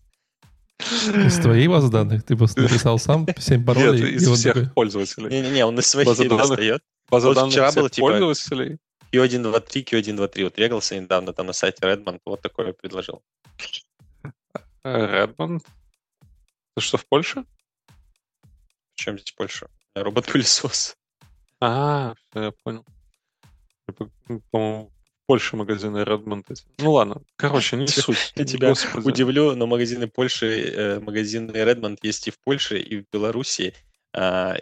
Из 0.78 1.38
твоей 1.38 1.68
базы 1.68 1.90
данных? 1.90 2.24
Ты 2.24 2.36
просто 2.36 2.62
написал 2.62 2.98
сам 2.98 3.26
7 3.36 3.64
паролей? 3.64 4.12
Нет, 4.12 4.22
из 4.22 4.30
всех 4.30 4.54
такой... 4.54 4.70
пользователей. 4.70 5.30
Не-не-не, 5.30 5.64
он 5.64 5.78
из 5.78 5.86
своих 5.86 6.06
база 6.06 6.24
данных, 6.28 6.48
достает. 6.48 6.82
База 7.08 7.28
вот 7.28 7.34
данных 7.34 7.52
вчера 7.52 7.72
было 7.72 7.88
типа 7.88 8.08
пользователей. 8.08 8.78
Q123, 9.12 9.84
Q123. 9.84 10.44
Вот 10.44 10.58
регался 10.58 10.98
недавно 10.98 11.32
там 11.32 11.46
на 11.46 11.52
сайте 11.52 11.78
Redmond, 11.82 12.20
вот 12.26 12.42
такое 12.42 12.72
предложил. 12.72 13.22
Redmond? 14.84 15.62
Это 16.76 16.80
что, 16.84 16.98
в 16.98 17.06
Польше? 17.06 17.44
В 18.94 18.96
чем 18.96 19.18
здесь 19.18 19.32
Польша? 19.32 19.68
Робот-пылесос. 19.94 20.96
А, 21.60 22.14
все, 22.30 22.44
я 22.44 22.52
понял. 22.64 22.84
По-моему, 24.50 24.90
Польше 25.26 25.56
магазины 25.56 25.98
Redmond. 25.98 26.44
Ну 26.78 26.92
ладно, 26.92 27.22
короче, 27.36 27.76
не 27.76 27.88
суть. 27.88 28.32
Я 28.36 28.44
тебя 28.44 28.74
удивлю, 28.94 29.56
но 29.56 29.66
магазины 29.66 30.06
Польши, 30.06 30.46
э, 30.46 31.00
магазины 31.00 31.50
Redmond 31.50 31.98
есть 32.02 32.28
и 32.28 32.30
в 32.30 32.38
Польше, 32.40 32.78
и 32.78 33.00
в 33.00 33.04
Беларуси. 33.12 33.74
А, 34.12 34.56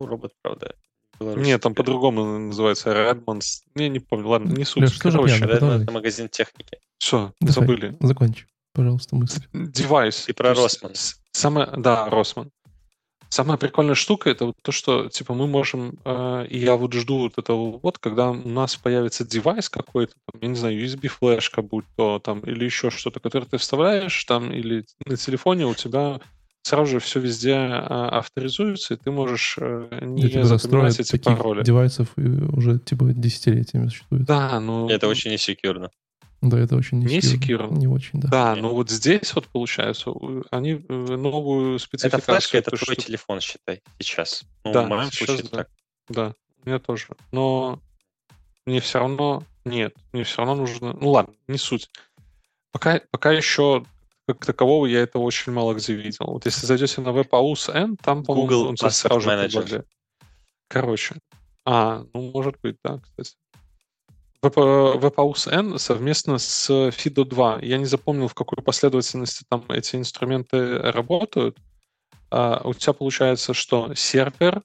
ну, 0.00 0.06
робот, 0.06 0.32
правда, 0.42 0.74
нет, 1.20 1.62
там 1.62 1.74
по-другому 1.74 2.38
называется 2.38 2.90
Redmond. 2.90 3.42
Не, 3.74 3.88
не 3.88 4.00
помню, 4.00 4.28
ладно, 4.28 4.52
не 4.52 4.64
суть. 4.64 4.82
Леш, 4.82 4.94
что 4.94 5.10
же 5.10 5.18
Redmond 5.18 5.82
это 5.82 5.92
магазин 5.92 6.28
техники. 6.28 6.78
Все, 6.98 7.32
забыли. 7.40 7.96
Закончи, 8.00 8.46
пожалуйста, 8.72 9.16
мысль. 9.16 9.42
Девайс. 9.52 10.28
И 10.28 10.32
про 10.32 10.54
Росман. 10.54 10.92
Самое, 11.32 11.70
да, 11.76 12.08
Росман. 12.10 12.50
Самая 13.34 13.56
прикольная 13.56 13.96
штука 13.96 14.30
это 14.30 14.46
вот 14.46 14.54
то, 14.62 14.70
что 14.70 15.08
типа 15.08 15.34
мы 15.34 15.48
можем, 15.48 15.98
э, 16.04 16.46
и 16.48 16.58
я 16.58 16.76
вот 16.76 16.92
жду 16.92 17.18
вот 17.18 17.36
этого 17.36 17.80
вот, 17.82 17.98
когда 17.98 18.30
у 18.30 18.48
нас 18.48 18.76
появится 18.76 19.26
девайс 19.26 19.68
какой-то, 19.68 20.12
там, 20.30 20.40
я 20.40 20.46
не 20.46 20.54
знаю, 20.54 20.80
USB 20.80 21.08
флешка, 21.08 21.60
будь 21.60 21.84
то 21.96 22.20
там, 22.20 22.38
или 22.42 22.64
еще 22.64 22.90
что-то, 22.90 23.18
которое 23.18 23.46
ты 23.46 23.58
вставляешь 23.58 24.22
там, 24.22 24.52
или 24.52 24.84
на 25.04 25.16
телефоне 25.16 25.66
у 25.66 25.74
тебя 25.74 26.20
сразу 26.62 26.92
же 26.92 27.00
все 27.00 27.18
везде 27.18 27.54
э, 27.54 27.78
авторизуется, 27.80 28.94
и 28.94 28.98
ты 28.98 29.10
можешь 29.10 29.56
э, 29.58 29.88
не 30.02 30.28
типа 30.28 30.44
запоминать 30.44 31.00
эти 31.00 31.10
таких 31.10 31.36
пароли. 31.36 31.64
девайсов 31.64 32.10
уже 32.16 32.78
типа 32.78 33.06
десятилетиями 33.06 33.88
существует. 33.88 34.26
Да, 34.26 34.60
ну... 34.60 34.88
Это 34.88 35.08
очень 35.08 35.32
несекьюрно. 35.32 35.90
Да, 36.44 36.58
это 36.58 36.76
очень 36.76 36.98
не, 36.98 37.06
не 37.06 37.18
secure. 37.20 37.72
Не 37.72 37.86
очень, 37.86 38.20
да. 38.20 38.28
Да, 38.28 38.54
но 38.56 38.74
вот 38.74 38.90
здесь 38.90 39.34
вот 39.34 39.48
получается, 39.48 40.12
они 40.50 40.72
э, 40.72 40.94
новую 40.94 41.78
спецификацию... 41.78 42.18
Это 42.22 42.32
флешка, 42.32 42.58
это 42.58 42.70
твой 42.70 42.94
что... 42.94 43.06
телефон, 43.06 43.40
считай, 43.40 43.82
сейчас. 43.98 44.44
Ну, 44.62 44.72
да, 44.72 44.82
в 44.82 44.88
моем 44.88 45.10
сейчас, 45.10 45.26
случае 45.26 45.48
да. 45.50 45.56
так. 45.56 45.68
Да, 46.08 46.34
мне 46.64 46.78
тоже. 46.78 47.06
Но 47.32 47.80
мне 48.66 48.80
все 48.80 48.98
равно... 48.98 49.42
Нет, 49.64 49.94
мне 50.12 50.24
все 50.24 50.38
равно 50.38 50.54
нужно... 50.54 50.92
Ну 50.92 51.10
ладно, 51.10 51.34
не 51.48 51.56
суть. 51.56 51.88
Пока, 52.72 53.00
пока 53.10 53.32
еще 53.32 53.84
как 54.26 54.44
такового 54.44 54.86
я 54.86 55.00
это 55.00 55.18
очень 55.18 55.52
мало 55.52 55.74
где 55.74 55.94
видел. 55.94 56.26
Вот 56.26 56.46
если 56.46 56.66
зайдете 56.66 57.00
на 57.00 57.08
WebAuth 57.08 57.72
N, 57.72 57.96
там, 57.96 58.24
по-моему, 58.24 58.68
он 58.68 58.76
сразу 58.76 59.20
же. 59.20 59.84
Короче. 60.68 61.16
А, 61.66 62.04
ну, 62.12 62.30
может 62.32 62.56
быть, 62.62 62.76
да, 62.84 62.98
кстати. 62.98 63.34
WebAuth 64.48 65.50
N 65.50 65.78
совместно 65.78 66.38
с 66.38 66.70
FIDO 66.70 67.24
2. 67.24 67.60
Я 67.62 67.78
не 67.78 67.84
запомнил, 67.84 68.28
в 68.28 68.34
какой 68.34 68.62
последовательности 68.62 69.44
там 69.48 69.64
эти 69.68 69.96
инструменты 69.96 70.78
работают. 70.78 71.58
А 72.30 72.60
у 72.64 72.74
тебя 72.74 72.92
получается, 72.92 73.54
что 73.54 73.94
сервер, 73.94 74.62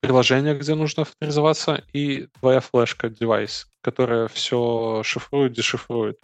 приложение, 0.00 0.56
где 0.56 0.74
нужно 0.74 1.02
авторизоваться, 1.02 1.82
и 1.92 2.28
твоя 2.40 2.60
флешка, 2.60 3.08
девайс, 3.08 3.66
которая 3.80 4.28
все 4.28 5.02
шифрует, 5.04 5.52
дешифрует. 5.52 6.18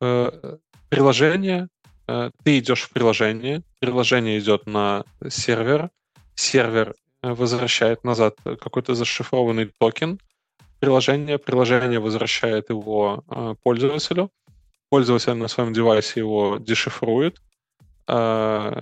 Э, 0.00 0.56
приложение, 0.88 1.68
э, 2.08 2.30
ты 2.44 2.58
идешь 2.58 2.82
в 2.82 2.90
приложение, 2.90 3.62
приложение 3.80 4.38
идет 4.38 4.66
на 4.66 5.04
сервер, 5.28 5.90
сервер 6.34 6.94
э, 7.22 7.32
возвращает 7.32 8.04
назад 8.04 8.36
какой-то 8.44 8.94
зашифрованный 8.94 9.70
токен 9.78 10.18
приложения, 10.80 11.38
приложение 11.38 12.00
возвращает 12.00 12.70
его 12.70 13.24
э, 13.28 13.54
пользователю, 13.62 14.30
пользователь 14.88 15.34
на 15.34 15.48
своем 15.48 15.72
девайсе 15.72 16.20
его 16.20 16.58
дешифрует, 16.58 17.40
э, 18.08 18.80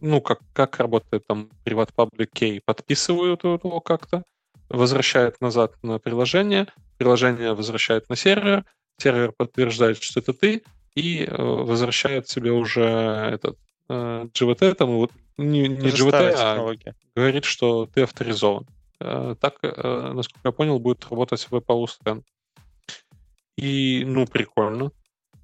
ну, 0.00 0.20
как, 0.20 0.40
как 0.52 0.78
работает 0.78 1.26
там 1.26 1.50
Private 1.64 1.90
Public 1.96 2.28
Key, 2.34 2.60
подписывают 2.64 3.44
его 3.44 3.80
как-то, 3.80 4.22
возвращает 4.68 5.40
назад 5.40 5.74
на 5.82 5.98
приложение, 5.98 6.66
приложение 6.98 7.54
возвращает 7.54 8.08
на 8.08 8.16
сервер, 8.16 8.64
сервер 8.98 9.32
подтверждает, 9.32 10.02
что 10.02 10.20
это 10.20 10.32
ты, 10.32 10.62
и 10.94 11.28
возвращает 11.30 12.28
себе 12.28 12.52
уже 12.52 12.82
этот 12.82 13.58
GVT, 13.88 14.74
там, 14.74 14.96
вот, 14.96 15.10
не, 15.36 15.68
не 15.68 15.88
GVT, 15.88 16.34
а 16.36 16.74
говорит, 17.16 17.44
что 17.44 17.86
ты 17.86 18.02
авторизован. 18.02 18.66
Э, 19.00 19.34
так, 19.40 19.54
э, 19.62 20.12
насколько 20.14 20.48
я 20.48 20.52
понял, 20.52 20.78
будет 20.78 21.06
работать 21.10 21.46
WebAU 21.50 21.86
Scan. 21.86 22.22
И, 23.56 24.04
ну, 24.06 24.26
прикольно. 24.26 24.90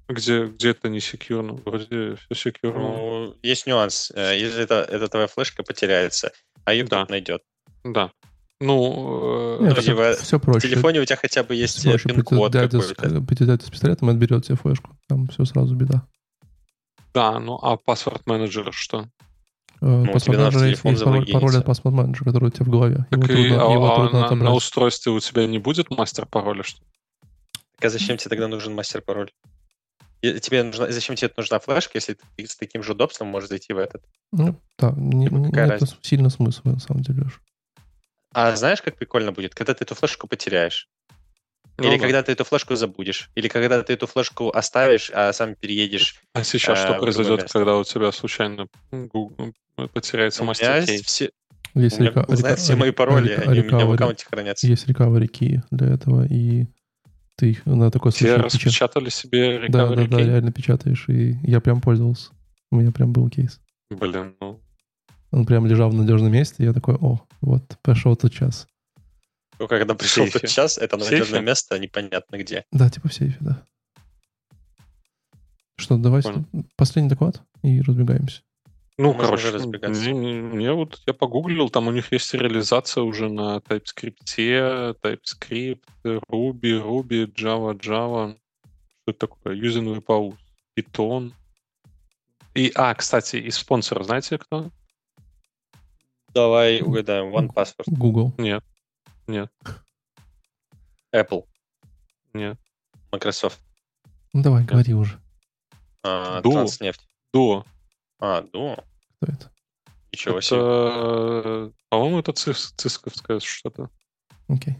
Где, 0.07 0.45
где 0.45 0.71
это 0.71 0.89
не 0.89 0.99
секьюрно? 0.99 1.53
Вроде 1.53 2.15
все 2.15 2.35
секьюрно. 2.35 2.79
Ну, 2.81 3.35
есть 3.41 3.65
нюанс. 3.67 4.11
Э, 4.13 4.37
если 4.37 4.63
это, 4.63 4.75
это 4.75 5.07
твоя 5.07 5.27
флешка 5.27 5.63
потеряется, 5.63 6.31
а 6.65 6.73
ее 6.73 6.85
да. 6.85 7.05
найдет. 7.09 7.41
Да. 7.83 8.11
Ну, 8.59 9.57
Нет, 9.59 9.77
все, 9.79 9.91
типа, 9.91 10.13
все 10.21 10.39
проще. 10.39 10.67
В 10.67 10.69
телефоне 10.69 10.99
у 10.99 11.05
тебя 11.05 11.15
хотя 11.15 11.43
бы 11.43 11.55
есть 11.55 11.83
пин-код 11.83 12.53
какой-то. 12.53 13.21
Придет 13.21 13.63
с 13.63 13.69
пистолетом 13.71 14.09
отберет 14.09 14.45
тебе 14.45 14.55
флешку. 14.55 14.91
Там 15.07 15.27
все 15.29 15.45
сразу 15.45 15.73
беда. 15.75 16.05
Да, 17.13 17.39
ну 17.39 17.57
а 17.61 17.75
паспорт 17.77 18.25
менеджер 18.27 18.71
что? 18.71 19.07
Ну, 19.81 20.11
паспорт 20.13 20.37
менеджер 20.37 20.63
есть, 20.65 20.83
есть 20.83 21.03
пароль, 21.03 21.31
пароль 21.31 21.57
от 21.57 21.65
паспорт 21.65 21.95
менеджера, 21.95 22.25
который 22.25 22.49
у 22.49 22.51
тебя 22.51 22.65
в 22.65 22.69
голове. 22.69 23.07
Его 23.09 23.21
так 23.21 23.31
трудно, 23.31 23.41
и, 23.41 23.47
его 23.47 23.91
а, 23.91 23.95
трудно 23.95 24.29
на, 24.29 24.35
на 24.35 24.53
устройстве 24.53 25.11
у 25.11 25.19
тебя 25.19 25.47
не 25.47 25.57
будет 25.57 25.89
мастер 25.89 26.27
пароля, 26.27 26.61
что 26.61 26.81
Так 27.77 27.85
а 27.85 27.89
зачем 27.89 28.17
тебе 28.17 28.29
тогда 28.29 28.47
нужен 28.47 28.75
мастер 28.75 29.01
пароль? 29.01 29.31
Тебе 30.21 30.61
нужна, 30.61 30.91
зачем 30.91 31.15
тебе 31.15 31.31
нужна 31.35 31.57
флешка, 31.57 31.93
если 31.95 32.15
ты 32.35 32.45
с 32.45 32.55
таким 32.55 32.83
же 32.83 32.91
удобством 32.91 33.29
можешь 33.29 33.49
зайти 33.49 33.73
в 33.73 33.79
этот? 33.79 34.03
Ну, 34.31 34.55
да, 34.77 34.93
не, 34.95 35.25
типа, 35.25 35.35
нет 35.35 35.55
разница? 35.55 35.97
сильно 36.01 36.29
смысла, 36.29 36.69
на 36.69 36.79
самом 36.79 37.01
деле. 37.01 37.25
А 38.33 38.55
знаешь, 38.55 38.83
как 38.83 38.97
прикольно 38.97 39.31
будет, 39.31 39.55
когда 39.55 39.73
ты 39.73 39.83
эту 39.83 39.95
флешку 39.95 40.27
потеряешь? 40.27 40.89
Ну, 41.81 41.87
или 41.87 41.97
да. 41.97 42.01
когда 42.01 42.23
ты 42.23 42.31
эту 42.31 42.43
флешку 42.43 42.75
забудешь. 42.75 43.29
Или 43.35 43.47
когда 43.47 43.81
ты 43.83 43.93
эту 43.93 44.07
флешку 44.07 44.49
оставишь, 44.49 45.11
а 45.13 45.33
сам 45.33 45.55
переедешь. 45.55 46.21
А 46.33 46.43
сейчас 46.43 46.79
э, 46.79 46.83
что 46.83 46.93
произойдет, 46.95 47.51
когда 47.51 47.77
у 47.77 47.83
тебя 47.83 48.11
случайно 48.11 48.67
Google 48.91 49.53
потеряется 49.93 50.43
мастер 50.43 50.83
все, 51.03 51.31
есть 51.73 51.99
у 51.99 52.01
меня 52.01 52.11
река, 52.11 52.25
знает 52.35 52.59
все 52.59 52.75
мои 52.75 52.91
пароли, 52.91 53.29
река, 53.29 53.41
они 53.43 53.61
река, 53.61 53.75
у 53.75 53.79
меня 53.79 53.85
в 53.85 53.91
аккаунте 53.93 54.25
хранятся. 54.29 54.67
Есть 54.67 54.87
recovery 54.87 55.29
key 55.29 55.61
для 55.71 55.87
этого, 55.87 56.25
и 56.27 56.67
ты 57.37 57.51
их 57.51 57.65
на 57.65 57.89
такой 57.89 58.11
случай... 58.11 58.25
Все 58.25 58.35
распечатали 58.37 59.09
себе 59.09 59.57
recovery 59.57 59.69
Да, 59.69 59.87
да, 59.87 60.05
да, 60.07 60.17
реально 60.17 60.51
печатаешь, 60.51 61.05
и 61.07 61.37
я 61.43 61.61
прям 61.61 61.81
пользовался. 61.81 62.31
У 62.71 62.77
меня 62.77 62.91
прям 62.91 63.13
был 63.13 63.29
кейс. 63.29 63.59
Блин, 63.89 64.35
ну... 64.39 64.59
Он 65.31 65.45
прям 65.45 65.65
лежал 65.65 65.89
в 65.89 65.93
надежном 65.93 66.31
месте, 66.31 66.63
и 66.63 66.65
я 66.65 66.73
такой, 66.73 66.95
о, 66.95 67.21
вот, 67.39 67.63
пошел 67.81 68.15
тот 68.17 68.33
час. 68.33 68.67
Ну, 69.61 69.67
когда 69.67 69.93
пришел 69.93 70.27
тот 70.27 70.47
час, 70.47 70.79
это 70.79 70.97
надежное 70.97 71.39
место, 71.39 71.77
непонятно 71.77 72.37
где. 72.37 72.65
Да, 72.71 72.89
типа 72.89 73.09
в 73.09 73.13
сейфе, 73.13 73.37
да. 73.39 73.63
Что, 75.77 75.97
давай 75.97 76.23
Понял. 76.23 76.45
последний 76.75 77.09
доклад 77.09 77.43
и 77.61 77.79
разбегаемся. 77.79 78.41
Ну, 78.97 79.13
Можно 79.13 79.23
короче, 79.23 80.63
я 80.63 80.73
вот 80.73 80.99
я 81.05 81.13
погуглил, 81.13 81.69
там 81.69 81.87
у 81.87 81.91
них 81.91 82.11
есть 82.11 82.33
реализация 82.33 83.03
уже 83.03 83.29
на 83.29 83.57
TypeScript, 83.57 84.95
TypeScript, 85.03 85.83
Ruby, 86.03 86.81
Ruby, 86.83 87.31
Java, 87.31 87.79
Java. 87.79 88.35
Что 89.03 89.11
это 89.11 89.27
такое? 89.27 89.55
Using 89.55 89.95
WebAuth, 89.95 90.37
Python. 90.75 91.33
И, 92.55 92.71
а, 92.73 92.95
кстати, 92.95 93.35
из 93.35 93.57
спонсора 93.57 94.03
знаете 94.03 94.39
кто? 94.39 94.71
Давай 96.33 96.81
угадаем. 96.81 97.35
OnePassword. 97.35 97.83
Google. 97.85 98.33
Нет. 98.39 98.63
Нет. 99.31 99.49
Apple. 101.15 101.45
Нет. 102.33 102.57
Microsoft. 103.13 103.61
Ну 104.33 104.43
давай, 104.43 104.63
Нет. 104.63 104.69
говори 104.69 104.93
уже. 104.93 105.21
А, 106.03 106.41
Duo. 106.41 106.51
Транснефть. 106.51 107.07
Duo. 107.33 107.65
А, 108.19 108.41
Duo? 108.41 108.83
Кто 109.21 109.31
это? 109.31 109.51
Ничего 110.11 110.39
это, 110.39 110.47
себе. 110.47 111.73
По-моему, 111.87 112.19
это 112.19 112.33
цис, 112.33 112.73
цисковское 112.75 113.39
что-то. 113.39 113.89
Окей. 114.49 114.75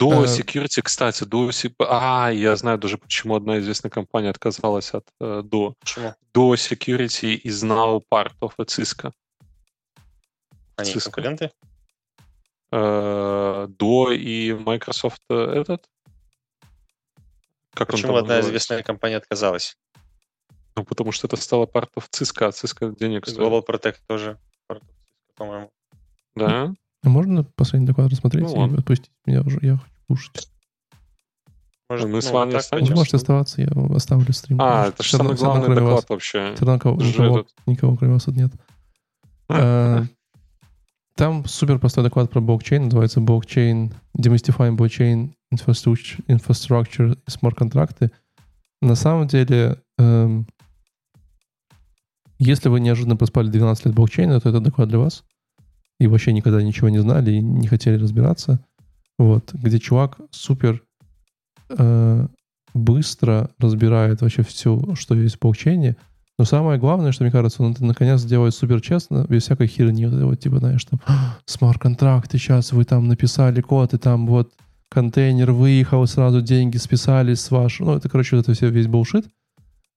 Duo 0.00 0.24
uh, 0.24 0.26
Security, 0.26 0.82
кстати, 0.82 1.22
Duo 1.22 1.52
А, 1.88 2.30
я 2.30 2.56
знаю 2.56 2.78
даже, 2.78 2.98
почему 2.98 3.36
одна 3.36 3.60
известная 3.60 3.90
компания 3.90 4.30
отказалась 4.30 4.92
от 4.92 5.06
uh, 5.22 5.42
Duo. 5.42 5.74
Почему? 5.78 6.12
Duo 6.34 6.54
Security 6.56 7.40
is 7.40 7.62
now 7.62 8.02
part 8.10 8.32
of 8.40 8.52
Cisco. 8.66 9.12
Они 10.74 10.90
Cisco. 10.90 11.12
конкуренты? 11.12 11.52
Э, 12.76 13.66
до 13.68 14.12
и 14.12 14.52
Microsoft 14.52 15.22
э, 15.30 15.34
этот? 15.34 15.88
Как 17.74 17.88
Почему 17.88 18.12
одна 18.12 18.20
называется? 18.20 18.50
известная 18.50 18.82
компания 18.82 19.16
отказалась? 19.16 19.76
Ну, 20.76 20.84
потому 20.84 21.12
что 21.12 21.26
это 21.26 21.36
стало 21.36 21.64
of 21.64 22.04
Cisco, 22.10 22.46
а 22.46 22.50
Cisco 22.50 22.94
денег 22.98 23.26
стоит. 23.26 23.38
Global 23.38 23.64
Protect 23.66 23.96
тоже 24.06 24.38
of 24.70 24.78
Cisco, 24.78 25.34
по-моему. 25.36 25.70
Да? 26.34 26.74
А 27.02 27.08
можно 27.08 27.44
последний 27.44 27.86
доклад 27.86 28.10
рассмотреть 28.10 28.44
ну, 28.44 28.74
и 28.74 28.78
отпустить 28.78 29.10
меня 29.24 29.42
уже? 29.42 29.58
Я 29.62 29.76
хочу 29.76 29.94
кушать. 30.08 30.48
Может, 31.88 32.06
мы 32.06 32.12
ну, 32.12 32.20
с 32.20 32.30
вами 32.30 32.50
так, 32.50 32.60
останемся? 32.60 32.92
Вы 32.92 32.96
можете 32.96 33.16
оставаться, 33.16 33.62
я 33.62 33.68
оставлю 33.94 34.32
стрим. 34.32 34.60
А, 34.60 34.88
это 34.88 35.02
же 35.02 35.16
самый 35.16 35.36
главный 35.36 35.74
доклад 35.74 35.94
вас. 35.94 36.08
вообще. 36.08 36.54
Все 36.56 36.64
равно 36.64 36.96
никого, 36.98 37.46
никого, 37.66 37.96
кроме 37.96 38.14
вас 38.14 38.24
тут 38.24 38.36
нет. 38.36 38.52
А, 39.48 40.02
там 41.16 41.46
супер 41.46 41.78
простой 41.78 42.04
доклад 42.04 42.30
про 42.30 42.40
блокчейн, 42.40 42.84
называется 42.84 43.20
блокчейн, 43.20 43.92
Demystifying 44.18 45.32
Infrastructure, 45.52 46.24
infrastructure 46.28 47.18
и 47.26 47.30
смарт-контракты. 47.30 48.10
На 48.82 48.94
самом 48.94 49.26
деле, 49.26 49.80
эм, 49.98 50.46
если 52.38 52.68
вы 52.68 52.80
неожиданно 52.80 53.16
проспали 53.16 53.48
12 53.48 53.86
лет 53.86 53.94
блокчейна, 53.94 54.40
то 54.40 54.50
это 54.50 54.60
доклад 54.60 54.90
для 54.90 54.98
вас. 54.98 55.24
И 55.98 56.06
вообще 56.06 56.34
никогда 56.34 56.62
ничего 56.62 56.90
не 56.90 56.98
знали 56.98 57.32
и 57.32 57.40
не 57.40 57.66
хотели 57.66 57.96
разбираться. 57.96 58.60
Вот, 59.18 59.54
где 59.54 59.78
чувак 59.78 60.20
супер 60.30 60.82
э, 61.70 62.28
быстро 62.74 63.50
разбирает 63.58 64.20
вообще 64.20 64.42
все, 64.42 64.94
что 64.94 65.14
есть 65.14 65.36
в 65.36 65.40
блокчейне, 65.40 65.96
но 66.38 66.44
самое 66.44 66.78
главное, 66.78 67.12
что 67.12 67.24
мне 67.24 67.32
кажется, 67.32 67.62
он 67.62 67.72
это 67.72 67.84
наконец 67.84 68.22
делает 68.22 68.54
супер 68.54 68.80
честно, 68.82 69.24
без 69.28 69.44
всякой 69.44 69.68
херни. 69.68 70.06
Вот, 70.06 70.38
типа, 70.38 70.58
знаешь, 70.58 70.84
там, 70.84 71.00
смарт-контракты, 71.46 72.38
сейчас 72.38 72.72
вы 72.72 72.84
там 72.84 73.08
написали 73.08 73.62
код, 73.62 73.94
и 73.94 73.98
там 73.98 74.26
вот 74.26 74.52
контейнер 74.90 75.52
выехал, 75.52 76.06
сразу 76.06 76.42
деньги 76.42 76.76
списались 76.76 77.40
с 77.40 77.50
вашего. 77.50 77.92
Ну, 77.92 77.96
это, 77.96 78.08
короче, 78.08 78.38
это 78.38 78.52
все 78.52 78.68
весь 78.68 78.86
булшит. 78.86 79.26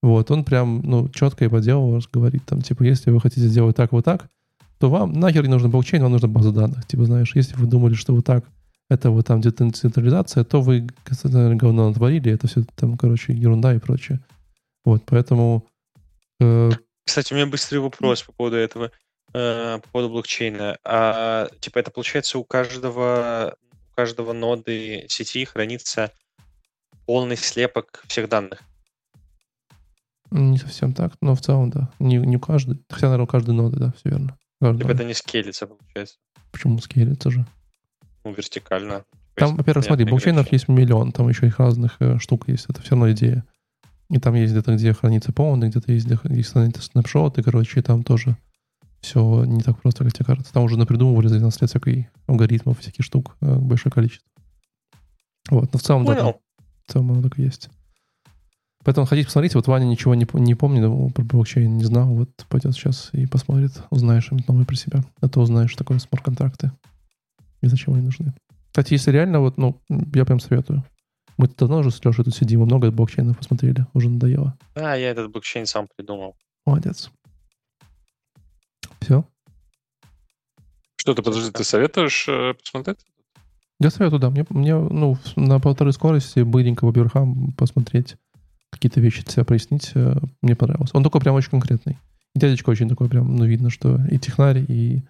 Вот, 0.01 0.31
он 0.31 0.45
прям, 0.45 0.81
ну, 0.81 1.09
четко 1.09 1.43
и 1.43 1.49
по 1.49 1.59
делу 1.59 1.99
говорит, 2.13 2.45
там, 2.45 2.61
типа, 2.61 2.83
если 2.83 3.11
вы 3.11 3.19
хотите 3.19 3.47
сделать 3.47 3.75
так, 3.75 3.91
вот 3.91 4.05
так, 4.05 4.29
то 4.77 4.89
вам 4.89 5.11
нахер 5.11 5.43
не 5.43 5.49
нужен 5.49 5.69
блокчейн, 5.69 6.01
вам 6.01 6.13
нужна 6.13 6.29
база 6.29 6.53
данных. 6.53 6.87
Типа, 6.87 7.03
знаешь, 7.03 7.35
если 7.35 7.55
вы 7.55 7.67
думали, 7.67 7.95
что 7.95 8.15
вот 8.15 8.25
так, 8.25 8.45
это 8.89 9.11
вот 9.11 9.27
там 9.27 9.41
где-то 9.41 9.65
децентрализация, 9.65 10.45
то 10.45 10.61
вы, 10.61 10.87
наверное, 11.23 11.57
говно 11.57 11.89
натворили, 11.89 12.31
это 12.31 12.47
все 12.47 12.63
там, 12.75 12.97
короче, 12.97 13.33
ерунда 13.33 13.75
и 13.75 13.79
прочее. 13.79 14.21
Вот, 14.85 15.03
поэтому 15.05 15.65
Кстати, 17.05 17.33
у 17.33 17.35
меня 17.35 17.47
быстрый 17.47 17.79
вопрос 17.79 18.23
по 18.23 18.31
поводу 18.31 18.55
этого, 18.55 18.91
э, 19.33 19.79
по 19.81 19.89
поводу 19.89 20.13
блокчейна. 20.13 20.77
А, 20.83 21.47
типа 21.59 21.79
это 21.79 21.91
получается 21.91 22.37
у 22.37 22.43
каждого, 22.43 23.55
у 23.71 23.95
каждого 23.95 24.31
ноды 24.33 25.05
сети 25.09 25.43
хранится 25.45 26.11
полный 27.05 27.35
слепок 27.35 28.03
всех 28.07 28.29
данных? 28.29 28.61
Не 30.31 30.59
совсем 30.59 30.93
так, 30.93 31.13
но 31.21 31.33
в 31.33 31.41
целом, 31.41 31.71
да. 31.71 31.89
Не, 31.97 32.17
не 32.17 32.37
у 32.37 32.39
каждой. 32.39 32.79
Хотя, 32.89 33.07
наверное, 33.07 33.23
у 33.23 33.27
каждой 33.27 33.55
ноды, 33.55 33.79
да, 33.79 33.91
все 33.93 34.09
верно. 34.09 34.37
Каждый 34.61 34.81
типа 34.81 34.91
это 34.91 35.03
не 35.03 35.13
скейлится, 35.15 35.65
получается. 35.65 36.17
Почему 36.51 36.77
скейлится 36.79 37.31
же? 37.31 37.45
Ну, 38.23 38.33
вертикально. 38.33 39.05
Там, 39.35 39.55
во-первых, 39.55 39.85
смотри, 39.85 40.05
блокчейнов 40.05 40.51
есть 40.51 40.67
миллион, 40.67 41.11
там 41.11 41.29
еще 41.29 41.47
их 41.47 41.59
разных 41.59 41.95
э, 41.99 42.19
штук 42.19 42.47
есть. 42.47 42.65
Это 42.69 42.81
все 42.81 42.91
равно 42.91 43.11
идея. 43.11 43.43
И 44.09 44.17
там 44.19 44.33
есть 44.35 44.53
где-то, 44.53 44.75
где 44.75 44.93
хранится 44.93 45.31
полный, 45.31 45.69
где-то 45.69 45.91
есть, 45.91 46.07
где 46.07 46.35
есть 46.35 46.83
снапшоты, 46.83 47.43
короче, 47.43 47.79
и 47.79 47.83
там 47.83 48.03
тоже 48.03 48.37
все 49.01 49.45
не 49.45 49.61
так 49.61 49.81
просто, 49.81 50.03
как 50.03 50.13
тебе 50.13 50.25
кажется. 50.25 50.51
Там 50.51 50.63
уже 50.63 50.77
напридумывали 50.77 51.27
за 51.27 51.37
12 51.37 51.61
лет 51.61 51.69
всяких 51.69 52.05
алгоритмов, 52.27 52.79
всяких 52.79 53.05
штук, 53.05 53.37
э, 53.41 53.55
большое 53.55 53.91
количество. 53.91 54.27
Вот, 55.49 55.71
но 55.71 55.79
в 55.79 55.81
целом, 55.81 56.05
Понял. 56.05 56.23
да, 56.57 56.65
в 56.85 56.91
целом 56.91 57.11
оно 57.11 57.21
так 57.21 57.39
и 57.39 57.43
есть. 57.43 57.69
Поэтому 58.83 59.05
ходите 59.05 59.27
посмотрите. 59.27 59.57
Вот 59.57 59.67
Ваня 59.67 59.85
ничего 59.85 60.15
не, 60.15 60.25
не 60.33 60.55
помнит 60.55 61.13
про 61.13 61.23
блокчейн, 61.23 61.77
не 61.77 61.83
знал. 61.83 62.07
Вот 62.07 62.29
пойдет 62.47 62.73
сейчас 62.73 63.09
и 63.11 63.25
посмотрит. 63.25 63.83
Узнаешь 63.89 64.25
что-нибудь 64.25 64.47
новое 64.47 64.65
про 64.65 64.75
себя. 64.75 65.03
А 65.19 65.27
то 65.27 65.41
узнаешь, 65.41 65.69
что 65.69 65.79
такое 65.79 65.99
смарт-контракты 65.99 66.71
и 67.61 67.67
зачем 67.67 67.93
они 67.93 68.03
нужны. 68.03 68.33
Кстати, 68.67 68.93
если 68.93 69.11
реально, 69.11 69.41
вот, 69.41 69.57
ну, 69.57 69.81
я 70.13 70.25
прям 70.25 70.39
советую. 70.39 70.83
Мы 71.39 71.45
-то 71.45 71.55
давно 71.59 71.77
уже 71.77 71.89
с 71.89 72.03
Лешей 72.03 72.25
тут 72.25 72.35
сидим, 72.35 72.59
мы 72.59 72.65
много 72.65 72.91
блокчейнов 72.91 73.37
посмотрели, 73.37 73.85
уже 73.93 74.09
надоело. 74.09 74.57
Да, 74.75 74.95
я 74.95 75.09
этот 75.09 75.31
блокчейн 75.31 75.65
сам 75.65 75.87
придумал. 75.95 76.35
Молодец. 76.65 77.09
Все? 78.99 79.23
Что 80.97 81.13
ты, 81.13 81.21
подожди, 81.21 81.49
ты 81.51 81.63
советуешь 81.63 82.27
э, 82.27 82.55
посмотреть? 82.55 82.97
Я 83.79 83.89
советую, 83.89 84.19
да. 84.19 84.29
Мне, 84.29 84.45
мне 84.49 84.75
ну, 84.75 85.17
на 85.37 85.61
полторы 85.61 85.93
скорости 85.93 86.41
быренько 86.41 86.85
по 86.85 86.91
верхам 86.91 87.53
посмотреть, 87.53 88.17
какие-то 88.69 88.99
вещи 88.99 89.23
себя 89.25 89.45
прояснить, 89.45 89.91
э, 89.95 90.15
мне 90.41 90.57
понравилось. 90.57 90.91
Он 90.91 91.05
такой 91.05 91.21
прям 91.21 91.35
очень 91.35 91.51
конкретный. 91.51 91.97
И 92.35 92.39
дядечка 92.39 92.69
очень 92.69 92.89
такой 92.89 93.07
прям, 93.07 93.33
ну, 93.33 93.45
видно, 93.45 93.69
что 93.69 93.97
и 94.11 94.19
технарь, 94.19 94.65
и, 94.67 95.03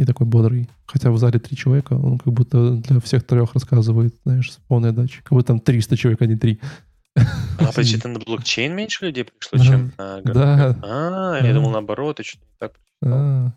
и 0.00 0.04
такой 0.06 0.26
бодрый. 0.26 0.68
Хотя 0.86 1.10
в 1.10 1.18
зале 1.18 1.38
три 1.38 1.56
человека, 1.56 1.92
он 1.94 2.18
как 2.18 2.32
будто 2.32 2.72
для 2.76 3.00
всех 3.00 3.24
трех 3.24 3.54
рассказывает, 3.54 4.14
знаешь, 4.24 4.52
с 4.52 4.56
полной 4.56 4.90
отдачей. 4.90 5.20
Как 5.22 5.32
будто 5.32 5.48
там 5.48 5.60
300 5.60 5.96
человек, 5.96 6.22
а 6.22 6.26
не 6.26 6.36
три. 6.36 6.58
А, 7.16 7.70
это 7.76 8.08
на 8.08 8.18
блокчейн 8.18 8.74
меньше 8.74 9.06
людей 9.06 9.24
пришло, 9.24 9.58
чем 9.64 9.92
на... 9.98 10.20
Да. 10.22 10.76
А, 10.82 11.38
я 11.44 11.52
думал 11.52 11.70
наоборот, 11.70 12.20
и 12.20 12.22
что-то 12.22 12.44
так. 12.58 12.72
А. 13.04 13.52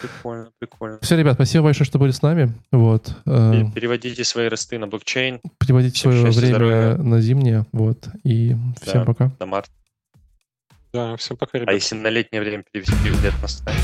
Прикольно, 0.00 0.50
прикольно. 0.60 0.98
Все, 1.02 1.16
ребят, 1.16 1.34
спасибо 1.34 1.64
большое, 1.64 1.84
что 1.86 1.98
были 1.98 2.12
с 2.12 2.22
нами. 2.22 2.54
Вот. 2.70 3.12
Э, 3.26 3.52
Пе- 3.64 3.72
Переводите 3.74 4.22
свои 4.24 4.46
росты 4.48 4.78
на 4.78 4.86
блокчейн 4.86 5.40
Переводите 5.58 5.96
всем 5.96 6.12
свое 6.12 6.26
счастья, 6.26 6.40
время 6.40 6.54
здоровья. 6.54 6.96
на 6.96 7.20
зимнее. 7.20 7.66
Вот. 7.72 8.08
И 8.22 8.56
всем 8.82 9.00
Да. 9.00 9.04
пока. 9.04 9.32
на 9.40 9.46
март. 9.46 9.68
Да, 10.92 11.16
всем 11.16 11.36
пока, 11.36 11.58
А 11.58 11.60
ребята. 11.62 11.74
если 11.74 11.96
на 11.96 12.06
летнее 12.08 12.40
время 12.40 12.64
перевести 12.70 12.94
лет 13.22 13.34
на 13.42 13.48
стать? 13.48 13.74